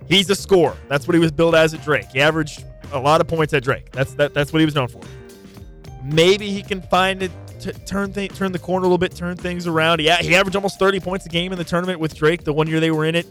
He's 0.08 0.30
a 0.30 0.36
scorer. 0.36 0.78
That's 0.88 1.08
what 1.08 1.16
he 1.16 1.20
was 1.20 1.32
billed 1.32 1.56
as 1.56 1.74
at 1.74 1.84
Drake. 1.84 2.08
He 2.12 2.22
averaged 2.22 2.64
a 2.92 3.00
lot 3.00 3.22
of 3.22 3.28
points 3.28 3.54
at 3.54 3.64
Drake. 3.64 3.92
That's 3.92 4.14
that, 4.16 4.34
that's 4.34 4.54
what 4.54 4.60
he 4.60 4.66
was 4.66 4.76
known 4.76 4.88
for. 4.88 5.02
Maybe 6.04 6.50
he 6.50 6.64
can 6.64 6.82
find 6.82 7.22
it 7.22 7.32
to 7.62 7.74
turn 7.74 8.14
th- 8.14 8.34
turn 8.34 8.52
the 8.52 8.60
corner 8.60 8.86
a 8.86 8.88
little 8.88 8.98
bit, 8.98 9.16
turn 9.16 9.36
things 9.36 9.68
around. 9.68 10.00
Yeah, 10.02 10.18
he 10.18 10.36
averaged 10.36 10.56
almost 10.56 10.80
30 10.80 11.00
points 11.00 11.26
a 11.26 11.30
game 11.30 11.52
in 11.52 11.58
the 11.58 11.64
tournament 11.64 12.00
with 12.00 12.16
Drake 12.16 12.44
the 12.44 12.54
one 12.54 12.68
year 12.68 12.80
they 12.80 12.92
were 12.92 13.06
in 13.06 13.16
it. 13.16 13.28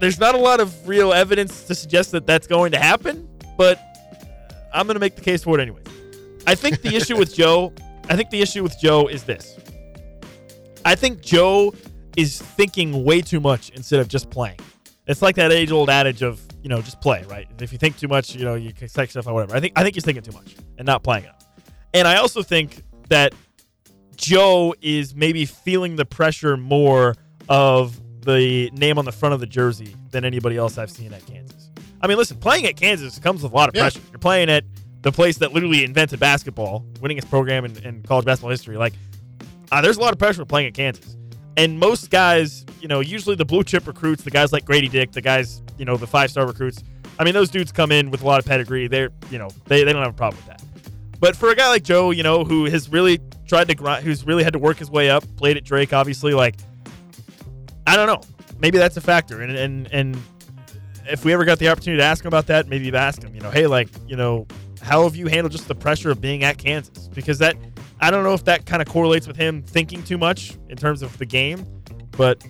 There's 0.00 0.18
not 0.18 0.34
a 0.34 0.38
lot 0.38 0.60
of 0.60 0.88
real 0.88 1.12
evidence 1.12 1.64
to 1.64 1.74
suggest 1.74 2.12
that 2.12 2.26
that's 2.26 2.46
going 2.46 2.72
to 2.72 2.78
happen, 2.78 3.28
but 3.56 3.78
I'm 4.72 4.86
going 4.86 4.94
to 4.94 5.00
make 5.00 5.14
the 5.14 5.22
case 5.22 5.42
for 5.42 5.58
it 5.58 5.62
anyway. 5.62 5.82
I 6.46 6.54
think 6.54 6.80
the 6.82 6.94
issue 6.94 7.16
with 7.16 7.34
Joe, 7.36 7.72
I 8.08 8.16
think 8.16 8.30
the 8.30 8.40
issue 8.40 8.62
with 8.62 8.78
Joe 8.78 9.08
is 9.08 9.24
this. 9.24 9.58
I 10.84 10.94
think 10.94 11.20
Joe 11.22 11.74
is 12.16 12.40
thinking 12.40 13.04
way 13.04 13.20
too 13.20 13.40
much 13.40 13.70
instead 13.70 14.00
of 14.00 14.08
just 14.08 14.30
playing. 14.30 14.58
It's 15.06 15.20
like 15.22 15.36
that 15.36 15.52
age-old 15.52 15.90
adage 15.90 16.22
of 16.22 16.40
you 16.62 16.68
know 16.70 16.80
just 16.80 17.00
play, 17.00 17.24
right? 17.28 17.46
If 17.60 17.72
you 17.72 17.78
think 17.78 17.98
too 17.98 18.08
much, 18.08 18.34
you 18.34 18.44
know 18.44 18.54
you 18.54 18.72
can 18.72 18.84
expect 18.84 19.10
stuff 19.12 19.26
or 19.26 19.34
whatever. 19.34 19.54
I 19.56 19.60
think 19.60 19.72
I 19.76 19.82
think 19.82 19.94
he's 19.94 20.04
thinking 20.04 20.22
too 20.22 20.32
much 20.32 20.54
and 20.78 20.86
not 20.86 21.02
playing 21.02 21.24
enough. 21.24 21.44
And 21.92 22.08
I 22.08 22.16
also 22.16 22.42
think 22.42 22.82
that 23.08 23.34
Joe 24.16 24.74
is 24.80 25.14
maybe 25.14 25.44
feeling 25.44 25.96
the 25.96 26.04
pressure 26.04 26.56
more 26.56 27.14
of 27.48 28.00
the 28.22 28.70
name 28.72 28.98
on 28.98 29.04
the 29.04 29.12
front 29.12 29.34
of 29.34 29.40
the 29.40 29.46
jersey 29.46 29.94
than 30.10 30.24
anybody 30.24 30.56
else 30.56 30.78
I've 30.78 30.90
seen 30.90 31.12
at 31.12 31.24
Kansas. 31.26 31.70
I 32.00 32.06
mean, 32.06 32.16
listen, 32.16 32.38
playing 32.38 32.66
at 32.66 32.76
Kansas 32.76 33.18
comes 33.18 33.42
with 33.42 33.52
a 33.52 33.54
lot 33.54 33.68
of 33.68 33.74
Yeah. 33.74 33.82
pressure. 33.82 34.00
You're 34.10 34.18
playing 34.18 34.48
at 34.50 34.64
the 35.02 35.12
place 35.12 35.38
that 35.38 35.52
literally 35.52 35.84
invented 35.84 36.20
basketball, 36.20 36.84
winningest 37.00 37.28
program 37.28 37.64
in, 37.66 37.76
in 37.84 38.02
college 38.02 38.24
basketball 38.24 38.50
history. 38.50 38.76
Like, 38.78 38.94
uh, 39.70 39.82
there's 39.82 39.98
a 39.98 40.00
lot 40.00 40.12
of 40.12 40.18
pressure 40.18 40.40
with 40.40 40.48
playing 40.48 40.68
at 40.68 40.74
Kansas. 40.74 41.16
And 41.56 41.78
most 41.78 42.10
guys, 42.10 42.64
you 42.80 42.88
know, 42.88 43.00
usually 43.00 43.36
the 43.36 43.44
blue 43.44 43.62
chip 43.62 43.86
recruits, 43.86 44.24
the 44.24 44.30
guys 44.30 44.52
like 44.52 44.64
Gradey 44.64 44.90
Dick, 44.90 45.12
the 45.12 45.20
guys, 45.20 45.62
you 45.78 45.84
know, 45.84 45.96
the 45.96 46.06
five 46.06 46.30
star 46.30 46.46
recruits. 46.46 46.82
I 47.18 47.24
mean, 47.24 47.34
those 47.34 47.48
dudes 47.48 47.70
come 47.70 47.92
in 47.92 48.10
with 48.10 48.22
a 48.22 48.26
lot 48.26 48.40
of 48.40 48.44
pedigree. 48.44 48.88
They're, 48.88 49.10
you 49.30 49.38
know, 49.38 49.48
they, 49.66 49.84
they 49.84 49.92
don't 49.92 50.02
have 50.02 50.12
a 50.12 50.16
problem 50.16 50.42
with 50.44 50.46
that. 50.46 50.62
But 51.20 51.36
for 51.36 51.50
a 51.50 51.54
guy 51.54 51.68
like 51.68 51.84
Joe, 51.84 52.10
you 52.10 52.22
know, 52.22 52.44
who 52.44 52.64
has 52.66 52.88
really 52.88 53.20
tried 53.46 53.68
to 53.68 53.74
grind, 53.74 54.04
who's 54.04 54.26
really 54.26 54.42
had 54.42 54.52
to 54.52 54.58
work 54.58 54.78
his 54.78 54.90
way 54.90 55.10
up, 55.10 55.24
played 55.36 55.56
at 55.56 55.64
Drake, 55.64 55.92
obviously, 55.92 56.34
like, 56.34 56.56
I 57.86 57.96
don't 57.96 58.06
know. 58.06 58.20
Maybe 58.58 58.78
that's 58.78 58.96
a 58.96 59.00
factor. 59.00 59.40
And, 59.40 59.56
and, 59.56 59.92
and 59.92 60.18
if 61.06 61.24
we 61.24 61.32
ever 61.32 61.44
got 61.44 61.58
the 61.58 61.68
opportunity 61.68 62.00
to 62.00 62.04
ask 62.04 62.24
him 62.24 62.28
about 62.28 62.46
that, 62.48 62.68
maybe 62.68 62.94
ask 62.94 63.22
him, 63.22 63.34
you 63.34 63.40
know, 63.40 63.50
hey, 63.50 63.66
like, 63.66 63.88
you 64.06 64.16
know, 64.16 64.46
how 64.84 65.04
have 65.04 65.16
you 65.16 65.28
handled 65.28 65.52
just 65.52 65.66
the 65.66 65.74
pressure 65.74 66.10
of 66.10 66.20
being 66.20 66.44
at 66.44 66.58
Kansas? 66.58 67.08
Because 67.08 67.38
that, 67.38 67.56
I 68.00 68.10
don't 68.10 68.22
know 68.22 68.34
if 68.34 68.44
that 68.44 68.66
kind 68.66 68.82
of 68.82 68.88
correlates 68.88 69.26
with 69.26 69.36
him 69.36 69.62
thinking 69.62 70.02
too 70.02 70.18
much 70.18 70.58
in 70.68 70.76
terms 70.76 71.00
of 71.00 71.16
the 71.16 71.24
game, 71.24 71.66
but 72.12 72.44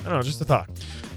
I 0.00 0.10
don't 0.10 0.12
know, 0.12 0.22
just 0.22 0.40
a 0.42 0.44
thought. 0.44 0.68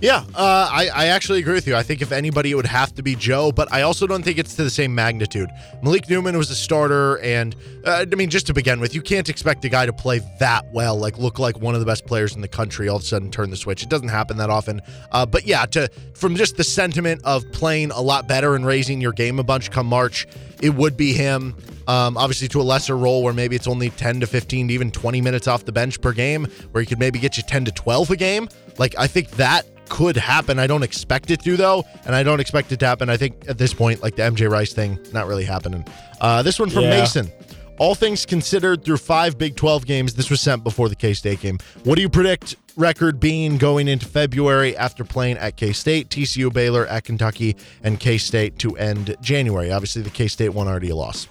Yeah, 0.02 0.24
uh, 0.34 0.70
I, 0.72 0.90
I 0.96 1.06
actually 1.08 1.40
agree 1.40 1.56
with 1.56 1.68
you. 1.68 1.76
I 1.76 1.84
think 1.84 2.02
if 2.02 2.14
anybody, 2.14 2.52
it 2.52 2.56
would 2.56 2.66
have 2.66 2.96
to 2.96 3.04
be 3.04 3.16
Joe, 3.16 3.52
but 3.52 3.72
I 3.72 3.82
also 3.82 4.08
don't 4.08 4.24
think 4.24 4.38
it's 4.38 4.56
to 4.56 4.64
the 4.64 4.70
same 4.70 4.96
magnitude. 4.96 5.50
Malik 5.84 6.10
Newman 6.10 6.38
was 6.38 6.50
a 6.50 6.56
starter, 6.56 7.18
and 7.20 7.54
uh, 7.84 8.06
I 8.10 8.16
mean, 8.16 8.30
just 8.30 8.48
to 8.48 8.54
begin 8.54 8.80
with, 8.80 8.96
you 8.96 9.02
can't 9.02 9.28
expect 9.28 9.66
a 9.66 9.70
guy 9.70 9.86
to 9.86 9.92
play 9.92 10.22
that 10.40 10.72
well, 10.72 10.98
like 10.98 11.18
look 11.18 11.38
like 11.38 11.60
one 11.60 11.74
of 11.74 11.82
the 11.82 11.86
best 11.86 12.06
players 12.06 12.34
in 12.34 12.40
the 12.40 12.48
country, 12.48 12.88
all 12.88 12.96
of 12.96 13.02
a 13.02 13.06
sudden 13.06 13.30
turn 13.30 13.50
the 13.50 13.58
switch. 13.58 13.84
It 13.84 13.90
doesn't 13.90 14.08
happen 14.08 14.38
that 14.38 14.50
often. 14.50 14.82
Uh, 15.12 15.26
but 15.26 15.46
yeah, 15.46 15.66
to 15.66 15.90
from 16.14 16.38
just 16.38 16.56
the 16.56 16.64
sentiment 16.64 17.22
of 17.26 17.50
playing 17.52 17.92
a 17.92 18.02
lot 18.02 18.26
better 18.26 18.56
and 18.56 18.66
raising 18.66 19.02
your 19.02 19.12
game 19.12 19.38
a 19.38 19.44
bunch 19.44 19.70
come 19.70 19.88
March, 19.88 20.28
it 20.62 20.76
would 20.76 20.96
be 20.96 21.12
him. 21.12 21.58
Um, 21.90 22.16
obviously, 22.18 22.48
to 22.50 22.62
a 22.62 22.64
lesser 22.64 22.96
role 22.96 23.22
where 23.22 23.34
maybe 23.34 23.58
it's 23.58 23.68
only 23.68 23.90
10 23.90 24.22
to 24.22 24.28
15 24.28 24.70
to 24.70 24.74
even 24.74 24.92
20 24.92 25.20
minutes 25.20 25.48
off 25.48 25.66
the 25.66 25.72
bench 25.74 26.00
per 26.00 26.14
game, 26.14 26.46
where 26.72 26.82
he 26.82 26.86
could 26.86 27.00
maybe 27.00 27.20
get 27.20 27.36
you 27.36 27.44
10 27.44 27.66
to 27.66 27.72
12 27.72 28.12
a 28.12 28.16
game. 28.16 28.48
Like, 28.78 28.96
I 28.98 29.08
think 29.08 29.32
that 29.32 29.66
could 29.90 30.16
happen. 30.16 30.60
I 30.60 30.68
don't 30.68 30.84
expect 30.84 31.32
it 31.32 31.42
to, 31.44 31.58
though, 31.58 31.84
and 32.06 32.16
I 32.16 32.24
don't 32.24 32.40
expect 32.40 32.72
it 32.72 32.80
to 32.80 32.86
happen. 32.88 33.10
I 33.10 33.18
think 33.18 33.50
at 33.50 33.58
this 33.58 33.74
point, 33.74 34.02
like 34.02 34.16
the 34.16 34.22
MJ 34.24 34.50
Rice 34.50 34.72
thing, 34.74 35.00
not 35.14 35.28
really 35.28 35.44
happening. 35.46 35.86
Uh, 36.22 36.42
this 36.44 36.60
one 36.60 36.70
from 36.70 36.84
Yeah. 36.84 37.02
Mason. 37.02 37.32
All 37.80 37.96
things 37.96 38.26
considered, 38.26 38.84
through 38.84 38.98
five 38.98 39.38
Big 39.38 39.56
12 39.56 39.86
games, 39.86 40.14
this 40.14 40.30
was 40.30 40.42
sent 40.42 40.66
before 40.66 40.90
the 40.90 40.96
K 40.96 41.14
State 41.14 41.40
game. 41.40 41.58
What 41.86 41.96
do 41.96 42.02
you 42.02 42.10
predict 42.10 42.58
record 42.76 43.20
being 43.22 43.58
going 43.58 43.88
into 43.88 44.06
February 44.06 44.76
after 44.76 45.06
playing 45.06 45.38
at 45.38 45.56
K 45.56 45.72
State, 45.72 46.10
TCU, 46.10 46.52
Baylor, 46.52 46.86
at 46.88 47.06
Kentucky, 47.06 47.56
and 47.84 47.98
K 47.98 48.18
State 48.18 48.60
to 48.60 48.76
end 48.76 49.16
January? 49.22 49.72
Obviously, 49.72 50.02
the 50.02 50.10
K 50.10 50.28
State 50.28 50.50
one 50.50 50.68
already 50.68 50.90
a 50.90 50.96
loss. 50.96 51.28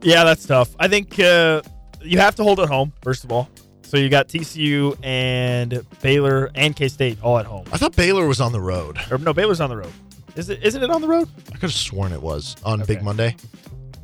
Yeah, 0.00 0.22
that's 0.22 0.46
tough. 0.46 0.76
I 0.78 0.86
think 0.86 1.18
uh, 1.18 1.62
you 2.02 2.18
have 2.18 2.36
to 2.36 2.44
hold 2.44 2.60
at 2.60 2.68
home, 2.68 2.92
first 3.02 3.24
of 3.24 3.32
all. 3.32 3.48
So 3.88 3.96
you 3.96 4.10
got 4.10 4.28
TCU 4.28 4.98
and 5.02 5.82
Baylor 6.02 6.50
and 6.54 6.76
K 6.76 6.88
State 6.88 7.16
all 7.22 7.38
at 7.38 7.46
home. 7.46 7.64
I 7.72 7.78
thought 7.78 7.96
Baylor 7.96 8.26
was 8.26 8.38
on 8.38 8.52
the 8.52 8.60
road. 8.60 8.98
Or 9.10 9.16
no, 9.16 9.32
Baylor's 9.32 9.62
on 9.62 9.70
the 9.70 9.78
road. 9.78 9.90
Is 10.36 10.50
it? 10.50 10.62
Isn't 10.62 10.82
it 10.82 10.90
on 10.90 11.00
the 11.00 11.08
road? 11.08 11.26
I 11.48 11.52
could 11.52 11.62
have 11.62 11.72
sworn 11.72 12.12
it 12.12 12.20
was 12.20 12.54
on 12.64 12.82
Okay. 12.82 12.96
Big 12.96 13.02
Monday. 13.02 13.34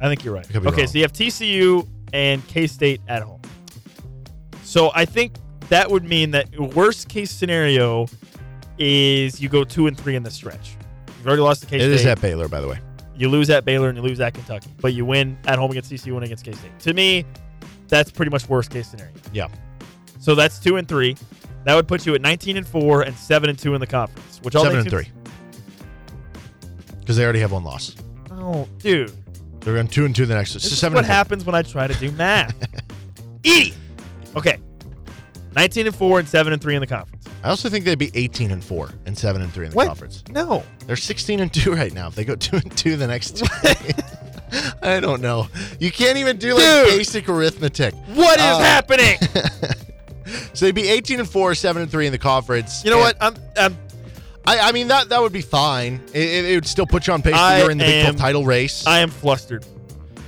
I 0.00 0.08
think 0.08 0.24
you're 0.24 0.32
right. 0.32 0.48
could 0.48 0.62
be 0.62 0.68
Okay, 0.68 0.82
wrong. 0.82 0.86
so 0.88 0.96
you 0.98 1.04
have 1.04 1.12
TCU 1.12 1.86
and 2.14 2.46
K 2.48 2.66
State 2.66 3.02
at 3.08 3.22
home. 3.22 3.42
So 4.62 4.90
I 4.94 5.04
think 5.04 5.34
that 5.68 5.90
would 5.90 6.04
mean 6.04 6.30
that 6.30 6.48
worst 6.74 7.10
case 7.10 7.30
scenario 7.30 8.06
is 8.78 9.38
you 9.40 9.50
go 9.50 9.64
two 9.64 9.86
and 9.86 9.96
three 9.98 10.16
in 10.16 10.22
the 10.22 10.30
stretch. 10.30 10.76
You've 11.18 11.26
already 11.26 11.42
lost 11.42 11.60
to 11.60 11.66
K 11.66 11.76
It 11.76 11.80
State. 11.80 11.90
is 11.92 12.06
at 12.06 12.22
Baylor, 12.22 12.48
by 12.48 12.62
the 12.62 12.68
way. 12.68 12.78
You 13.16 13.28
lose 13.28 13.50
at 13.50 13.66
Baylor 13.66 13.90
and 13.90 13.98
you 13.98 14.02
lose 14.02 14.18
at 14.20 14.32
Kentucky, 14.32 14.70
but 14.80 14.94
you 14.94 15.04
win 15.04 15.36
at 15.46 15.58
home 15.58 15.70
against 15.70 15.92
TCU 15.92 16.14
and 16.16 16.24
against 16.24 16.42
K 16.44 16.52
State. 16.52 16.78
To 16.80 16.94
me, 16.94 17.24
that's 17.88 18.10
pretty 18.10 18.30
much 18.30 18.48
worst 18.48 18.70
case 18.70 18.88
scenario. 18.88 19.12
Yeah. 19.32 19.48
So 20.18 20.34
that's 20.34 20.58
two 20.58 20.76
and 20.76 20.86
three. 20.88 21.16
That 21.64 21.74
would 21.74 21.88
put 21.88 22.04
you 22.06 22.14
at 22.14 22.20
19 22.20 22.56
and 22.56 22.66
four 22.66 23.02
and 23.02 23.14
seven 23.16 23.48
and 23.50 23.58
two 23.58 23.74
in 23.74 23.80
the 23.80 23.86
conference. 23.86 24.40
Which 24.42 24.54
all 24.54 24.64
Seven 24.64 24.80
and 24.80 24.90
three. 24.90 25.08
Because 27.00 27.16
they 27.16 27.24
already 27.24 27.40
have 27.40 27.52
one 27.52 27.64
loss. 27.64 27.94
Oh, 28.30 28.68
dude. 28.78 29.12
They're 29.60 29.74
going 29.74 29.88
two 29.88 30.04
and 30.04 30.14
two 30.14 30.26
the 30.26 30.34
next. 30.34 30.52
This 30.54 30.62
So 30.64 30.68
is 30.72 30.78
seven 30.78 30.96
what 30.96 31.04
happens 31.06 31.44
when 31.44 31.54
I 31.54 31.62
try 31.62 31.86
to 31.86 31.94
do 31.94 32.10
math. 32.18 32.54
Idiot. 33.42 33.74
Okay. 34.36 34.58
19 35.56 35.86
and 35.86 35.94
4 35.96 36.18
and 36.20 36.28
7 36.28 36.52
and 36.52 36.60
3 36.60 36.74
in 36.76 36.80
the 36.80 36.86
conference. 36.86 37.24
I 37.42 37.48
also 37.50 37.68
think 37.68 37.84
they'd 37.84 37.98
be 37.98 38.10
18 38.14 38.50
and 38.52 38.64
four 38.64 38.90
and 39.04 39.16
seven 39.18 39.42
and 39.42 39.52
three 39.52 39.66
in 39.66 39.70
the 39.70 39.76
What? 39.76 39.86
conference. 39.86 40.24
No. 40.30 40.62
They're 40.86 40.96
16 40.96 41.40
and 41.40 41.52
two 41.52 41.74
right 41.74 41.92
now. 41.92 42.08
If 42.08 42.14
they 42.14 42.24
go 42.24 42.34
two 42.36 42.56
and 42.56 42.74
two 42.74 42.96
the 42.96 43.06
next 43.06 43.36
two, 43.36 43.44
I 44.82 44.98
don't 44.98 45.20
know. 45.20 45.48
You 45.78 45.92
can't 45.92 46.16
even 46.16 46.38
do 46.38 46.54
like 46.54 46.62
Dude. 46.64 46.86
basic 46.98 47.28
arithmetic. 47.28 47.92
What 48.14 48.38
is 48.38 48.44
Uh, 48.46 48.58
happening? 48.60 49.18
So 50.52 50.66
they'd 50.66 50.74
be 50.74 50.88
18 50.88 51.20
and 51.20 51.28
four, 51.28 51.54
seven 51.54 51.82
and 51.82 51.90
three 51.90 52.06
in 52.06 52.12
the 52.12 52.18
conference. 52.18 52.84
You 52.84 52.90
know 52.90 52.98
what? 52.98 53.16
I'm, 53.20 53.34
I'm 53.56 53.76
I, 54.46 54.68
I 54.68 54.72
mean 54.72 54.88
that 54.88 55.08
that 55.08 55.20
would 55.22 55.32
be 55.32 55.40
fine. 55.40 56.00
It, 56.12 56.44
it, 56.46 56.54
would 56.54 56.66
still 56.66 56.86
put 56.86 57.06
you 57.06 57.12
on 57.12 57.22
pace. 57.22 57.34
I 57.34 57.60
You're 57.60 57.70
in 57.70 57.78
the 57.78 57.84
Big 57.84 58.02
12 58.04 58.16
title 58.16 58.44
race. 58.44 58.86
I 58.86 58.98
am 58.98 59.10
flustered. 59.10 59.64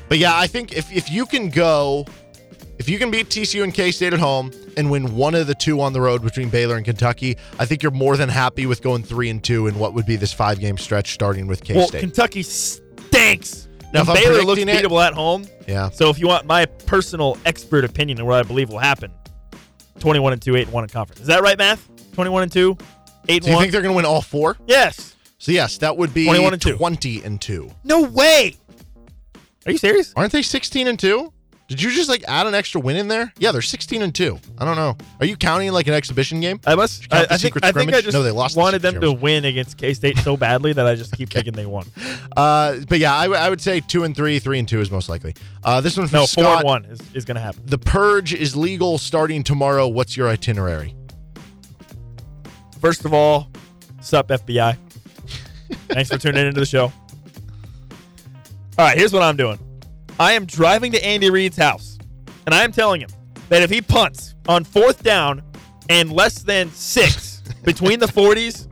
But 0.09 0.19
yeah, 0.19 0.37
I 0.37 0.47
think 0.47 0.77
if, 0.77 0.91
if 0.93 1.11
you 1.11 1.27
can 1.27 1.51
go, 1.51 2.07
if 2.79 2.89
you 2.89 2.99
can 2.99 3.11
beat 3.11 3.29
TCU 3.29 3.63
and 3.65 3.75
K 3.75 3.91
State 3.91 4.13
at 4.13 4.19
home 4.21 4.53
and 4.77 4.91
win 4.91 5.17
one 5.17 5.35
of 5.35 5.47
the 5.47 5.55
two 5.55 5.81
on 5.81 5.93
the 5.93 6.01
road 6.01 6.23
between 6.23 6.49
Baylor 6.49 6.77
and 6.77 6.85
Kentucky, 6.85 7.37
I 7.59 7.67
think 7.67 7.83
you're 7.83 7.93
more 7.93 8.17
than 8.17 8.29
happy 8.29 8.67
with 8.67 8.83
going 8.83 9.03
three 9.03 9.29
and 9.29 9.43
two 9.43 9.67
in 9.67 9.79
what 9.79 9.95
would 9.95 10.07
be 10.07 10.17
this 10.17 10.33
five 10.33 10.61
game 10.61 10.79
stretch 10.79 11.13
starting 11.13 11.47
with 11.47 11.63
K 11.63 11.75
State. 11.75 11.93
Well. 11.93 12.01
Kentucky 12.01 12.43
stinks. 12.43 13.69
Now, 13.93 14.01
And 14.01 14.09
if 14.09 14.09
I'm 14.09 14.15
Baylor 14.17 14.43
looks 14.43 14.61
predicting 14.61 14.69
it- 14.69 14.85
beatable 14.91 15.05
at 15.07 15.13
home. 15.15 15.47
yeah. 15.67 15.91
So 15.91 16.09
if 16.09 16.19
you 16.19 16.29
want 16.29 16.47
my 16.47 16.65
personal 16.67 17.37
expert 17.45 17.85
opinion 17.85 18.21
on 18.21 18.27
what 18.27 18.39
I 18.39 18.43
believe 18.43 18.69
will 18.71 18.79
happen, 18.79 19.13
21 20.01 20.33
and 20.35 20.43
2, 20.43 20.57
8 20.57 20.63
and 20.65 20.73
1 20.73 20.85
in 20.85 20.91
conference. 20.91 21.21
Is 21.21 21.27
that 21.29 21.43
right, 21.43 21.57
math? 21.59 21.89
21 22.15 22.45
and 22.45 22.53
2, 22.53 22.75
8-1 22.75 23.27
Do 23.27 23.33
you 23.35 23.55
1? 23.55 23.63
think 23.63 23.73
they're 23.73 23.83
going 23.83 23.93
to 23.93 23.97
win 23.97 24.05
all 24.07 24.23
four? 24.23 24.57
yes. 24.67 25.15
So 25.39 25.53
yes, 25.53 25.77
that 25.79 25.97
would 25.97 26.15
be 26.15 26.25
21 26.25 26.55
and 26.55 26.63
two. 26.63 26.77
20 26.77 27.23
and 27.23 27.41
two. 27.41 27.71
No 27.85 28.03
way. 28.05 28.57
Are 29.67 29.73
you 29.73 29.77
serious? 29.79 30.13
Aren't 30.17 30.33
they 30.33 30.41
16 30.43 30.89
and 30.89 30.99
two? 30.99 31.31
Did 31.69 31.83
you 31.83 31.91
just 31.91 32.09
like 32.09 32.23
add 32.29 32.47
an 32.47 32.55
extra 32.55 32.81
win 32.81 32.97
in 32.97 33.09
there? 33.09 33.33
Yeah, 33.39 33.51
they're 33.51 33.61
16 33.61 34.01
and 34.01 34.15
two. 34.15 34.39
I 34.57 34.65
don't 34.65 34.77
know. 34.77 34.97
Are 35.19 35.27
you 35.27 35.37
counting 35.37 35.73
like 35.73 35.89
an 35.89 35.95
exhibition 35.95 36.39
game? 36.41 36.61
I 36.65 36.77
must. 36.77 37.13
I, 37.13 37.23
the 37.23 37.25
I 37.25 37.29
think. 37.31 37.41
secret 37.41 37.65
I 37.65 37.73
think 37.73 37.77
I 37.77 37.83
scrimmage? 37.83 38.05
just 38.05 38.15
No, 38.15 38.23
they 38.23 38.31
lost 38.31 38.55
the 38.55 38.61
wanted 38.61 38.83
secret 38.83 39.01
them 39.01 39.03
to 39.03 39.13
win 39.21 39.45
against 39.45 39.77
K 39.77 39.93
State 39.93 40.17
so 40.19 40.37
badly 40.37 40.73
that 40.73 40.87
I 40.87 40.95
just 40.95 41.13
keep 41.17 41.29
thinking 41.31 41.55
they 41.55 41.67
won. 41.67 41.85
Uh, 42.37 42.77
but 42.89 43.01
yeah, 43.01 43.17
I, 43.17 43.25
w- 43.25 43.41
I 43.41 43.51
would 43.51 43.61
say 43.61 43.81
two 43.81 44.05
and 44.05 44.15
three, 44.15 44.39
three 44.39 44.61
and 44.61 44.69
two 44.69 44.81
is 44.81 44.93
most 44.93 45.09
likely. 45.09 45.35
Uh, 45.65 45.81
this 45.81 45.97
one 45.97 46.07
from 46.07 46.21
No, 46.21 46.27
four 46.27 46.45
and 46.45 46.65
one 46.65 46.85
is, 46.85 47.01
is 47.15 47.25
going 47.25 47.35
to 47.35 47.41
happen. 47.41 47.63
The 47.67 47.79
purge 47.79 48.33
is 48.33 48.55
legal 48.55 48.97
starting 48.99 49.43
tomorrow. 49.43 49.89
What's 49.89 50.17
your 50.17 50.29
itinerary? 50.29 50.95
First 52.81 53.05
of 53.05 53.13
all, 53.13 53.51
sup 54.01 54.29
FBI. 54.29 54.77
Thanks 55.89 56.11
for 56.11 56.19
tuning 56.19 56.47
into 56.47 56.61
the 56.61 56.67
show. 56.67 56.85
All 56.85 56.93
right, 58.85 58.97
here's 58.97 59.13
what 59.13 59.25
I'm 59.25 59.37
doing. 59.37 59.59
I 60.19 60.33
am 60.33 60.47
driving 60.47 60.93
to 60.93 61.05
Andy 61.05 61.31
Reid's 61.31 61.57
house, 61.57 61.99
and 62.47 62.55
I 62.55 62.65
am 62.65 62.73
telling 62.73 63.01
him 63.03 63.11
that 63.49 63.63
if 63.63 63.71
he 63.71 63.83
punts 63.83 64.35
on 64.49 64.65
fourth 64.65 65.03
down 65.03 65.43
and 65.91 66.11
less 66.11 66.39
than 66.43 66.71
six 66.71 67.43
between 67.65 67.99
the 67.99 68.07
40s, 68.07 68.67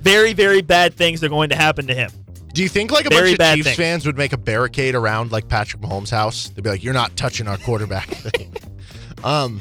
very, 0.00 0.32
very 0.32 0.62
bad 0.62 0.94
things 0.94 1.24
are 1.24 1.28
going 1.28 1.50
to 1.50 1.56
happen 1.56 1.86
to 1.88 1.94
him. 1.94 2.10
Do 2.52 2.62
you 2.62 2.68
think 2.68 2.90
like 2.90 3.06
a 3.06 3.10
Very 3.10 3.36
bunch 3.36 3.60
of 3.60 3.64
Chiefs 3.64 3.76
fans 3.76 4.06
would 4.06 4.16
make 4.16 4.32
a 4.32 4.36
barricade 4.36 4.94
around 4.94 5.30
like 5.30 5.48
Patrick 5.48 5.82
Mahomes' 5.82 6.10
house? 6.10 6.48
They'd 6.48 6.62
be 6.62 6.70
like, 6.70 6.82
"You're 6.82 6.94
not 6.94 7.16
touching 7.16 7.46
our 7.46 7.56
quarterback." 7.56 8.08
um, 9.24 9.60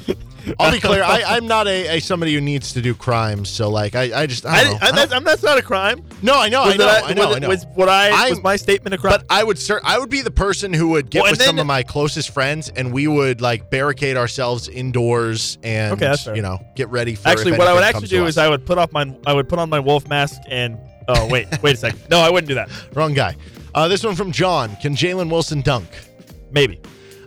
I'll 0.58 0.72
be 0.72 0.80
clear. 0.80 1.04
I, 1.04 1.24
I'm 1.28 1.48
not 1.48 1.68
a, 1.68 1.98
a 1.98 2.00
somebody 2.00 2.34
who 2.34 2.42
needs 2.42 2.74
to 2.74 2.82
do 2.82 2.96
crimes. 2.96 3.50
So 3.50 3.70
like, 3.70 3.94
I, 3.96 4.22
I 4.22 4.26
just 4.26 4.46
I 4.46 4.60
I, 4.60 4.64
don't. 4.64 4.74
I, 4.82 4.86
I 4.86 4.88
don't- 4.88 4.96
that's, 4.96 5.14
I'm, 5.14 5.24
that's 5.24 5.44
not 5.44 5.58
a 5.58 5.62
crime. 5.62 6.04
no, 6.22 6.40
I 6.40 6.50
know, 6.50 6.64
I 6.64 6.78
know, 6.78 6.86
that- 6.86 7.04
I 7.04 7.14
know, 7.14 7.28
was, 7.28 7.36
I 7.36 7.40
know. 7.40 7.48
Was 7.50 7.66
what 7.76 7.90
I 7.90 8.10
I'm- 8.10 8.30
was 8.32 8.44
my 8.44 8.56
statement 8.56 8.94
a 8.94 8.98
crime? 8.98 9.12
But 9.18 9.26
I 9.30 9.44
would 9.44 9.60
cer- 9.60 9.82
I 9.84 10.00
would 10.00 10.10
be 10.10 10.22
the 10.22 10.32
person 10.32 10.74
who 10.74 10.90
would 10.90 11.10
get 11.10 11.24
Well, 11.24 11.32
with 11.34 11.42
some 11.42 11.60
of 11.60 11.68
my 11.68 11.84
closest 11.84 12.34
friends, 12.34 12.70
and 12.70 12.94
we 12.94 13.08
would 13.08 13.42
like 13.42 13.70
barricade 13.70 14.16
ourselves 14.18 14.68
indoors 14.70 15.58
and 15.62 16.02
Okay, 16.02 16.16
you 16.36 16.42
know 16.42 16.60
get 16.76 16.90
ready 16.90 17.16
for. 17.16 17.28
Actually, 17.28 17.58
what 17.58 17.68
I 17.68 17.74
would 17.74 17.84
actually 17.84 18.08
do 18.08 18.26
is 18.26 18.38
I 18.38 18.48
would 18.50 18.66
put 18.66 18.78
off 18.78 18.92
my 18.92 19.14
I 19.28 19.34
would 19.34 19.50
put 19.50 19.60
on 19.60 19.70
my 19.70 19.80
wolf 19.80 20.08
mask 20.08 20.40
and 20.48 20.78
oh 21.10 21.28
wait 21.28 21.48
wait 21.62 21.76
a 21.76 21.78
second 21.86 22.02
no 22.10 22.20
I 22.20 22.30
wouldn't 22.30 22.48
do 22.48 22.56
that 22.56 22.70
wrong 22.96 23.14
guy. 23.14 23.36
Uh, 23.76 23.88
this 23.88 24.04
one 24.04 24.16
from 24.16 24.32
John. 24.32 24.76
Can 24.78 24.96
Jalen 24.96 25.30
Wilson 25.30 25.62
dunk? 25.62 25.88
maybe 26.52 26.80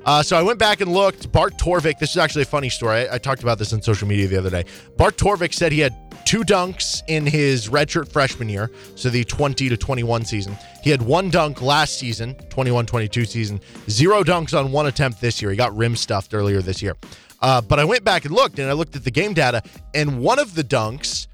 Uh, 0.05 0.23
so 0.23 0.37
I 0.37 0.43
went 0.43 0.59
back 0.59 0.81
and 0.81 0.93
looked. 0.93 1.31
Bart 1.31 1.57
Torvik, 1.59 1.99
this 1.99 2.11
is 2.11 2.17
actually 2.17 2.43
a 2.43 2.47
funny 2.47 2.69
story. 2.69 3.09
I, 3.09 3.15
I 3.15 3.19
talked 3.19 3.43
about 3.43 3.59
this 3.59 3.73
on 3.73 3.83
social 3.83 4.09
media 4.09 4.27
the 4.27 4.37
other 4.37 4.51
day. 4.51 4.65
Bart 4.97 5.17
Torvik 5.17 5.55
said 5.55 5.71
he 5.71 5.79
had 5.79 5.95
two 6.25 6.43
dunks 6.43 7.03
in 7.09 7.27
his 7.27 7.69
redshirt 7.69 8.11
freshman 8.11 8.49
year, 8.49 8.71
so 8.97 9.11
the 9.11 9.25
20 9.25 9.69
to 9.69 9.77
21 9.77 10.25
season. 10.25 10.57
He 10.83 10.91
had 10.91 11.03
one 11.03 11.31
dunk 11.31 11.63
last 11.63 11.99
season, 11.99 12.35
21 12.51 12.87
22 12.87 13.25
season, 13.25 13.61
zero 13.89 14.25
dunks 14.25 14.59
on 14.59 14.73
one 14.73 14.87
attempt 14.87 15.21
this 15.21 15.41
year. 15.41 15.51
He 15.51 15.57
got 15.57 15.77
rim 15.77 15.95
stuffed 15.95 16.35
earlier 16.35 16.61
this 16.61 16.83
year. 16.83 16.97
Uh, 17.41 17.61
but 17.61 17.79
I 17.79 17.85
went 17.85 18.05
back 18.05 18.25
and 18.25 18.35
looked, 18.35 18.59
and 18.59 18.69
I 18.69 18.73
looked 18.73 18.95
at 18.97 19.05
the 19.05 19.11
game 19.11 19.35
data, 19.35 19.63
and 19.95 20.21
one 20.21 20.39
of 20.39 20.55
the 20.55 20.63
dunks, 20.63 21.27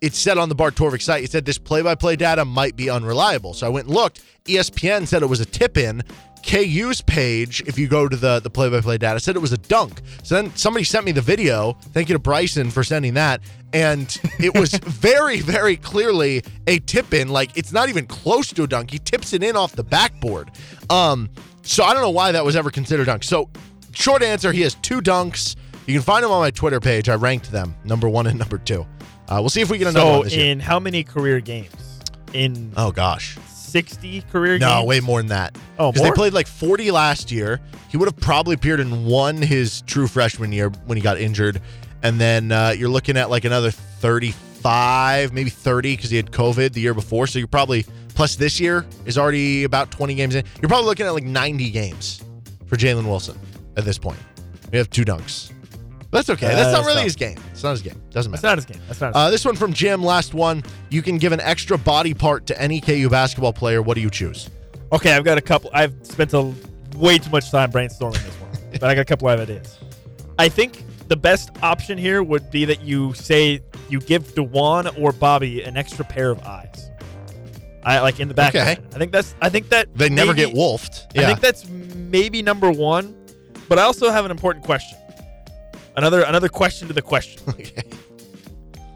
it 0.00 0.14
said 0.14 0.38
on 0.38 0.48
the 0.48 0.54
Bart 0.54 0.76
Torvik 0.76 1.02
site, 1.02 1.24
it 1.24 1.30
said 1.30 1.44
this 1.44 1.58
play 1.58 1.82
by 1.82 1.96
play 1.96 2.14
data 2.14 2.44
might 2.44 2.76
be 2.76 2.88
unreliable. 2.88 3.54
So 3.54 3.66
I 3.66 3.70
went 3.70 3.86
and 3.86 3.94
looked. 3.94 4.22
ESPN 4.44 5.06
said 5.06 5.22
it 5.22 5.26
was 5.26 5.40
a 5.40 5.44
tip 5.44 5.76
in. 5.76 6.02
KU's 6.42 7.00
page, 7.00 7.62
if 7.66 7.78
you 7.78 7.88
go 7.88 8.08
to 8.08 8.16
the 8.16 8.40
the 8.40 8.50
play 8.50 8.68
by 8.68 8.80
play 8.80 8.98
data, 8.98 9.20
said 9.20 9.36
it 9.36 9.40
was 9.40 9.52
a 9.52 9.58
dunk. 9.58 10.00
So 10.22 10.34
then 10.34 10.54
somebody 10.56 10.84
sent 10.84 11.04
me 11.04 11.12
the 11.12 11.20
video. 11.20 11.74
Thank 11.92 12.08
you 12.08 12.14
to 12.14 12.18
Bryson 12.18 12.70
for 12.70 12.82
sending 12.84 13.14
that. 13.14 13.40
And 13.72 14.16
it 14.38 14.56
was 14.58 14.72
very, 14.84 15.40
very 15.40 15.76
clearly 15.76 16.42
a 16.66 16.78
tip 16.80 17.12
in. 17.12 17.28
Like 17.28 17.56
it's 17.56 17.72
not 17.72 17.88
even 17.88 18.06
close 18.06 18.52
to 18.52 18.62
a 18.62 18.66
dunk. 18.66 18.90
He 18.90 18.98
tips 18.98 19.32
it 19.32 19.42
in 19.42 19.56
off 19.56 19.72
the 19.72 19.84
backboard. 19.84 20.50
Um, 20.90 21.28
so 21.62 21.84
I 21.84 21.92
don't 21.92 22.02
know 22.02 22.10
why 22.10 22.32
that 22.32 22.44
was 22.44 22.56
ever 22.56 22.70
considered 22.70 23.06
dunk. 23.06 23.24
So 23.24 23.50
short 23.92 24.22
answer, 24.22 24.52
he 24.52 24.62
has 24.62 24.74
two 24.76 25.00
dunks. 25.00 25.56
You 25.86 25.94
can 25.94 26.02
find 26.02 26.24
them 26.24 26.30
on 26.30 26.40
my 26.40 26.50
Twitter 26.50 26.80
page. 26.80 27.08
I 27.08 27.14
ranked 27.14 27.50
them 27.50 27.74
number 27.84 28.08
one 28.08 28.26
and 28.26 28.38
number 28.38 28.58
two. 28.58 28.86
Uh, 29.28 29.38
we'll 29.40 29.50
see 29.50 29.60
if 29.60 29.70
we 29.70 29.78
get 29.78 29.88
another 29.88 30.00
so 30.00 30.16
one 30.18 30.24
this 30.24 30.34
year. 30.36 30.46
in 30.46 30.60
how 30.60 30.78
many 30.80 31.04
career 31.04 31.40
games 31.40 32.00
in 32.32 32.72
Oh 32.76 32.90
gosh. 32.90 33.36
60 33.68 34.22
career 34.22 34.58
games. 34.58 34.60
No, 34.68 34.78
games 34.80 34.88
way 34.88 35.00
more 35.00 35.20
than 35.20 35.28
that. 35.28 35.56
Oh, 35.78 35.92
because 35.92 36.02
they 36.02 36.08
more? 36.08 36.14
played 36.14 36.32
like 36.32 36.46
40 36.46 36.90
last 36.90 37.30
year. 37.30 37.60
He 37.88 37.96
would 37.96 38.06
have 38.08 38.16
probably 38.16 38.54
appeared 38.54 38.80
in 38.80 39.04
one 39.04 39.36
his 39.36 39.82
true 39.82 40.06
freshman 40.06 40.52
year 40.52 40.70
when 40.86 40.96
he 40.96 41.02
got 41.02 41.18
injured, 41.18 41.60
and 42.02 42.20
then 42.20 42.52
uh, 42.52 42.74
you're 42.76 42.88
looking 42.88 43.16
at 43.16 43.30
like 43.30 43.44
another 43.44 43.70
35, 43.70 45.32
maybe 45.32 45.50
30 45.50 45.96
because 45.96 46.10
he 46.10 46.16
had 46.16 46.30
COVID 46.30 46.72
the 46.72 46.80
year 46.80 46.94
before. 46.94 47.26
So 47.26 47.38
you're 47.38 47.48
probably 47.48 47.84
plus 48.14 48.36
this 48.36 48.58
year 48.58 48.84
is 49.06 49.16
already 49.16 49.64
about 49.64 49.90
20 49.90 50.14
games 50.14 50.34
in. 50.34 50.44
You're 50.60 50.68
probably 50.68 50.86
looking 50.86 51.06
at 51.06 51.10
like 51.10 51.24
90 51.24 51.70
games 51.70 52.22
for 52.66 52.76
Jalen 52.76 53.04
Wilson 53.04 53.38
at 53.76 53.84
this 53.84 53.98
point. 53.98 54.18
We 54.72 54.78
have 54.78 54.90
two 54.90 55.04
dunks. 55.04 55.52
That's 56.10 56.30
okay. 56.30 56.48
That's 56.48 56.72
not 56.72 56.86
really 56.86 57.02
his 57.02 57.16
game. 57.16 57.36
It's 57.52 57.62
not 57.62 57.72
his 57.72 57.82
game. 57.82 58.00
Doesn't 58.10 58.32
that's 58.32 58.42
matter. 58.42 58.56
not 58.56 58.58
his 58.58 58.64
game 58.66 58.82
that's 58.88 59.00
not 59.00 59.08
his 59.08 59.16
Uh, 59.16 59.30
this 59.30 59.44
one 59.44 59.56
from 59.56 59.72
Jim, 59.74 60.02
last 60.02 60.32
one. 60.34 60.62
You 60.88 61.02
can 61.02 61.18
give 61.18 61.32
an 61.32 61.40
extra 61.40 61.76
body 61.76 62.14
part 62.14 62.46
to 62.46 62.60
any 62.60 62.80
KU 62.80 63.08
basketball 63.10 63.52
player. 63.52 63.82
What 63.82 63.94
do 63.94 64.00
you 64.00 64.10
choose? 64.10 64.48
okay 64.90 65.12
I've 65.12 65.24
got 65.24 65.36
a 65.36 65.42
couple 65.42 65.68
I've 65.74 65.94
spent 66.02 66.32
a 66.32 66.50
way 66.96 67.18
too 67.18 67.28
much 67.30 67.50
time 67.50 67.70
brainstorming 67.70 68.14
this 68.24 68.34
one 68.40 68.50
but 68.72 68.84
I 68.84 68.94
got 68.94 69.02
a 69.02 69.04
couple 69.04 69.28
of 69.28 69.38
ideas 69.38 69.78
I 70.38 70.48
think 70.48 70.82
the 71.08 71.16
best 71.16 71.50
option 71.62 71.98
here 71.98 72.22
would 72.22 72.50
be 72.50 72.64
that 72.64 72.80
you 72.80 73.12
say 73.12 73.60
you 73.90 74.00
give 74.00 74.28
Dajuan 74.34 74.98
or 74.98 75.12
Bobby 75.12 75.62
an 75.62 75.76
extra 75.76 76.06
pair 76.06 76.30
of 76.30 76.42
eyes 76.46 76.90
I 77.84 78.00
like 78.00 78.18
in 78.18 78.28
the 78.28 78.34
back 78.34 78.54
Okay. 78.54 78.78
I 78.94 78.98
think 78.98 79.12
that's 79.12 79.34
I 79.42 79.50
think 79.50 79.68
that 79.68 79.94
They 79.94 80.08
never 80.08 80.32
maybe- 80.32 80.46
get 80.46 80.56
wolfed. 80.56 81.08
Yeah. 81.14 81.24
I 81.24 81.26
think 81.26 81.40
that's 81.40 81.68
maybe 81.68 82.40
number 82.42 82.70
one, 82.70 83.14
but 83.68 83.78
I 83.78 83.82
also 83.82 84.10
have 84.10 84.24
an 84.24 84.30
important 84.30 84.64
question. 84.64 84.96
Another 85.98 86.22
another 86.22 86.48
question 86.48 86.86
to 86.88 86.94
the 86.94 87.02
question. 87.02 87.42
Okay. 87.58 87.82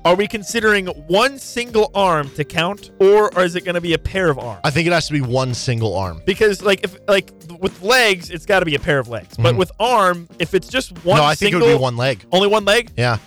Are 0.04 0.16
we 0.16 0.26
considering 0.26 0.86
one 1.06 1.38
single 1.38 1.92
arm 1.94 2.28
to 2.30 2.42
count, 2.42 2.90
or, 2.98 3.32
or 3.36 3.44
is 3.44 3.54
it 3.54 3.64
going 3.64 3.76
to 3.76 3.80
be 3.80 3.92
a 3.94 3.98
pair 3.98 4.30
of 4.30 4.36
arms? 4.38 4.60
I 4.64 4.70
think 4.70 4.88
it 4.88 4.92
has 4.92 5.06
to 5.06 5.12
be 5.12 5.20
one 5.20 5.54
single 5.54 5.94
arm. 5.96 6.20
Because 6.26 6.60
like 6.60 6.82
if 6.82 6.96
like 7.06 7.30
with 7.60 7.80
legs, 7.82 8.28
it's 8.30 8.44
got 8.44 8.60
to 8.60 8.66
be 8.66 8.74
a 8.74 8.80
pair 8.80 8.98
of 8.98 9.06
legs. 9.08 9.36
But 9.36 9.54
Mhm. 9.54 9.58
with 9.58 9.70
arm, 9.78 10.28
if 10.40 10.54
it's 10.54 10.66
just 10.66 10.90
one 11.04 11.18
no, 11.18 11.24
I 11.24 11.36
think 11.36 11.52
single, 11.52 11.62
it 11.68 11.72
would 11.72 11.78
be 11.78 11.82
one 11.82 11.96
leg. 11.96 12.24
only 12.32 12.48
one 12.48 12.64
leg. 12.64 12.90
Yeah. 12.96 13.18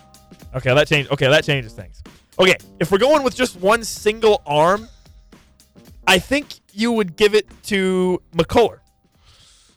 Okay, 0.54 0.74
that 0.74 0.88
change. 0.88 1.10
Okay, 1.12 1.30
that 1.30 1.46
changes 1.46 1.72
things. 1.72 2.02
Okay, 2.40 2.58
if 2.82 2.92
we're 2.92 2.98
going 2.98 3.24
with 3.24 3.36
just 3.38 3.56
one 3.62 3.84
single 3.86 4.42
arm, 4.46 4.90
I 6.08 6.20
think 6.20 6.56
you 6.74 6.92
would 6.92 7.16
give 7.16 7.34
it 7.36 7.48
to 7.68 8.22
McCullar. 8.36 8.80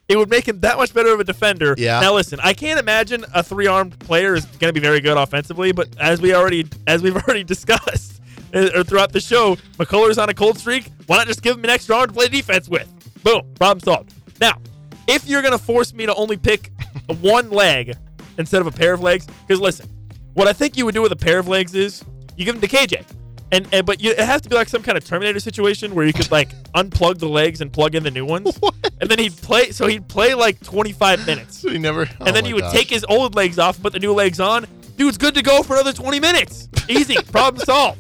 It 0.09 0.17
would 0.17 0.31
make 0.31 0.49
him 0.49 0.61
that 0.61 0.79
much 0.79 0.95
better 0.95 1.13
of 1.13 1.21
a 1.21 1.25
defender. 1.25 1.75
Yeah. 1.77 2.01
Now 2.01 2.15
listen, 2.15 2.41
I 2.43 2.55
can't 2.55 2.81
imagine 2.81 3.27
a 3.35 3.43
three-armed 3.43 3.99
player 3.99 4.35
is 4.35 4.47
going 4.47 4.71
to 4.71 4.73
be 4.73 4.81
very 4.81 5.01
good 5.01 5.19
offensively, 5.19 5.73
but 5.73 5.89
as 6.01 6.21
we 6.21 6.35
already 6.35 6.67
as 6.87 7.03
we've 7.03 7.17
already 7.29 7.45
discussed 7.45 8.23
uh, 8.55 8.71
or 8.75 8.85
throughout 8.85 9.13
the 9.13 9.21
show, 9.21 9.57
McCullar's 9.77 10.17
on 10.17 10.31
a 10.31 10.35
cold 10.35 10.59
streak. 10.59 10.91
Why 11.07 11.19
not 11.19 11.27
just 11.27 11.43
give 11.43 11.57
him 11.57 11.65
an 11.65 11.71
extra 11.71 11.97
arm 11.97 12.09
to 12.09 12.13
play 12.15 12.29
defense 12.29 12.69
with? 12.69 12.89
Boom, 13.23 13.43
problem 13.55 13.81
solved. 13.81 14.15
Now, 14.41 14.59
if 15.07 15.27
you're 15.27 15.43
going 15.43 15.53
to 15.53 15.63
force 15.63 15.93
me 15.93 16.07
to 16.07 16.15
only 16.15 16.39
pick 16.39 16.71
one 17.21 17.51
leg 17.51 17.95
instead 18.39 18.63
of 18.63 18.67
a 18.67 18.73
pair 18.73 18.95
of 18.95 19.03
legs, 19.03 19.27
because 19.47 19.61
listen, 19.61 19.89
what 20.33 20.49
I 20.49 20.55
think 20.55 20.77
you 20.79 20.87
would 20.87 20.95
do 20.95 21.03
with 21.03 21.13
a 21.13 21.17
pair 21.17 21.39
of 21.39 21.49
legs 21.49 21.75
is 21.75 22.03
you 22.37 22.47
give 22.47 22.59
them 22.59 22.67
to 22.67 22.77
KJ. 22.77 23.05
And, 23.51 23.67
and 23.73 23.87
but 23.87 24.03
you, 24.03 24.11
it 24.11 24.19
has 24.19 24.43
to 24.43 24.49
be 24.49 24.57
like 24.57 24.69
some 24.69 24.83
kind 24.83 24.99
of 24.99 25.05
Terminator 25.05 25.41
situation 25.41 25.95
where 25.95 26.05
you 26.05 26.13
could 26.13 26.31
like 26.31 26.51
unplug 26.73 27.19
the 27.19 27.29
legs 27.29 27.61
and 27.61 27.73
plug 27.73 27.95
in 27.95 28.03
the 28.03 28.11
new 28.11 28.27
ones, 28.27 28.59
and 29.01 29.09
then 29.09 29.19
he'd 29.19 29.37
play. 29.37 29.71
So 29.71 29.87
he'd 29.87 30.07
play 30.07 30.35
like 30.35 30.61
25 30.61 31.27
minutes, 31.27 31.59
So 31.61 31.71
he 31.71 31.79
never. 31.79 32.07
oh 32.21 32.27
and 32.27 32.37
then 32.37 32.45
he 32.45 32.53
would 32.53 32.71
take 32.71 32.91
his 32.91 33.05
old 33.09 33.35
legs 33.35 33.59
off, 33.59 33.81
put 33.81 33.93
the 33.93 33.99
new 33.99 34.13
legs 34.13 34.39
on. 34.39 34.67
Dude's 34.97 35.17
good 35.17 35.35
to 35.35 35.43
go 35.43 35.63
for 35.63 35.75
another 35.75 35.93
20 35.93 36.21
minutes. 36.21 36.69
Easy, 36.89 37.15
problem 37.33 37.65
solved. 37.65 37.99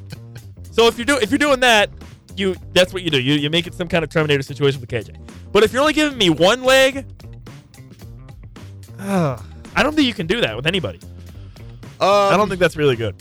So 0.71 0.87
if 0.87 0.99
you're 0.99 1.07
doing 1.07 1.23
if 1.23 1.31
you're 1.31 1.39
doing 1.39 1.61
that, 1.61 1.91
you 2.37 2.55
that's 2.75 2.93
what 2.93 3.03
you 3.03 3.11
do. 3.11 3.21
You 3.21 3.35
you 3.35 3.49
make 3.49 3.67
it 3.67 3.75
some 3.75 3.89
kind 3.89 4.05
of 4.05 4.11
Terminator 4.11 4.43
situation 4.43 4.81
with 4.81 4.91
KJ. 4.91 5.17
But 5.51 5.63
if 5.63 5.73
you're 5.73 5.81
only 5.81 5.95
giving 5.95 6.19
me 6.19 6.29
one 6.29 6.63
leg, 6.63 7.07
uh, 8.99 9.41
I 9.77 9.83
don't 9.83 9.95
think 9.95 10.07
you 10.07 10.15
can 10.15 10.27
do 10.27 10.41
that 10.43 10.55
with 10.57 10.67
anybody. 10.67 11.01
I 12.01 12.37
don't 12.37 12.49
think 12.49 12.61
that's 12.61 12.77
really 12.77 12.97
good. 12.97 13.17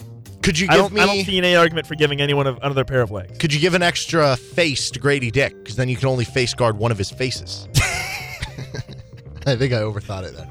Could 0.48 0.58
you 0.58 0.68
I 0.70 0.76
give 0.76 0.82
don't 0.84 0.94
me? 0.94 1.02
I 1.02 1.06
don't 1.06 1.26
see 1.26 1.38
any 1.38 1.58
argument 1.58 1.86
for 1.86 1.96
giving 1.96 2.22
anyone 2.22 2.48
another 2.48 2.86
pair 2.86 3.02
of 3.02 3.12
legs. 3.12 3.38
Could 3.38 3.54
you 3.54 3.60
give 3.60 3.74
an 3.74 3.84
extra 3.84 4.38
face 4.38 4.90
to 4.92 4.98
Gradey 4.98 5.30
Dick? 5.30 5.54
Because 5.58 5.76
then 5.76 5.90
you 5.90 5.98
can 5.98 6.08
only 6.08 6.24
face 6.24 6.54
guard 6.54 6.78
one 6.78 6.90
of 6.90 6.98
his 6.98 7.12
faces. 7.12 7.68
I 9.46 9.58
think 9.58 9.74
I 9.74 9.82
overthought 9.82 10.24
it 10.24 10.38
there. 10.38 10.50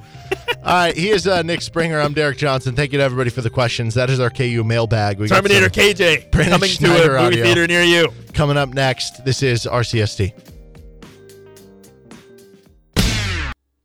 All 0.63 0.75
right, 0.75 0.95
here's 0.95 1.27
uh, 1.27 1.41
Nick 1.41 1.63
Springer. 1.63 1.99
I'm 1.99 2.13
Derek 2.13 2.37
Johnson. 2.37 2.77
Thank 2.77 2.93
you 2.93 2.99
to 2.99 3.05
everybody 3.05 3.31
for 3.31 3.41
the 3.41 3.49
questions. 3.49 3.95
That 3.95 4.11
is 4.11 4.21
our 4.21 4.29
KU 4.29 4.63
mailbag. 4.67 5.19
We 5.19 5.29
Terminator 5.29 5.71
KJ 5.71 6.31
Brandon 6.31 6.53
coming 6.53 6.69
Schneider 6.69 7.03
to 7.05 7.17
a 7.17 7.23
movie 7.23 7.41
audio. 7.41 7.45
theater 7.45 7.67
near 7.67 7.83
you. 7.83 8.13
coming 8.35 8.59
up 8.59 8.69
next. 8.69 9.25
This 9.25 9.43
is 9.43 9.65
RCST. 9.65 10.35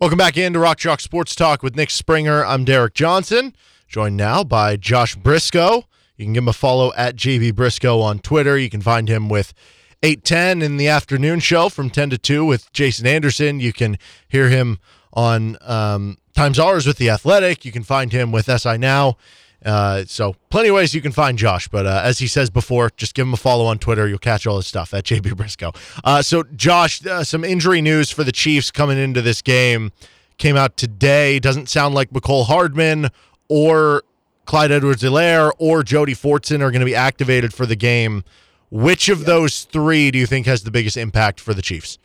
Welcome 0.01 0.17
back 0.17 0.35
into 0.35 0.59
Rock 0.59 0.77
Chalk 0.77 0.99
Sports 0.99 1.35
Talk 1.35 1.63
with 1.63 1.77
Nick 1.77 1.89
Springer. 1.89 2.43
I'm 2.43 2.65
Derek 2.65 2.95
Johnson, 2.95 3.55
joined 3.87 4.17
now 4.17 4.43
by 4.43 4.75
Josh 4.75 5.15
Briscoe. 5.15 5.85
You 6.21 6.27
can 6.27 6.33
give 6.33 6.43
him 6.43 6.49
a 6.49 6.53
follow 6.53 6.93
at 6.95 7.15
JB 7.15 7.55
Briscoe 7.55 7.99
on 7.99 8.19
Twitter. 8.19 8.55
You 8.55 8.69
can 8.69 8.81
find 8.81 9.09
him 9.09 9.27
with 9.27 9.55
810 10.03 10.61
in 10.61 10.77
the 10.77 10.87
afternoon 10.87 11.39
show 11.39 11.67
from 11.67 11.89
10 11.89 12.11
to 12.11 12.17
2 12.19 12.45
with 12.45 12.71
Jason 12.73 13.07
Anderson. 13.07 13.59
You 13.59 13.73
can 13.73 13.97
hear 14.29 14.47
him 14.47 14.77
on 15.13 15.57
um, 15.61 16.19
Times 16.35 16.59
Ours 16.59 16.85
with 16.85 16.97
The 16.97 17.09
Athletic. 17.09 17.65
You 17.65 17.71
can 17.71 17.81
find 17.81 18.11
him 18.11 18.31
with 18.31 18.45
SI 18.45 18.77
Now. 18.77 19.17
Uh, 19.65 20.03
so 20.05 20.35
plenty 20.51 20.69
of 20.69 20.75
ways 20.75 20.93
you 20.93 21.01
can 21.01 21.11
find 21.11 21.39
Josh, 21.39 21.67
but 21.67 21.87
uh, 21.87 22.01
as 22.03 22.19
he 22.19 22.27
says 22.27 22.51
before, 22.51 22.91
just 22.97 23.15
give 23.15 23.25
him 23.25 23.33
a 23.33 23.37
follow 23.37 23.65
on 23.65 23.79
Twitter. 23.79 24.07
You'll 24.07 24.19
catch 24.19 24.45
all 24.45 24.57
his 24.57 24.67
stuff 24.67 24.93
at 24.93 25.05
JB 25.05 25.35
Briscoe. 25.35 25.71
Uh, 26.03 26.21
so 26.21 26.43
Josh, 26.55 27.03
uh, 27.05 27.23
some 27.23 27.43
injury 27.43 27.81
news 27.81 28.11
for 28.11 28.23
the 28.23 28.31
Chiefs 28.31 28.69
coming 28.69 28.99
into 28.99 29.23
this 29.23 29.41
game 29.41 29.91
came 30.37 30.55
out 30.55 30.77
today. 30.77 31.39
Doesn't 31.39 31.67
sound 31.67 31.95
like 31.95 32.11
Mecole 32.11 32.45
Hardman 32.45 33.09
or 33.49 34.03
Clyde 34.45 34.71
Edwards-Helaire 34.71 35.51
or 35.57 35.83
Jody 35.83 36.13
Fortson 36.13 36.61
are 36.61 36.71
going 36.71 36.81
to 36.81 36.85
be 36.85 36.95
activated 36.95 37.53
for 37.53 37.65
the 37.65 37.75
game. 37.75 38.23
Which 38.69 39.09
of 39.09 39.25
those 39.25 39.63
three 39.63 40.11
do 40.11 40.19
you 40.19 40.25
think 40.25 40.45
has 40.45 40.63
the 40.63 40.71
biggest 40.71 40.97
impact 40.97 41.39
for 41.39 41.53
the 41.53 41.61
Chiefs? 41.61 41.97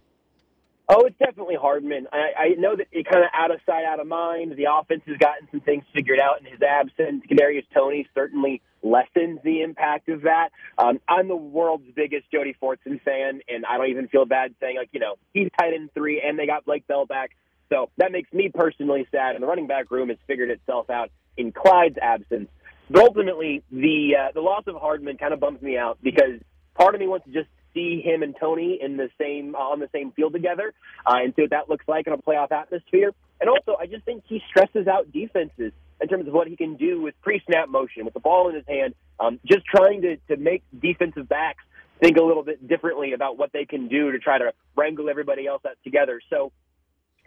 Oh, 0.88 1.04
it's 1.04 1.18
definitely 1.18 1.56
Hardman. 1.56 2.06
I, 2.12 2.30
I 2.38 2.48
know 2.58 2.76
that 2.76 2.86
it 2.92 3.06
kind 3.10 3.24
of 3.24 3.30
out 3.34 3.50
of 3.50 3.58
sight, 3.66 3.84
out 3.84 3.98
of 3.98 4.06
mind. 4.06 4.54
The 4.56 4.66
offense 4.72 5.02
has 5.06 5.16
gotten 5.16 5.48
some 5.50 5.60
things 5.60 5.84
figured 5.92 6.20
out 6.20 6.38
in 6.40 6.46
his 6.46 6.62
absence. 6.62 7.24
Kadarius 7.28 7.64
Toney 7.74 8.06
certainly 8.14 8.62
lessens 8.82 9.40
the 9.42 9.62
impact 9.62 10.08
of 10.08 10.22
that. 10.22 10.50
Um, 10.78 11.00
I'm 11.08 11.26
the 11.26 11.34
world's 11.34 11.90
biggest 11.96 12.30
Jody 12.30 12.54
Fortson 12.62 13.02
fan, 13.02 13.40
and 13.48 13.66
I 13.66 13.78
don't 13.78 13.88
even 13.88 14.06
feel 14.06 14.26
bad 14.26 14.54
saying 14.60 14.76
like 14.76 14.90
you 14.92 15.00
know 15.00 15.16
he's 15.34 15.48
tight 15.58 15.74
end 15.74 15.90
three, 15.92 16.22
and 16.24 16.38
they 16.38 16.46
got 16.46 16.64
Blake 16.64 16.86
Bell 16.86 17.04
back, 17.04 17.30
so 17.68 17.90
that 17.96 18.12
makes 18.12 18.32
me 18.32 18.48
personally 18.54 19.08
sad. 19.10 19.34
And 19.34 19.42
the 19.42 19.48
running 19.48 19.66
back 19.66 19.90
room 19.90 20.08
has 20.10 20.18
figured 20.28 20.50
itself 20.50 20.88
out 20.88 21.10
in 21.36 21.52
Clyde's 21.52 21.98
absence. 22.00 22.48
But 22.90 23.02
ultimately, 23.02 23.62
the 23.70 24.16
uh, 24.18 24.32
the 24.32 24.40
loss 24.40 24.64
of 24.66 24.76
Hardman 24.76 25.18
kind 25.18 25.34
of 25.34 25.40
bums 25.40 25.60
me 25.60 25.76
out 25.76 25.98
because 26.02 26.40
part 26.74 26.94
of 26.94 27.00
me 27.00 27.08
wants 27.08 27.26
to 27.26 27.32
just 27.32 27.48
see 27.74 28.00
him 28.00 28.22
and 28.22 28.34
Toney 28.38 28.78
in 28.80 28.96
the 28.96 29.10
same 29.20 29.54
uh, 29.54 29.58
on 29.58 29.80
the 29.80 29.88
same 29.92 30.12
field 30.12 30.32
together 30.32 30.72
uh, 31.04 31.16
and 31.16 31.34
see 31.34 31.42
what 31.42 31.50
that 31.50 31.68
looks 31.68 31.84
like 31.88 32.06
in 32.06 32.12
a 32.12 32.18
playoff 32.18 32.52
atmosphere. 32.52 33.12
And 33.40 33.50
also, 33.50 33.76
I 33.78 33.86
just 33.86 34.04
think 34.04 34.24
he 34.26 34.40
stresses 34.48 34.86
out 34.86 35.12
defenses 35.12 35.72
in 36.00 36.08
terms 36.08 36.26
of 36.26 36.32
what 36.32 36.46
he 36.46 36.56
can 36.56 36.76
do 36.76 37.00
with 37.00 37.14
pre-snap 37.22 37.68
motion, 37.68 38.04
with 38.04 38.14
the 38.14 38.20
ball 38.20 38.48
in 38.48 38.54
his 38.54 38.64
hand, 38.68 38.94
um, 39.18 39.40
just 39.44 39.64
trying 39.66 40.02
to 40.02 40.16
to 40.28 40.36
make 40.36 40.62
defensive 40.78 41.28
backs 41.28 41.64
think 42.00 42.18
a 42.18 42.22
little 42.22 42.42
bit 42.44 42.66
differently 42.66 43.14
about 43.14 43.38
what 43.38 43.52
they 43.52 43.64
can 43.64 43.88
do 43.88 44.12
to 44.12 44.18
try 44.18 44.38
to 44.38 44.52
wrangle 44.76 45.08
everybody 45.10 45.46
else 45.46 45.62
out 45.66 45.76
together. 45.84 46.20
So. 46.30 46.52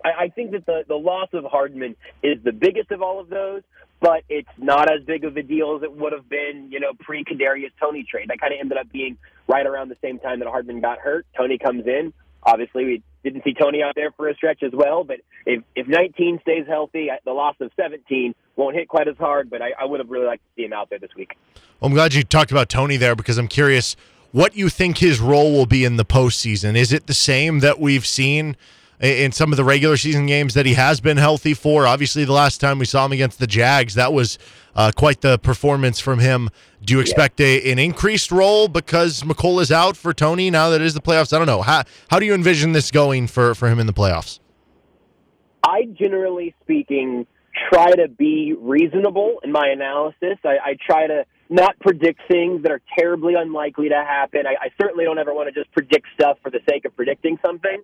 I, 0.03 0.23
I 0.23 0.27
think 0.29 0.51
that 0.51 0.65
the, 0.65 0.83
the 0.87 0.95
loss 0.95 1.29
of 1.33 1.43
Hardman 1.45 1.95
is 2.23 2.37
the 2.43 2.51
biggest 2.51 2.91
of 2.91 3.01
all 3.01 3.19
of 3.19 3.29
those, 3.29 3.61
but 3.99 4.23
it's 4.29 4.49
not 4.57 4.91
as 4.91 5.03
big 5.05 5.25
of 5.25 5.35
a 5.37 5.43
deal 5.43 5.75
as 5.75 5.83
it 5.83 5.91
would 5.91 6.13
have 6.13 6.29
been, 6.29 6.69
you 6.71 6.79
know, 6.79 6.91
pre 6.99 7.23
Kadarius 7.23 7.71
Toney 7.79 8.05
trade. 8.09 8.29
That 8.29 8.39
kind 8.39 8.53
of 8.53 8.59
ended 8.59 8.77
up 8.77 8.91
being 8.91 9.17
right 9.47 9.65
around 9.65 9.89
the 9.89 9.97
same 10.01 10.19
time 10.19 10.39
that 10.39 10.47
Hardman 10.47 10.81
got 10.81 10.99
hurt. 10.99 11.25
Toney 11.35 11.57
comes 11.57 11.85
in. 11.85 12.13
Obviously, 12.43 12.85
we 12.85 13.03
didn't 13.23 13.43
see 13.43 13.53
Toney 13.53 13.83
out 13.83 13.95
there 13.95 14.11
for 14.11 14.29
a 14.29 14.35
stretch 14.35 14.63
as 14.63 14.71
well, 14.73 15.03
but 15.03 15.17
if, 15.45 15.61
if 15.75 15.87
19 15.87 16.39
stays 16.41 16.65
healthy, 16.67 17.09
the 17.25 17.33
loss 17.33 17.55
of 17.59 17.69
17 17.75 18.33
won't 18.55 18.75
hit 18.75 18.87
quite 18.87 19.09
as 19.09 19.17
hard, 19.17 19.49
but 19.49 19.61
I, 19.61 19.71
I 19.77 19.85
would 19.85 19.99
have 19.99 20.09
really 20.09 20.25
liked 20.25 20.43
to 20.43 20.49
see 20.55 20.65
him 20.65 20.71
out 20.71 20.89
there 20.89 20.99
this 20.99 21.13
week. 21.17 21.37
Well, 21.79 21.89
I'm 21.89 21.93
glad 21.93 22.13
you 22.13 22.23
talked 22.23 22.51
about 22.51 22.69
Toney 22.69 22.95
there 22.95 23.15
because 23.15 23.37
I'm 23.37 23.49
curious 23.49 23.97
what 24.31 24.55
you 24.55 24.69
think 24.69 24.99
his 24.99 25.19
role 25.19 25.51
will 25.51 25.65
be 25.65 25.83
in 25.83 25.97
the 25.97 26.05
postseason. 26.05 26.77
Is 26.77 26.93
it 26.93 27.07
the 27.07 27.13
same 27.13 27.59
that 27.59 27.79
we've 27.79 28.05
seen 28.05 28.55
in 28.99 29.31
some 29.31 29.53
of 29.53 29.57
the 29.57 29.63
regular 29.63 29.97
season 29.97 30.25
games 30.25 30.53
that 30.53 30.65
he 30.65 30.73
has 30.73 30.99
been 30.99 31.17
healthy 31.17 31.53
for? 31.53 31.87
Obviously, 31.87 32.25
the 32.25 32.33
last 32.33 32.59
time 32.59 32.79
we 32.79 32.85
saw 32.85 33.05
him 33.05 33.11
against 33.11 33.39
the 33.39 33.47
Jags, 33.47 33.95
that 33.95 34.13
was 34.13 34.37
uh, 34.75 34.91
quite 34.95 35.21
the 35.21 35.37
performance 35.39 35.99
from 35.99 36.19
him. 36.19 36.49
Do 36.81 36.93
you 36.93 36.99
expect 36.99 37.39
a, 37.41 37.71
an 37.71 37.79
increased 37.79 38.31
role 38.31 38.67
because 38.67 39.23
Mecole 39.23 39.61
is 39.61 39.71
out 39.71 39.97
for 39.97 40.13
Toney 40.13 40.49
now 40.49 40.69
that 40.69 40.81
it 40.81 40.85
is 40.85 40.93
the 40.93 41.01
playoffs? 41.01 41.33
I 41.33 41.37
don't 41.37 41.47
know. 41.47 41.61
How, 41.61 41.83
how 42.09 42.19
do 42.19 42.25
you 42.25 42.33
envision 42.33 42.71
this 42.71 42.91
going 42.91 43.27
for, 43.27 43.55
for 43.55 43.69
him 43.69 43.79
in 43.79 43.87
the 43.87 43.93
playoffs? 43.93 44.39
I 45.63 45.83
generally 45.97 46.55
speaking 46.61 47.27
try 47.71 47.91
to 47.91 48.07
be 48.07 48.55
reasonable 48.57 49.39
in 49.43 49.51
my 49.51 49.67
analysis. 49.67 50.37
I, 50.45 50.57
I 50.63 50.77
try 50.85 51.07
to 51.07 51.25
not 51.49 51.77
predict 51.79 52.21
things 52.29 52.63
that 52.63 52.71
are 52.71 52.81
terribly 52.97 53.33
unlikely 53.33 53.89
to 53.89 53.95
happen. 53.95 54.43
I, 54.45 54.65
I 54.65 54.69
certainly 54.81 55.03
don't 55.03 55.17
ever 55.17 55.33
want 55.33 55.53
to 55.53 55.59
just 55.59 55.71
predict 55.73 56.07
stuff 56.13 56.37
for 56.41 56.51
the 56.51 56.59
sake 56.69 56.85
of 56.85 56.95
predicting 56.95 57.37
something. 57.45 57.81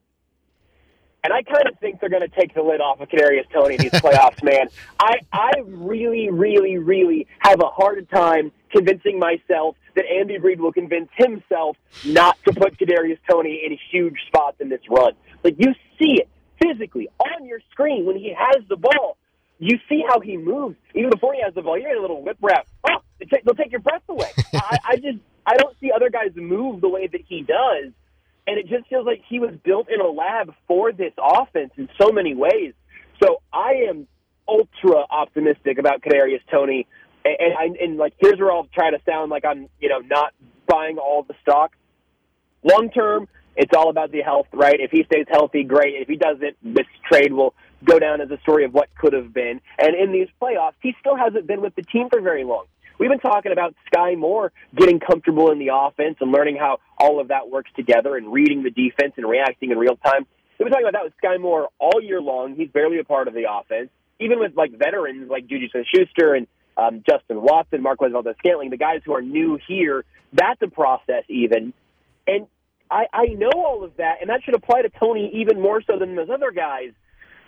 And 1.25 1.33
I 1.33 1.41
kind 1.41 1.67
of 1.67 1.79
think 1.79 1.99
they're 1.99 2.09
going 2.09 2.21
to 2.21 2.35
take 2.39 2.53
the 2.53 2.61
lid 2.61 2.81
off 2.81 3.01
of 3.01 3.09
Kadarius 3.09 3.49
Toney 3.51 3.75
in 3.75 3.81
these 3.81 3.91
playoffs, 3.93 4.43
man. 4.43 4.67
I, 4.99 5.17
I 5.33 5.53
really, 5.65 6.29
really, 6.29 6.77
really 6.77 7.25
have 7.39 7.61
a 7.61 7.67
hard 7.67 8.07
time 8.11 8.51
convincing 8.69 9.17
myself 9.17 9.75
that 9.95 10.05
Andy 10.05 10.37
Reid 10.37 10.61
will 10.61 10.71
convince 10.71 11.09
himself 11.15 11.77
not 12.05 12.37
to 12.45 12.53
put 12.53 12.77
Kadarius 12.77 13.17
Toney 13.27 13.63
in 13.65 13.75
huge 13.89 14.17
spots 14.27 14.57
in 14.59 14.69
this 14.69 14.81
run. 14.87 15.13
Like 15.43 15.55
you 15.57 15.73
see 15.97 16.21
it 16.21 16.29
physically 16.61 17.07
on 17.17 17.47
your 17.47 17.59
screen 17.71 18.05
when 18.05 18.17
he 18.17 18.31
has 18.37 18.63
the 18.69 18.75
ball. 18.75 19.17
You 19.57 19.79
see 19.89 20.03
how 20.07 20.19
he 20.19 20.37
moves 20.37 20.75
even 20.93 21.09
before 21.09 21.33
he 21.33 21.41
has 21.41 21.55
the 21.55 21.63
ball. 21.63 21.75
You're 21.79 21.93
in 21.93 21.97
a 21.97 22.01
little 22.01 22.21
whip 22.21 22.37
wrap. 22.39 22.67
Oh, 22.87 22.97
they'll 23.19 23.55
take 23.55 23.71
your 23.71 23.81
breath 23.81 24.03
away. 24.09 24.29
I, 24.53 24.77
I 24.89 24.95
just 24.97 25.17
I 25.47 25.55
don't 25.55 25.75
see 25.79 25.91
other 25.91 26.11
guys 26.11 26.33
move 26.35 26.81
the 26.81 26.89
way 26.89 27.07
that 27.07 27.21
he 27.27 27.41
does, 27.41 27.93
and 28.47 28.57
it 28.57 28.67
just 28.67 28.87
feels 28.87 29.05
like 29.05 29.21
he 29.27 29.39
was 29.39 29.53
built 29.63 29.87
in 29.89 29.99
a 30.01 30.07
lab 30.07 30.53
for 30.67 30.91
this 30.91 31.13
offense 31.17 31.71
in 31.77 31.89
so 31.99 32.11
many 32.11 32.35
ways. 32.35 32.73
So 33.21 33.41
I 33.51 33.85
am 33.89 34.07
ultra 34.47 35.03
optimistic 35.09 35.77
about 35.79 36.01
Kadarius 36.01 36.41
Toney, 36.51 36.87
and, 37.23 37.35
and, 37.39 37.75
and 37.77 37.97
like 37.97 38.13
here's 38.19 38.39
where 38.39 38.51
I'll 38.51 38.69
try 38.73 38.91
to 38.91 38.99
sound 39.07 39.31
like 39.31 39.45
I'm 39.45 39.67
you 39.79 39.89
know 39.89 39.99
not 39.99 40.33
buying 40.67 40.97
all 40.97 41.23
the 41.23 41.35
stock. 41.41 41.71
Long 42.63 42.89
term, 42.89 43.27
it's 43.55 43.73
all 43.75 43.89
about 43.89 44.11
the 44.11 44.21
health, 44.21 44.47
right? 44.53 44.79
If 44.79 44.91
he 44.91 45.03
stays 45.03 45.25
healthy, 45.29 45.63
great. 45.63 45.95
If 45.95 46.07
he 46.07 46.15
doesn't, 46.15 46.57
this 46.63 46.87
trade 47.11 47.31
will 47.31 47.53
go 47.83 47.99
down 47.99 48.21
as 48.21 48.29
a 48.31 48.39
story 48.41 48.65
of 48.65 48.73
what 48.73 48.89
could 48.95 49.13
have 49.13 49.33
been. 49.33 49.61
And 49.77 49.95
in 49.95 50.11
these 50.11 50.27
playoffs, 50.41 50.73
he 50.81 50.95
still 50.99 51.15
hasn't 51.15 51.47
been 51.47 51.61
with 51.61 51.75
the 51.75 51.83
team 51.83 52.09
for 52.09 52.21
very 52.21 52.43
long. 52.43 52.65
We've 52.97 53.09
been 53.09 53.19
talking 53.19 53.51
about 53.51 53.75
Sky 53.87 54.15
Moore 54.15 54.51
getting 54.75 54.99
comfortable 54.99 55.51
in 55.51 55.59
the 55.59 55.69
offense 55.73 56.17
and 56.21 56.31
learning 56.31 56.57
how 56.57 56.79
all 56.97 57.19
of 57.19 57.29
that 57.29 57.49
works 57.49 57.71
together 57.75 58.15
and 58.15 58.31
reading 58.31 58.63
the 58.63 58.71
defense 58.71 59.13
and 59.17 59.27
reacting 59.27 59.71
in 59.71 59.77
real 59.77 59.97
time. 59.97 60.25
We've 60.57 60.65
been 60.65 60.71
talking 60.71 60.85
about 60.85 60.99
that 60.99 61.03
with 61.03 61.13
Sky 61.17 61.37
Moore 61.37 61.69
all 61.79 62.01
year 62.01 62.21
long. 62.21 62.55
He's 62.55 62.69
barely 62.69 62.99
a 62.99 63.03
part 63.03 63.27
of 63.27 63.33
the 63.33 63.45
offense. 63.51 63.89
Even 64.19 64.39
with 64.39 64.55
like 64.55 64.71
veterans 64.71 65.29
like 65.29 65.47
Juju 65.47 65.69
Smith-Schuster 65.69 66.35
and 66.35 66.47
um, 66.77 67.03
Justin 67.07 67.41
Watson, 67.41 67.81
Marquez 67.81 68.11
Valdes-Scantling, 68.13 68.69
the 68.69 68.77
guys 68.77 69.01
who 69.05 69.13
are 69.13 69.21
new 69.21 69.59
here, 69.67 70.05
that's 70.31 70.61
a 70.61 70.67
process 70.67 71.23
even. 71.27 71.73
And 72.25 72.47
I, 72.89 73.05
I 73.11 73.25
know 73.27 73.51
all 73.53 73.83
of 73.83 73.97
that, 73.97 74.21
and 74.21 74.29
that 74.29 74.43
should 74.43 74.55
apply 74.55 74.83
to 74.83 74.89
Toney 74.89 75.31
even 75.35 75.61
more 75.61 75.81
so 75.81 75.97
than 75.99 76.15
those 76.15 76.29
other 76.29 76.51
guys. 76.51 76.91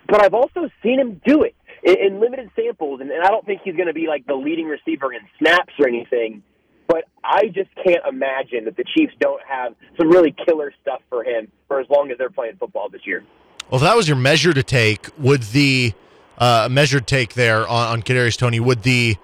But 0.06 0.24
I've 0.24 0.34
also 0.34 0.68
seen 0.82 0.98
him 0.98 1.20
do 1.24 1.42
it 1.42 1.54
in, 1.82 1.96
in 1.98 2.20
limited 2.20 2.50
samples, 2.56 3.00
and, 3.00 3.10
and 3.10 3.22
I 3.22 3.28
don't 3.28 3.46
think 3.46 3.62
he's 3.62 3.76
going 3.76 3.88
to 3.88 3.94
be 3.94 4.06
like 4.06 4.26
the 4.26 4.34
leading 4.34 4.66
receiver 4.66 5.12
in 5.12 5.20
snaps 5.38 5.74
or 5.78 5.88
anything. 5.88 6.42
But 6.88 7.04
I 7.22 7.46
just 7.48 7.70
can't 7.76 8.04
imagine 8.08 8.64
that 8.64 8.76
the 8.76 8.84
Chiefs 8.96 9.12
don't 9.20 9.42
have 9.46 9.74
some 9.96 10.08
really 10.08 10.34
killer 10.44 10.72
stuff 10.82 11.02
for 11.08 11.22
him 11.22 11.48
for 11.68 11.78
as 11.80 11.86
long 11.88 12.10
as 12.10 12.18
they're 12.18 12.30
playing 12.30 12.56
football 12.56 12.88
this 12.88 13.06
year. 13.06 13.22
Well, 13.70 13.76
if 13.76 13.82
that 13.82 13.94
was 13.94 14.08
your 14.08 14.16
measure 14.16 14.52
to 14.54 14.62
take, 14.62 15.08
would 15.18 15.42
the 15.42 15.92
uh, 16.38 16.68
measured 16.70 17.06
take 17.06 17.34
there 17.34 17.68
on, 17.68 17.92
on 17.92 18.02
Kadarius 18.02 18.36
Toney, 18.36 18.58
would 18.58 18.82
the 18.82 19.16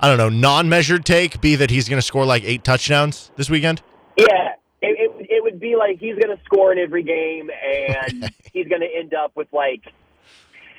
I 0.00 0.06
don't 0.06 0.18
know, 0.18 0.28
non-measured 0.28 1.04
take 1.04 1.40
be 1.40 1.56
that 1.56 1.70
he's 1.70 1.88
going 1.88 1.98
to 1.98 2.06
score 2.06 2.24
like 2.24 2.44
eight 2.44 2.62
touchdowns 2.62 3.32
this 3.36 3.50
weekend? 3.50 3.82
Yeah, 4.16 4.54
it, 4.80 4.96
it, 5.20 5.26
it 5.28 5.42
would 5.42 5.58
be 5.58 5.74
like 5.74 5.98
he's 5.98 6.14
going 6.14 6.36
to 6.36 6.42
score 6.44 6.70
in 6.72 6.78
every 6.78 7.02
game, 7.02 7.50
and 7.50 8.32
he's 8.52 8.68
going 8.68 8.80
to 8.80 8.88
end 8.94 9.14
up 9.14 9.32
with 9.34 9.48
like 9.52 9.82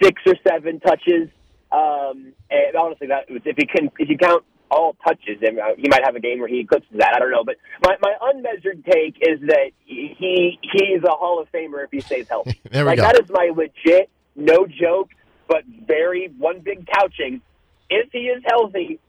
six 0.01 0.21
or 0.25 0.35
seven 0.47 0.79
touches. 0.79 1.29
Um, 1.71 2.33
and 2.49 2.75
honestly, 2.77 3.07
that 3.07 3.25
if 3.27 3.57
you 3.57 3.67
can, 3.67 3.91
if 3.99 4.09
you 4.09 4.17
count 4.17 4.45
all 4.71 4.95
touches, 5.03 5.39
then 5.41 5.59
uh, 5.59 5.75
he 5.77 5.87
might 5.89 6.03
have 6.05 6.15
a 6.15 6.19
game 6.19 6.39
where 6.39 6.47
he 6.47 6.59
eclipses 6.59 6.97
that. 6.97 7.13
I 7.15 7.19
don't 7.19 7.31
know, 7.31 7.43
but 7.43 7.55
my 7.83 7.95
my 8.01 8.13
unmeasured 8.21 8.83
take 8.85 9.17
is 9.21 9.39
that 9.47 9.71
he 9.85 10.59
he's 10.61 11.03
a 11.03 11.11
Hall 11.11 11.41
of 11.41 11.51
Famer 11.51 11.83
if 11.83 11.91
he 11.91 12.01
stays 12.01 12.27
healthy. 12.27 12.59
There 12.71 12.83
we 12.85 12.89
like 12.89 12.97
go. 12.97 13.03
that 13.03 13.19
is 13.19 13.29
my 13.29 13.51
legit, 13.55 14.09
no 14.35 14.67
joke, 14.67 15.09
but 15.47 15.63
very 15.87 16.31
one 16.37 16.59
big 16.59 16.87
couching. 16.87 17.41
If 17.89 18.11
he 18.11 18.27
is 18.27 18.43
healthy, 18.45 18.99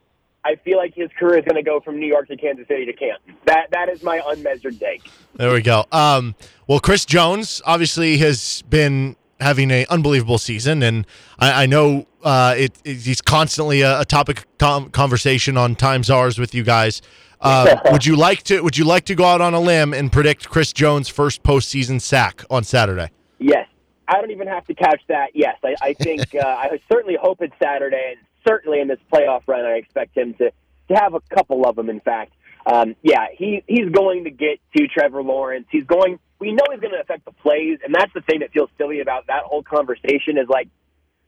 I 0.44 0.56
feel 0.56 0.78
like 0.78 0.94
his 0.94 1.10
career 1.18 1.38
is 1.38 1.44
going 1.44 1.62
to 1.62 1.62
go 1.62 1.80
from 1.80 2.00
New 2.00 2.06
York 2.06 2.28
to 2.28 2.36
Kansas 2.36 2.66
City 2.66 2.86
to 2.86 2.92
Canton. 2.94 3.36
That 3.44 3.70
that 3.72 3.88
is 3.88 4.02
my 4.02 4.22
unmeasured 4.26 4.80
take. 4.80 5.02
There 5.34 5.52
we 5.52 5.60
go. 5.62 5.84
Um, 5.92 6.34
well, 6.66 6.80
Chris 6.80 7.04
Jones 7.04 7.60
obviously 7.66 8.16
has 8.18 8.62
been 8.70 9.16
having 9.40 9.70
an 9.70 9.86
unbelievable 9.90 10.38
season, 10.38 10.82
and 10.82 11.06
I, 11.38 11.64
I 11.64 11.66
know 11.66 12.06
uh, 12.22 12.54
it, 12.56 12.72
it- 12.84 12.98
he's 12.98 13.20
constantly 13.20 13.80
a, 13.82 14.00
a 14.00 14.04
topic 14.04 14.38
of 14.40 14.58
com- 14.58 14.90
conversation 14.90 15.56
on 15.56 15.74
Times 15.76 16.10
Ours 16.10 16.38
with 16.38 16.54
you 16.54 16.62
guys. 16.62 17.00
Uh, 17.40 17.76
would 17.92 18.04
you 18.04 18.16
like 18.16 18.42
to? 18.44 18.60
Would 18.60 18.76
you 18.76 18.84
like 18.84 19.04
to 19.06 19.14
go 19.14 19.24
out 19.24 19.40
on 19.40 19.54
a 19.54 19.60
limb 19.60 19.94
and 19.94 20.12
predict 20.12 20.48
Chris 20.48 20.72
Jones' 20.72 21.08
first 21.08 21.42
postseason 21.42 22.00
sack 22.00 22.42
on 22.50 22.64
Saturday? 22.64 23.10
Yes. 23.38 23.66
I 24.08 24.20
don't 24.20 24.32
even 24.32 24.48
have 24.48 24.66
to 24.66 24.74
couch 24.74 25.00
that. 25.08 25.30
Yes, 25.34 25.56
I, 25.64 25.74
I 25.80 25.92
think 25.94 26.34
uh, 26.34 26.40
I 26.46 26.80
certainly 26.90 27.16
hope 27.20 27.40
it's 27.42 27.54
Saturday, 27.62 28.14
and 28.16 28.26
certainly 28.46 28.80
in 28.80 28.88
this 28.88 28.98
playoff 29.12 29.42
run, 29.46 29.64
I 29.64 29.72
expect 29.76 30.16
him 30.16 30.34
to 30.34 30.50
to 30.88 30.94
have 30.96 31.14
a 31.14 31.20
couple 31.32 31.64
of 31.64 31.76
them. 31.76 31.88
In 31.88 32.00
fact, 32.00 32.32
um, 32.66 32.94
yeah, 33.02 33.26
he 33.36 33.62
he's 33.66 33.90
going 33.90 34.24
to 34.24 34.30
get 34.30 34.60
to 34.76 34.86
Trevor 34.88 35.22
Lawrence. 35.22 35.66
He's 35.70 35.84
going. 35.84 36.18
We 36.38 36.52
know 36.52 36.64
he's 36.70 36.80
going 36.80 36.94
to 36.94 37.00
affect 37.00 37.24
the 37.24 37.32
plays, 37.32 37.78
and 37.84 37.94
that's 37.94 38.12
the 38.14 38.22
thing 38.22 38.40
that 38.40 38.50
feels 38.52 38.70
silly 38.78 39.00
about 39.00 39.26
that 39.26 39.42
whole 39.44 39.62
conversation. 39.62 40.38
Is 40.38 40.48
like, 40.48 40.68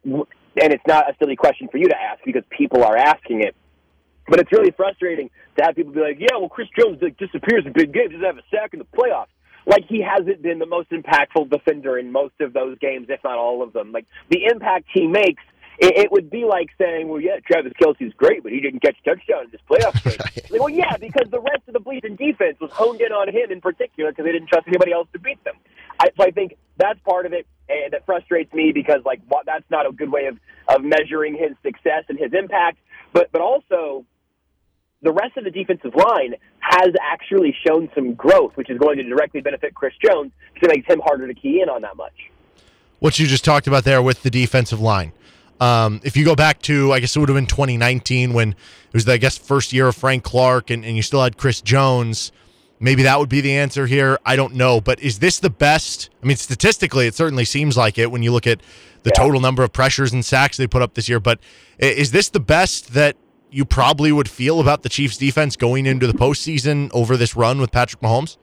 and 0.04 0.26
it's 0.56 0.86
not 0.86 1.08
a 1.10 1.16
silly 1.18 1.36
question 1.36 1.68
for 1.68 1.78
you 1.78 1.88
to 1.88 1.96
ask 1.96 2.22
because 2.24 2.44
people 2.50 2.82
are 2.84 2.96
asking 2.96 3.42
it. 3.42 3.54
But 4.28 4.40
it's 4.40 4.52
really 4.52 4.70
frustrating 4.70 5.30
to 5.58 5.64
have 5.64 5.74
people 5.74 5.92
be 5.92 6.00
like, 6.00 6.18
"Yeah, 6.18 6.38
well, 6.38 6.48
Chris 6.48 6.68
Jones 6.78 7.00
disappears 7.18 7.64
in 7.66 7.72
big 7.72 7.92
games, 7.92 8.12
doesn't 8.12 8.24
have 8.24 8.38
a 8.38 8.42
sack 8.50 8.72
in 8.72 8.78
the 8.78 8.86
playoffs." 8.86 9.26
Like 9.66 9.84
he 9.88 10.02
hasn't 10.02 10.42
been 10.42 10.58
the 10.58 10.66
most 10.66 10.90
impactful 10.90 11.50
defender 11.50 11.98
in 11.98 12.10
most 12.10 12.34
of 12.40 12.52
those 12.52 12.78
games, 12.78 13.06
if 13.08 13.22
not 13.22 13.38
all 13.38 13.62
of 13.62 13.72
them. 13.72 13.92
Like 13.92 14.06
the 14.28 14.44
impact 14.50 14.86
he 14.92 15.06
makes, 15.06 15.42
it, 15.78 15.96
it 15.96 16.12
would 16.12 16.30
be 16.30 16.44
like 16.44 16.68
saying, 16.78 17.08
"Well, 17.08 17.20
yeah, 17.20 17.38
Travis 17.46 17.72
Kelce's 17.80 18.12
great, 18.16 18.42
but 18.42 18.52
he 18.52 18.60
didn't 18.60 18.80
catch 18.80 18.96
a 19.04 19.10
touchdown 19.10 19.44
in 19.44 19.50
this 19.50 19.60
playoff 19.68 20.02
game." 20.04 20.18
Like, 20.52 20.60
well, 20.60 20.68
yeah, 20.68 20.96
because 20.98 21.30
the 21.30 21.40
rest 21.40 21.62
of 21.66 21.72
the 21.72 21.80
bleeding 21.80 22.16
defense 22.16 22.58
was 22.60 22.70
honed 22.72 23.00
in 23.00 23.10
on 23.10 23.28
him 23.28 23.50
in 23.50 23.60
particular 23.60 24.10
because 24.10 24.26
they 24.26 24.32
didn't 24.32 24.48
trust 24.48 24.68
anybody 24.68 24.92
else 24.92 25.08
to 25.14 25.18
beat 25.18 25.42
them. 25.44 25.54
I, 25.98 26.10
so 26.16 26.24
I 26.24 26.30
think 26.30 26.56
that's 26.76 27.00
part 27.00 27.24
of 27.24 27.32
it, 27.32 27.46
and 27.68 27.92
that 27.92 28.04
frustrates 28.04 28.52
me 28.52 28.72
because 28.72 29.00
like 29.04 29.20
what, 29.28 29.46
that's 29.46 29.64
not 29.70 29.86
a 29.86 29.92
good 29.92 30.12
way 30.12 30.26
of 30.26 30.38
of 30.68 30.84
measuring 30.84 31.34
his 31.34 31.52
success 31.62 32.04
and 32.08 32.18
his 32.18 32.32
impact. 32.34 32.78
But 33.12 33.32
but 33.32 33.40
also 33.40 34.04
the 35.02 35.12
rest 35.12 35.36
of 35.36 35.44
the 35.44 35.50
defensive 35.50 35.94
line 35.94 36.34
has 36.60 36.94
actually 37.02 37.54
shown 37.66 37.88
some 37.94 38.14
growth, 38.14 38.52
which 38.54 38.70
is 38.70 38.78
going 38.78 38.98
to 38.98 39.02
directly 39.02 39.40
benefit 39.40 39.74
Chris 39.74 39.94
Jones 40.04 40.32
because 40.54 40.68
it 40.68 40.76
makes 40.76 40.88
him 40.88 41.00
harder 41.04 41.26
to 41.26 41.34
key 41.34 41.60
in 41.60 41.68
on 41.68 41.82
that 41.82 41.96
much. 41.96 42.30
what 43.00 43.18
you 43.18 43.26
just 43.26 43.44
talked 43.44 43.66
about 43.66 43.84
there 43.84 44.00
with 44.02 44.22
the 44.22 44.30
defensive 44.30 44.80
line. 44.80 45.12
Um, 45.62 46.00
if 46.02 46.16
you 46.16 46.24
go 46.24 46.34
back 46.34 46.60
to, 46.62 46.92
I 46.92 46.98
guess 46.98 47.14
it 47.14 47.20
would 47.20 47.28
have 47.28 47.36
been 47.36 47.46
2019 47.46 48.32
when 48.32 48.48
it 48.50 48.56
was, 48.92 49.04
the, 49.04 49.12
I 49.12 49.16
guess, 49.16 49.38
first 49.38 49.72
year 49.72 49.86
of 49.86 49.94
Frank 49.94 50.24
Clark 50.24 50.70
and, 50.70 50.84
and 50.84 50.96
you 50.96 51.02
still 51.02 51.22
had 51.22 51.36
Chris 51.36 51.60
Jones. 51.60 52.32
Maybe 52.80 53.04
that 53.04 53.20
would 53.20 53.28
be 53.28 53.40
the 53.40 53.56
answer 53.56 53.86
here. 53.86 54.18
I 54.26 54.34
don't 54.34 54.56
know. 54.56 54.80
But 54.80 54.98
is 54.98 55.20
this 55.20 55.38
the 55.38 55.50
best? 55.50 56.10
I 56.20 56.26
mean, 56.26 56.36
statistically, 56.36 57.06
it 57.06 57.14
certainly 57.14 57.44
seems 57.44 57.76
like 57.76 57.96
it 57.96 58.10
when 58.10 58.24
you 58.24 58.32
look 58.32 58.48
at 58.48 58.60
the 59.04 59.12
total 59.12 59.40
number 59.40 59.62
of 59.62 59.72
pressures 59.72 60.12
and 60.12 60.24
sacks 60.24 60.56
they 60.56 60.66
put 60.66 60.82
up 60.82 60.94
this 60.94 61.08
year. 61.08 61.20
But 61.20 61.38
is 61.78 62.10
this 62.10 62.28
the 62.28 62.40
best 62.40 62.94
that 62.94 63.16
you 63.52 63.64
probably 63.64 64.10
would 64.10 64.28
feel 64.28 64.58
about 64.58 64.82
the 64.82 64.88
Chiefs 64.88 65.16
defense 65.16 65.54
going 65.54 65.86
into 65.86 66.08
the 66.08 66.12
postseason 66.12 66.90
over 66.92 67.16
this 67.16 67.36
run 67.36 67.60
with 67.60 67.70
Patrick 67.70 68.02
Mahomes? 68.02 68.36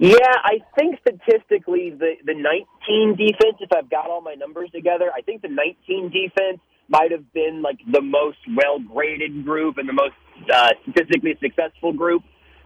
Yeah, 0.00 0.16
I 0.42 0.64
think 0.78 0.98
statistically 1.00 1.90
the 1.90 2.14
the 2.24 2.32
19 2.32 3.16
defense, 3.16 3.60
if 3.60 3.68
I've 3.70 3.90
got 3.90 4.08
all 4.08 4.22
my 4.22 4.32
numbers 4.32 4.70
together, 4.70 5.10
I 5.14 5.20
think 5.20 5.42
the 5.42 5.48
19 5.48 6.08
defense 6.08 6.58
might 6.88 7.10
have 7.10 7.30
been 7.34 7.60
like 7.60 7.76
the 7.84 8.00
most 8.00 8.38
well 8.56 8.78
graded 8.78 9.44
group 9.44 9.76
and 9.76 9.86
the 9.86 9.92
most 9.92 10.14
uh, 10.50 10.70
statistically 10.88 11.36
successful 11.38 11.92
group 11.92 12.22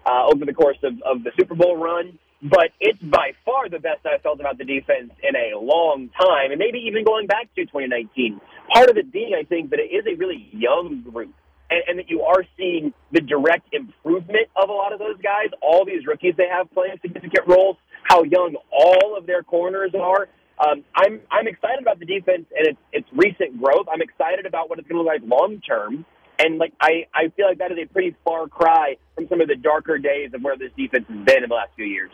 uh, 0.06 0.30
over 0.32 0.44
the 0.44 0.54
course 0.54 0.78
of, 0.84 0.94
of 1.02 1.24
the 1.24 1.32
Super 1.36 1.56
Bowl 1.56 1.76
run. 1.76 2.20
But 2.40 2.70
it's 2.78 3.02
by 3.02 3.32
far 3.44 3.68
the 3.68 3.80
best 3.80 4.06
I've 4.06 4.22
felt 4.22 4.38
about 4.38 4.56
the 4.56 4.64
defense 4.64 5.10
in 5.20 5.34
a 5.34 5.58
long 5.58 6.10
time, 6.16 6.52
and 6.52 6.58
maybe 6.60 6.86
even 6.86 7.02
going 7.02 7.26
back 7.26 7.52
to 7.56 7.64
2019. 7.66 8.40
Part 8.72 8.90
of 8.90 8.96
it 8.96 9.10
being, 9.10 9.34
I 9.34 9.42
think, 9.42 9.70
that 9.70 9.80
it 9.80 9.90
is 9.90 10.06
a 10.06 10.14
really 10.14 10.50
young 10.52 11.02
group 11.02 11.34
and, 11.74 11.82
and 11.88 11.98
that 11.98 12.08
you 12.08 12.22
are 12.22 12.44
seeing 12.56 12.92
the 13.12 13.20
direct 13.20 13.72
improvement 13.72 14.48
of 14.56 14.68
a 14.68 14.72
lot 14.72 14.92
of 14.92 14.98
those 14.98 15.16
guys. 15.22 15.48
All 15.60 15.84
these 15.84 16.06
rookies 16.06 16.34
they 16.36 16.48
have 16.48 16.70
playing 16.72 16.98
significant 17.02 17.46
roles. 17.46 17.76
How 18.04 18.22
young 18.22 18.56
all 18.70 19.16
of 19.16 19.26
their 19.26 19.42
corners 19.42 19.92
are. 19.94 20.28
Um, 20.58 20.84
I'm 20.94 21.20
I'm 21.30 21.48
excited 21.48 21.80
about 21.80 21.98
the 21.98 22.06
defense 22.06 22.46
and 22.56 22.68
its 22.68 22.78
its 22.92 23.08
recent 23.12 23.60
growth. 23.60 23.86
I'm 23.92 24.02
excited 24.02 24.46
about 24.46 24.70
what 24.70 24.78
it's 24.78 24.88
going 24.88 25.04
to 25.04 25.10
look 25.10 25.20
like 25.20 25.28
long 25.28 25.60
term. 25.60 26.04
And 26.38 26.58
like 26.58 26.72
I, 26.80 27.06
I 27.14 27.28
feel 27.36 27.46
like 27.46 27.58
that 27.58 27.72
is 27.72 27.78
a 27.82 27.86
pretty 27.86 28.14
far 28.24 28.46
cry 28.46 28.96
from 29.14 29.28
some 29.28 29.40
of 29.40 29.48
the 29.48 29.56
darker 29.56 29.98
days 29.98 30.30
of 30.34 30.42
where 30.42 30.56
this 30.56 30.70
defense 30.76 31.06
has 31.08 31.24
been 31.24 31.42
in 31.42 31.48
the 31.48 31.54
last 31.54 31.70
few 31.76 31.86
years. 31.86 32.10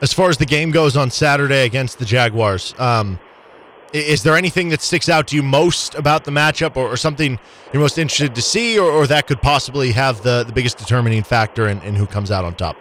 As 0.00 0.12
far 0.12 0.28
as 0.28 0.38
the 0.38 0.46
game 0.46 0.70
goes 0.70 0.96
on 0.96 1.10
Saturday 1.10 1.64
against 1.64 1.98
the 1.98 2.04
Jaguars, 2.04 2.74
um, 2.78 3.18
is 3.92 4.22
there 4.22 4.36
anything 4.36 4.68
that 4.68 4.82
sticks 4.82 5.08
out 5.08 5.28
to 5.28 5.36
you 5.36 5.42
most 5.42 5.94
about 5.94 6.24
the 6.24 6.30
matchup 6.30 6.76
or, 6.76 6.88
or 6.88 6.96
something 6.96 7.38
you're 7.72 7.80
most 7.80 7.98
interested 7.98 8.34
to 8.34 8.42
see 8.42 8.78
or, 8.78 8.90
or 8.90 9.06
that 9.06 9.26
could 9.26 9.40
possibly 9.40 9.92
have 9.92 10.22
the, 10.22 10.44
the 10.44 10.52
biggest 10.52 10.78
determining 10.78 11.22
factor 11.22 11.68
in, 11.68 11.80
in 11.82 11.94
who 11.94 12.06
comes 12.06 12.30
out 12.30 12.44
on 12.44 12.54
top? 12.54 12.76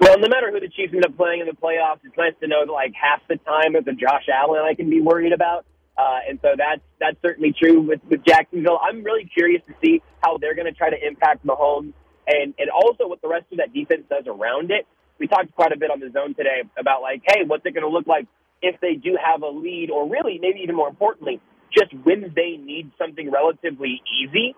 Well, 0.00 0.18
no 0.18 0.28
matter 0.28 0.50
who 0.52 0.60
the 0.60 0.68
Chiefs 0.68 0.94
end 0.94 1.04
up 1.04 1.16
playing 1.16 1.40
in 1.40 1.46
the 1.46 1.52
playoffs, 1.52 1.98
it's 2.04 2.16
nice 2.16 2.34
to 2.40 2.46
know 2.46 2.64
that 2.64 2.72
like 2.72 2.92
half 2.94 3.20
the 3.28 3.36
time 3.36 3.74
it's 3.74 3.88
a 3.88 3.92
Josh 3.92 4.28
Allen 4.32 4.62
I 4.64 4.74
can 4.74 4.88
be 4.88 5.00
worried 5.00 5.32
about. 5.32 5.66
Uh, 5.96 6.20
and 6.28 6.38
so 6.40 6.50
that's 6.56 6.80
that's 7.00 7.16
certainly 7.20 7.52
true 7.52 7.80
with, 7.80 8.00
with 8.08 8.24
Jacksonville. 8.24 8.78
I'm 8.80 9.02
really 9.02 9.24
curious 9.24 9.62
to 9.66 9.74
see 9.82 10.00
how 10.22 10.38
they're 10.38 10.54
going 10.54 10.66
to 10.66 10.72
try 10.72 10.90
to 10.90 11.06
impact 11.06 11.44
Mahomes 11.44 11.92
and, 12.28 12.54
and 12.58 12.70
also 12.70 13.08
what 13.08 13.20
the 13.20 13.28
rest 13.28 13.46
of 13.50 13.58
that 13.58 13.74
defense 13.74 14.04
does 14.08 14.24
around 14.28 14.70
it. 14.70 14.86
We 15.18 15.26
talked 15.26 15.52
quite 15.56 15.72
a 15.72 15.76
bit 15.76 15.90
on 15.90 15.98
the 15.98 16.10
zone 16.12 16.34
today 16.34 16.62
about 16.78 17.02
like, 17.02 17.22
hey, 17.26 17.42
what's 17.44 17.66
it 17.66 17.74
going 17.74 17.82
to 17.82 17.90
look 17.90 18.06
like 18.06 18.28
if 18.62 18.80
they 18.80 18.94
do 18.94 19.16
have 19.22 19.42
a 19.42 19.48
lead, 19.48 19.90
or 19.90 20.08
really, 20.08 20.38
maybe 20.40 20.60
even 20.60 20.74
more 20.76 20.88
importantly, 20.88 21.40
just 21.76 21.92
when 22.04 22.32
they 22.34 22.56
need 22.56 22.90
something 22.98 23.30
relatively 23.30 24.02
easy 24.20 24.54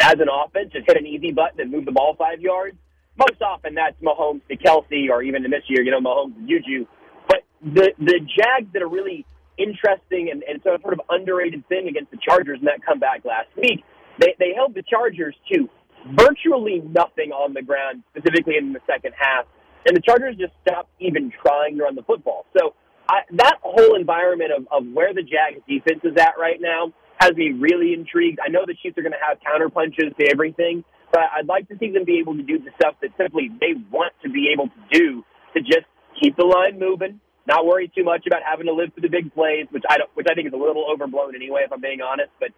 as 0.00 0.14
an 0.14 0.28
offense, 0.28 0.72
just 0.72 0.86
hit 0.86 0.96
an 0.96 1.06
easy 1.06 1.32
button 1.32 1.60
and 1.60 1.70
move 1.70 1.84
the 1.84 1.92
ball 1.92 2.14
five 2.18 2.40
yards. 2.40 2.76
Most 3.16 3.40
often 3.40 3.74
that's 3.74 3.96
Mahomes 4.02 4.42
to 4.48 4.56
Kelce, 4.56 5.08
or 5.10 5.22
even 5.22 5.44
in 5.44 5.50
this 5.50 5.62
year, 5.68 5.82
you 5.82 5.90
know, 5.90 6.00
Mahomes 6.00 6.34
to 6.34 6.40
Juju. 6.46 6.86
But 7.26 7.44
the 7.62 7.92
the 7.98 8.20
Jags 8.20 8.70
did 8.72 8.82
a 8.82 8.86
really 8.86 9.24
interesting 9.56 10.28
and, 10.30 10.42
and 10.42 10.62
sort 10.62 10.92
of 10.92 11.00
underrated 11.08 11.66
thing 11.68 11.88
against 11.88 12.10
the 12.10 12.18
Chargers 12.18 12.58
in 12.58 12.66
that 12.66 12.84
comeback 12.84 13.24
last 13.24 13.48
week. 13.56 13.82
They 14.18 14.34
they 14.38 14.52
held 14.54 14.74
the 14.74 14.82
Chargers 14.82 15.34
to 15.52 15.68
virtually 16.12 16.82
nothing 16.84 17.32
on 17.32 17.54
the 17.54 17.62
ground, 17.62 18.02
specifically 18.10 18.56
in 18.58 18.72
the 18.72 18.80
second 18.86 19.14
half, 19.18 19.46
and 19.86 19.96
the 19.96 20.02
Chargers 20.02 20.36
just 20.36 20.52
stopped 20.60 20.90
even 21.00 21.32
trying 21.42 21.78
to 21.78 21.84
run 21.84 21.94
the 21.94 22.02
football. 22.02 22.44
So 22.56 22.74
I, 23.08 23.20
that 23.38 23.58
whole 23.62 23.94
environment 23.94 24.50
of, 24.56 24.66
of 24.70 24.92
where 24.92 25.14
the 25.14 25.22
Jags 25.22 25.62
defense 25.68 26.00
is 26.02 26.16
at 26.16 26.34
right 26.38 26.60
now 26.60 26.92
has 27.18 27.32
me 27.34 27.52
really 27.52 27.94
intrigued. 27.94 28.38
I 28.44 28.48
know 28.48 28.64
the 28.66 28.74
Chiefs 28.74 28.98
are 28.98 29.02
going 29.02 29.16
to 29.16 29.24
have 29.26 29.38
counter 29.40 29.68
punches 29.68 30.12
to 30.18 30.28
everything, 30.30 30.84
but 31.12 31.22
I'd 31.32 31.46
like 31.46 31.68
to 31.68 31.78
see 31.78 31.90
them 31.90 32.04
be 32.04 32.18
able 32.18 32.36
to 32.36 32.42
do 32.42 32.58
the 32.58 32.70
stuff 32.80 32.94
that 33.00 33.10
simply 33.16 33.50
they 33.60 33.74
want 33.90 34.12
to 34.22 34.28
be 34.28 34.50
able 34.52 34.68
to 34.68 34.80
do 34.90 35.24
to 35.54 35.60
just 35.62 35.86
keep 36.20 36.36
the 36.36 36.44
line 36.44 36.78
moving, 36.78 37.20
not 37.46 37.64
worry 37.64 37.90
too 37.94 38.04
much 38.04 38.26
about 38.26 38.42
having 38.44 38.66
to 38.66 38.74
live 38.74 38.92
through 38.92 39.02
the 39.02 39.12
big 39.12 39.32
plays, 39.32 39.66
which 39.70 39.84
I 39.88 39.98
don't, 39.98 40.10
which 40.14 40.26
I 40.28 40.34
think 40.34 40.48
is 40.48 40.52
a 40.52 40.60
little 40.60 40.84
overblown 40.90 41.34
anyway, 41.34 41.62
if 41.64 41.72
I'm 41.72 41.80
being 41.80 42.02
honest. 42.02 42.30
But 42.40 42.50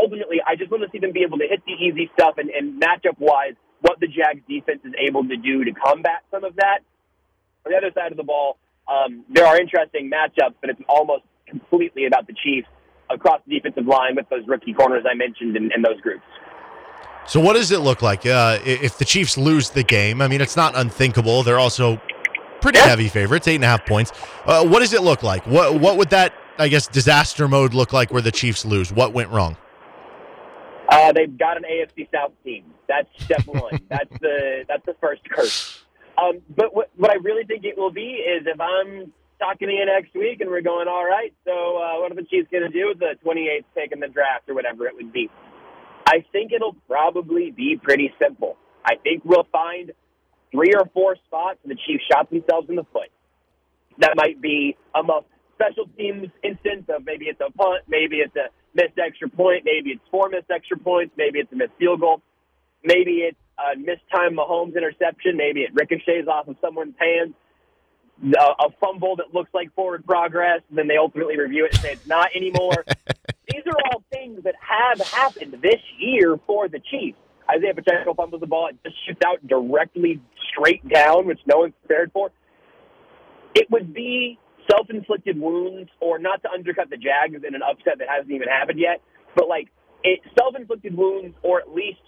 ultimately, 0.00 0.38
I 0.46 0.56
just 0.56 0.70
want 0.70 0.82
to 0.84 0.90
see 0.92 0.98
them 0.98 1.12
be 1.12 1.22
able 1.26 1.38
to 1.38 1.48
hit 1.48 1.60
the 1.66 1.74
easy 1.74 2.10
stuff 2.14 2.38
and, 2.38 2.48
and 2.48 2.80
matchup 2.80 3.18
wise, 3.18 3.58
what 3.80 3.98
the 3.98 4.06
Jags 4.06 4.40
defense 4.48 4.80
is 4.84 4.92
able 4.96 5.26
to 5.26 5.36
do 5.36 5.64
to 5.64 5.72
combat 5.72 6.22
some 6.30 6.44
of 6.44 6.56
that. 6.56 6.80
On 7.66 7.72
the 7.72 7.76
other 7.76 7.90
side 7.92 8.12
of 8.12 8.16
the 8.16 8.24
ball, 8.24 8.56
um, 8.90 9.24
there 9.30 9.46
are 9.46 9.60
interesting 9.60 10.10
matchups, 10.10 10.54
but 10.60 10.70
it's 10.70 10.80
almost 10.88 11.22
completely 11.48 12.06
about 12.06 12.26
the 12.26 12.34
Chiefs 12.42 12.68
across 13.08 13.40
the 13.46 13.54
defensive 13.56 13.86
line 13.86 14.16
with 14.16 14.28
those 14.28 14.46
rookie 14.46 14.72
corners 14.72 15.04
I 15.10 15.14
mentioned 15.14 15.56
in, 15.56 15.70
those 15.82 16.00
groups. 16.00 16.24
So, 17.26 17.38
what 17.40 17.54
does 17.54 17.70
it 17.70 17.78
look 17.80 18.02
like 18.02 18.26
uh, 18.26 18.58
if 18.64 18.98
the 18.98 19.04
Chiefs 19.04 19.36
lose 19.38 19.70
the 19.70 19.82
game? 19.82 20.20
I 20.22 20.28
mean, 20.28 20.40
it's 20.40 20.56
not 20.56 20.76
unthinkable. 20.76 21.42
They're 21.42 21.58
also 21.58 22.00
pretty 22.60 22.78
Yeah. 22.78 22.86
heavy 22.88 23.08
favorites, 23.08 23.46
eight 23.48 23.56
and 23.56 23.64
a 23.64 23.68
half 23.68 23.84
points. 23.86 24.12
Uh, 24.46 24.64
what 24.66 24.80
does 24.80 24.92
it 24.92 25.02
look 25.02 25.22
like? 25.22 25.46
What 25.46 25.78
what 25.80 25.96
would 25.96 26.10
that 26.10 26.32
I 26.58 26.68
guess 26.68 26.86
disaster 26.86 27.46
mode 27.48 27.74
look 27.74 27.92
like 27.92 28.10
where 28.12 28.22
the 28.22 28.32
Chiefs 28.32 28.64
lose? 28.64 28.92
What 28.92 29.12
went 29.12 29.30
wrong? 29.30 29.56
Uh, 30.88 31.12
they've 31.12 31.36
got 31.38 31.56
an 31.56 31.62
AFC 31.64 32.08
South 32.12 32.32
team. 32.44 32.64
That's 32.88 33.08
step 33.22 33.42
one. 33.46 33.80
that's 33.88 34.10
the 34.20 34.64
that's 34.68 34.84
the 34.86 34.94
first 35.00 35.22
curse. 35.30 35.84
Um, 36.20 36.40
but 36.54 36.74
what, 36.74 36.90
what 36.96 37.10
I 37.10 37.14
really 37.22 37.44
think 37.44 37.64
it 37.64 37.78
will 37.78 37.92
be 37.92 38.20
is 38.20 38.46
if 38.46 38.60
I'm 38.60 39.12
talking 39.38 39.68
to 39.68 39.74
you 39.74 39.86
next 39.86 40.14
week 40.14 40.40
and 40.40 40.50
we're 40.50 40.60
going, 40.60 40.88
all 40.88 41.04
right, 41.04 41.32
so 41.44 41.50
uh, 41.50 42.00
what 42.00 42.12
are 42.12 42.14
the 42.14 42.26
Chiefs 42.28 42.48
going 42.50 42.64
to 42.64 42.68
do 42.68 42.88
with 42.88 42.98
the 42.98 43.16
28th 43.24 43.64
pick 43.74 43.92
in 43.92 44.00
the 44.00 44.08
draft 44.08 44.48
or 44.48 44.54
whatever 44.54 44.86
it 44.86 44.94
would 44.94 45.12
be? 45.12 45.30
I 46.06 46.24
think 46.32 46.52
it'll 46.52 46.76
probably 46.88 47.50
be 47.50 47.78
pretty 47.82 48.12
simple. 48.20 48.56
I 48.84 48.96
think 48.96 49.24
we'll 49.24 49.46
find 49.50 49.92
three 50.52 50.72
or 50.74 50.86
four 50.92 51.16
spots 51.26 51.58
where 51.62 51.74
the 51.74 51.80
Chiefs 51.86 52.04
shot 52.10 52.28
themselves 52.30 52.68
in 52.68 52.76
the 52.76 52.84
foot. 52.92 53.08
That 53.98 54.14
might 54.16 54.40
be 54.40 54.76
a 54.94 55.00
special 55.54 55.86
teams 55.96 56.28
instance 56.42 56.84
of 56.88 57.04
maybe 57.04 57.26
it's 57.26 57.40
a 57.40 57.52
punt, 57.52 57.84
maybe 57.86 58.16
it's 58.16 58.34
a 58.36 58.48
missed 58.74 58.98
extra 58.98 59.28
point, 59.28 59.64
maybe 59.64 59.90
it's 59.90 60.02
four 60.10 60.28
missed 60.28 60.50
extra 60.50 60.78
points, 60.78 61.12
maybe 61.16 61.38
it's 61.38 61.52
a 61.52 61.56
missed 61.56 61.76
field 61.78 62.00
goal, 62.00 62.22
maybe 62.82 63.28
it's 63.28 63.38
Uh, 63.60 63.72
a 63.72 63.76
mistimed 63.76 64.38
Mahomes 64.38 64.76
interception, 64.76 65.36
maybe 65.36 65.62
it 65.62 65.70
ricochets 65.74 66.28
off 66.28 66.48
of 66.48 66.56
someone's 66.60 66.94
hands, 66.98 67.34
a, 68.22 68.66
a 68.66 68.70
fumble 68.80 69.16
that 69.16 69.34
looks 69.34 69.50
like 69.52 69.74
forward 69.74 70.04
progress, 70.06 70.60
and 70.68 70.78
then 70.78 70.88
they 70.88 70.96
ultimately 70.96 71.38
review 71.38 71.64
it 71.64 71.72
and 71.72 71.80
say 71.80 71.92
it's 71.92 72.06
not 72.06 72.30
anymore. 72.34 72.84
These 73.52 73.62
are 73.66 73.76
all 73.86 74.02
things 74.10 74.44
that 74.44 74.54
have 74.60 75.06
happened 75.08 75.58
this 75.62 75.80
year 75.98 76.38
for 76.46 76.68
the 76.68 76.80
Chiefs. 76.90 77.18
Isaiah 77.50 77.74
Pacheco 77.74 78.14
fumbles 78.14 78.40
the 78.40 78.46
ball, 78.46 78.68
it 78.68 78.76
just 78.84 78.96
shoots 79.06 79.20
out 79.26 79.44
directly 79.46 80.20
straight 80.52 80.86
down, 80.88 81.26
which 81.26 81.40
no 81.46 81.58
one's 81.58 81.74
prepared 81.86 82.12
for. 82.12 82.30
It 83.54 83.68
would 83.70 83.92
be 83.92 84.38
self-inflicted 84.70 85.40
wounds, 85.40 85.90
or 86.00 86.18
not 86.18 86.42
to 86.42 86.50
undercut 86.50 86.90
the 86.90 86.96
Jags 86.96 87.42
in 87.46 87.54
an 87.54 87.62
upset 87.68 87.98
that 87.98 88.08
hasn't 88.08 88.30
even 88.30 88.48
happened 88.48 88.78
yet, 88.78 89.02
but 89.34 89.48
like 89.48 89.68
it, 90.04 90.20
self-inflicted 90.38 90.96
wounds, 90.96 91.34
or 91.42 91.60
at 91.60 91.74
least 91.74 91.98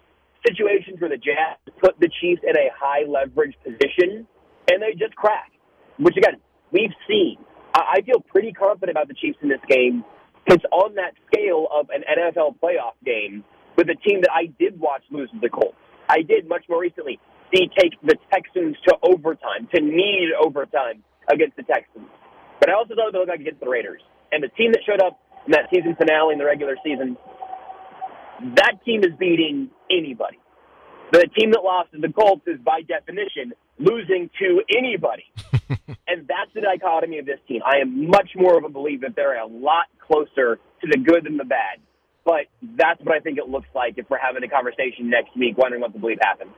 situations 0.47 1.01
where 1.01 1.11
the 1.11 1.19
Jags 1.19 1.61
put 1.81 1.99
the 2.01 2.09
Chiefs 2.21 2.43
in 2.43 2.57
a 2.57 2.69
high 2.75 3.05
leverage 3.09 3.55
position 3.65 4.27
and 4.71 4.83
they 4.83 4.93
just 4.99 5.15
crack. 5.17 5.53
Which 5.99 6.17
again, 6.17 6.41
we've 6.71 6.95
seen. 7.09 7.39
I, 7.75 7.99
I 7.99 8.03
feel 8.03 8.21
pretty 8.21 8.53
confident 8.53 8.97
about 8.97 9.09
the 9.09 9.15
Chiefs 9.15 9.39
in 9.43 9.49
this 9.49 9.63
game. 9.69 10.05
It's 10.47 10.65
on 10.73 10.95
that 10.97 11.15
scale 11.27 11.69
of 11.73 11.89
an 11.91 12.03
NFL 12.03 12.57
playoff 12.59 12.99
game 13.05 13.45
with 13.77 13.89
a 13.89 13.95
team 13.95 14.21
that 14.23 14.31
I 14.35 14.47
did 14.59 14.79
watch 14.79 15.03
lose 15.11 15.31
to 15.31 15.39
the 15.41 15.49
Colts. 15.49 15.77
I 16.09 16.23
did 16.23 16.49
much 16.49 16.65
more 16.69 16.81
recently 16.81 17.21
see 17.55 17.69
take 17.79 18.01
the 18.03 18.17
Texans 18.33 18.77
to 18.89 18.97
overtime, 19.03 19.69
to 19.75 19.81
need 19.81 20.31
overtime 20.41 21.05
against 21.31 21.57
the 21.57 21.63
Texans. 21.63 22.09
But 22.61 22.71
I 22.71 22.75
also 22.75 22.95
thought 22.95 23.13
they 23.13 23.19
looked 23.19 23.31
like 23.31 23.41
against 23.41 23.61
the 23.61 23.69
Raiders. 23.69 24.01
And 24.33 24.43
the 24.43 24.49
team 24.49 24.73
that 24.73 24.81
showed 24.87 25.01
up 25.01 25.21
in 25.47 25.53
that 25.53 25.69
season 25.73 25.95
finale 25.97 26.33
in 26.33 26.39
the 26.39 26.45
regular 26.45 26.77
season, 26.85 27.17
that 28.57 28.83
team 28.85 29.05
is 29.05 29.13
beating 29.19 29.71
anybody. 29.97 30.39
The 31.13 31.29
team 31.39 31.51
that 31.51 31.63
lost 31.63 31.93
to 31.93 32.01
the 32.01 32.13
Colts 32.13 32.43
is, 32.47 32.59
by 32.65 32.81
definition, 32.83 33.53
losing 33.79 34.31
to 34.41 34.63
anybody. 34.75 35.25
and 36.09 36.27
that's 36.27 36.53
the 36.55 36.63
dichotomy 36.63 37.19
of 37.19 37.27
this 37.27 37.39
team. 37.47 37.61
I 37.67 37.81
am 37.81 38.09
much 38.09 38.31
more 38.35 38.57
of 38.57 38.65
a 38.65 38.71
believer 38.71 39.07
that 39.09 39.17
they're 39.17 39.39
a 39.39 39.47
lot 39.47 39.87
closer 40.01 40.57
to 40.57 40.87
the 40.91 40.99
good 40.99 41.25
than 41.25 41.37
the 41.37 41.45
bad. 41.45 41.79
But 42.25 42.47
that's 42.79 43.01
what 43.03 43.15
I 43.15 43.21
think 43.21 43.39
it 43.39 43.49
looks 43.49 43.69
like 43.75 43.99
if 43.99 44.09
we're 44.09 44.19
having 44.19 44.43
a 44.43 44.49
conversation 44.49 45.11
next 45.11 45.37
week, 45.37 45.59
wondering 45.59 45.83
what 45.83 45.93
the 45.93 45.99
believe 45.99 46.19
happened. 46.23 46.51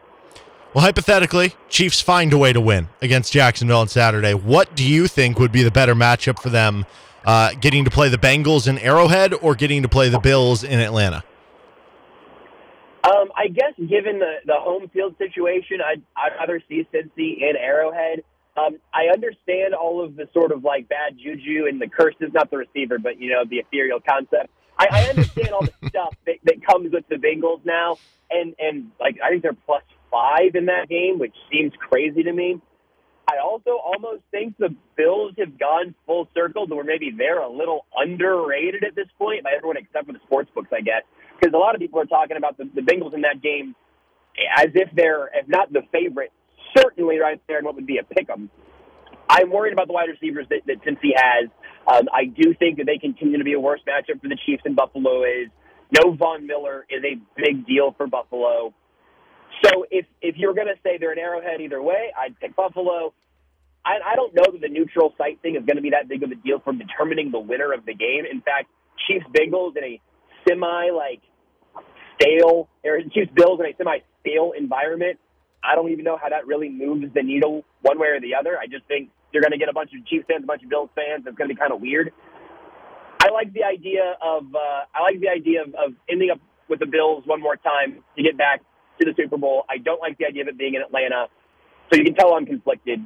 Well, 0.74 0.84
hypothetically, 0.84 1.54
Chiefs 1.68 2.00
find 2.00 2.32
a 2.32 2.38
way 2.38 2.52
to 2.52 2.60
win 2.60 2.88
against 3.00 3.32
Jacksonville 3.32 3.80
on 3.80 3.88
Saturday. 3.88 4.34
What 4.34 4.74
do 4.76 4.84
you 4.84 5.06
think 5.06 5.38
would 5.38 5.52
be 5.52 5.62
the 5.62 5.70
better 5.70 5.94
matchup 5.94 6.40
for 6.40 6.50
them? 6.50 6.84
Uh, 7.24 7.52
getting 7.54 7.84
to 7.84 7.90
play 7.90 8.08
the 8.08 8.18
Bengals 8.18 8.68
in 8.68 8.78
Arrowhead 8.78 9.34
or 9.34 9.54
getting 9.54 9.82
to 9.82 9.88
play 9.88 10.10
the 10.10 10.18
Bills 10.18 10.62
in 10.62 10.80
Atlanta? 10.80 11.24
Um, 13.04 13.28
I 13.36 13.48
guess 13.48 13.74
given 13.76 14.18
the, 14.18 14.36
the 14.46 14.54
home 14.56 14.88
field 14.88 15.16
situation, 15.18 15.78
I'd, 15.84 16.00
I'd 16.16 16.36
rather 16.38 16.62
see 16.68 16.86
Cincy 16.92 17.36
in 17.42 17.54
Arrowhead. 17.58 18.24
Um, 18.56 18.78
I 18.94 19.12
understand 19.12 19.74
all 19.74 20.02
of 20.02 20.16
the 20.16 20.26
sort 20.32 20.52
of 20.52 20.64
like 20.64 20.88
bad 20.88 21.18
juju 21.18 21.66
and 21.68 21.80
the 21.80 21.88
curses, 21.88 22.32
not 22.32 22.50
the 22.50 22.56
receiver, 22.56 22.98
but 22.98 23.20
you 23.20 23.30
know 23.30 23.44
the 23.48 23.56
ethereal 23.56 24.00
concept. 24.00 24.48
I, 24.78 24.86
I 24.90 25.02
understand 25.10 25.48
all 25.50 25.66
the 25.66 25.72
stuff 25.88 26.14
that, 26.26 26.36
that 26.44 26.64
comes 26.64 26.92
with 26.92 27.06
the 27.08 27.16
Bengals 27.16 27.64
now, 27.64 27.98
and 28.30 28.54
and 28.58 28.90
like 29.00 29.16
I 29.22 29.30
think 29.30 29.42
they're 29.42 29.56
plus 29.66 29.82
five 30.10 30.54
in 30.54 30.66
that 30.66 30.88
game, 30.88 31.18
which 31.18 31.34
seems 31.50 31.72
crazy 31.78 32.22
to 32.22 32.32
me. 32.32 32.60
I 33.28 33.38
also 33.42 33.70
almost 33.82 34.22
think 34.30 34.56
the 34.58 34.74
Bills 34.96 35.34
have 35.38 35.58
gone 35.58 35.94
full 36.06 36.28
circle 36.34 36.66
to 36.66 36.74
where 36.74 36.84
maybe 36.84 37.10
they're 37.16 37.40
a 37.40 37.50
little 37.50 37.86
underrated 37.96 38.84
at 38.84 38.94
this 38.94 39.08
point 39.18 39.42
by 39.42 39.52
everyone 39.56 39.76
except 39.78 40.06
for 40.06 40.12
the 40.12 40.20
sports 40.26 40.50
books, 40.54 40.68
I 40.72 40.80
guess. 40.82 41.02
Because 41.44 41.54
a 41.54 41.60
lot 41.60 41.74
of 41.74 41.80
people 41.80 42.00
are 42.00 42.06
talking 42.06 42.38
about 42.38 42.56
the, 42.56 42.64
the 42.74 42.80
Bengals 42.80 43.12
in 43.12 43.20
that 43.20 43.42
game 43.42 43.74
as 44.56 44.68
if 44.74 44.88
they're, 44.96 45.26
if 45.26 45.46
not 45.46 45.70
the 45.70 45.82
favorite, 45.92 46.32
certainly 46.74 47.18
right 47.18 47.38
there 47.46 47.58
in 47.58 47.66
what 47.66 47.74
would 47.74 47.86
be 47.86 47.98
a 47.98 48.02
pick 48.02 48.30
'em. 48.30 48.48
I'm 49.28 49.50
worried 49.50 49.74
about 49.74 49.86
the 49.86 49.92
wide 49.92 50.08
receivers 50.08 50.46
that, 50.48 50.60
that 50.66 50.80
Cincy 50.82 51.12
has. 51.14 51.50
Um, 51.86 52.08
I 52.10 52.24
do 52.24 52.54
think 52.54 52.78
that 52.78 52.86
they 52.86 52.96
continue 52.96 53.36
to 53.36 53.44
be 53.44 53.52
a 53.52 53.60
worse 53.60 53.80
matchup 53.86 54.22
for 54.22 54.28
the 54.28 54.38
Chiefs 54.46 54.62
than 54.64 54.74
Buffalo 54.74 55.24
is. 55.24 55.50
No 55.92 56.12
Von 56.14 56.46
Miller 56.46 56.86
is 56.88 57.04
a 57.04 57.20
big 57.36 57.66
deal 57.66 57.92
for 57.98 58.06
Buffalo. 58.06 58.72
So 59.62 59.84
if 59.90 60.06
if 60.22 60.36
you're 60.36 60.54
going 60.54 60.68
to 60.68 60.80
say 60.82 60.96
they're 60.98 61.12
an 61.12 61.18
arrowhead 61.18 61.60
either 61.60 61.80
way, 61.82 62.10
I'd 62.18 62.40
pick 62.40 62.56
Buffalo. 62.56 63.12
I, 63.84 63.98
I 64.12 64.16
don't 64.16 64.34
know 64.34 64.50
that 64.50 64.62
the 64.62 64.68
neutral 64.68 65.14
site 65.18 65.42
thing 65.42 65.56
is 65.56 65.64
going 65.66 65.76
to 65.76 65.82
be 65.82 65.90
that 65.90 66.08
big 66.08 66.22
of 66.22 66.30
a 66.30 66.36
deal 66.36 66.60
for 66.60 66.72
determining 66.72 67.30
the 67.30 67.38
winner 67.38 67.72
of 67.74 67.84
the 67.84 67.94
game. 67.94 68.24
In 68.30 68.40
fact, 68.40 68.68
Chiefs 69.06 69.26
Bengals 69.28 69.76
in 69.76 69.84
a 69.84 70.00
semi 70.48 70.90
like 70.90 71.20
stale 72.20 72.68
or 72.84 73.00
Chiefs 73.12 73.30
Bills 73.34 73.60
in 73.60 73.66
a 73.66 73.76
semi 73.76 73.98
stale 74.20 74.52
environment. 74.56 75.18
I 75.62 75.74
don't 75.74 75.90
even 75.90 76.04
know 76.04 76.18
how 76.20 76.28
that 76.28 76.46
really 76.46 76.68
moves 76.68 77.12
the 77.14 77.22
needle 77.22 77.64
one 77.82 77.98
way 77.98 78.08
or 78.08 78.20
the 78.20 78.34
other. 78.34 78.58
I 78.58 78.66
just 78.66 78.84
think 78.86 79.10
you're 79.32 79.42
going 79.42 79.52
to 79.52 79.58
get 79.58 79.68
a 79.68 79.72
bunch 79.72 79.90
of 79.98 80.06
Chiefs 80.06 80.26
fans, 80.28 80.44
a 80.44 80.46
bunch 80.46 80.62
of 80.62 80.68
Bills 80.68 80.90
fans. 80.94 81.24
It's 81.26 81.36
going 81.36 81.48
to 81.48 81.54
be 81.54 81.58
kind 81.58 81.72
of 81.72 81.80
weird. 81.80 82.12
I 83.20 83.30
like 83.30 83.52
the 83.52 83.64
idea 83.64 84.16
of 84.22 84.54
uh, 84.54 84.84
I 84.94 85.02
like 85.02 85.20
the 85.20 85.28
idea 85.28 85.62
of, 85.62 85.74
of 85.74 85.94
ending 86.08 86.30
up 86.30 86.40
with 86.68 86.80
the 86.80 86.86
Bills 86.86 87.24
one 87.26 87.40
more 87.40 87.56
time 87.56 88.04
to 88.16 88.22
get 88.22 88.36
back 88.36 88.60
to 89.00 89.04
the 89.04 89.14
Super 89.16 89.38
Bowl. 89.38 89.64
I 89.68 89.78
don't 89.78 90.00
like 90.00 90.18
the 90.18 90.26
idea 90.26 90.42
of 90.42 90.48
it 90.48 90.58
being 90.58 90.74
in 90.74 90.82
Atlanta. 90.82 91.26
So 91.90 91.98
you 91.98 92.04
can 92.04 92.14
tell 92.14 92.34
I'm 92.34 92.46
conflicted. 92.46 93.00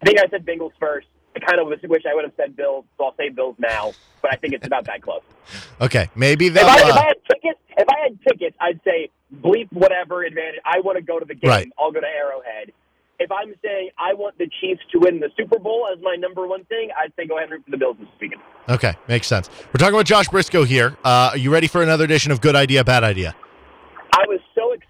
I 0.00 0.06
think 0.06 0.18
I 0.18 0.28
said 0.28 0.44
Bengals 0.44 0.72
first. 0.78 1.06
I 1.34 1.40
kind 1.40 1.60
of 1.60 1.66
wish 1.66 2.02
I 2.08 2.14
would 2.14 2.24
have 2.24 2.34
said 2.36 2.56
Bills, 2.56 2.84
so 2.98 3.04
I'll 3.04 3.16
say 3.16 3.30
Bills 3.30 3.56
now. 3.58 3.92
But 4.20 4.34
I 4.34 4.36
think 4.36 4.54
it's 4.54 4.66
about 4.66 4.84
that 4.86 5.02
close. 5.02 5.22
Okay, 5.80 6.08
maybe 6.14 6.46
if 6.46 6.56
I, 6.56 6.60
if 6.60 6.66
I 6.68 6.78
had 6.78 6.86
if 6.88 6.96
I 6.96 7.31
had 8.12 8.38
tickets, 8.38 8.56
I'd 8.60 8.80
say 8.84 9.10
bleep 9.34 9.72
whatever 9.72 10.24
advantage. 10.24 10.60
I 10.64 10.80
want 10.80 10.96
to 10.96 11.02
go 11.02 11.18
to 11.18 11.24
the 11.24 11.34
game. 11.34 11.50
Right. 11.50 11.72
I'll 11.78 11.92
go 11.92 12.00
to 12.00 12.06
Arrowhead. 12.06 12.72
If 13.18 13.30
I'm 13.30 13.54
saying 13.62 13.90
I 13.98 14.14
want 14.14 14.36
the 14.38 14.50
Chiefs 14.60 14.80
to 14.92 14.98
win 14.98 15.20
the 15.20 15.30
Super 15.36 15.58
Bowl 15.58 15.86
as 15.92 16.02
my 16.02 16.16
number 16.16 16.46
one 16.46 16.64
thing, 16.64 16.88
I'd 16.98 17.12
say 17.16 17.26
go 17.26 17.36
ahead 17.36 17.44
and 17.44 17.52
root 17.52 17.64
for 17.64 17.70
the 17.70 17.76
Bills 17.76 17.96
this 17.98 18.08
weekend. 18.20 18.42
Okay, 18.68 18.94
makes 19.06 19.28
sense. 19.28 19.48
We're 19.66 19.78
talking 19.78 19.94
about 19.94 20.06
Josh 20.06 20.28
Briscoe 20.28 20.64
here. 20.64 20.96
Uh, 21.04 21.30
are 21.32 21.36
you 21.36 21.52
ready 21.52 21.68
for 21.68 21.82
another 21.82 22.04
edition 22.04 22.32
of 22.32 22.40
Good 22.40 22.56
Idea, 22.56 22.82
Bad 22.82 23.04
Idea? 23.04 23.36
I 24.12 24.24
was 24.26 24.40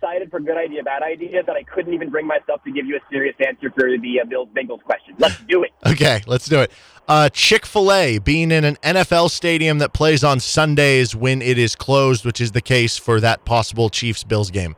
excited 0.02 0.30
for 0.30 0.40
good 0.40 0.56
idea, 0.56 0.82
bad 0.82 1.02
idea 1.02 1.42
that 1.42 1.54
I 1.54 1.62
couldn't 1.62 1.94
even 1.94 2.10
bring 2.10 2.26
myself 2.26 2.62
to 2.64 2.72
give 2.72 2.86
you 2.86 2.96
a 2.96 3.00
serious 3.10 3.36
answer 3.46 3.70
for 3.70 3.96
the 3.98 4.20
uh, 4.20 4.24
Bills 4.24 4.48
Bengals 4.54 4.82
question. 4.82 5.14
Let's 5.18 5.38
do 5.48 5.62
it. 5.62 5.70
Okay, 5.92 6.22
let's 6.26 6.48
do 6.48 6.60
it. 6.60 6.72
Uh, 7.06 7.28
Chick 7.28 7.66
fil 7.66 7.92
A 7.92 8.18
being 8.18 8.50
in 8.50 8.64
an 8.64 8.76
NFL 8.76 9.30
stadium 9.30 9.78
that 9.78 9.92
plays 9.92 10.24
on 10.24 10.40
Sundays 10.40 11.14
when 11.14 11.42
it 11.42 11.58
is 11.58 11.76
closed, 11.76 12.24
which 12.24 12.40
is 12.40 12.52
the 12.52 12.62
case 12.62 12.96
for 12.96 13.20
that 13.20 13.44
possible 13.44 13.90
Chiefs 13.90 14.24
Bills 14.24 14.50
game. 14.50 14.74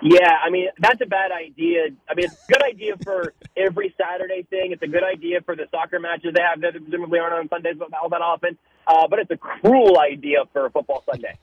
Yeah, 0.00 0.38
I 0.42 0.48
mean, 0.48 0.68
that's 0.78 1.00
a 1.02 1.06
bad 1.06 1.30
idea. 1.30 1.88
I 2.08 2.14
mean, 2.14 2.26
it's 2.26 2.42
a 2.48 2.52
good 2.52 2.62
idea 2.62 2.96
for 3.04 3.34
every 3.56 3.94
Saturday 4.00 4.44
thing. 4.48 4.72
It's 4.72 4.82
a 4.82 4.88
good 4.88 5.04
idea 5.04 5.42
for 5.42 5.54
the 5.54 5.66
soccer 5.70 6.00
matches 6.00 6.32
they 6.34 6.42
have 6.42 6.60
that 6.62 6.72
presumably 6.72 7.18
aren't 7.18 7.34
on 7.34 7.48
Sundays 7.48 7.76
but 7.78 7.88
all 8.00 8.08
that 8.08 8.22
often. 8.22 8.56
Uh, 8.86 9.06
but 9.08 9.18
it's 9.18 9.30
a 9.30 9.36
cruel 9.36 9.98
idea 9.98 10.38
for 10.52 10.66
a 10.66 10.70
football 10.70 11.04
Sunday. 11.10 11.36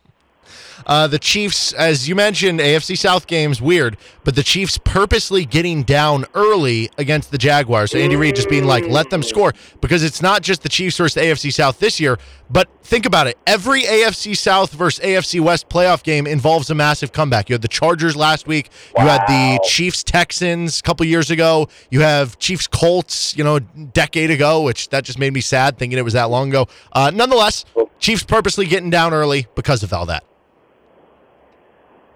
Uh, 0.86 1.08
the 1.08 1.20
Chiefs, 1.20 1.74
as 1.74 2.08
you 2.08 2.16
mentioned, 2.16 2.60
AFC 2.60 2.98
South 2.98 3.28
games 3.28 3.62
weird, 3.62 3.98
but 4.24 4.36
the 4.36 4.44
Chiefs 4.44 4.78
purposely 4.78 5.46
getting 5.46 5.84
down 5.84 6.26
early 6.34 6.90
against 6.98 7.32
the 7.32 7.38
Jaguars. 7.38 7.92
So 7.92 7.98
Andy 7.98 8.16
Reid 8.16 8.36
just 8.36 8.50
being 8.50 8.66
like, 8.66 8.86
let 8.88 9.10
them 9.10 9.24
score 9.24 9.54
because 9.82 10.04
it's 10.04 10.22
not 10.22 10.42
just 10.42 10.64
the 10.64 10.70
Chiefs 10.70 10.98
versus 10.98 11.16
the 11.16 11.22
AFC 11.22 11.54
South 11.54 11.80
this 11.80 12.00
year. 12.00 12.18
But 12.50 12.70
think 12.84 13.06
about 13.06 13.28
it: 13.28 13.38
every 13.48 13.84
AFC 13.84 14.38
South 14.38 14.72
versus 14.72 15.04
AFC 15.04 15.42
West 15.42 15.68
playoff 15.68 16.04
game 16.04 16.28
involves 16.28 16.70
a 16.70 16.76
massive 16.76 17.12
comeback. 17.12 17.50
You 17.50 17.54
had 17.54 17.64
the 17.64 17.68
Chargers 17.68 18.16
last 18.16 18.46
week. 18.46 18.70
Wow. 18.96 19.04
You 19.04 19.10
had 19.10 19.22
the 19.28 19.68
Chiefs 19.68 20.04
Texans 20.04 20.80
a 20.80 20.84
couple 20.84 21.06
years 21.08 21.32
ago. 21.32 21.68
You 21.90 22.02
have 22.02 22.38
Chiefs 22.38 22.68
Colts, 22.68 23.36
you 23.36 23.44
know, 23.44 23.56
a 23.56 23.60
decade 23.60 24.30
ago, 24.30 24.62
which 24.62 24.90
that 24.90 25.04
just 25.06 25.18
made 25.18 25.34
me 25.34 25.42
sad 25.42 25.80
thinking 25.80 25.98
it 25.98 26.04
was 26.04 26.14
that 26.14 26.30
long 26.30 26.50
ago. 26.50 26.68
Uh, 26.92 27.12
nonetheless, 27.14 27.66
Chiefs 28.00 28.24
purposely 28.24 28.68
getting 28.68 28.90
down 28.92 29.14
early 29.14 29.48
because 29.56 29.82
of 29.82 29.92
all 29.92 30.06
that. 30.06 30.24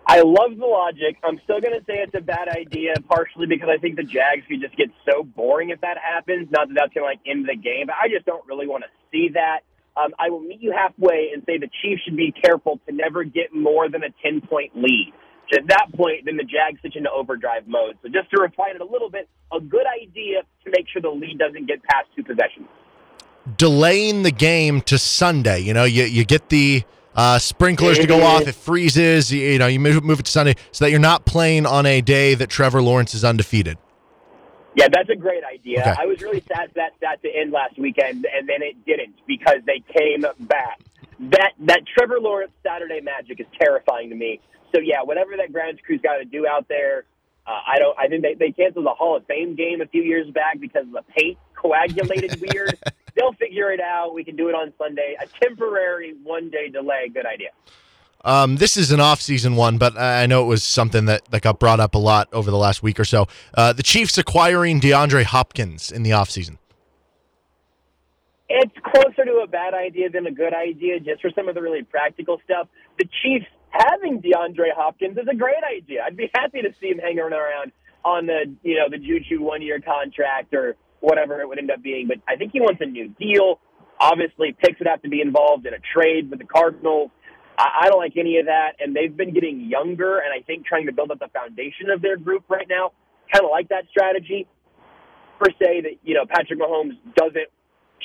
I 0.10 0.22
love 0.22 0.58
the 0.58 0.66
logic. 0.66 1.22
I'm 1.24 1.40
still 1.44 1.62
going 1.62 1.78
to 1.78 1.86
say 1.86 2.02
it's 2.02 2.16
a 2.18 2.22
bad 2.22 2.50
idea, 2.50 2.96
partially 3.08 3.46
because 3.46 3.70
I 3.70 3.78
think 3.78 3.96
the 3.96 4.02
Jags 4.02 4.42
could 4.50 4.60
just 4.60 4.76
get 4.76 4.90
so 5.06 5.22
boring 5.22 5.70
if 5.70 5.82
that 5.82 6.00
happens. 6.02 6.50
Not 6.50 6.68
that 6.70 6.74
that's 6.74 6.94
going 6.96 7.06
to 7.06 7.10
like 7.14 7.22
end 7.30 7.48
the 7.48 7.56
game, 7.56 7.86
but 7.86 7.96
I 8.02 8.10
just 8.10 8.26
don't 8.26 8.42
really 8.48 8.66
want 8.66 8.86
to 8.86 8.90
see 9.12 9.30
that. 9.38 9.60
Um, 9.96 10.10
I 10.18 10.32
will 10.32 10.40
meet 10.40 10.62
you 10.62 10.74
halfway 10.74 11.30
and 11.32 11.44
say 11.46 11.60
the 11.60 11.70
Chiefs 11.84 12.02
should 12.06 12.18
be 12.18 12.34
careful 12.34 12.80
to 12.88 12.92
never 12.92 13.24
get 13.24 13.54
more 13.54 13.88
than 13.88 14.02
a 14.02 14.10
10 14.26 14.42
point 14.50 14.74
lead. 14.76 15.14
At 15.54 15.68
that 15.68 15.94
point, 15.94 16.26
then 16.26 16.38
the 16.38 16.44
Jags 16.44 16.80
switch 16.80 16.96
into 16.96 17.12
overdrive 17.12 17.68
mode. 17.68 17.98
So 18.02 18.10
just 18.10 18.32
to 18.32 18.42
refine 18.42 18.76
it 18.76 18.82
a 18.82 18.86
little 18.86 19.12
bit, 19.12 19.30
a 19.54 19.60
good 19.60 19.86
idea 19.86 20.42
to 20.66 20.72
make 20.72 20.90
sure 20.90 21.04
the 21.04 21.10
lead 21.10 21.38
doesn't 21.38 21.68
get 21.68 21.84
past 21.84 22.08
two 22.16 22.24
possessions. 22.24 22.68
Delaying 23.58 24.24
the 24.24 24.32
game 24.32 24.82
to 24.82 24.98
Sunday. 24.98 25.60
You 25.60 25.76
know, 25.76 25.86
you, 25.86 26.06
you 26.06 26.26
get 26.26 26.50
the 26.50 26.84
uh, 27.20 27.38
sprinklers 27.38 28.00
to 28.00 28.08
go 28.08 28.24
off. 28.24 28.48
It 28.48 28.56
freezes. 28.56 29.30
You, 29.30 29.42
you 29.42 29.60
know, 29.60 29.68
you 29.68 29.80
move, 29.80 30.02
move 30.06 30.22
it 30.22 30.26
to 30.26 30.32
Sunday 30.32 30.56
so 30.72 30.86
that 30.86 30.92
you're 30.92 31.02
not 31.02 31.26
playing 31.26 31.66
on 31.66 31.86
a 31.86 32.00
day 32.00 32.34
that 32.34 32.50
Trevor 32.50 32.82
Lawrence 32.82 33.14
is 33.14 33.26
undefeated. 33.26 33.78
Yeah, 34.76 34.88
that's 34.90 35.10
a 35.10 35.16
great 35.16 35.44
idea. 35.44 35.82
Okay. 35.82 35.96
I 36.00 36.06
was 36.06 36.22
really 36.22 36.42
sad 36.48 36.72
for 36.72 36.82
that 37.02 37.22
to 37.22 37.30
end 37.30 37.52
last 37.52 37.78
weekend, 37.78 38.26
and 38.34 38.48
then 38.48 38.62
it 38.62 38.86
didn't 38.86 39.16
because 39.28 39.60
they 39.66 39.84
came 39.94 40.22
back. 40.48 40.80
That 41.32 41.52
that 41.60 41.82
Trevor 41.98 42.22
Lawrence 42.22 42.54
Saturday 42.64 43.02
magic 43.02 43.42
is 43.42 43.48
terrifying 43.60 44.10
to 44.12 44.16
me. 44.16 44.40
So 44.74 44.80
yeah, 44.80 45.02
whatever 45.04 45.32
that 45.36 45.52
grounds 45.52 45.80
crew's 45.86 46.00
got 46.02 46.18
to 46.18 46.26
do 46.26 46.48
out 46.48 46.70
there, 46.70 47.04
uh, 47.46 47.60
I 47.68 47.80
don't. 47.80 48.00
I 48.00 48.08
think 48.08 48.22
they 48.22 48.36
they 48.36 48.52
canceled 48.52 48.86
the 48.86 48.92
Hall 48.92 49.18
of 49.18 49.26
Fame 49.26 49.56
game 49.56 49.82
a 49.82 49.88
few 49.88 50.04
years 50.04 50.30
back 50.32 50.62
because 50.62 50.86
the 50.94 51.04
paint 51.18 51.38
coagulated 51.56 52.40
weird. 52.40 52.78
They'll 53.20 53.34
figure 53.34 53.72
it 53.72 53.82
out. 53.82 54.14
We 54.14 54.24
can 54.24 54.36
do 54.36 54.48
it 54.48 54.56
on 54.56 54.72
Sunday. 54.78 55.16
A 55.22 55.28
temporary 55.44 56.16
one 56.24 56.50
day 56.50 56.70
delay, 56.70 57.10
good 57.14 57.26
idea. 57.26 57.50
Um, 58.24 58.58
this 58.58 58.76
is 58.76 58.92
an 58.92 59.00
off-season 59.00 59.56
one, 59.56 59.78
but 59.78 59.98
I 59.98 60.26
know 60.26 60.44
it 60.44 60.48
was 60.48 60.64
something 60.64 61.06
that, 61.06 61.26
that 61.32 61.42
got 61.42 61.60
brought 61.60 61.80
up 61.80 61.96
a 61.96 61.98
lot 61.98 62.28
over 62.34 62.52
the 62.52 62.58
last 62.58 62.84
week 62.84 63.00
or 63.00 63.06
so. 63.06 63.28
Uh, 63.54 63.72
the 63.74 63.84
Chiefs 63.84 64.18
acquiring 64.18 64.82
DeAndre 64.82 65.24
Hopkins 65.24 65.92
in 65.92 66.04
the 66.04 66.12
offseason. 66.12 66.58
It's 68.50 68.74
closer 68.84 69.26
to 69.26 69.42
a 69.44 69.48
bad 69.48 69.74
idea 69.74 70.10
than 70.10 70.26
a 70.26 70.32
good 70.32 70.54
idea, 70.54 71.00
just 71.00 71.22
for 71.22 71.30
some 71.36 71.48
of 71.48 71.56
the 71.56 71.62
really 71.62 71.84
practical 71.84 72.42
stuff. 72.44 72.68
The 72.98 73.06
Chiefs 73.22 73.46
having 73.70 74.22
DeAndre 74.22 74.74
Hopkins 74.76 75.18
is 75.18 75.28
a 75.32 75.36
great 75.36 75.64
idea. 75.64 76.04
I'd 76.06 76.18
be 76.18 76.30
happy 76.34 76.62
to 76.62 76.74
see 76.82 76.88
him 76.88 76.98
hanging 76.98 77.20
around 77.20 77.72
on 78.04 78.26
the 78.26 78.56
you 78.64 78.76
know 78.76 78.90
the 78.90 78.98
Juju 78.98 79.42
one 79.42 79.62
year 79.62 79.80
contract 79.80 80.54
or 80.54 80.76
whatever 81.02 81.42
it 81.42 81.48
would 81.48 81.60
end 81.60 81.72
up 81.72 81.82
being. 81.82 82.08
But 82.08 82.18
I 82.28 82.36
think 82.36 82.52
he 82.52 82.62
wants 82.62 82.82
a 82.82 82.86
new 82.86 83.10
deal. 83.20 83.60
Obviously, 84.00 84.56
picks 84.58 84.80
would 84.80 84.88
have 84.88 85.02
to 85.02 85.10
be 85.10 85.22
involved 85.22 85.66
in 85.66 85.74
a 85.74 85.82
trade 85.94 86.30
with 86.30 86.40
the 86.40 86.46
Cardinals. 86.46 87.12
I, 87.58 87.84
I 87.84 87.90
don't 87.90 88.00
like 88.00 88.16
any 88.18 88.38
of 88.38 88.46
that, 88.46 88.80
and 88.80 88.96
they've 88.96 89.16
been 89.16 89.34
getting 89.34 89.62
younger, 89.62 90.20
and 90.20 90.34
I 90.34 90.44
think 90.46 90.66
trying 90.66 90.86
to 90.88 90.94
build 90.94 91.12
up 91.12 91.20
the 91.20 91.28
foundation 91.28 91.90
of 91.94 92.02
their 92.02 92.18
group 92.18 92.46
right 92.50 92.68
now. 92.70 92.92
Kind 93.32 93.46
of 93.46 93.52
like 93.52 93.70
that 93.70 93.84
strategy. 93.90 94.48
Per 95.40 95.52
se, 95.52 95.82
that 95.82 95.96
you 96.04 96.16
know 96.16 96.26
Patrick 96.28 96.60
Mahomes 96.60 96.98
doesn't 97.16 97.48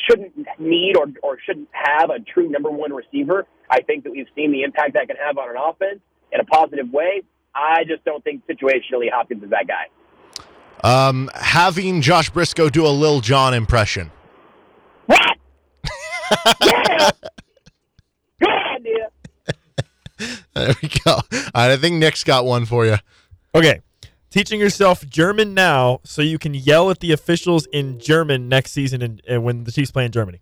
shouldn't 0.08 0.34
need 0.58 0.96
or, 0.96 1.06
or 1.22 1.38
shouldn't 1.44 1.68
have 1.72 2.10
a 2.10 2.18
true 2.20 2.48
number 2.48 2.70
one 2.70 2.92
receiver. 2.92 3.46
I 3.70 3.80
think 3.82 4.04
that 4.04 4.12
we've 4.12 4.28
seen 4.34 4.52
the 4.52 4.62
impact 4.62 4.94
that 4.94 5.06
can 5.06 5.16
have 5.16 5.38
on 5.38 5.50
an 5.50 5.56
offense 5.56 6.00
in 6.32 6.40
a 6.40 6.44
positive 6.44 6.90
way. 6.90 7.22
I 7.54 7.84
just 7.86 8.04
don't 8.04 8.22
think 8.22 8.42
situationally 8.46 9.10
Hopkins 9.12 9.42
is 9.42 9.50
that 9.50 9.66
guy. 9.66 9.86
Um, 10.84 11.30
having 11.34 12.02
Josh 12.02 12.28
Briscoe 12.28 12.68
do 12.68 12.86
a 12.86 12.88
Lil 12.88 13.20
Jon 13.20 13.54
impression. 13.54 14.10
What? 15.06 15.38
yeah! 16.62 17.10
Good 18.38 18.48
idea. 18.76 19.08
There 20.52 20.74
we 20.82 20.88
go. 20.88 21.12
All 21.12 21.22
right, 21.32 21.70
I 21.70 21.76
think 21.78 21.96
Nick's 21.96 22.22
got 22.22 22.44
one 22.44 22.66
for 22.66 22.84
you. 22.84 22.96
Okay. 23.54 23.80
Teaching 24.28 24.60
yourself 24.60 25.06
German 25.08 25.54
now 25.54 26.00
so 26.04 26.20
you 26.20 26.38
can 26.38 26.52
yell 26.52 26.90
at 26.90 27.00
the 27.00 27.12
officials 27.12 27.66
in 27.72 27.98
German 27.98 28.50
next 28.50 28.72
season 28.72 29.00
and, 29.00 29.22
and 29.26 29.42
when 29.42 29.64
the 29.64 29.72
Chiefs 29.72 29.90
play 29.90 30.04
in 30.04 30.12
Germany. 30.12 30.40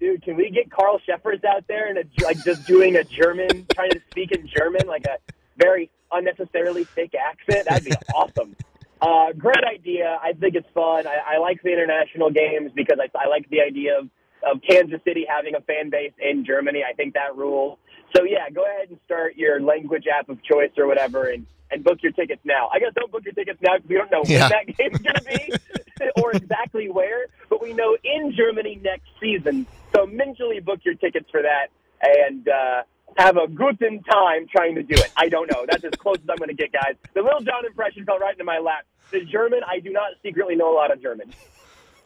Dude, 0.00 0.22
can 0.22 0.36
we 0.36 0.50
get 0.50 0.70
Carl 0.70 0.98
Cheffers 1.06 1.42
out 1.44 1.66
there 1.66 1.88
and 1.88 1.96
a, 1.98 2.24
like 2.24 2.36
just 2.44 2.66
doing 2.66 2.96
a 2.96 3.04
German, 3.04 3.66
trying 3.72 3.92
to 3.92 4.00
speak 4.10 4.32
in 4.32 4.46
German, 4.46 4.86
like 4.86 5.06
a 5.06 5.16
very 5.56 5.90
unnecessarily 6.12 6.84
thick 6.84 7.14
accent? 7.14 7.68
That'd 7.68 7.84
be 7.86 7.92
awesome. 8.14 8.54
Uh, 9.00 9.32
great 9.36 9.64
idea. 9.64 10.18
I 10.22 10.32
think 10.34 10.54
it's 10.54 10.68
fun. 10.74 11.06
I, 11.06 11.36
I 11.36 11.38
like 11.38 11.62
the 11.62 11.72
international 11.72 12.30
games 12.30 12.70
because 12.74 12.98
I, 13.00 13.08
I 13.18 13.28
like 13.28 13.48
the 13.48 13.60
idea 13.62 13.98
of, 13.98 14.08
of 14.42 14.60
Kansas 14.62 15.00
City 15.04 15.24
having 15.28 15.54
a 15.54 15.60
fan 15.62 15.90
base 15.90 16.12
in 16.20 16.44
Germany. 16.44 16.82
I 16.88 16.92
think 16.94 17.14
that 17.14 17.36
rules. 17.36 17.78
So 18.14 18.24
yeah, 18.24 18.50
go 18.50 18.64
ahead 18.64 18.90
and 18.90 18.98
start 19.06 19.36
your 19.36 19.60
language 19.60 20.04
app 20.06 20.28
of 20.28 20.42
choice 20.42 20.72
or 20.76 20.86
whatever, 20.86 21.28
and 21.30 21.46
and 21.72 21.84
book 21.84 21.98
your 22.02 22.10
tickets 22.12 22.40
now. 22.44 22.68
I 22.72 22.80
guess 22.80 22.90
don't 22.96 23.12
book 23.12 23.24
your 23.24 23.32
tickets 23.32 23.60
now 23.62 23.76
because 23.76 23.88
we 23.88 23.94
don't 23.96 24.10
know 24.10 24.22
Yeah. 24.26 24.40
when 24.40 24.50
that 24.50 24.66
game's 24.76 24.98
going 24.98 25.14
to 25.14 25.22
be 25.24 26.10
or 26.20 26.32
exactly 26.32 26.90
where, 26.90 27.26
but 27.48 27.62
we 27.62 27.72
know 27.72 27.96
in 28.02 28.32
Germany 28.36 28.80
next 28.82 29.06
season. 29.20 29.66
So 29.94 30.04
mentally 30.04 30.58
book 30.58 30.80
your 30.84 30.94
tickets 30.96 31.30
for 31.30 31.42
that 31.42 31.68
and 32.02 32.48
uh, 32.48 32.82
have 33.16 33.36
a 33.36 33.46
guten 33.48 34.02
time 34.02 34.46
trying 34.50 34.74
to 34.76 34.82
do 34.82 34.94
it. 34.94 35.10
I 35.16 35.28
don't 35.28 35.50
know. 35.50 35.66
That's 35.68 35.84
as 35.84 35.92
close 35.92 36.16
as 36.16 36.28
I'm 36.28 36.36
going 36.36 36.48
to 36.48 36.54
get, 36.54 36.72
guys. 36.72 36.94
The 37.14 37.22
Little 37.22 37.40
John 37.40 37.64
impression 37.66 38.04
fell 38.04 38.18
right 38.18 38.32
into 38.32 38.44
my 38.44 38.58
lap. 38.58 38.86
The 39.10 39.24
German, 39.24 39.60
I 39.66 39.80
do 39.80 39.90
not 39.90 40.12
secretly 40.22 40.56
know 40.56 40.72
a 40.72 40.76
lot 40.76 40.92
of 40.92 41.02
German. 41.02 41.32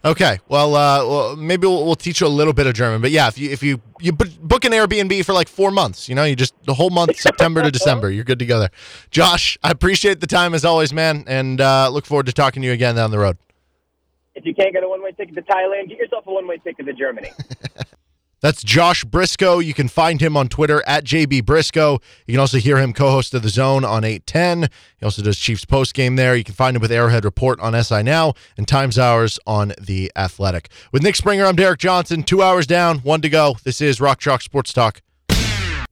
Okay, 0.05 0.39
well, 0.49 0.75
uh, 0.75 1.07
well 1.07 1.37
maybe 1.37 1.67
we'll, 1.67 1.87
we'll 1.87 1.95
teach 1.95 2.21
you 2.21 2.27
a 2.27 2.29
little 2.29 2.53
bit 2.53 2.67
of 2.67 2.75
German, 2.75 3.01
but 3.01 3.11
yeah, 3.11 3.27
if 3.27 3.39
you 3.39 3.51
if 3.51 3.63
you 3.63 3.81
you 4.01 4.13
book 4.13 4.67
an 4.67 4.73
Airbnb 4.73 5.25
for 5.25 5.33
like 5.33 5.49
four 5.49 5.71
months, 5.71 6.11
you 6.11 6.15
know, 6.15 6.25
you 6.25 6.37
just 6.37 6.55
the 6.65 6.75
whole 6.75 6.91
month, 6.91 7.17
September 7.17 7.63
to 7.63 7.71
December, 7.71 8.11
you're 8.11 8.25
good 8.25 8.39
to 8.41 8.45
go 8.45 8.59
there. 8.59 8.71
Josh, 9.11 9.57
I 9.63 9.71
appreciate 9.71 10.21
the 10.21 10.27
time 10.27 10.53
as 10.53 10.63
always, 10.63 10.93
man, 10.93 11.25
and 11.27 11.59
uh, 11.59 11.89
look 11.89 12.05
forward 12.05 12.27
to 12.27 12.33
talking 12.33 12.61
to 12.61 12.67
you 12.69 12.75
again 12.75 12.97
down 12.97 13.13
the 13.13 13.19
road. 13.19 13.39
If 14.35 14.45
you 14.45 14.55
can't 14.55 14.75
get 14.75 14.85
a 14.85 14.89
one 14.89 15.03
way 15.03 15.13
ticket 15.13 15.37
to 15.37 15.43
Thailand, 15.43 15.89
get 15.89 15.97
yourself 15.97 16.27
a 16.27 16.33
one 16.35 16.47
way 16.47 16.59
ticket 16.59 16.85
to 16.85 16.93
Germany. 16.93 17.31
That's 18.45 18.63
Josh 18.63 19.05
Briscoe. 19.05 19.59
You 19.59 19.73
can 19.73 19.89
find 19.89 20.21
him 20.21 20.37
on 20.37 20.49
Twitter 20.49 20.83
at 20.87 21.05
JB 21.05 21.47
Briscoe. 21.47 21.99
You 22.27 22.35
can 22.35 22.41
also 22.41 22.59
hear 22.59 22.77
him 22.77 22.93
co-host 22.93 23.33
of 23.33 23.41
The 23.41 23.49
Zone 23.49 23.87
on 23.87 24.05
810. 24.05 24.69
He 24.99 25.03
also 25.07 25.23
does 25.23 25.39
Chiefs 25.39 25.65
post 25.65 25.95
game 25.95 26.17
there. 26.17 26.37
You 26.37 26.45
can 26.45 26.55
find 26.55 26.77
him 26.77 26.83
with 26.83 26.93
Arrowhead 26.93 27.25
Report 27.25 27.59
on 27.61 27.73
SI 27.83 28.03
Now 28.03 28.35
and 28.59 28.69
Times 28.69 28.99
Hours 28.99 29.39
on 29.47 29.73
The 29.81 30.13
Athletic. 30.15 30.69
With 30.93 31.03
Nick 31.03 31.17
Springer, 31.17 31.47
I'm 31.47 31.57
Derek 31.57 31.81
Johnson. 31.81 32.23
Two 32.23 32.43
hours 32.43 32.67
down, 32.67 32.99
one 32.99 33.23
to 33.23 33.31
go. 33.31 33.57
This 33.65 33.81
is 33.81 33.99
Rock 33.99 34.21
Chalk 34.21 34.43
Sports 34.43 34.75
Talk. 34.75 35.01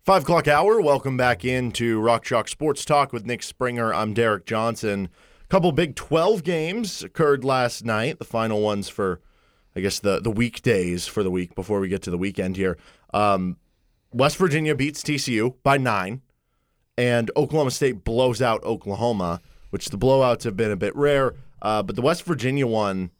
Five 0.04 0.24
o'clock 0.24 0.46
hour. 0.46 0.78
Welcome 0.78 1.16
back 1.16 1.46
into 1.46 2.00
Rock 2.00 2.22
Chalk 2.22 2.48
Sports 2.48 2.84
Talk 2.84 3.14
with 3.14 3.24
Nick 3.24 3.42
Springer. 3.42 3.94
I'm 3.94 4.12
Derek 4.12 4.44
Johnson. 4.44 5.08
A 5.42 5.48
couple 5.48 5.72
Big 5.72 5.96
12 5.96 6.44
games 6.44 7.02
occurred 7.02 7.44
last 7.44 7.86
night. 7.86 8.18
The 8.18 8.26
final 8.26 8.60
ones 8.60 8.90
for 8.90 9.22
I 9.74 9.80
guess 9.80 10.00
the 10.00 10.20
the 10.20 10.30
weekdays 10.30 11.06
for 11.06 11.22
the 11.22 11.30
week 11.30 11.54
before 11.54 11.80
we 11.80 11.88
get 11.88 12.02
to 12.02 12.10
the 12.10 12.18
weekend 12.18 12.56
here. 12.56 12.76
Um, 13.14 13.56
West 14.12 14.36
Virginia 14.36 14.74
beats 14.74 15.02
TCU 15.02 15.54
by 15.62 15.78
nine, 15.78 16.20
and 16.98 17.30
Oklahoma 17.36 17.70
State 17.70 18.04
blows 18.04 18.42
out 18.42 18.62
Oklahoma, 18.64 19.40
which 19.70 19.88
the 19.88 19.98
blowouts 19.98 20.44
have 20.44 20.56
been 20.56 20.70
a 20.70 20.76
bit 20.76 20.94
rare. 20.94 21.34
Uh, 21.62 21.82
but 21.82 21.96
the 21.96 22.02
West 22.02 22.24
Virginia 22.24 22.66
one 22.66 23.10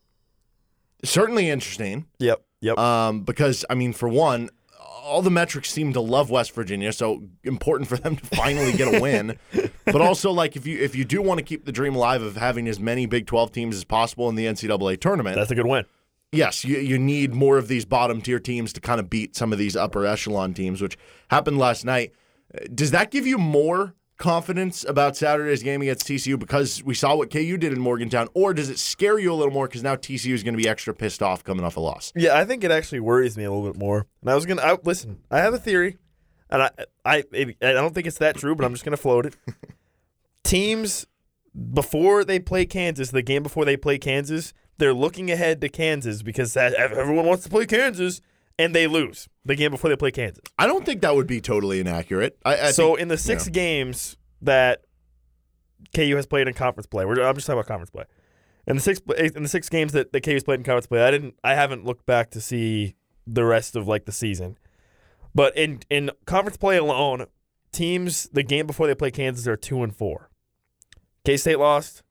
certainly 1.05 1.49
interesting 1.49 2.07
Yep. 2.19 2.43
Yep. 2.61 2.79
um, 2.79 3.23
because 3.23 3.65
I 3.69 3.75
mean, 3.75 3.93
for 3.93 4.09
one, 4.09 4.51
all 4.79 5.23
the 5.23 5.31
metrics 5.31 5.71
seem 5.71 5.93
to 5.95 6.01
love 6.01 6.31
West 6.31 6.53
Virginia, 6.53 6.93
so 6.93 7.25
important 7.43 7.89
for 7.89 7.97
them 7.97 8.17
to 8.17 8.25
finally 8.37 8.73
get 8.73 8.95
a 8.95 9.01
win. 9.01 9.37
but 9.85 10.01
also, 10.01 10.31
like 10.31 10.55
if 10.57 10.67
you 10.67 10.79
if 10.79 10.95
you 10.95 11.05
do 11.05 11.21
want 11.21 11.39
to 11.39 11.45
keep 11.45 11.65
the 11.65 11.73
dream 11.73 11.95
alive 11.95 12.23
of 12.23 12.37
having 12.37 12.69
as 12.69 12.79
many 12.79 13.07
Big 13.07 13.27
Twelve 13.27 13.53
teams 13.53 13.77
as 13.77 13.85
possible 13.85 14.29
in 14.29 14.37
the 14.37 14.47
NCAA 14.47 15.01
tournament, 15.01 15.37
That's 15.37 15.51
a 15.51 15.55
good 15.55 15.67
win. 15.67 15.85
Yes, 16.33 16.65
you, 16.65 16.79
you 16.79 16.99
need 16.99 17.35
more 17.35 17.59
of 17.59 17.69
these 17.69 17.85
bottom 17.85 18.21
tier 18.21 18.41
teams 18.41 18.73
to 18.73 18.81
kind 18.81 18.99
of 18.99 19.09
beat 19.09 19.37
some 19.37 19.53
of 19.53 19.59
these 19.59 19.77
upper 19.77 20.05
echelon 20.05 20.55
teams, 20.55 20.83
which 20.83 20.99
happened 21.31 21.59
last 21.59 21.85
night. 21.85 22.13
Uh, 22.55 22.65
Does 22.75 22.91
that 22.91 23.11
give 23.11 23.27
you 23.27 23.39
more 23.39 23.95
confidence 24.23 24.85
about 24.85 25.17
Saturday's 25.17 25.65
game 25.65 25.83
against 25.83 26.07
TCU 26.07 26.39
because 26.39 26.81
we 26.85 26.95
saw 26.95 27.17
what 27.17 27.29
KU 27.29 27.57
did 27.57 27.73
in 27.73 27.81
Morgantown, 27.81 28.29
or 28.35 28.55
does 28.55 28.71
it 28.71 28.79
scare 28.79 29.19
you 29.19 29.33
a 29.33 29.35
little 29.35 29.53
more 29.53 29.67
because 29.67 29.83
now 29.83 29.97
TCU 29.97 30.33
is 30.33 30.45
going 30.45 30.55
to 30.55 30.63
be 30.63 30.69
extra 30.69 30.95
pissed 30.95 31.23
off 31.23 31.43
coming 31.43 31.65
off 31.65 31.77
a 31.77 31.81
loss? 31.81 32.13
Yeah, 32.15 32.37
I 32.39 32.45
think 32.45 32.63
it 32.63 32.71
actually 32.71 33.01
worries 33.01 33.37
me 33.37 33.43
a 33.43 33.53
little 33.53 33.69
bit 33.69 33.79
more. 33.79 34.07
And 34.21 34.31
I 34.31 34.35
was 34.35 34.47
gonna 34.47 34.63
I, 34.63 34.79
listen. 34.85 35.19
I 35.31 35.39
have 35.39 35.55
a 35.55 35.59
theory, 35.59 35.99
and 36.51 36.63
I 36.63 36.71
I 37.05 37.25
I 37.35 37.73
don't 37.73 37.95
think 37.95 38.07
it's 38.07 38.19
that 38.19 38.37
true, 38.37 38.55
but 38.55 38.65
I'm 38.65 38.73
just 38.73 38.85
gonna 38.85 38.97
float 38.97 39.27
it. 39.27 39.37
Teams 40.45 41.07
before 41.75 42.25
they 42.25 42.39
play 42.39 42.65
Kansas, 42.65 43.11
the 43.11 43.23
game 43.23 43.43
before 43.43 43.65
they 43.65 43.77
play 43.77 43.99
Kansas, 43.99 44.55
they're 44.79 44.95
looking 44.95 45.31
ahead 45.31 45.61
to 45.61 45.69
Kansas 45.69 46.23
because 46.23 46.55
that, 46.55 46.75
everyone 46.75 47.27
wants 47.27 47.45
to 47.45 47.51
play 47.51 47.67
Kansas, 47.67 48.21
and 48.59 48.75
they 48.75 48.87
lose 48.87 49.29
the 49.45 49.55
game 49.55 49.71
before 49.71 49.91
they 49.91 49.97
play 49.97 50.11
Kansas. 50.11 50.43
I 50.59 50.67
don't 50.67 50.85
think 50.85 51.01
that 51.03 51.15
would 51.15 51.27
be 51.27 51.41
totally 51.41 51.81
inaccurate. 51.81 52.39
I, 52.45 52.69
I 52.69 52.71
so 52.73 52.89
think- 52.89 53.01
in 53.01 53.09
the 53.09 53.19
six 53.19 53.49
games 53.49 54.17
that 54.41 54.83
KU 55.95 56.17
has 56.17 56.27
played 56.27 56.49
in 56.49 56.55
conference 56.55 56.87
play, 56.87 57.05
we're, 57.05 57.23
I'm 57.23 57.35
just 57.35 57.47
talking 57.47 57.59
about 57.59 57.69
conference 57.69 57.91
play. 57.91 58.05
In 58.67 58.77
the 58.77 58.83
six 58.83 59.01
eh, 59.17 59.31
in 59.35 59.43
the 59.43 59.49
six 59.49 59.69
games 59.69 59.93
that, 59.93 60.13
that 60.13 60.21
KU's 60.23 60.45
played 60.45 60.61
in 60.61 60.65
conference 60.65 60.87
play, 60.87 61.03
I 61.03 61.11
didn't 61.11 61.35
I 61.43 61.55
haven't 61.55 61.85
looked 61.85 62.07
back 62.07 62.31
to 62.31 62.41
see 62.41 62.95
the 63.27 63.45
rest 63.45 63.75
of 63.75 63.89
like 63.89 64.05
the 64.05 64.13
season. 64.13 64.57
But 65.35 65.57
in 65.57 65.81
in 65.91 66.11
conference 66.27 66.57
play 66.57 66.77
alone, 66.77 67.27
teams 67.73 68.29
the 68.33 68.45
game 68.45 68.67
before 68.69 68.87
they 68.87 68.95
play 68.95 69.11
Kansas 69.11 69.49
are 69.49 69.57
two 69.57 69.83
and 69.83 69.95
four. 69.95 70.31
K 71.25 71.37
State 71.37 71.59
lost, 71.59 72.03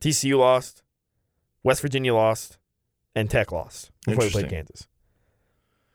TCU 0.00 0.38
lost, 0.38 0.82
West 1.66 1.82
Virginia 1.82 2.14
lost, 2.14 2.58
and 3.14 3.28
Tech 3.28 3.50
lost 3.52 3.90
before 4.06 4.24
they 4.24 4.30
played 4.30 4.48
Kansas. 4.48 4.86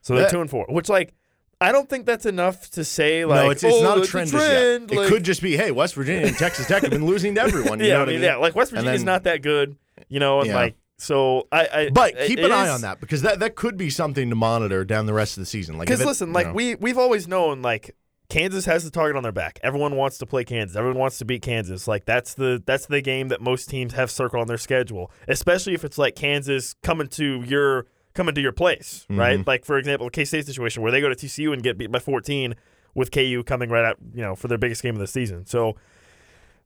So 0.02 0.14
they're 0.14 0.24
That- 0.24 0.32
two 0.32 0.42
and 0.42 0.50
four, 0.50 0.66
which 0.70 0.90
like 0.90 1.14
I 1.62 1.72
don't 1.72 1.88
think 1.88 2.06
that's 2.08 2.26
enough 2.26 2.72
to 2.72 2.84
say 2.84 3.24
like 3.24 3.44
no, 3.46 3.50
it's, 3.52 3.64
it's 3.64 3.76
oh, 3.76 3.84
not 3.84 3.98
a 4.00 4.02
oh, 4.02 4.04
trend, 4.04 4.26
as 4.26 4.32
trend, 4.32 4.90
yet. 4.92 4.98
like- 4.98 5.08
it 5.08 5.10
could 5.12 5.24
just 5.24 5.42
be, 5.42 5.56
hey, 5.56 5.72
West 5.72 5.94
Virginia 5.94 6.28
and 6.28 6.36
Texas 6.36 6.68
Tech 6.68 6.82
have 6.82 6.90
been 6.92 7.06
losing 7.06 7.36
to 7.36 7.42
everyone. 7.42 7.80
You 7.80 7.86
yeah, 7.88 7.94
know 7.94 7.98
I 7.98 8.00
what 8.02 8.08
mean, 8.08 8.16
I 8.16 8.20
mean? 8.20 8.30
yeah, 8.30 8.36
like 8.38 8.56
West 8.56 8.72
Virginia's 8.72 9.02
then- 9.02 9.06
not 9.06 9.24
that 9.24 9.42
good, 9.44 9.78
you 10.10 10.20
know, 10.20 10.40
and 10.40 10.50
Yeah. 10.50 10.56
like 10.56 10.76
so 10.98 11.48
I, 11.52 11.68
I 11.74 11.90
But 11.92 12.16
keep 12.26 12.40
an 12.40 12.52
eye 12.52 12.66
is- 12.66 12.72
on 12.72 12.82
that 12.82 13.00
because 13.00 13.22
that, 13.22 13.40
that 13.40 13.56
could 13.56 13.78
be 13.78 13.90
something 13.90 14.30
to 14.30 14.36
monitor 14.36 14.84
down 14.84 15.06
the 15.06 15.14
rest 15.14 15.38
of 15.38 15.42
the 15.42 15.46
season. 15.46 15.78
Like, 15.78 15.88
Because 15.88 16.02
it- 16.02 16.08
listen, 16.08 16.30
you 16.30 16.34
like 16.34 16.48
know. 16.48 16.54
we 16.54 16.76
we've 16.76 16.98
always 16.98 17.28
known, 17.28 17.62
like 17.62 17.96
Kansas 18.32 18.64
has 18.64 18.86
the 18.86 18.90
target 18.90 19.18
on 19.18 19.24
their 19.24 19.34
back. 19.34 19.60
Everyone 19.62 19.98
wants 19.98 20.18
to 20.20 20.26
play 20.26 20.46
Kansas. 20.46 20.78
Everyone 20.78 20.98
wants 20.98 21.18
to 21.18 21.26
beat 21.26 21.42
Kansas. 21.42 21.86
Like 21.86 22.06
that's 22.06 22.34
the 22.34 22.64
that's 22.66 22.86
the 22.86 23.02
game 23.02 23.28
that 23.28 23.42
most 23.42 23.70
teams 23.70 23.92
have 23.94 24.10
circled 24.10 24.40
on 24.40 24.48
their 24.48 24.58
schedule. 24.58 25.12
Especially 25.28 25.74
if 25.74 25.84
it's 25.84 25.98
like 25.98 26.16
Kansas 26.16 26.74
coming 26.82 27.08
to 27.10 27.42
your 27.44 27.88
coming 28.14 28.34
to 28.34 28.42
your 28.42 28.54
place, 28.54 29.06
Mm-hmm. 29.10 29.20
right? 29.20 29.46
Like 29.46 29.66
for 29.66 29.78
example, 29.78 30.08
the 30.08 30.12
K 30.12 30.24
State 30.24 30.46
situation 30.46 30.82
where 30.82 30.94
they 30.94 31.02
go 31.02 31.10
to 31.10 31.16
TCU 31.16 31.52
and 31.52 31.62
get 31.62 31.78
beat 31.78 31.92
by 31.92 32.00
14, 32.00 32.56
with 32.96 33.12
KU 33.12 33.44
coming 33.46 33.70
right 33.70 33.84
out, 33.84 33.98
you 34.14 34.22
know, 34.22 34.36
for 34.36 34.48
their 34.48 34.58
biggest 34.58 34.82
game 34.82 34.96
of 34.96 35.02
the 35.02 35.08
season. 35.08 35.46
So. 35.46 35.76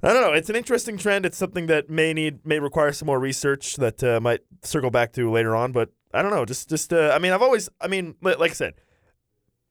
I 0.03 0.13
don't 0.13 0.21
know. 0.21 0.33
It's 0.33 0.49
an 0.51 0.55
interesting 0.55 0.97
trend. 0.97 1.25
It's 1.25 1.37
something 1.37 1.65
that 1.65 1.89
may 1.89 2.13
need 2.13 2.45
may 2.45 2.59
require 2.59 2.91
some 2.91 3.07
more 3.07 3.17
research 3.17 3.77
that 3.77 4.03
uh, 4.03 4.19
might 4.19 4.41
circle 4.61 4.91
back 4.91 5.13
to 5.13 5.31
later 5.31 5.55
on. 5.55 5.71
But 5.71 5.89
I 6.13 6.21
don't 6.21 6.29
know. 6.29 6.45
Just 6.45 6.69
just 6.69 6.93
uh, 6.93 7.11
I 7.15 7.17
mean, 7.17 7.31
I've 7.31 7.41
always 7.41 7.69
I 7.81 7.87
mean, 7.87 8.13
like 8.21 8.51
I 8.51 8.53
said, 8.53 8.73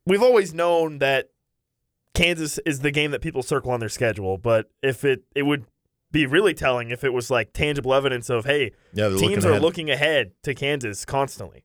we've 0.07 0.23
always 0.23 0.53
known 0.53 0.99
that 0.99 1.29
Kansas 2.15 2.59
is 2.65 2.81
the 2.81 2.91
game 2.91 3.11
that 3.11 3.21
people 3.21 3.43
circle 3.43 3.71
on 3.71 3.81
their 3.81 3.89
schedule. 3.89 4.39
But 4.39 4.71
if 4.83 5.05
it 5.05 5.25
it 5.35 5.43
would 5.43 5.65
be 6.13 6.27
really 6.27 6.55
telling 6.55 6.91
if 6.91 7.03
it 7.05 7.13
was 7.13 7.31
like 7.31 7.53
tangible 7.53 7.93
evidence 7.93 8.31
of 8.31 8.45
hey, 8.45 8.71
Yeah, 8.93 9.09
teams 9.09 9.21
looking 9.23 9.45
are 9.45 9.51
ahead. 9.51 9.63
looking 9.63 9.91
ahead 9.91 10.31
to 10.45 10.55
Kansas 10.55 11.05
constantly. 11.05 11.65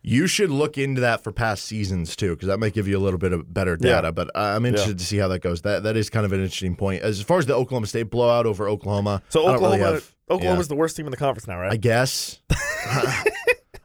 You 0.00 0.26
should 0.28 0.50
look 0.50 0.78
into 0.78 1.00
that 1.00 1.24
for 1.24 1.32
past 1.32 1.64
seasons 1.64 2.14
too, 2.14 2.34
because 2.36 2.46
that 2.48 2.58
might 2.60 2.72
give 2.72 2.86
you 2.86 2.96
a 2.96 3.00
little 3.00 3.18
bit 3.18 3.32
of 3.32 3.52
better 3.52 3.76
Yeah. 3.80 3.96
data. 3.96 4.12
But 4.12 4.28
uh, 4.34 4.54
I'm 4.56 4.64
interested 4.64 4.98
to 4.98 5.04
see 5.04 5.16
how 5.16 5.28
that 5.28 5.40
goes. 5.40 5.62
That 5.62 5.82
that 5.84 5.96
is 5.96 6.08
kind 6.10 6.24
of 6.26 6.32
an 6.32 6.40
interesting 6.40 6.76
point. 6.76 7.02
As 7.02 7.20
far 7.22 7.38
as 7.38 7.46
the 7.46 7.54
Oklahoma 7.54 7.86
State 7.86 8.04
blowout 8.04 8.46
over 8.46 8.68
Oklahoma, 8.68 9.22
So 9.30 9.40
Oklahoma 9.40 9.66
really 9.68 9.78
have- 9.94 10.14
Oklahoma's 10.30 10.66
yeah. 10.66 10.68
the 10.68 10.76
worst 10.76 10.94
team 10.96 11.06
in 11.06 11.10
the 11.10 11.16
conference 11.16 11.46
now, 11.48 11.58
right? 11.58 11.72
I 11.72 11.76
guess. 11.76 12.40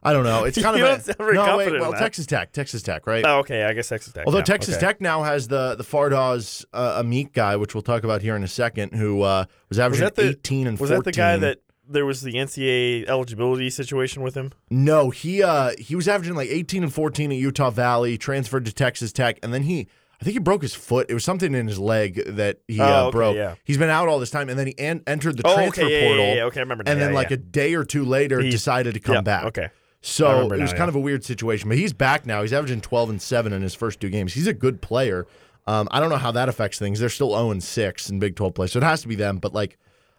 I 0.05 0.11
don't 0.11 0.25
know. 0.25 0.43
It's 0.43 0.57
kind 0.61 0.77
You 0.77 0.85
of 0.85 1.07
a, 1.07 1.33
no. 1.33 1.57
Wait, 1.57 1.79
well. 1.79 1.93
Texas 1.93 2.25
Tech, 2.25 2.51
Texas 2.51 2.81
Tech, 2.81 3.07
right? 3.07 3.23
oh, 3.25 3.39
okay. 3.39 3.63
I 3.63 3.73
guess 3.73 3.87
Texas 3.87 4.13
Tech. 4.13 4.25
Although 4.25 4.39
yeah, 4.39 4.43
Texas 4.43 4.75
okay. 4.75 4.87
Tech 4.87 5.01
now 5.01 5.23
has 5.23 5.47
the 5.47 5.75
the 5.75 5.83
Fardaws 5.83 6.65
uh, 6.73 7.01
Aimaq 7.01 7.33
guy, 7.33 7.55
which 7.55 7.73
we'll 7.73 7.83
talk 7.83 8.03
about 8.03 8.21
here 8.21 8.35
in 8.35 8.43
a 8.43 8.47
second, 8.47 8.93
who 8.93 9.21
uh, 9.21 9.45
was 9.69 9.77
was 9.77 9.79
averaging 9.79 10.03
that 10.05 10.15
the 10.15 10.29
18 10.29 10.67
and 10.67 10.79
was 10.79 10.89
14. 10.89 10.97
that 10.97 11.05
the 11.05 11.11
guy 11.11 11.37
that 11.37 11.59
there 11.87 12.05
was 12.05 12.21
the 12.21 12.33
NCAA 12.33 13.07
eligibility 13.07 13.69
situation 13.69 14.23
with 14.23 14.35
him? 14.35 14.51
No, 14.69 15.09
he 15.09 15.41
uh 15.41 15.71
he 15.77 15.95
was 15.95 16.07
averaging 16.07 16.35
like 16.35 16.49
18 16.49 16.83
and 16.83 16.93
14 16.93 17.31
at 17.31 17.37
Utah 17.37 17.69
Valley, 17.69 18.17
transferred 18.17 18.65
to 18.65 18.73
Texas 18.73 19.11
Tech, 19.13 19.39
and 19.41 19.53
then 19.53 19.63
he 19.63 19.87
I 20.23 20.25
think 20.25 20.35
he 20.35 20.39
broke 20.39 20.61
his 20.61 20.73
foot. 20.73 21.07
It 21.09 21.13
was 21.13 21.25
something 21.25 21.53
in 21.53 21.67
his 21.67 21.77
leg 21.79 22.23
that 22.25 22.59
he 22.65 22.79
Oh, 22.79 22.85
uh, 22.85 23.01
okay, 23.07 23.11
broke. 23.11 23.35
yeah. 23.35 23.55
He's 23.65 23.77
been 23.77 23.89
out 23.89 24.07
all 24.07 24.19
this 24.19 24.29
time, 24.29 24.47
and 24.47 24.57
then 24.57 24.67
he 24.67 24.79
an- 24.79 25.03
entered 25.05 25.35
the 25.35 25.43
Oh, 25.45 25.53
transfer 25.53 25.81
okay, 25.83 26.01
yeah, 26.01 26.07
portal. 26.07 26.25
yeah, 26.25 26.33
yeah. 26.35 26.43
Okay, 26.45 26.59
I 26.61 26.63
remember 26.63 26.83
now. 26.85 26.91
And 26.93 27.01
then 27.01 27.13
like 27.13 27.31
a 27.31 27.35
day 27.37 27.73
or 27.73 27.83
two 27.83 28.05
later, 28.05 28.39
He- 28.39 28.49
decided 28.49 28.93
to 28.93 29.01
come 29.01 29.21
back. 29.25 29.43
okay. 29.47 29.67
So 30.01 30.51
it 30.53 30.59
was 30.61 30.71
now, 30.71 30.77
kind 30.77 30.87
of 30.89 30.95
a 30.95 30.99
weird 31.01 31.25
situation, 31.25 31.67
but 31.69 31.77
he's 31.77 31.91
back 31.93 32.25
now. 32.25 32.41
He's 32.41 32.53
averaging 32.53 32.79
12 32.81 33.09
and 33.09 33.21
7 33.21 33.51
in 33.51 33.61
his 33.61 33.73
first 33.73 33.99
two 33.99 34.09
games. 34.09 34.33
He's 34.33 34.47
a 34.47 34.53
good 34.53 34.81
player. 34.81 35.27
Um, 35.67 35.87
I 35.91 35.99
don't 35.99 36.09
know 36.09 36.17
how 36.17 36.31
that 36.31 36.47
affects 36.49 36.79
things. 36.79 36.99
They're 36.99 37.09
still 37.09 37.31
0 37.31 37.51
and 37.51 37.63
6 37.63 38.09
in 38.09 38.19
Big 38.19 38.35
12 38.37 38.53
play, 38.53 38.67
so 38.67 38.79
it 38.79 38.83
has 38.83 39.01
to 39.01 39.07
be 39.09 39.15
them. 39.15 39.37
But 39.39 39.53
like, 39.53 39.77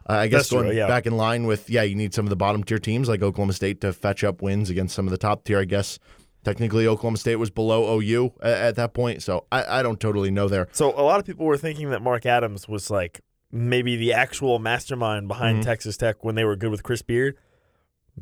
uh, 0.08 0.12
I 0.14 0.26
guess 0.28 0.40
That's 0.40 0.48
true, 0.50 0.62
going 0.64 0.76
yeah. 0.76 0.86
back 0.86 1.06
in 1.06 1.16
line 1.16 1.46
with 1.46 1.68
yeah, 1.70 1.82
you 1.82 1.94
need 1.94 2.12
some 2.14 2.26
of 2.26 2.30
the 2.30 2.36
bottom 2.36 2.62
tier 2.64 2.78
teams 2.78 3.08
like 3.08 3.22
Oklahoma 3.22 3.52
State 3.54 3.80
to 3.82 3.92
fetch 3.94 4.22
up 4.24 4.42
wins 4.42 4.68
against 4.70 4.94
some 4.94 5.06
of 5.06 5.10
the 5.12 5.18
top 5.18 5.44
tier. 5.44 5.58
I 5.60 5.64
guess 5.64 5.98
technically 6.44 6.86
Oklahoma 6.86 7.16
State 7.16 7.36
was 7.36 7.50
below 7.50 7.98
OU 7.98 8.32
at, 8.42 8.52
at 8.52 8.76
that 8.76 8.94
point, 8.94 9.22
so 9.22 9.46
I, 9.50 9.80
I 9.80 9.82
don't 9.82 9.98
totally 10.00 10.30
know 10.30 10.48
there. 10.48 10.68
So 10.72 10.90
a 10.90 11.02
lot 11.02 11.18
of 11.20 11.26
people 11.26 11.46
were 11.46 11.56
thinking 11.56 11.90
that 11.90 12.02
Mark 12.02 12.26
Adams 12.26 12.68
was 12.68 12.90
like 12.90 13.20
maybe 13.50 13.96
the 13.96 14.12
actual 14.12 14.58
mastermind 14.58 15.28
behind 15.28 15.58
Mm-hmm. 15.58 15.68
Texas 15.68 15.96
Tech 15.96 16.22
when 16.24 16.34
they 16.34 16.44
were 16.44 16.56
good 16.56 16.70
with 16.70 16.82
Chris 16.82 17.02
Beard. 17.02 17.36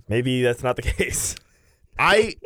Maybe 0.09 0.43
that's 0.43 0.63
not 0.63 0.77
the 0.77 0.83
case. 0.99 1.35
I 1.99 2.37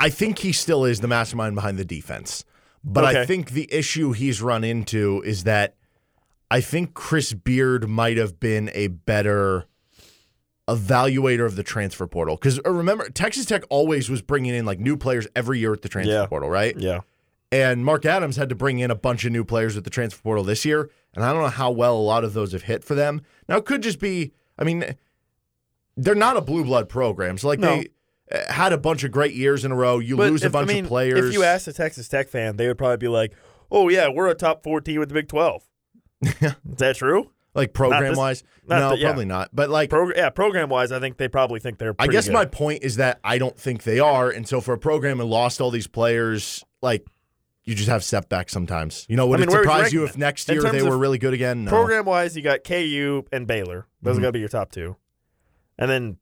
I 0.00 0.08
think 0.10 0.38
he 0.38 0.52
still 0.52 0.84
is 0.84 1.00
the 1.00 1.08
mastermind 1.08 1.54
behind 1.54 1.78
the 1.78 1.84
defense. 1.84 2.44
But 2.84 3.04
I 3.04 3.26
think 3.26 3.50
the 3.50 3.68
issue 3.72 4.12
he's 4.12 4.40
run 4.40 4.62
into 4.62 5.20
is 5.24 5.42
that 5.44 5.74
I 6.50 6.60
think 6.60 6.94
Chris 6.94 7.32
Beard 7.32 7.88
might 7.88 8.16
have 8.16 8.38
been 8.38 8.70
a 8.74 8.86
better 8.86 9.64
evaluator 10.68 11.46
of 11.46 11.56
the 11.56 11.62
transfer 11.62 12.06
portal. 12.06 12.36
Because 12.36 12.60
remember, 12.64 13.08
Texas 13.10 13.44
Tech 13.46 13.62
always 13.70 14.10
was 14.10 14.22
bringing 14.22 14.54
in 14.54 14.64
like 14.64 14.80
new 14.80 14.96
players 14.96 15.26
every 15.36 15.58
year 15.60 15.72
at 15.72 15.82
the 15.82 15.88
transfer 15.88 16.12
Yeah. 16.12 16.26
portal, 16.26 16.50
right? 16.50 16.76
Yeah. 16.78 17.00
And 17.52 17.84
Mark 17.84 18.04
Adams 18.04 18.36
had 18.36 18.48
to 18.48 18.54
bring 18.56 18.80
in 18.80 18.90
a 18.90 18.96
bunch 18.96 19.24
of 19.24 19.30
new 19.32 19.44
players 19.44 19.76
at 19.76 19.84
the 19.84 19.90
transfer 19.90 20.20
portal 20.20 20.42
this 20.42 20.64
year. 20.64 20.90
And 21.14 21.24
I 21.24 21.32
don't 21.32 21.42
know 21.42 21.48
how 21.48 21.70
well 21.70 21.96
a 21.96 22.02
lot 22.02 22.24
of 22.24 22.32
those 22.34 22.52
have 22.52 22.62
hit 22.64 22.82
for 22.82 22.94
them. 22.96 23.22
Now, 23.48 23.56
it 23.58 23.64
could 23.64 23.82
just 23.82 24.00
be, 24.00 24.32
I 24.58 24.64
mean, 24.64 24.96
they're 25.96 26.14
not 26.16 26.36
a 26.36 26.40
blue 26.40 26.64
blood 26.64 26.88
program. 26.88 27.38
So, 27.38 27.46
like, 27.46 27.60
No. 27.60 27.76
they 27.76 27.88
uh, 28.32 28.52
had 28.52 28.72
a 28.72 28.78
bunch 28.78 29.04
of 29.04 29.12
great 29.12 29.32
years 29.34 29.64
in 29.64 29.70
a 29.70 29.76
row. 29.76 30.00
You 30.00 30.16
But 30.16 30.30
lose 30.32 30.42
a 30.42 30.46
if- 30.46 30.54
I 30.56 30.58
bunch 30.60 30.68
mean, 30.68 30.84
of 30.84 30.88
players. 30.88 31.26
If 31.28 31.32
you 31.32 31.44
asked 31.44 31.68
a 31.68 31.72
Texas 31.72 32.08
Tech 32.08 32.28
fan, 32.28 32.56
they 32.56 32.66
would 32.66 32.76
probably 32.76 32.96
be 32.96 33.06
like, 33.08 33.32
"Oh 33.70 33.88
yeah, 33.88 34.08
we're 34.08 34.26
a 34.28 34.34
top 34.34 34.64
four 34.64 34.80
team 34.80 34.98
with 34.98 35.08
the 35.10 35.14
Big 35.14 35.28
12. 35.28 35.62
Is 36.22 36.32
that 36.78 36.96
true? 36.96 37.30
Like, 37.56 37.72
program 37.72 38.14
wise, 38.16 38.44
no, 38.68 38.90
the- 38.90 38.98
yeah. 38.98 39.08
probably 39.08 39.24
not. 39.24 39.50
But, 39.52 39.70
like, 39.70 39.90
Pro- 39.90 40.12
yeah, 40.14 40.30
program 40.30 40.68
wise, 40.68 40.92
I 40.92 41.00
think 41.00 41.16
they 41.16 41.26
probably 41.28 41.58
think 41.58 41.78
they're. 41.78 41.94
I 41.98 42.06
guess 42.06 42.26
good. 42.26 42.34
my 42.34 42.44
point 42.44 42.82
is 42.84 42.96
that 42.96 43.18
I 43.24 43.38
don't 43.38 43.58
think 43.58 43.82
they 43.82 43.98
are. 43.98 44.30
And 44.30 44.46
so, 44.46 44.60
for 44.60 44.74
a 44.74 44.78
program 44.78 45.18
that 45.18 45.24
lost 45.24 45.60
all 45.60 45.70
these 45.70 45.86
players, 45.88 46.64
like, 46.82 47.04
you 47.64 47.74
just 47.74 47.88
have 47.88 48.04
setbacks 48.04 48.52
sometimes. 48.52 49.06
You 49.08 49.16
know, 49.16 49.26
would 49.26 49.40
I 49.40 49.46
mean, 49.46 49.48
it 49.48 49.52
you 49.52 49.58
surprise 49.58 49.92
you 49.92 50.04
if 50.04 50.16
next 50.16 50.48
year 50.48 50.62
they 50.62 50.82
were 50.82 50.96
really 50.96 51.18
good 51.18 51.34
again? 51.34 51.64
No. 51.64 51.70
program 51.70 52.04
wise, 52.04 52.36
you 52.36 52.42
got 52.42 52.62
KU 52.62 53.24
and 53.32 53.46
Baylor. 53.46 53.86
Those 54.02 54.14
Mhm. 54.14 54.18
are 54.18 54.22
gonna 54.22 54.32
be 54.32 54.38
your 54.38 54.48
top 54.48 54.70
two, 54.70 54.94
and 55.76 55.90
then 55.90 56.18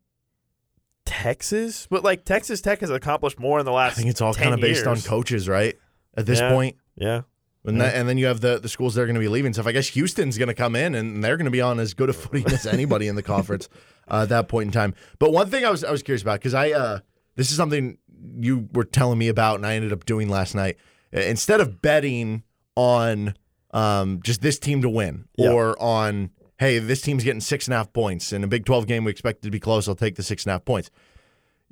Texas. 1.04 1.86
But 1.90 2.02
like 2.02 2.24
Texas 2.24 2.60
Tech 2.60 2.80
has 2.80 2.90
accomplished 2.90 3.38
more 3.38 3.58
in 3.58 3.66
the 3.66 3.72
last. 3.72 3.92
I 3.92 3.94
think 3.96 4.08
it's 4.10 4.20
all 4.22 4.32
kind 4.34 4.54
of 4.54 4.60
based 4.60 4.86
on 4.86 5.00
coaches, 5.02 5.48
right? 5.48 5.76
At 6.16 6.26
this 6.26 6.40
Yeah. 6.40 6.50
point. 6.50 6.76
Yeah. 6.96 7.22
And, 7.66 7.80
that, 7.80 7.94
and 7.94 8.06
then 8.06 8.18
you 8.18 8.26
have 8.26 8.40
the, 8.40 8.58
the 8.58 8.68
schools 8.68 8.94
that 8.94 9.00
are 9.02 9.06
going 9.06 9.14
to 9.14 9.20
be 9.20 9.28
leaving. 9.28 9.54
So 9.54 9.62
if 9.62 9.66
I 9.66 9.72
guess 9.72 9.88
Houston's 9.88 10.36
going 10.36 10.48
to 10.48 10.54
come 10.54 10.76
in 10.76 10.94
and 10.94 11.24
they're 11.24 11.38
going 11.38 11.46
to 11.46 11.50
be 11.50 11.62
on 11.62 11.80
as 11.80 11.94
good 11.94 12.10
a 12.10 12.12
footing 12.14 12.46
as 12.52 12.66
anybody 12.66 13.08
in 13.08 13.16
the 13.16 13.22
conference 13.22 13.68
uh, 14.10 14.22
at 14.24 14.28
that 14.28 14.48
point 14.48 14.66
in 14.66 14.72
time. 14.72 14.94
But 15.18 15.32
one 15.32 15.48
thing 15.48 15.64
I 15.64 15.70
was 15.70 15.82
I 15.82 15.90
was 15.90 16.02
curious 16.02 16.20
about 16.22 16.40
because 16.40 16.52
I 16.54 16.72
uh, 16.72 16.98
this 17.36 17.50
is 17.50 17.56
something 17.56 17.96
you 18.38 18.68
were 18.74 18.84
telling 18.84 19.18
me 19.18 19.28
about 19.28 19.56
and 19.56 19.66
I 19.66 19.74
ended 19.76 19.92
up 19.92 20.04
doing 20.04 20.28
last 20.28 20.54
night. 20.54 20.76
Instead 21.12 21.60
of 21.60 21.80
betting 21.80 22.42
on 22.76 23.34
um, 23.70 24.20
just 24.22 24.40
this 24.42 24.58
team 24.58 24.82
to 24.82 24.90
win 24.90 25.24
Yeah. 25.36 25.50
or 25.52 25.80
on 25.82 26.30
hey 26.58 26.78
this 26.78 27.00
team's 27.00 27.24
getting 27.24 27.40
six 27.40 27.66
and 27.66 27.74
a 27.74 27.78
half 27.78 27.92
points 27.92 28.32
in 28.32 28.44
a 28.44 28.46
Big 28.46 28.64
Twelve 28.66 28.86
game 28.86 29.04
we 29.04 29.10
expect 29.10 29.38
it 29.38 29.48
to 29.48 29.50
be 29.50 29.60
close. 29.60 29.88
I'll 29.88 29.94
take 29.94 30.16
the 30.16 30.22
six 30.22 30.44
and 30.44 30.50
a 30.50 30.54
half 30.54 30.64
points 30.66 30.90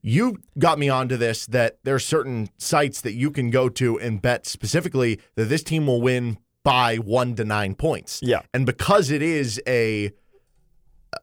you 0.02 0.36
got 0.58 0.78
me 0.78 0.88
onto 0.88 1.16
this 1.16 1.46
that 1.46 1.78
there 1.84 1.94
are 1.94 1.98
certain 2.00 2.48
sites 2.58 3.00
that 3.02 3.12
you 3.14 3.30
can 3.30 3.50
go 3.50 3.68
to 3.68 3.98
and 4.00 4.20
bet 4.20 4.46
specifically 4.46 5.20
that 5.36 5.44
this 5.46 5.62
team 5.62 5.86
will 5.86 6.02
win 6.02 6.38
by 6.64 6.96
one 6.96 7.34
to 7.36 7.44
nine 7.44 7.74
points. 7.74 8.20
Yeah. 8.22 8.40
And 8.52 8.66
because 8.66 9.10
it 9.10 9.22
is 9.22 9.60
a 9.66 10.12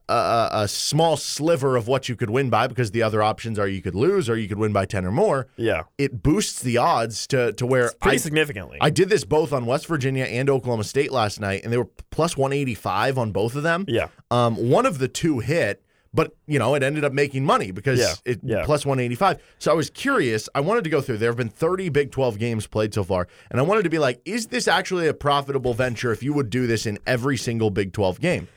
a, 0.08 0.48
a 0.52 0.68
small 0.68 1.16
sliver 1.16 1.76
of 1.76 1.88
what 1.88 2.08
you 2.08 2.14
could 2.14 2.30
win 2.30 2.48
by, 2.48 2.68
because 2.68 2.92
the 2.92 3.02
other 3.02 3.22
options 3.22 3.58
are 3.58 3.66
you 3.66 3.82
could 3.82 3.94
lose 3.96 4.28
or 4.30 4.36
you 4.36 4.46
could 4.48 4.58
win 4.58 4.72
by 4.72 4.84
ten 4.84 5.04
or 5.04 5.10
more, 5.10 5.48
Yeah. 5.56 5.82
it 5.98 6.22
boosts 6.22 6.60
the 6.62 6.76
odds 6.78 7.26
to 7.28 7.52
to 7.54 7.66
where 7.66 7.90
Pretty 8.00 8.14
I, 8.14 8.18
significantly. 8.18 8.78
I 8.80 8.90
did 8.90 9.08
this 9.08 9.24
both 9.24 9.52
on 9.52 9.66
West 9.66 9.86
Virginia 9.86 10.24
and 10.24 10.48
Oklahoma 10.48 10.84
State 10.84 11.10
last 11.10 11.40
night, 11.40 11.62
and 11.64 11.72
they 11.72 11.76
were 11.78 11.88
plus 12.10 12.36
one 12.36 12.52
eighty 12.52 12.74
five 12.74 13.18
on 13.18 13.32
both 13.32 13.56
of 13.56 13.62
them. 13.62 13.84
yeah. 13.88 14.08
Um, 14.30 14.56
one 14.70 14.86
of 14.86 14.98
the 14.98 15.08
two 15.08 15.40
hit, 15.40 15.82
but 16.12 16.34
you 16.46 16.58
know 16.58 16.74
it 16.74 16.82
ended 16.82 17.04
up 17.04 17.12
making 17.12 17.44
money 17.44 17.70
because 17.70 17.98
Yeah, 17.98 18.14
it 18.24 18.40
yeah. 18.42 18.64
plus 18.64 18.84
185. 18.84 19.38
So 19.58 19.70
I 19.70 19.74
was 19.74 19.90
curious. 19.90 20.48
I 20.54 20.60
wanted 20.60 20.84
to 20.84 20.90
go 20.90 21.00
through. 21.00 21.18
There 21.18 21.30
have 21.30 21.36
been 21.36 21.48
30 21.48 21.88
Big 21.90 22.10
12 22.10 22.38
games 22.38 22.66
played 22.66 22.92
so 22.94 23.04
far, 23.04 23.28
and 23.50 23.60
I 23.60 23.62
wanted 23.62 23.82
to 23.84 23.90
be 23.90 23.98
like, 23.98 24.20
is 24.24 24.48
this 24.48 24.66
actually 24.68 25.06
a 25.08 25.14
profitable 25.14 25.74
venture 25.74 26.12
if 26.12 26.22
you 26.22 26.32
would 26.32 26.50
do 26.50 26.66
this 26.66 26.86
in 26.86 26.98
every 27.06 27.36
single 27.36 27.70
Big 27.70 27.92
12 27.92 28.20
game? 28.20 28.48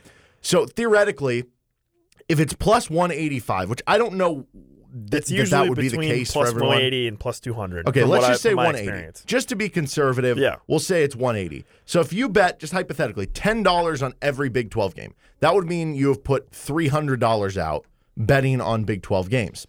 So 0.42 0.66
theoretically, 0.66 1.46
if 2.28 2.40
it's 2.40 2.54
plus 2.54 2.90
185, 2.90 3.70
which 3.70 3.82
I 3.88 3.98
don't 3.98 4.16
know 4.16 4.46
that, 4.96 5.26
that 5.26 5.30
usually 5.32 5.50
that 5.50 5.68
would 5.70 5.78
be 5.78 5.88
the 5.90 5.98
between 5.98 6.10
case 6.10 6.32
plus 6.32 6.44
for 6.46 6.50
everyone. 6.50 6.70
180 6.76 7.08
and 7.08 7.20
plus 7.20 7.40
200. 7.40 7.88
Okay, 7.90 8.02
from 8.02 8.10
let's 8.12 8.22
what 8.22 8.28
just 8.30 8.46
I, 8.46 8.50
say 8.50 8.50
from 8.52 8.56
my 8.58 8.64
180. 8.66 8.88
experience. 8.90 9.24
Just 9.26 9.50
to 9.50 9.56
be 9.56 9.70
conservative, 9.70 10.38
Yeah. 10.38 10.56
we'll 10.68 10.80
say 10.80 11.04
it's 11.04 11.16
180. 11.16 11.66
So 11.86 12.00
if 12.00 12.14
you 12.14 12.30
bet, 12.30 12.60
just 12.60 12.74
hypothetically, 12.74 13.26
$10 13.28 14.04
on 14.06 14.14
every 14.22 14.50
Big 14.50 14.70
12 14.70 14.96
game, 14.96 15.14
that 15.40 15.54
would 15.56 15.66
mean 15.68 15.96
you 15.96 16.10
have 16.10 16.24
put 16.24 16.52
$300 16.52 17.58
out 17.58 17.86
betting 18.16 18.62
on 18.62 18.84
Big 18.84 19.02
12 19.02 19.30
games. 19.30 19.66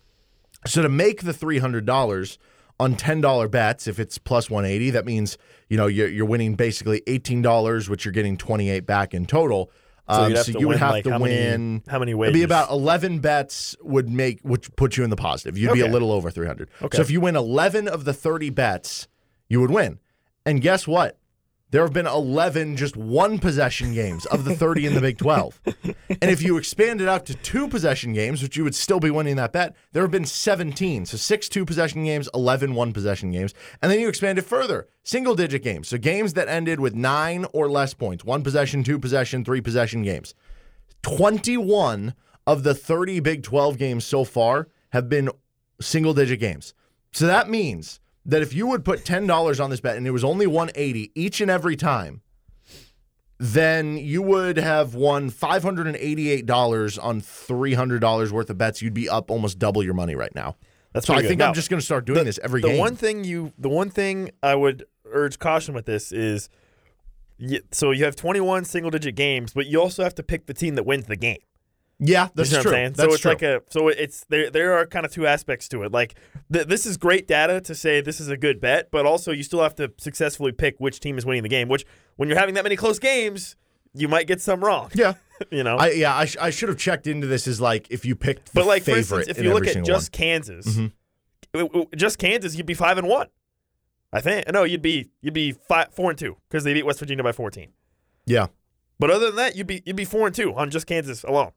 So 0.67 0.83
to 0.83 0.89
make 0.89 1.23
the 1.23 1.33
$300 1.33 2.39
on 2.81 2.97
$10 2.97 3.51
bets, 3.51 3.87
if 3.87 3.99
it's 3.99 4.19
plus 4.19 4.51
180, 4.51 4.91
that 4.91 5.05
means, 5.07 5.39
you 5.69 5.77
know, 5.77 5.87
you're, 5.87 6.09
you're 6.09 6.27
winning 6.27 6.55
basically 6.55 7.01
$18, 7.07 7.89
which 7.89 8.05
you're 8.05 8.13
getting 8.13 8.37
28 8.37 8.87
back 8.87 9.15
in 9.15 9.27
total. 9.27 9.71
So 10.09 10.15
Um, 10.25 10.37
so 10.37 10.59
you 10.59 10.69
would 10.69 10.75
win, 10.75 10.79
have 10.81 10.91
like, 10.91 11.05
to 11.05 11.11
how 11.13 11.19
many- 11.19 11.35
win. 11.35 11.83
how 11.89 11.99
many 11.99 12.13
It'd 12.13 12.35
be 12.35 12.43
about 12.43 12.71
eleven 12.71 13.21
bets 13.21 13.75
would 13.81 14.09
make 14.11 14.41
which 14.43 14.75
put 14.77 14.97
you 14.99 15.05
in 15.05 15.09
the 15.11 15.17
positive. 15.17 15.57
You'd 15.57 15.73
be 15.73 15.81
a 15.81 15.89
little 15.89 16.13
over 16.13 16.31
three 16.31 16.47
hundred. 16.47 16.69
Okay. 16.83 16.97
So 16.97 17.03
if 17.03 17.11
you 17.11 17.21
win 17.23 17.37
eleven 17.37 17.89
of 17.89 18.05
the 18.05 18.13
thirty 18.13 18.51
bets, 18.51 19.09
you 19.49 19.61
would 19.63 19.71
win. 19.71 19.99
And 20.45 20.61
guess 20.61 20.87
what? 20.87 21.17
There 21.75 21.83
have 21.83 21.93
been 21.93 22.07
11 22.07 22.77
just 22.77 22.97
one 22.97 23.41
possession 23.41 23.95
games 23.95 24.27
of 24.27 24.45
the 24.45 24.55
30 24.55 24.87
in 24.87 24.95
the 24.95 25.01
Big 25.01 25.19
12. 25.19 25.61
And 26.09 26.31
if 26.31 26.41
you 26.41 26.57
expand 26.57 27.01
it 27.01 27.09
out 27.09 27.27
to 27.27 27.35
two 27.35 27.67
possession 27.67 28.13
games, 28.13 28.45
which 28.45 28.57
you 28.57 28.63
would 28.63 28.77
still 28.77 29.01
be 29.01 29.11
winning 29.11 29.35
that 29.35 29.53
bet, 29.53 29.75
there 29.91 30.03
have 30.03 30.13
been 30.13 30.25
17. 30.25 31.05
So 31.05 31.17
six 31.17 31.49
two 31.49 31.65
possession 31.65 32.05
games, 32.05 32.29
11 32.33 32.77
one 32.77 32.93
possession 32.93 33.33
games. 33.33 33.55
And 33.83 33.91
then 33.91 33.99
you 33.99 34.09
expand 34.09 34.39
it 34.39 34.43
further 34.43 34.87
single 35.03 35.35
digit 35.35 35.65
games. 35.65 35.89
So 35.89 35.99
games 35.99 36.35
that 36.35 36.47
ended 36.47 36.79
with 36.79 36.95
nine 36.95 37.45
or 37.53 37.69
less 37.69 37.93
points 37.93 38.25
one 38.25 38.45
possession, 38.45 38.85
two 38.85 39.01
possession, 39.01 39.45
three 39.45 39.61
possession 39.61 40.05
games. 40.05 40.33
21 41.03 42.15
of 42.47 42.63
the 42.63 42.77
30 42.77 43.19
Big 43.19 43.43
12 43.43 43.79
games 43.79 44.05
so 44.05 44.23
far 44.23 44.69
have 44.91 45.09
been 45.09 45.29
single 45.81 46.15
digit 46.15 46.39
games. 46.39 46.73
So 47.11 47.27
that 47.27 47.51
means 47.51 47.99
that 48.27 48.43
if 48.43 48.55
you 48.55 48.67
would 48.67 48.85
put 48.85 49.05
$10 49.05 49.63
on 49.63 49.71
this 49.71 49.81
bet 49.81 49.97
and 49.97 50.07
it 50.07 50.11
was 50.11 50.25
only 50.25 50.47
180 50.47 51.13
each 51.15 51.41
and 51.41 51.51
every 51.51 51.77
time, 51.77 52.23
then 53.39 53.97
you 53.99 54.23
would 54.23 54.57
have 54.57 54.95
won 54.95 55.31
$588 55.31 57.05
on 57.05 57.21
$300 57.21 58.31
worth 58.31 58.51
of 58.51 58.59
bets. 58.59 58.81
You'd 58.81 58.95
be 58.95 59.09
up 59.09 59.31
almost 59.31 59.59
double 59.59 59.83
your 59.83 59.95
money 59.95 60.15
right 60.15 60.35
now. 60.35 60.57
That's 60.93 61.07
so 61.07 61.15
I 61.15 61.23
good. 61.23 61.29
think 61.29 61.39
Now, 61.41 61.49
I'm 61.49 61.55
just 61.55 61.69
going 61.69 61.81
to 61.81 61.85
start 61.85 62.05
doing 62.05 62.21
the, 62.21 62.25
this 62.25 62.39
every 62.43 62.61
the 62.61 62.69
game. 62.69 62.79
one 62.79 62.97
thing 62.97 63.25
you, 63.25 63.53
the 63.59 63.69
one 63.69 63.91
thing 63.91 64.31
I 64.43 64.55
would 64.55 64.85
urge 65.11 65.39
caution 65.39 65.75
with 65.75 65.87
this 65.87 66.13
is, 66.13 66.49
so 67.73 67.91
you 67.91 68.05
have 68.05 68.15
21 68.15 68.65
single 68.65 68.93
digit 68.93 69.17
games, 69.17 69.53
but 69.53 69.67
you 69.67 69.81
also 69.81 70.05
have 70.05 70.15
to 70.15 70.23
pick 70.23 70.47
the 70.47 70.55
team 70.55 70.77
that 70.77 70.87
wins 70.87 71.07
the 71.07 71.17
game. 71.17 71.39
Yeah, 71.99 72.25
You 72.27 72.31
that's 72.35 72.51
see 72.51 72.57
what 72.57 72.63
true. 72.63 72.71
I'm 72.73 72.75
saying? 72.77 72.93
That's 72.95 73.09
so 73.09 73.13
it's 73.15 73.23
true. 73.23 73.31
like 73.31 73.43
a 73.43 73.63
so 73.71 73.89
it's 73.89 74.25
there. 74.29 74.51
There 74.51 74.75
are 74.75 74.87
kind 74.87 75.07
of 75.07 75.13
two 75.13 75.27
aspects 75.27 75.69
to 75.71 75.83
it. 75.83 75.93
Like 75.93 76.15
th- 76.53 76.67
this 76.67 76.87
is 76.87 76.97
great 76.97 77.27
data 77.29 77.61
to 77.63 77.75
say 77.75 78.01
this 78.01 78.21
is 78.21 78.29
a 78.29 78.37
good 78.37 78.61
bet, 78.61 78.91
but 78.91 79.07
also 79.07 79.33
you 79.33 79.43
still 79.43 79.63
have 79.63 79.75
to 79.77 79.93
successfully 79.99 80.53
pick 80.53 80.77
which 80.79 81.01
team 81.01 81.17
is 81.19 81.25
winning 81.27 81.43
the 81.43 81.49
game. 81.49 81.69
Which 81.69 81.85
when 82.17 82.29
you're 82.29 82.39
having 82.39 82.55
that 82.57 82.65
many 82.65 82.77
close 82.77 82.99
games, 82.99 83.57
you 83.95 84.09
might 84.09 84.27
get 84.27 84.41
some 84.41 84.65
wrong. 84.65 84.91
yeah. 84.95 85.15
you 85.51 85.65
know. 85.65 85.77
I, 85.77 85.91
yeah, 85.91 86.15
I, 86.17 86.25
sh- 86.27 86.37
I 86.41 86.51
should 86.51 86.69
have 86.69 86.79
checked 86.79 87.07
into 87.09 87.27
this 87.27 87.47
as 87.49 87.61
like 87.61 87.89
if 87.91 88.05
you 88.05 88.15
picked 88.15 88.55
but 88.55 88.67
like 88.67 88.83
for 88.85 88.93
instance, 88.93 89.27
if 89.29 89.41
you 89.43 89.53
look 89.53 89.67
at 89.67 89.85
just 89.85 90.13
one. 90.13 90.19
Kansas, 90.19 90.67
Mhm. 90.67 90.93
w- 91.53 91.87
just 91.97 92.19
Kansas, 92.19 92.55
you'd 92.57 92.67
be 92.67 92.75
five 92.75 92.99
and 92.99 93.09
one. 93.09 93.29
I 94.13 94.21
think 94.21 94.51
no, 94.53 94.63
you'd 94.63 94.83
be 94.83 95.11
you'd 95.23 95.35
be 95.35 95.51
five 95.53 95.89
four 95.93 96.11
and 96.11 96.19
two 96.19 96.37
because 96.49 96.63
they 96.65 96.73
beat 96.73 96.87
West 96.87 96.99
Virginia 97.01 97.25
by 97.25 97.33
14. 97.33 97.73
Yeah. 98.27 98.47
But 99.01 99.11
other 99.11 99.27
than 99.27 99.37
that, 99.37 99.57
you'd 99.57 99.67
be 99.67 99.83
you'd 99.85 99.97
be 99.97 100.05
four 100.05 100.27
and 100.29 100.35
two 100.35 100.55
on 100.55 100.71
just 100.71 100.87
Kansas 100.87 101.25
alone. 101.25 101.51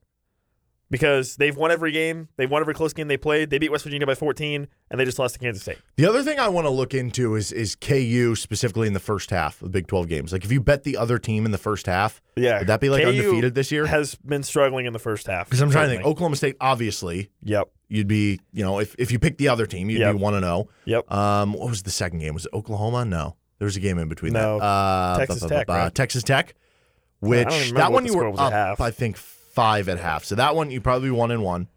Because 0.90 1.36
they've 1.36 1.56
won 1.56 1.70
every 1.70 1.92
game, 1.92 2.30
they've 2.38 2.50
won 2.50 2.62
every 2.62 2.74
close 2.74 2.94
game 2.94 3.10
they 3.10 3.18
played. 3.18 3.50
They 3.50 3.58
beat 3.58 3.72
West 3.72 3.84
Virginia 3.84 4.08
by 4.08 4.16
14, 4.16 4.68
and 4.90 4.98
they 5.00 5.04
just 5.04 5.20
lost 5.20 5.34
to 5.34 5.40
Kansas 5.40 5.62
State. 5.62 5.78
The 5.98 6.06
other 6.08 6.24
thing 6.24 6.40
I 6.40 6.48
want 6.48 6.66
to 6.66 6.70
look 6.72 6.94
into 6.94 7.36
is 7.36 7.52
is 7.52 7.76
KU 7.76 8.36
specifically 8.36 8.88
in 8.88 8.94
the 8.94 9.00
first 9.02 9.30
half 9.30 9.62
of 9.62 9.72
Big 9.74 9.88
12 9.88 10.08
games. 10.08 10.32
Like 10.32 10.46
if 10.46 10.52
you 10.52 10.62
bet 10.62 10.84
the 10.86 10.96
other 10.96 11.20
team 11.20 11.46
in 11.46 11.52
the 11.52 11.58
first 11.58 11.88
half, 11.88 12.22
Yeah, 12.38 12.60
would 12.60 12.68
that 12.68 12.80
be 12.80 12.90
like 12.90 13.04
KU 13.04 13.10
undefeated 13.10 13.54
this 13.54 13.70
year? 13.70 13.86
Has 13.86 14.16
been 14.16 14.44
struggling 14.44 14.86
in 14.86 14.94
the 14.94 15.00
first 15.00 15.28
half. 15.28 15.48
Because 15.50 15.60
I'm 15.62 15.70
trying 15.72 15.90
to 15.90 15.96
think. 15.96 16.06
Oklahoma 16.06 16.38
State, 16.38 16.56
obviously, 16.62 17.32
Yep, 17.44 17.70
you'd 17.90 18.08
be, 18.08 18.40
you 18.54 18.64
know, 18.64 18.80
if, 18.80 18.96
if 18.98 19.12
you 19.12 19.20
pick 19.20 19.38
the 19.38 19.50
other 19.50 19.66
team, 19.66 19.90
you'd 19.90 20.00
Yep. 20.00 20.16
be 20.16 20.22
one 20.22 20.34
to 20.36 20.40
zero. 20.40 20.70
yep. 20.86 21.12
Um, 21.12 21.52
what 21.52 21.70
was 21.70 21.84
the 21.84 21.92
second 21.92 22.20
game? 22.20 22.34
Was 22.34 22.46
it 22.46 22.54
Oklahoma? 22.54 23.04
No, 23.04 23.36
there 23.60 23.66
was 23.66 23.76
a 23.76 23.82
game 23.82 23.98
in 23.98 24.08
between. 24.08 24.32
No, 24.32 24.58
that. 24.60 24.66
Uh, 24.66 25.18
Texas 25.18 25.44
Tech? 25.44 25.94
Texas 25.94 26.24
Tech, 26.24 26.56
which 27.20 27.72
that 27.74 27.92
one 27.92 28.06
you 28.06 28.16
were 28.16 28.30
up. 28.40 28.80
I 28.80 28.92
think 28.92 29.18
five 29.58 29.90
at 29.90 29.98
half. 29.98 30.24
So 30.24 30.36
that 30.36 30.56
one 30.56 30.70
you 30.70 30.80
probably 30.80 31.10
won 31.10 31.32
and 31.32 31.42
one. 31.42 31.68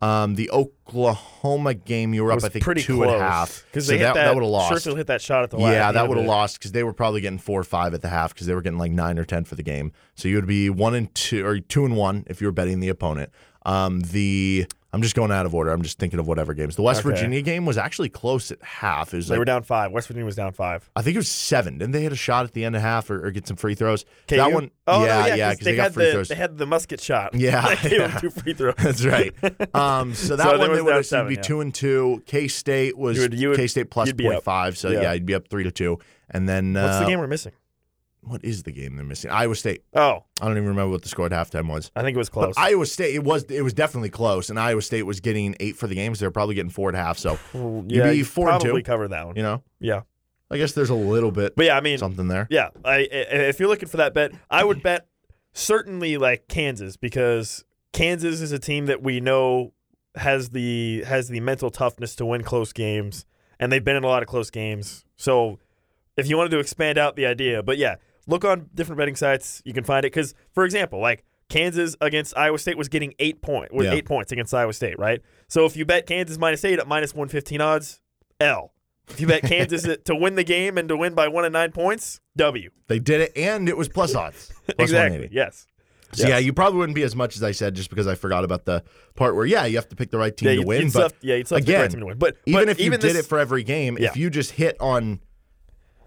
Um, 0.00 0.36
the 0.36 0.50
Oklahoma 0.50 1.74
game 1.74 2.14
you 2.14 2.24
were 2.24 2.32
up, 2.32 2.42
I 2.42 2.48
think 2.48 2.64
pretty 2.64 2.82
two 2.82 2.96
close 2.96 3.14
at 3.14 3.20
half. 3.20 3.64
because 3.66 3.86
so 3.86 3.92
that, 3.98 4.14
that. 4.14 4.14
that 4.14 4.34
would 4.34 4.42
have 4.42 4.50
lost. 4.50 4.72
Churchill 4.72 4.94
hit 4.94 5.08
that 5.08 5.20
shot 5.20 5.42
at 5.42 5.50
the 5.50 5.58
last. 5.58 5.72
Yeah, 5.72 5.92
that 5.92 6.08
would 6.08 6.16
have 6.16 6.26
lost 6.26 6.58
because 6.58 6.72
they 6.72 6.84
were 6.84 6.94
probably 6.94 7.20
getting 7.20 7.38
four 7.38 7.60
or 7.60 7.64
five 7.64 7.92
at 7.92 8.00
the 8.00 8.08
half 8.08 8.32
because 8.32 8.46
they 8.46 8.54
were 8.54 8.62
getting 8.62 8.78
like 8.78 8.92
nine 8.92 9.18
or 9.18 9.24
ten 9.24 9.44
for 9.44 9.56
the 9.56 9.62
game. 9.62 9.92
So 10.14 10.28
you 10.28 10.36
would 10.36 10.46
be 10.46 10.70
one 10.70 10.94
and 10.94 11.14
two 11.14 11.44
or 11.44 11.58
two 11.58 11.84
and 11.84 11.96
one 11.96 12.24
if 12.28 12.40
you 12.40 12.46
were 12.46 12.52
betting 12.52 12.80
the 12.80 12.88
opponent. 12.88 13.30
Um, 13.66 14.00
the 14.00 14.66
I'm 14.90 15.02
just 15.02 15.14
going 15.14 15.30
out 15.30 15.44
of 15.44 15.54
order. 15.54 15.70
I'm 15.70 15.82
just 15.82 15.98
thinking 15.98 16.18
of 16.18 16.26
whatever 16.26 16.54
games. 16.54 16.74
The 16.76 16.80
West 16.82 17.00
Okay. 17.00 17.10
Virginia 17.10 17.42
game 17.42 17.66
was 17.66 17.76
actually 17.76 18.08
close 18.08 18.50
at 18.50 18.62
half. 18.62 19.12
It 19.12 19.18
was 19.18 19.28
They 19.28 19.34
like 19.34 19.40
were 19.40 19.44
down 19.44 19.62
five. 19.62 19.92
West 19.92 20.08
Virginia 20.08 20.24
was 20.24 20.34
down 20.34 20.52
five. 20.52 20.88
I 20.96 21.02
think 21.02 21.14
it 21.14 21.18
was 21.18 21.28
seven. 21.28 21.76
Didn't 21.76 21.92
they 21.92 22.00
hit 22.02 22.12
a 22.12 22.16
shot 22.16 22.46
at 22.46 22.54
the 22.54 22.64
end 22.64 22.74
of 22.74 22.80
half 22.80 23.10
or, 23.10 23.26
or 23.26 23.30
get 23.30 23.46
some 23.46 23.56
free 23.58 23.74
throws? 23.74 24.04
KU? 24.28 24.36
That 24.36 24.50
one, 24.52 24.70
Oh, 24.86 25.04
yeah, 25.04 25.20
no, 25.20 25.26
yeah, 25.26 25.34
yeah, 25.34 25.50
because 25.50 25.58
because 25.58 25.64
they, 25.64 25.70
they, 25.72 25.76
got 25.76 25.82
had 25.82 25.94
free 25.94 26.04
the 26.06 26.12
throws. 26.12 26.28
they 26.28 26.34
had 26.36 26.56
the 26.56 26.66
musket 26.66 27.00
shot. 27.02 27.34
Yeah, 27.34 27.74
they 27.82 27.90
gave 27.90 28.00
yeah. 28.00 28.06
them 28.08 28.20
two 28.22 28.30
free 28.30 28.54
throws. 28.54 28.74
That's 28.78 29.04
right. 29.04 29.34
Um, 29.74 30.14
so 30.14 30.36
that 30.36 30.44
So 30.44 30.58
one 30.58 30.72
they 30.74 30.80
would 30.80 31.04
seven, 31.04 31.28
be 31.28 31.34
yeah. 31.34 31.42
two 31.42 31.60
and 31.60 31.74
two. 31.74 32.22
K 32.24 32.48
State 32.48 32.96
was 32.96 33.16
You 33.16 33.22
would- 33.24 33.34
you 33.34 33.48
would- 33.50 33.58
K 33.58 33.66
State 33.66 33.90
plus 33.90 34.10
be 34.12 34.26
up. 34.28 34.42
So 34.76 34.88
Yeah. 34.88 35.02
yeah. 35.02 35.12
you'd 35.12 35.26
be 35.26 35.34
up 35.34 35.48
three 35.48 35.64
to 35.64 35.70
two. 35.70 35.98
And 36.30 36.48
then 36.48 36.74
What's 36.74 36.96
uh, 36.96 37.00
the 37.00 37.06
game 37.06 37.18
we're 37.18 37.26
missing? 37.26 37.52
What 38.28 38.44
is 38.44 38.62
the 38.62 38.72
game 38.72 38.96
they're 38.96 39.04
missing? 39.04 39.30
Iowa 39.30 39.54
State. 39.54 39.82
Oh, 39.94 40.24
I 40.40 40.44
don't 40.46 40.56
even 40.56 40.68
remember 40.68 40.90
what 40.90 41.02
the 41.02 41.08
score 41.08 41.26
at 41.26 41.32
halftime 41.32 41.68
was. 41.68 41.90
I 41.96 42.02
think 42.02 42.14
it 42.14 42.18
was 42.18 42.28
close. 42.28 42.54
But 42.54 42.60
Iowa 42.60 42.86
State, 42.86 43.14
it 43.14 43.24
was 43.24 43.44
it 43.44 43.62
was 43.62 43.72
definitely 43.74 44.10
close, 44.10 44.50
and 44.50 44.58
Iowa 44.58 44.82
State 44.82 45.02
was 45.04 45.20
getting 45.20 45.56
eight 45.60 45.76
for 45.76 45.86
the 45.86 45.94
games. 45.94 46.20
They 46.20 46.26
were 46.26 46.30
probably 46.30 46.54
getting 46.54 46.70
four 46.70 46.88
at 46.90 46.94
half. 46.94 47.18
So 47.18 47.38
Well, 47.54 47.84
you'd 47.88 48.04
be 48.04 48.22
four 48.22 48.50
and 48.50 48.60
two. 48.60 48.80
cover 48.82 49.08
that 49.08 49.26
one. 49.26 49.36
you 49.36 49.42
know, 49.42 49.62
Yeah, 49.80 50.02
I 50.50 50.56
guess 50.58 50.72
there's 50.72 50.90
a 50.90 50.94
little 50.94 51.30
bit 51.32 51.54
but 51.56 51.66
yeah, 51.66 51.76
I 51.76 51.80
mean, 51.80 51.98
something 51.98 52.28
there. 52.28 52.46
yeah. 52.50 52.68
I, 52.84 52.94
I 52.94 53.06
if 53.50 53.58
you're 53.60 53.68
looking 53.68 53.88
for 53.88 53.98
that 53.98 54.14
bet, 54.14 54.32
I 54.50 54.64
would 54.64 54.82
bet 54.82 55.06
certainly 55.52 56.16
like 56.18 56.48
Kansas 56.48 56.96
because 56.96 57.64
Kansas 57.92 58.40
is 58.40 58.52
a 58.52 58.58
team 58.58 58.86
that 58.86 59.02
we 59.02 59.20
know 59.20 59.72
has 60.14 60.50
the 60.50 61.04
has 61.06 61.28
the 61.28 61.40
mental 61.40 61.70
toughness 61.70 62.14
to 62.16 62.26
win 62.26 62.42
close 62.42 62.72
games, 62.72 63.24
and 63.60 63.70
they've 63.72 63.84
been 63.84 63.96
in 63.96 64.04
a 64.04 64.06
lot 64.08 64.22
of 64.22 64.28
close 64.28 64.50
games. 64.50 65.04
So 65.16 65.58
if 66.16 66.28
you 66.28 66.36
wanted 66.36 66.50
to 66.50 66.58
expand 66.58 66.98
out 66.98 67.16
the 67.16 67.26
idea, 67.26 67.62
but 67.62 67.78
yeah, 67.78 67.96
look 68.28 68.44
on 68.44 68.70
different 68.74 68.98
betting 68.98 69.16
sites. 69.16 69.60
You 69.64 69.72
can 69.72 69.82
find 69.82 70.04
it 70.04 70.12
because, 70.12 70.34
for 70.52 70.64
example, 70.64 71.00
like 71.00 71.24
Kansas 71.48 71.96
against 72.00 72.36
Iowa 72.36 72.58
State 72.58 72.78
was 72.78 72.88
getting 72.88 73.14
eight 73.18 73.42
point 73.42 73.72
with 73.74 73.86
Yeah. 73.86 73.94
eight 73.94 74.04
points 74.06 74.30
against 74.30 74.54
Iowa 74.54 74.72
State, 74.72 74.98
right? 74.98 75.20
So 75.48 75.64
if 75.66 75.76
you 75.76 75.84
bet 75.84 76.06
Kansas 76.06 76.38
minus 76.38 76.64
eight 76.64 76.78
at 76.78 76.86
minus 76.86 77.14
one 77.14 77.28
fifteen 77.28 77.60
odds, 77.60 78.00
L. 78.40 78.72
If 79.08 79.20
you 79.20 79.26
bet 79.26 79.42
Kansas 79.42 79.86
to 80.04 80.14
win 80.14 80.34
the 80.34 80.44
game 80.44 80.76
and 80.76 80.88
to 80.90 80.96
win 80.96 81.14
by 81.14 81.28
one 81.28 81.44
and 81.46 81.52
nine 81.54 81.72
points, 81.72 82.20
W. 82.36 82.68
They 82.88 82.98
did 82.98 83.22
it, 83.22 83.32
and 83.36 83.68
it 83.68 83.76
was 83.76 83.88
plus 83.88 84.14
odds. 84.14 84.52
Plus 84.76 84.90
exactly. 84.90 85.28
Yes. 85.32 85.66
So 86.12 86.22
Yes. 86.22 86.28
yeah, 86.30 86.38
you 86.38 86.52
probably 86.54 86.78
wouldn't 86.78 86.94
be 86.94 87.02
as 87.02 87.14
much 87.16 87.36
as 87.36 87.42
I 87.42 87.52
said, 87.52 87.74
just 87.74 87.90
because 87.90 88.06
I 88.06 88.14
forgot 88.14 88.42
about 88.44 88.64
the 88.66 88.82
part 89.14 89.34
where 89.34 89.44
yeah, 89.46 89.64
you 89.66 89.76
have 89.76 89.88
to 89.90 89.96
pick 89.96 90.10
the 90.10 90.16
right 90.18 90.34
team 90.34 90.48
Yeah, 90.50 90.54
to 90.56 90.66
win. 90.66 90.90
But 90.90 91.02
have- 91.02 91.14
yeah, 91.22 91.34
you'd 91.36 91.46
still 91.46 91.56
have 91.58 91.64
to 91.66 91.66
pick 91.66 91.66
the 91.66 91.72
again, 91.72 91.80
right 91.82 91.90
team 91.90 92.00
to 92.00 92.06
win. 92.06 92.18
But 92.18 92.36
even 92.46 92.60
but 92.64 92.68
if 92.70 92.78
you 92.78 92.86
even 92.86 93.00
did 93.00 93.14
this- 93.16 93.24
it 93.24 93.28
for 93.28 93.38
every 93.38 93.62
game, 93.62 93.96
Yeah. 93.98 94.08
if 94.10 94.16
you 94.18 94.28
just 94.30 94.52
hit 94.52 94.76
on 94.80 95.20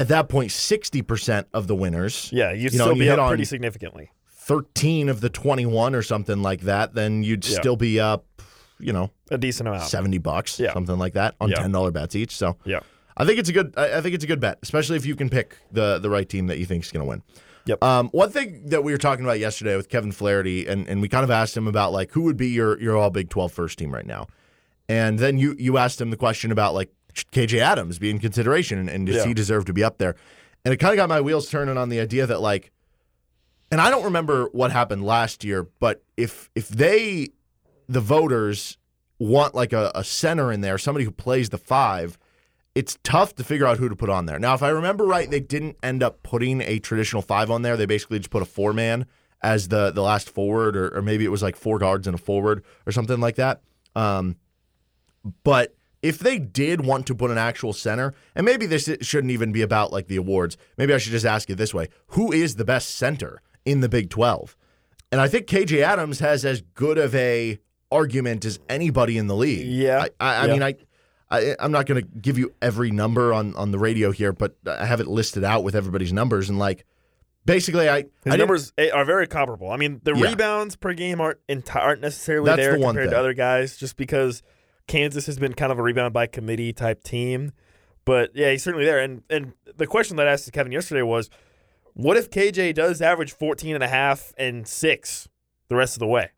at 0.01 0.07
that 0.09 0.27
point 0.29 0.51
sixty 0.51 1.01
percent 1.01 1.47
of 1.53 1.67
the 1.67 1.75
winners, 1.75 2.29
yeah, 2.33 2.51
you'd 2.51 2.73
you 2.73 2.79
know, 2.79 2.85
still 2.85 2.89
and 2.89 2.97
you 2.97 3.03
be 3.05 3.09
up 3.09 3.19
on 3.19 3.27
pretty 3.29 3.45
significantly. 3.45 4.11
13 4.43 5.07
of 5.07 5.21
the 5.21 5.29
21 5.29 5.93
or 5.95 6.01
something 6.01 6.41
like 6.41 6.61
that, 6.61 6.93
then 6.95 7.23
you'd 7.23 7.45
Yeah. 7.47 7.59
still 7.59 7.75
be 7.75 7.99
up, 7.99 8.25
you 8.79 8.91
know, 8.91 9.11
A 9.29 9.37
decent 9.37 9.69
amount. 9.69 9.83
70 9.83 10.17
bucks, 10.17 10.59
Yeah. 10.59 10.73
something 10.73 10.97
like 10.97 11.13
that 11.13 11.35
on 11.39 11.49
Yeah. 11.51 11.57
$10 11.61 11.91
bets 11.91 12.15
each. 12.15 12.35
So 12.35 12.57
Yeah. 12.65 12.79
I 13.15 13.23
think 13.25 13.37
it's 13.39 13.49
a 13.49 13.53
good 13.53 13.73
I 13.77 13.97
I 13.99 14.01
think 14.01 14.15
it's 14.15 14.23
a 14.23 14.27
good 14.27 14.39
bet, 14.39 14.57
especially 14.63 14.97
if 14.97 15.05
you 15.05 15.15
can 15.15 15.29
pick 15.29 15.57
the 15.71 15.99
the 15.99 16.09
right 16.09 16.27
team 16.27 16.47
that 16.47 16.57
you 16.57 16.65
think 16.65 16.83
is 16.83 16.91
going 16.91 17.05
to 17.05 17.09
win. 17.09 17.21
Yep. 17.65 17.83
Um, 17.83 18.09
one 18.09 18.31
thing 18.31 18.63
that 18.69 18.83
we 18.83 18.91
were 18.91 18.97
talking 18.97 19.23
about 19.23 19.37
yesterday 19.39 19.75
with 19.77 19.87
Kevin 19.87 20.11
Flaherty, 20.11 20.65
and, 20.65 20.87
and 20.89 20.99
we 21.01 21.07
kind 21.07 21.23
of 21.23 21.29
asked 21.29 21.55
him 21.55 21.67
about 21.67 21.93
like 21.93 22.11
who 22.13 22.23
would 22.23 22.35
be 22.37 22.47
your 22.47 22.81
your 22.81 22.97
All 22.97 23.11
Big 23.11 23.29
12 23.29 23.51
first 23.51 23.77
team 23.77 23.93
right 23.93 24.07
now, 24.07 24.25
and 24.89 25.19
then 25.19 25.37
you 25.37 25.55
you 25.59 25.77
asked 25.77 26.01
him 26.01 26.09
the 26.09 26.17
question 26.17 26.51
about 26.51 26.73
like 26.73 26.89
KJ 27.13 27.59
Adams 27.59 27.99
being 27.99 28.19
consideration 28.19 28.79
and, 28.79 28.89
and 28.89 29.05
does 29.07 29.17
Yeah. 29.17 29.25
he 29.25 29.33
deserve 29.33 29.65
to 29.65 29.73
be 29.73 29.83
up 29.83 29.97
there, 29.97 30.15
and 30.65 30.73
it 30.73 30.77
kind 30.77 30.93
of 30.93 30.97
got 30.97 31.09
my 31.09 31.21
wheels 31.21 31.49
turning 31.49 31.77
on 31.77 31.89
the 31.89 31.99
idea 31.99 32.25
that 32.27 32.41
like, 32.41 32.71
and 33.71 33.79
I 33.81 33.89
don't 33.89 34.03
remember 34.03 34.45
what 34.51 34.71
happened 34.71 35.03
last 35.05 35.43
year, 35.43 35.67
but 35.79 36.03
if 36.17 36.49
if 36.55 36.67
they 36.69 37.29
the 37.87 38.01
voters 38.01 38.77
want 39.19 39.53
like 39.55 39.73
a, 39.73 39.91
a 39.93 40.03
center 40.03 40.51
in 40.51 40.61
there, 40.61 40.77
somebody 40.77 41.05
who 41.05 41.11
plays 41.11 41.49
the 41.49 41.57
five, 41.57 42.17
it's 42.73 42.97
tough 43.03 43.35
to 43.35 43.43
figure 43.43 43.65
out 43.67 43.77
who 43.77 43.87
to 43.89 43.95
put 43.95 44.09
on 44.09 44.25
there. 44.25 44.39
Now, 44.39 44.53
if 44.53 44.63
I 44.63 44.69
remember 44.69 45.05
right, 45.05 45.29
they 45.29 45.39
didn't 45.41 45.77
end 45.83 46.01
up 46.03 46.23
putting 46.23 46.61
a 46.61 46.79
traditional 46.79 47.21
five 47.21 47.51
on 47.51 47.61
there. 47.61 47.75
They 47.77 47.85
basically 47.85 48.17
just 48.19 48.29
put 48.31 48.41
a 48.41 48.45
four 48.45 48.73
man 48.73 49.05
as 49.43 49.67
the 49.69 49.91
the 49.91 50.01
last 50.01 50.29
forward, 50.29 50.75
or, 50.77 50.95
or 50.97 51.01
maybe 51.01 51.25
it 51.25 51.29
was 51.29 51.41
like 51.43 51.55
four 51.55 51.79
guards 51.79 52.07
and 52.07 52.15
a 52.15 52.17
forward 52.17 52.63
or 52.85 52.91
something 52.91 53.19
like 53.19 53.35
that. 53.35 53.61
Um, 53.95 54.37
but 55.43 55.75
if 56.01 56.17
they 56.19 56.39
did 56.39 56.85
want 56.85 57.05
to 57.07 57.15
put 57.15 57.29
an 57.31 57.37
actual 57.37 57.73
center, 57.73 58.13
and 58.35 58.45
maybe 58.45 58.65
this 58.65 58.89
shouldn't 59.01 59.31
even 59.31 59.51
be 59.51 59.61
about 59.61 59.91
like 59.91 60.07
the 60.07 60.15
awards, 60.15 60.57
maybe 60.77 60.93
I 60.93 60.97
should 60.97 61.11
just 61.11 61.25
ask 61.25 61.49
it 61.49 61.55
this 61.55 61.73
way: 61.73 61.89
Who 62.07 62.31
is 62.31 62.55
the 62.55 62.65
best 62.65 62.95
center 62.95 63.41
in 63.65 63.81
the 63.81 63.89
Big 63.89 64.09
Twelve? 64.09 64.55
And 65.11 65.19
I 65.19 65.27
think 65.27 65.45
KJ 65.47 65.81
Adams 65.81 66.19
has 66.19 66.45
as 66.45 66.61
good 66.73 66.97
of 66.97 67.13
a 67.15 67.59
argument 67.91 68.45
as 68.45 68.59
anybody 68.69 69.17
in 69.17 69.27
the 69.27 69.35
league. 69.35 69.67
Yeah. 69.67 70.05
I, 70.19 70.25
I, 70.25 70.35
I 70.35 70.45
Yeah. 70.45 70.53
mean, 70.53 70.63
I, 70.63 70.75
I, 71.29 71.55
I'm 71.59 71.71
not 71.73 71.85
going 71.85 72.01
to 72.01 72.07
give 72.19 72.37
you 72.37 72.53
every 72.61 72.91
number 72.91 73.33
on 73.33 73.53
on 73.55 73.71
the 73.71 73.79
radio 73.79 74.11
here, 74.11 74.31
but 74.33 74.55
I 74.65 74.85
have 74.85 74.99
it 75.01 75.07
listed 75.07 75.43
out 75.43 75.63
with 75.63 75.75
everybody's 75.75 76.11
numbers, 76.13 76.49
and 76.49 76.57
like 76.57 76.85
basically, 77.45 77.89
I 77.89 78.05
His 78.23 78.33
I 78.33 78.35
numbers 78.37 78.73
eh, 78.77 78.89
are 78.91 79.05
very 79.05 79.27
comparable. 79.27 79.69
I 79.71 79.77
mean, 79.77 79.99
the 80.03 80.13
Yeah. 80.15 80.29
rebounds 80.29 80.75
per 80.75 80.93
game 80.93 81.19
aren't 81.21 81.39
enti- 81.47 81.75
aren't 81.75 82.01
necessarily 82.01 82.45
That's 82.47 82.57
there 82.59 82.73
the 82.73 82.79
one 82.79 82.95
compared 82.95 83.11
to 83.11 83.19
other 83.19 83.33
guys, 83.33 83.77
just 83.77 83.97
because 83.97 84.41
Kansas 84.87 85.25
has 85.27 85.37
been 85.37 85.53
kind 85.53 85.71
of 85.71 85.79
a 85.79 85.81
rebound 85.81 86.13
by 86.13 86.27
committee 86.27 86.73
type 86.73 87.03
team. 87.03 87.51
But 88.05 88.31
yeah, 88.35 88.51
he's 88.51 88.63
certainly 88.63 88.85
there. 88.85 88.99
And 88.99 89.23
and 89.29 89.53
the 89.77 89.87
question 89.87 90.17
that 90.17 90.27
I 90.27 90.31
asked 90.33 90.51
Kevin 90.51 90.71
yesterday 90.71 91.01
was, 91.03 91.29
what 91.93 92.17
if 92.17 92.29
KJ 92.29 92.73
does 92.73 93.01
average 93.01 93.31
14 93.33 93.75
and 93.75 93.83
a 93.83 93.87
half 93.87 94.33
and 94.37 94.67
six 94.67 95.27
the 95.69 95.75
rest 95.75 95.95
of 95.95 95.99
the 95.99 96.07
way? 96.07 96.29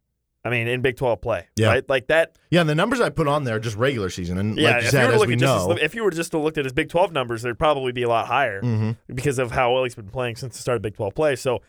I 0.45 0.49
mean, 0.49 0.67
in 0.67 0.81
Big 0.81 0.97
12 0.97 1.21
play, 1.21 1.47
Yeah. 1.55 1.67
right? 1.67 1.87
Like 1.89 2.07
that. 2.07 2.37
yeah, 2.51 2.59
and 2.59 2.69
the 2.69 2.75
numbers 2.75 2.99
I 2.99 3.09
put 3.09 3.29
on 3.29 3.45
there 3.45 3.55
are 3.55 3.59
just 3.61 3.77
regular 3.77 4.09
season, 4.09 4.37
and 4.37 4.57
Yeah, 4.57 4.71
like 4.71 4.81
you 4.81 4.85
if 4.87 4.91
said, 4.91 4.99
you 5.03 5.05
were 5.07 5.13
to 5.13 5.21
as 5.21 5.27
we 5.27 5.35
know, 5.37 5.69
his, 5.69 5.81
if 5.83 5.95
you 5.95 6.03
were 6.03 6.11
just 6.11 6.31
to 6.31 6.37
look 6.37 6.57
at 6.57 6.65
his 6.65 6.73
Big 6.73 6.89
12 6.89 7.13
numbers, 7.13 7.43
they'd 7.43 7.57
probably 7.57 7.93
be 7.93 8.03
a 8.03 8.09
lot 8.09 8.27
higher 8.27 8.61
Mhm. 8.61 8.97
because 9.07 9.39
of 9.39 9.51
how 9.51 9.73
well 9.73 9.83
he's 9.85 9.95
been 9.95 10.09
playing 10.09 10.35
since 10.35 10.57
the 10.57 10.61
start 10.61 10.75
of 10.75 10.81
Big 10.81 10.95
12 10.95 11.15
play. 11.15 11.37
So, 11.37 11.61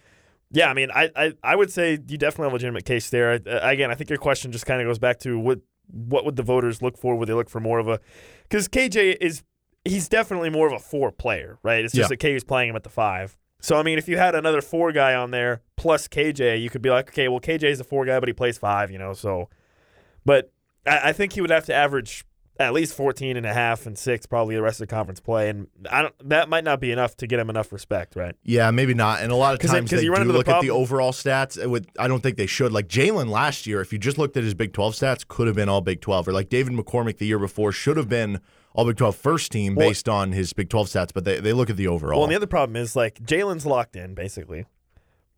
yeah, 0.51 0.69
I 0.71 0.75
mean, 0.75 0.91
I 0.93 1.09
I, 1.15 1.33
I 1.45 1.55
would 1.55 1.71
say 1.71 1.93
you 1.93 2.19
definitely 2.19 2.47
have 2.47 2.53
a 2.53 2.57
legitimate 2.57 2.85
case 2.85 3.11
there. 3.11 3.35
Uh, 3.35 3.61
again, 3.63 3.93
I 3.93 3.95
think 3.95 4.11
your 4.11 4.19
question 4.19 4.51
just 4.51 4.67
kind 4.67 4.81
of 4.83 4.89
goes 4.89 4.99
back 4.99 5.21
to 5.21 5.39
what 5.39 5.61
what 5.91 6.25
would 6.25 6.37
the 6.37 6.43
voters 6.43 6.83
look 6.83 6.97
for? 6.99 7.17
Would 7.17 7.29
they 7.29 7.35
look 7.35 7.49
for 7.51 7.61
more 7.61 7.79
of 7.79 7.89
a 7.89 8.01
because 8.45 8.69
KJ 8.69 9.17
is 9.21 9.43
he's 9.85 10.09
definitely 10.09 10.51
more 10.51 10.67
of 10.67 10.73
a 10.73 10.79
four 10.79 11.13
player, 11.13 11.59
right? 11.63 11.85
It's 11.85 11.95
just 11.95 12.11
Yeah. 12.11 12.17
that 12.17 12.21
KJ's 12.21 12.45
playing 12.45 12.71
him 12.71 12.77
at 12.77 12.83
the 12.85 12.89
five. 12.91 13.37
So 13.61 13.77
I 13.77 13.83
mean, 13.83 13.99
if 13.99 14.09
you 14.09 14.17
had 14.19 14.35
another 14.35 14.61
four 14.61 14.93
guy 14.93 15.15
on 15.15 15.31
there 15.31 15.63
plus 15.77 16.09
KJ, 16.09 16.61
you 16.61 16.71
could 16.71 16.83
be 16.83 16.91
like, 16.91 17.09
okay, 17.11 17.29
well, 17.29 17.41
KJ 17.41 17.65
is 17.65 17.81
a 17.81 17.85
four 17.85 18.05
guy, 18.05 18.19
but 18.21 18.29
he 18.29 18.33
plays 18.33 18.59
five, 18.59 18.91
you 18.91 18.99
know. 18.99 19.13
So, 19.15 19.49
but 20.25 20.53
I, 20.87 21.11
I 21.11 21.13
think 21.13 21.33
he 21.35 21.41
would 21.41 21.51
have 21.51 21.65
to 21.67 21.75
average 21.75 22.25
at 22.59 22.73
least 22.73 22.95
14 22.95 23.37
and 23.37 23.45
a 23.47 23.53
half 23.53 23.85
and 23.87 23.99
six 23.99 24.27
probably 24.27 24.55
the 24.55 24.63
rest 24.63 24.81
of 24.81 24.87
the 24.89 24.95
conference 24.95 25.19
play, 25.21 25.49
and 25.49 25.67
I 25.91 26.03
don't. 26.03 26.15
That 26.29 26.49
might 26.49 26.63
not 26.65 26.79
be 26.81 26.93
enough 26.93 27.17
to 27.17 27.27
get 27.27 27.41
him 27.41 27.51
enough 27.51 27.73
respect, 27.73 28.15
right? 28.17 28.35
Yeah, 28.45 28.71
maybe 28.71 28.95
not. 28.95 29.23
And 29.23 29.33
a 29.33 29.37
lot 29.37 29.55
of 29.55 29.61
it- 29.65 29.67
times 29.67 29.91
'cause 29.91 29.99
they 30.01 30.05
you 30.05 30.13
run 30.13 30.27
do 30.27 30.33
look 30.33 30.49
at 30.49 30.61
the 30.63 30.71
overall 30.71 31.13
stats. 31.13 31.61
It 31.61 31.69
would, 31.69 31.89
I 31.99 32.07
don't 32.09 32.23
think 32.23 32.37
they 32.37 32.47
should. 32.47 32.71
Like 32.73 32.87
Jalen 32.89 33.29
last 33.29 33.67
year, 33.67 33.81
if 33.81 33.93
you 33.93 33.99
just 33.99 34.19
looked 34.19 34.37
at 34.37 34.45
his 34.45 34.55
Big 34.55 34.73
12 34.73 34.95
stats, 34.95 35.27
could 35.27 35.47
have 35.47 35.57
been 35.57 35.69
all 35.69 35.81
Big 35.81 36.01
12. 36.01 36.29
Or 36.29 36.33
like 36.33 36.49
David 36.49 36.73
McCormick 36.75 37.19
the 37.19 37.27
year 37.27 37.39
before 37.41 37.73
should 37.73 37.97
have 37.97 38.09
been 38.09 38.41
all 38.73 38.85
Big 38.85 38.97
12 38.97 39.17
first 39.17 39.51
team 39.53 39.75
Well- 39.75 39.89
based 39.89 40.09
on 40.09 40.33
his 40.33 40.53
Big 40.53 40.69
12 40.69 40.89
stats, 40.89 41.11
but 41.13 41.25
they, 41.25 41.41
they 41.41 41.53
look 41.53 41.71
at 41.71 41.77
the 41.77 41.89
overall. 41.89 42.19
Well, 42.21 42.25
and 42.25 42.33
the 42.33 42.37
other 42.37 42.47
problem 42.47 42.77
is 42.77 42.95
like 42.95 43.19
Jalen's 43.25 43.67
locked 43.67 43.97
in 43.97 44.15
basically. 44.15 44.67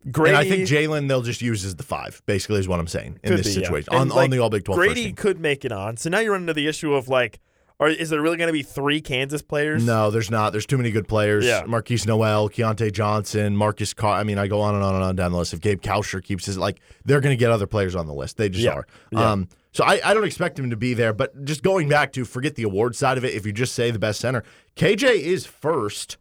Gradey, 0.07 0.27
and 0.29 0.37
I 0.37 0.47
think 0.47 0.67
Jalen 0.69 1.07
they'll 1.07 1.21
just 1.21 1.41
use 1.41 1.65
as 1.65 1.75
the 1.75 1.83
five, 1.83 2.21
basically, 2.25 2.59
is 2.59 2.67
what 2.67 2.79
I'm 2.79 2.87
saying 2.87 3.19
in 3.23 3.35
this 3.35 3.47
be, 3.47 3.53
situation 3.53 3.89
And, 3.91 4.01
on, 4.03 4.09
like, 4.09 4.23
on 4.25 4.29
the 4.29 4.39
All 4.39 4.49
Big 4.49 4.63
12 4.63 4.79
first 4.81 4.95
Gradey 4.97 5.15
could 5.15 5.39
make 5.39 5.65
it 5.65 5.71
on. 5.71 5.97
So 5.97 6.09
now 6.09 6.19
you 6.19 6.31
run 6.31 6.41
into 6.41 6.53
the 6.53 6.67
issue 6.67 6.93
of 6.93 7.09
like, 7.09 7.39
are 7.79 7.89
is 7.89 8.09
there 8.09 8.21
really 8.21 8.37
going 8.37 8.47
to 8.47 8.53
be 8.53 8.63
three 8.63 9.01
Kansas 9.01 9.41
players? 9.41 9.85
No, 9.85 10.09
there's 10.09 10.31
not. 10.31 10.51
There's 10.51 10.65
too 10.65 10.77
many 10.77 10.89
good 10.91 11.07
players. 11.07 11.45
Yeah. 11.45 11.63
Markquis 11.63 12.07
Nowell, 12.07 12.49
Keontae 12.49 12.91
Johnson, 12.91 13.55
Marcus 13.55 13.93
Carr. 13.93 14.17
I 14.17 14.23
mean, 14.23 14.37
I 14.39 14.47
go 14.47 14.61
on 14.61 14.73
and 14.75 14.83
on 14.83 14.95
and 14.95 15.03
on 15.03 15.15
down 15.15 15.31
the 15.31 15.37
list. 15.37 15.53
If 15.53 15.61
Gabe 15.61 15.81
Kalscheur 15.81 16.23
keeps 16.23 16.45
his, 16.45 16.57
like, 16.57 16.79
they're 17.05 17.21
going 17.21 17.33
to 17.33 17.39
get 17.39 17.51
other 17.51 17.67
players 17.67 17.95
on 17.95 18.07
the 18.07 18.13
list. 18.13 18.37
They 18.37 18.49
just 18.49 18.63
Yeah. 18.63 18.71
are. 18.71 18.87
Yeah. 19.11 19.31
Um, 19.31 19.47
so 19.73 19.83
I, 19.83 19.99
I 20.03 20.15
don't 20.15 20.23
expect 20.25 20.57
him 20.57 20.71
to 20.71 20.75
be 20.75 20.95
there. 20.95 21.13
But 21.13 21.45
just 21.45 21.61
going 21.61 21.87
back 21.87 22.13
to 22.13 22.25
forget 22.25 22.55
the 22.55 22.63
award 22.63 22.95
side 22.95 23.15
of 23.17 23.23
it, 23.23 23.35
if 23.35 23.45
you 23.45 23.51
just 23.53 23.75
say 23.75 23.91
the 23.91 23.99
best 23.99 24.21
center, 24.21 24.43
KJ 24.75 25.19
is 25.19 25.45
first 25.45 26.17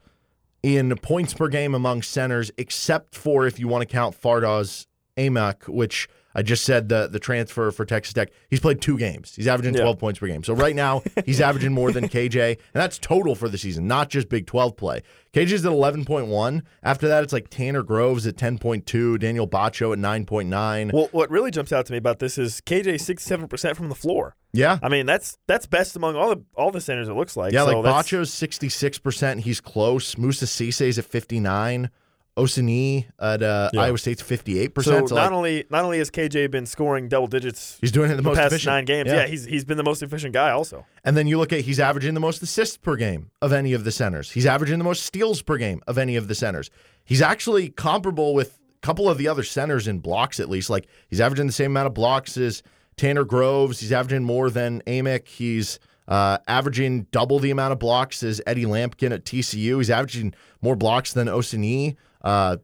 in 0.66 0.96
points 0.96 1.32
per 1.32 1.46
game 1.46 1.76
among 1.76 2.02
centers, 2.02 2.50
except 2.58 3.14
for 3.14 3.46
if 3.46 3.60
you 3.60 3.68
want 3.68 3.82
to 3.82 3.86
count 3.86 4.20
Fardaws 4.20 4.86
Aimaq, 5.16 5.68
which 5.68 6.08
I 6.36 6.42
just 6.42 6.64
said 6.64 6.88
the 6.90 7.08
the 7.08 7.18
transfer 7.18 7.70
for 7.70 7.84
Texas 7.86 8.12
Tech. 8.12 8.28
He's 8.50 8.60
played 8.60 8.80
two 8.82 8.98
games. 8.98 9.34
He's 9.34 9.48
averaging 9.48 9.74
Yeah. 9.74 9.80
12 9.80 9.98
points 9.98 10.18
per 10.20 10.26
game. 10.26 10.44
So 10.44 10.52
right 10.54 10.76
now 10.76 11.02
he's 11.24 11.40
averaging 11.40 11.72
more 11.72 11.90
than 11.92 12.08
KJ, 12.08 12.50
and 12.50 12.58
that's 12.74 12.98
total 12.98 13.34
for 13.34 13.48
the 13.48 13.56
season, 13.56 13.86
not 13.88 14.10
just 14.10 14.28
Big 14.28 14.46
12 14.46 14.76
play. 14.76 15.02
KJ's 15.32 15.64
at 15.64 15.72
11.1. 15.72 16.62
After 16.82 17.08
that, 17.08 17.24
it's 17.24 17.32
like 17.32 17.48
Tanner 17.50 17.82
Groves 17.82 18.26
at 18.26 18.36
10.2, 18.36 19.18
Daniel 19.18 19.48
Batcho 19.48 19.92
at 19.92 19.98
9.9. 19.98 20.92
Well, 20.92 21.08
what 21.12 21.30
really 21.30 21.50
jumps 21.50 21.72
out 21.72 21.86
to 21.86 21.92
me 21.92 21.98
about 21.98 22.18
this 22.18 22.36
is 22.38 22.60
KJ 22.60 23.00
sixty 23.00 23.26
seven 23.26 23.48
percent 23.48 23.76
from 23.76 23.88
the 23.88 23.94
floor. 23.94 24.36
yeah. 24.52 24.78
I 24.82 24.88
mean, 24.90 25.06
that's 25.06 25.38
that's 25.46 25.66
best 25.66 25.96
among 25.96 26.16
all 26.16 26.28
the 26.34 26.42
all 26.54 26.70
the 26.70 26.80
centers. 26.82 27.08
It 27.08 27.14
looks 27.14 27.36
like. 27.36 27.52
Yeah, 27.54 27.64
So 27.64 27.80
like 27.80 27.92
Batcho's 28.06 28.30
66%. 28.30 29.40
He's 29.40 29.60
close. 29.60 30.16
Moussa 30.18 30.46
Cisse's 30.46 30.98
at 30.98 31.04
59. 31.06 31.90
Osunniyi 32.36 33.06
at 33.18 33.42
uh, 33.42 33.70
Yeah. 33.72 33.80
Iowa 33.80 33.98
State's 33.98 34.22
58%. 34.22 34.74
So, 34.82 35.06
So, 35.06 35.14
not 35.14 35.22
like, 35.24 35.32
only 35.32 35.64
not 35.70 35.84
only 35.84 35.98
has 35.98 36.10
KJ 36.10 36.50
been 36.50 36.66
scoring 36.66 37.08
double 37.08 37.26
digits 37.26 37.78
he's 37.80 37.92
doing 37.92 38.10
it 38.10 38.16
the, 38.16 38.22
the 38.22 38.28
most 38.28 38.36
past 38.36 38.52
efficient. 38.52 38.72
nine 38.72 38.84
games, 38.84 39.08
yeah. 39.10 39.26
he's 39.26 39.44
he's 39.44 39.64
been 39.64 39.76
the 39.78 39.82
most 39.84 40.02
efficient 40.02 40.34
guy 40.34 40.50
also. 40.50 40.84
And 41.04 41.16
then 41.16 41.26
you 41.26 41.38
look 41.38 41.52
at 41.52 41.60
he's 41.60 41.80
averaging 41.80 42.14
the 42.14 42.20
most 42.20 42.42
assists 42.42 42.76
per 42.76 42.96
game 42.96 43.30
of 43.40 43.52
any 43.52 43.72
of 43.72 43.84
the 43.84 43.90
centers. 43.92 44.30
He's 44.32 44.46
averaging 44.46 44.78
the 44.78 44.84
most 44.84 45.04
steals 45.04 45.40
per 45.42 45.56
game 45.56 45.80
of 45.86 45.96
any 45.98 46.16
of 46.16 46.28
the 46.28 46.34
centers. 46.34 46.70
He's 47.04 47.22
actually 47.22 47.70
comparable 47.70 48.34
with 48.34 48.58
a 48.82 48.86
couple 48.86 49.08
of 49.08 49.16
the 49.16 49.28
other 49.28 49.42
centers 49.42 49.88
in 49.88 50.00
blocks 50.00 50.38
at 50.38 50.50
least. 50.50 50.68
Like 50.68 50.86
he's 51.08 51.20
averaging 51.20 51.46
the 51.46 51.52
same 51.52 51.70
amount 51.70 51.86
of 51.86 51.94
blocks 51.94 52.36
as 52.36 52.62
Tanner 52.96 53.24
Groves. 53.24 53.80
He's 53.80 53.92
averaging 53.92 54.24
more 54.24 54.50
than 54.50 54.82
Aimaq. 54.86 55.26
He's 55.28 55.78
uh, 56.08 56.38
averaging 56.46 57.04
double 57.10 57.38
the 57.38 57.50
amount 57.50 57.72
of 57.72 57.78
blocks 57.78 58.22
as 58.22 58.40
Eddie 58.46 58.64
Lampkin 58.64 59.12
at 59.12 59.24
TCU. 59.24 59.78
He's 59.78 59.90
averaging 59.90 60.34
more 60.60 60.76
blocks 60.76 61.12
than 61.12 61.26
Osunniyi. 61.28 61.96
Uh, 62.26 62.56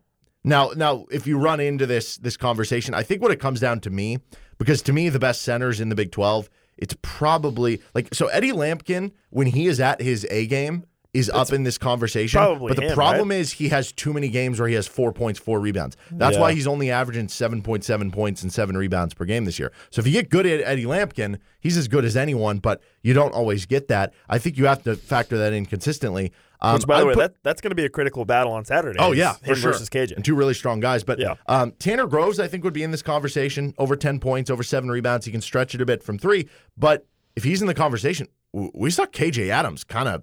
now, 0.45 0.71
now, 0.77 1.07
if 1.11 1.27
you 1.27 1.39
run 1.39 1.61
into 1.61 1.87
this 1.87 2.17
this 2.17 2.37
conversation, 2.37 2.95
I 2.95 3.03
think 3.05 3.23
what 3.23 3.31
it 3.31 3.39
comes 3.41 3.61
down 3.61 3.79
to 3.81 3.91
me, 3.91 4.19
because 4.59 4.83
to 4.83 4.93
me 4.93 5.09
the 5.09 5.21
best 5.21 5.43
centers 5.43 5.81
in 5.81 5.89
the 5.89 5.95
Big 5.95 6.11
Twelve, 6.11 6.51
it's 6.77 6.97
probably 7.01 7.81
like 7.95 8.13
so 8.13 8.27
Eddie 8.27 8.51
Lampkin 8.53 9.13
when 9.31 9.47
he 9.47 9.67
is 9.69 9.79
at 9.79 10.01
his 10.03 10.27
A 10.31 10.47
game 10.49 10.85
is 11.15 11.29
up 11.29 11.53
in 11.53 11.63
this 11.63 11.77
conversation. 11.77 12.39
probably 12.39 12.69
but 12.69 12.77
the 12.79 12.89
him, 12.89 12.95
problem 12.95 13.31
is 13.31 13.53
he 13.53 13.69
has 13.69 13.93
too 13.93 14.15
many 14.15 14.31
games 14.31 14.59
where 14.59 14.67
he 14.67 14.75
has 14.75 14.87
four 14.89 15.13
points, 15.13 15.39
four 15.39 15.61
rebounds. 15.61 15.95
That's 16.11 16.37
Yeah. 16.37 16.41
why 16.41 16.55
he's 16.55 16.67
only 16.67 16.91
averaging 16.91 17.29
seven 17.29 17.61
point 17.63 17.85
seven 17.85 18.11
points 18.11 18.43
and 18.43 18.51
seven 18.51 18.77
rebounds 18.77 19.13
per 19.15 19.27
game 19.27 19.45
this 19.45 19.59
year. 19.59 19.71
So 19.91 20.01
if 20.01 20.07
you 20.07 20.13
get 20.15 20.31
good 20.31 20.47
at 20.47 20.61
Eddie 20.63 20.87
Lampkin, 20.87 21.39
he's 21.61 21.77
as 21.77 21.87
good 21.87 22.07
as 22.07 22.17
anyone, 22.17 22.59
but 22.59 22.81
you 23.03 23.13
don't 23.13 23.35
always 23.35 23.67
get 23.67 23.89
that. 23.89 24.15
I 24.29 24.39
think 24.39 24.57
you 24.57 24.65
have 24.65 24.83
to 24.85 24.97
factor 24.97 25.37
that 25.39 25.53
in 25.53 25.67
consistently. 25.67 26.33
Um, 26.65 26.75
Which, 26.75 26.87
by 26.87 27.01
the 27.01 27.07
way, 27.07 27.15
put- 27.15 27.19
that 27.21 27.35
that's 27.43 27.61
going 27.61 27.71
to 27.73 27.75
be 27.75 27.85
a 27.85 27.89
critical 27.89 28.25
battle 28.25 28.53
on 28.53 28.65
Saturday. 28.65 28.99
Oh 29.01 29.11
yeah, 29.13 29.33
him 29.35 29.39
for 29.45 29.55
sure. 29.57 29.73
versus 29.73 29.91
KJ. 29.91 30.13
and 30.17 30.25
two 30.25 30.35
really 30.37 30.55
strong 30.55 30.79
guys. 30.81 31.03
But 31.03 31.19
Yeah. 31.19 31.35
um, 31.47 31.73
Tanner 31.79 32.07
Groves, 32.07 32.39
I 32.39 32.47
think, 32.49 32.63
would 32.65 32.73
be 32.73 32.83
in 32.85 32.93
this 32.93 33.03
conversation. 33.03 33.75
Over 33.79 33.97
ten 33.97 34.21
points, 34.21 34.49
over 34.49 34.63
seven 34.63 34.89
rebounds. 34.91 35.27
He 35.27 35.33
can 35.33 35.41
stretch 35.41 35.75
it 35.75 35.81
a 35.81 35.87
bit 35.87 36.03
from 36.05 36.19
three. 36.19 36.49
But 36.77 37.05
if 37.37 37.43
he's 37.45 37.61
in 37.63 37.67
the 37.67 37.75
conversation, 37.75 38.29
we 38.53 38.91
saw 38.91 39.07
KJ 39.07 39.49
Adams 39.49 39.83
kind 39.83 40.09
of, 40.09 40.23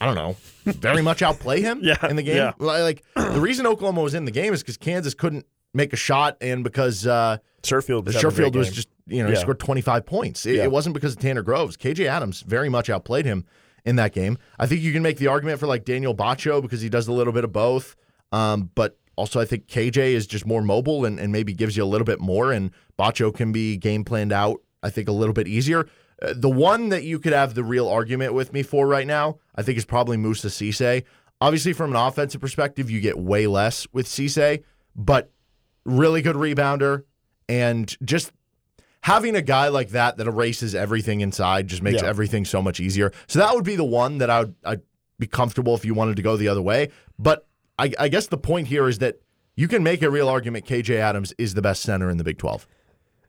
I 0.00 0.06
don't 0.06 0.16
know, 0.16 0.36
very 0.66 1.00
much 1.02 1.22
outplay 1.22 1.60
him 1.62 1.80
Yeah, 1.82 1.96
in 2.08 2.16
the 2.16 2.22
game. 2.22 2.36
yeah. 2.36 2.52
Like 2.58 3.02
the 3.16 3.40
reason 3.40 3.66
Oklahoma 3.66 4.02
was 4.02 4.12
in 4.14 4.24
the 4.26 4.30
game 4.32 4.52
is 4.52 4.62
because 4.62 4.76
Kansas 4.76 5.14
couldn't 5.14 5.46
make 5.72 5.92
a 5.92 5.96
shot, 5.96 6.36
and 6.40 6.62
because 6.64 7.06
uh, 7.06 7.38
Sherfield 7.62 8.04
was 8.04 8.16
Sherfield 8.16 8.54
was 8.56 8.66
game. 8.68 8.74
just 8.74 8.88
you 9.06 9.22
know 9.22 9.30
he 9.30 9.36
scored 9.36 9.60
25 9.60 10.04
points. 10.04 10.44
It, 10.44 10.56
Yeah. 10.56 10.64
it 10.64 10.72
wasn't 10.72 10.94
because 10.94 11.12
of 11.14 11.20
Tanner 11.20 11.42
Groves. 11.42 11.76
KJ 11.76 12.06
Adams 12.06 12.42
very 12.42 12.68
much 12.68 12.90
outplayed 12.90 13.24
him 13.24 13.46
in 13.84 13.96
that 13.96 14.12
game. 14.12 14.38
I 14.58 14.66
think 14.66 14.82
you 14.82 14.92
can 14.92 15.02
make 15.02 15.18
the 15.18 15.26
argument 15.26 15.60
for 15.60 15.66
like 15.66 15.84
Daniel 15.84 16.14
Batcho 16.14 16.62
because 16.62 16.80
he 16.80 16.88
does 16.88 17.08
a 17.08 17.12
little 17.12 17.32
bit 17.32 17.44
of 17.44 17.52
both. 17.52 17.96
Um, 18.32 18.70
but 18.74 18.98
also 19.16 19.40
I 19.40 19.44
think 19.44 19.66
KJ 19.66 19.96
is 19.96 20.26
just 20.26 20.46
more 20.46 20.62
mobile 20.62 21.04
and, 21.04 21.18
and 21.18 21.32
maybe 21.32 21.52
gives 21.52 21.76
you 21.76 21.84
a 21.84 21.86
little 21.86 22.04
bit 22.04 22.20
more, 22.20 22.52
and 22.52 22.70
Batcho 22.98 23.34
can 23.34 23.52
be 23.52 23.76
game 23.76 24.04
planned 24.04 24.32
out. 24.32 24.60
I 24.82 24.90
think 24.90 25.08
a 25.08 25.12
little 25.12 25.34
bit 25.34 25.46
easier. 25.46 25.88
Uh, 26.22 26.32
the 26.34 26.50
one 26.50 26.88
that 26.90 27.04
you 27.04 27.18
could 27.18 27.32
have 27.32 27.54
the 27.54 27.64
real 27.64 27.88
argument 27.88 28.34
with 28.34 28.52
me 28.52 28.62
for 28.62 28.86
right 28.86 29.06
now, 29.06 29.38
I 29.54 29.62
think, 29.62 29.78
is 29.78 29.84
probably 29.84 30.16
Moussa 30.16 30.48
Cisse. 30.48 31.04
Obviously, 31.40 31.72
from 31.72 31.90
an 31.90 31.96
offensive 31.96 32.40
perspective, 32.40 32.90
you 32.90 33.00
get 33.00 33.18
way 33.18 33.46
less 33.46 33.86
with 33.92 34.06
Cisse, 34.06 34.62
but 34.94 35.30
really 35.84 36.22
good 36.22 36.36
rebounder 36.36 37.04
and 37.48 37.96
just 38.04 38.32
having 39.02 39.34
a 39.36 39.42
guy 39.42 39.68
like 39.68 39.90
that 39.90 40.16
that 40.18 40.26
erases 40.26 40.74
everything 40.74 41.20
inside 41.20 41.66
just 41.68 41.82
makes 41.82 42.02
Yeah. 42.02 42.08
everything 42.08 42.44
so 42.44 42.60
much 42.60 42.80
easier. 42.80 43.12
So 43.26 43.38
that 43.38 43.54
would 43.54 43.64
be 43.64 43.76
the 43.76 43.84
one 43.84 44.18
that 44.18 44.30
I 44.30 44.40
would 44.40 44.54
I'd 44.64 44.82
be 45.18 45.26
comfortable 45.26 45.74
if 45.74 45.84
you 45.84 45.94
wanted 45.94 46.16
to 46.16 46.22
go 46.22 46.36
the 46.36 46.48
other 46.48 46.62
way. 46.62 46.90
But 47.18 47.46
I, 47.78 47.92
I 47.98 48.08
guess 48.08 48.26
the 48.26 48.38
point 48.38 48.68
here 48.68 48.88
is 48.88 48.98
that 48.98 49.20
you 49.56 49.68
can 49.68 49.82
make 49.82 50.02
a 50.02 50.10
real 50.10 50.28
argument 50.28 50.66
KJ 50.66 50.96
Adams 50.96 51.32
is 51.38 51.54
the 51.54 51.62
best 51.62 51.82
center 51.82 52.08
in 52.10 52.16
the 52.18 52.24
Big 52.24 52.38
12. 52.38 52.66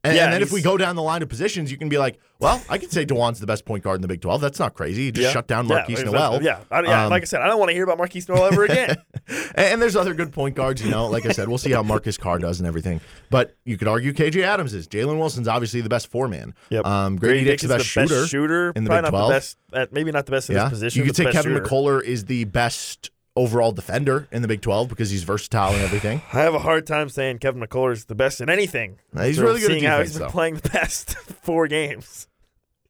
And, 0.04 0.16
Yeah, 0.16 0.26
and 0.26 0.34
then 0.34 0.42
if 0.42 0.52
we 0.52 0.62
go 0.62 0.78
down 0.78 0.96
the 0.96 1.04
line 1.04 1.22
of 1.22 1.30
positions, 1.30 1.72
you 1.72 1.78
can 1.78 1.88
be 1.88 1.98
like, 2.00 2.20
well, 2.40 2.60
I 2.70 2.80
can 2.80 2.90
say 2.90 3.06
Dajuan's 3.06 3.40
the 3.40 3.46
best 3.46 3.66
point 3.66 3.84
guard 3.84 3.98
in 3.98 4.02
the 4.02 4.08
Big 4.08 4.20
12. 4.22 4.42
That's 4.42 4.58
not 4.58 4.74
crazy. 4.74 5.06
He 5.06 5.12
just 5.12 5.26
Yeah. 5.26 5.32
shut 5.32 5.48
down 5.48 5.68
Yeah, 5.68 5.76
Markquis 5.76 5.90
exactly. 5.90 6.14
Nowell. 6.14 6.42
Yeah, 6.42 6.60
I, 6.72 6.82
yeah 6.82 7.06
Um, 7.06 7.12
like 7.12 7.22
I 7.22 7.26
said, 7.26 7.42
I 7.42 7.48
don't 7.48 7.60
want 7.60 7.70
to 7.70 7.74
hear 7.76 7.84
about 7.84 8.00
Markquis 8.00 8.28
Nowell 8.28 8.46
ever 8.46 8.64
again. 8.64 8.96
and, 9.28 9.52
and 9.58 9.82
there's 9.82 9.96
other 9.96 10.16
good 10.16 10.32
point 10.34 10.56
guards, 10.56 10.84
you 10.84 10.90
know. 10.90 11.06
Like 11.06 11.28
I 11.28 11.32
said, 11.34 11.48
we'll 11.48 11.60
see 11.60 11.72
how 11.72 11.84
Marcus 11.84 12.18
Carr 12.18 12.40
does 12.40 12.60
and 12.60 12.68
everything. 12.68 13.00
But 13.30 13.56
you 13.64 13.78
could 13.78 13.88
argue 13.88 14.12
KJ 14.12 14.42
Adams 14.42 14.74
is. 14.74 14.88
Jalen 14.88 15.20
Wilson's 15.20 15.48
obviously 15.48 15.82
the 15.82 15.90
best 15.90 16.08
four 16.08 16.28
man. 16.28 16.56
Yep. 16.72 16.86
Um, 16.86 17.20
Gradey, 17.20 17.44
Dick's 17.44 17.64
is 17.64 17.70
the 17.70 17.78
best 17.78 17.88
shooter. 17.88 18.26
shooter 18.26 18.74
in 18.76 18.86
the 18.86 18.90
Big 18.90 19.04
not 19.04 19.10
12. 19.10 19.28
the 19.30 19.34
best. 19.36 19.92
maybe 19.92 20.12
not 20.12 20.26
the 20.26 20.32
best 20.32 20.50
in 20.50 20.56
yeah. 20.56 20.64
his 20.64 20.70
position. 20.72 21.00
you 21.00 21.06
could 21.06 21.16
say 21.16 21.26
Kevin 21.26 21.54
shooter. 21.54 21.64
McCullar 21.64 22.04
is 22.04 22.26
the 22.26 22.46
best 22.46 23.12
overall 23.36 23.72
defender 23.72 24.28
in 24.32 24.42
the 24.42 24.48
Big 24.48 24.62
12 24.62 24.90
because 24.90 25.10
he's 25.10 25.24
versatile 25.24 25.72
and 25.74 25.82
everything. 25.82 26.22
I 26.34 26.42
have 26.42 26.54
a 26.54 26.60
hard 26.60 26.86
time 26.86 27.10
saying 27.10 27.40
Kevin 27.40 27.62
McCullar 27.62 27.92
is 27.94 28.06
the 28.06 28.16
best 28.16 28.42
in 28.42 28.50
anything. 28.50 29.00
He's 29.18 29.40
really 29.40 29.60
good 29.60 29.72
at 29.72 29.76
seeing 29.80 29.84
how 29.90 30.02
he's 30.02 30.14
been 30.14 30.24
though. 30.24 30.28
playing 30.30 30.56
the 30.56 30.70
past 30.70 31.16
four 31.44 31.68
games. 31.68 32.28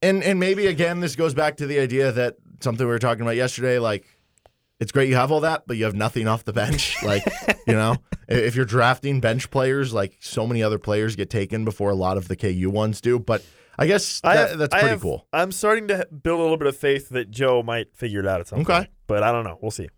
And 0.01 0.23
and 0.23 0.39
maybe 0.39 0.65
again 0.67 0.99
this 0.99 1.15
goes 1.15 1.33
back 1.35 1.57
to 1.57 1.67
the 1.67 1.79
idea 1.79 2.11
that 2.11 2.37
something 2.59 2.85
we 2.87 2.91
were 2.91 2.97
talking 2.99 3.21
about 3.21 3.35
yesterday 3.35 3.77
like 3.77 4.05
it's 4.79 4.91
great 4.91 5.09
you 5.09 5.15
have 5.15 5.31
all 5.31 5.41
that, 5.41 5.67
but 5.67 5.77
you 5.77 5.85
have 5.85 5.93
nothing 5.93 6.27
off 6.27 6.43
the 6.43 6.53
bench. 6.53 6.95
Like, 7.03 7.23
you 7.67 7.73
know, 7.73 7.97
if 8.27 8.55
you're 8.55 8.65
drafting 8.65 9.19
bench 9.21 9.51
players, 9.51 9.93
like 9.93 10.17
so 10.21 10.47
many 10.47 10.63
other 10.63 10.79
players 10.79 11.15
get 11.15 11.29
taken 11.29 11.65
before 11.65 11.91
a 11.91 11.95
lot 11.95 12.17
of 12.17 12.27
the 12.27 12.35
KU 12.35 12.71
ones 12.71 12.99
do. 12.99 13.19
But 13.19 13.45
I 13.77 13.85
guess 13.85 14.21
I 14.23 14.35
that, 14.35 14.49
have- 14.49 14.57
that's 14.59 14.73
I 14.73 14.79
pretty 14.79 14.89
have- 14.93 15.01
cool. 15.01 15.27
I'm 15.31 15.51
starting 15.51 15.87
to 15.89 16.07
build 16.07 16.39
a 16.39 16.41
little 16.41 16.57
bit 16.57 16.65
of 16.67 16.75
faith 16.75 17.09
that 17.09 17.29
Joe 17.29 17.61
might 17.61 17.95
figure 17.95 18.21
it 18.21 18.25
out 18.25 18.39
at 18.41 18.47
some 18.47 18.61
Okay. 18.61 18.73
point. 18.73 18.89
But 19.05 19.21
I 19.21 19.31
don't 19.31 19.43
know. 19.43 19.59
We'll 19.61 19.69
see. 19.69 19.89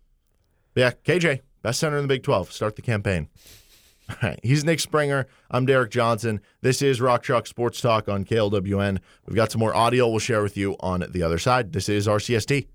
Yeah, 0.74 0.92
KJ, 1.04 1.40
best 1.62 1.78
center 1.80 1.96
in 1.96 2.02
the 2.02 2.08
Big 2.08 2.22
12. 2.22 2.52
Start 2.52 2.76
the 2.76 2.82
campaign. 2.82 3.28
All 4.10 4.16
right. 4.22 4.40
He's 4.42 4.64
Nick 4.64 4.80
Springer. 4.80 5.26
I'm 5.50 5.64
Derek 5.64 5.90
Johnson. 5.90 6.40
This 6.60 6.82
is 6.82 7.00
Rock 7.00 7.22
Chalk 7.22 7.46
Sports 7.46 7.80
Talk 7.80 8.08
on 8.08 8.24
KLWN. 8.24 8.98
We've 9.26 9.36
got 9.36 9.50
some 9.50 9.60
more 9.60 9.74
audio 9.74 10.08
we'll 10.08 10.18
share 10.18 10.42
with 10.42 10.56
you 10.56 10.76
on 10.80 11.04
the 11.10 11.22
other 11.22 11.38
side. 11.38 11.72
This 11.72 11.88
is 11.88 12.06
RCST. 12.06 12.66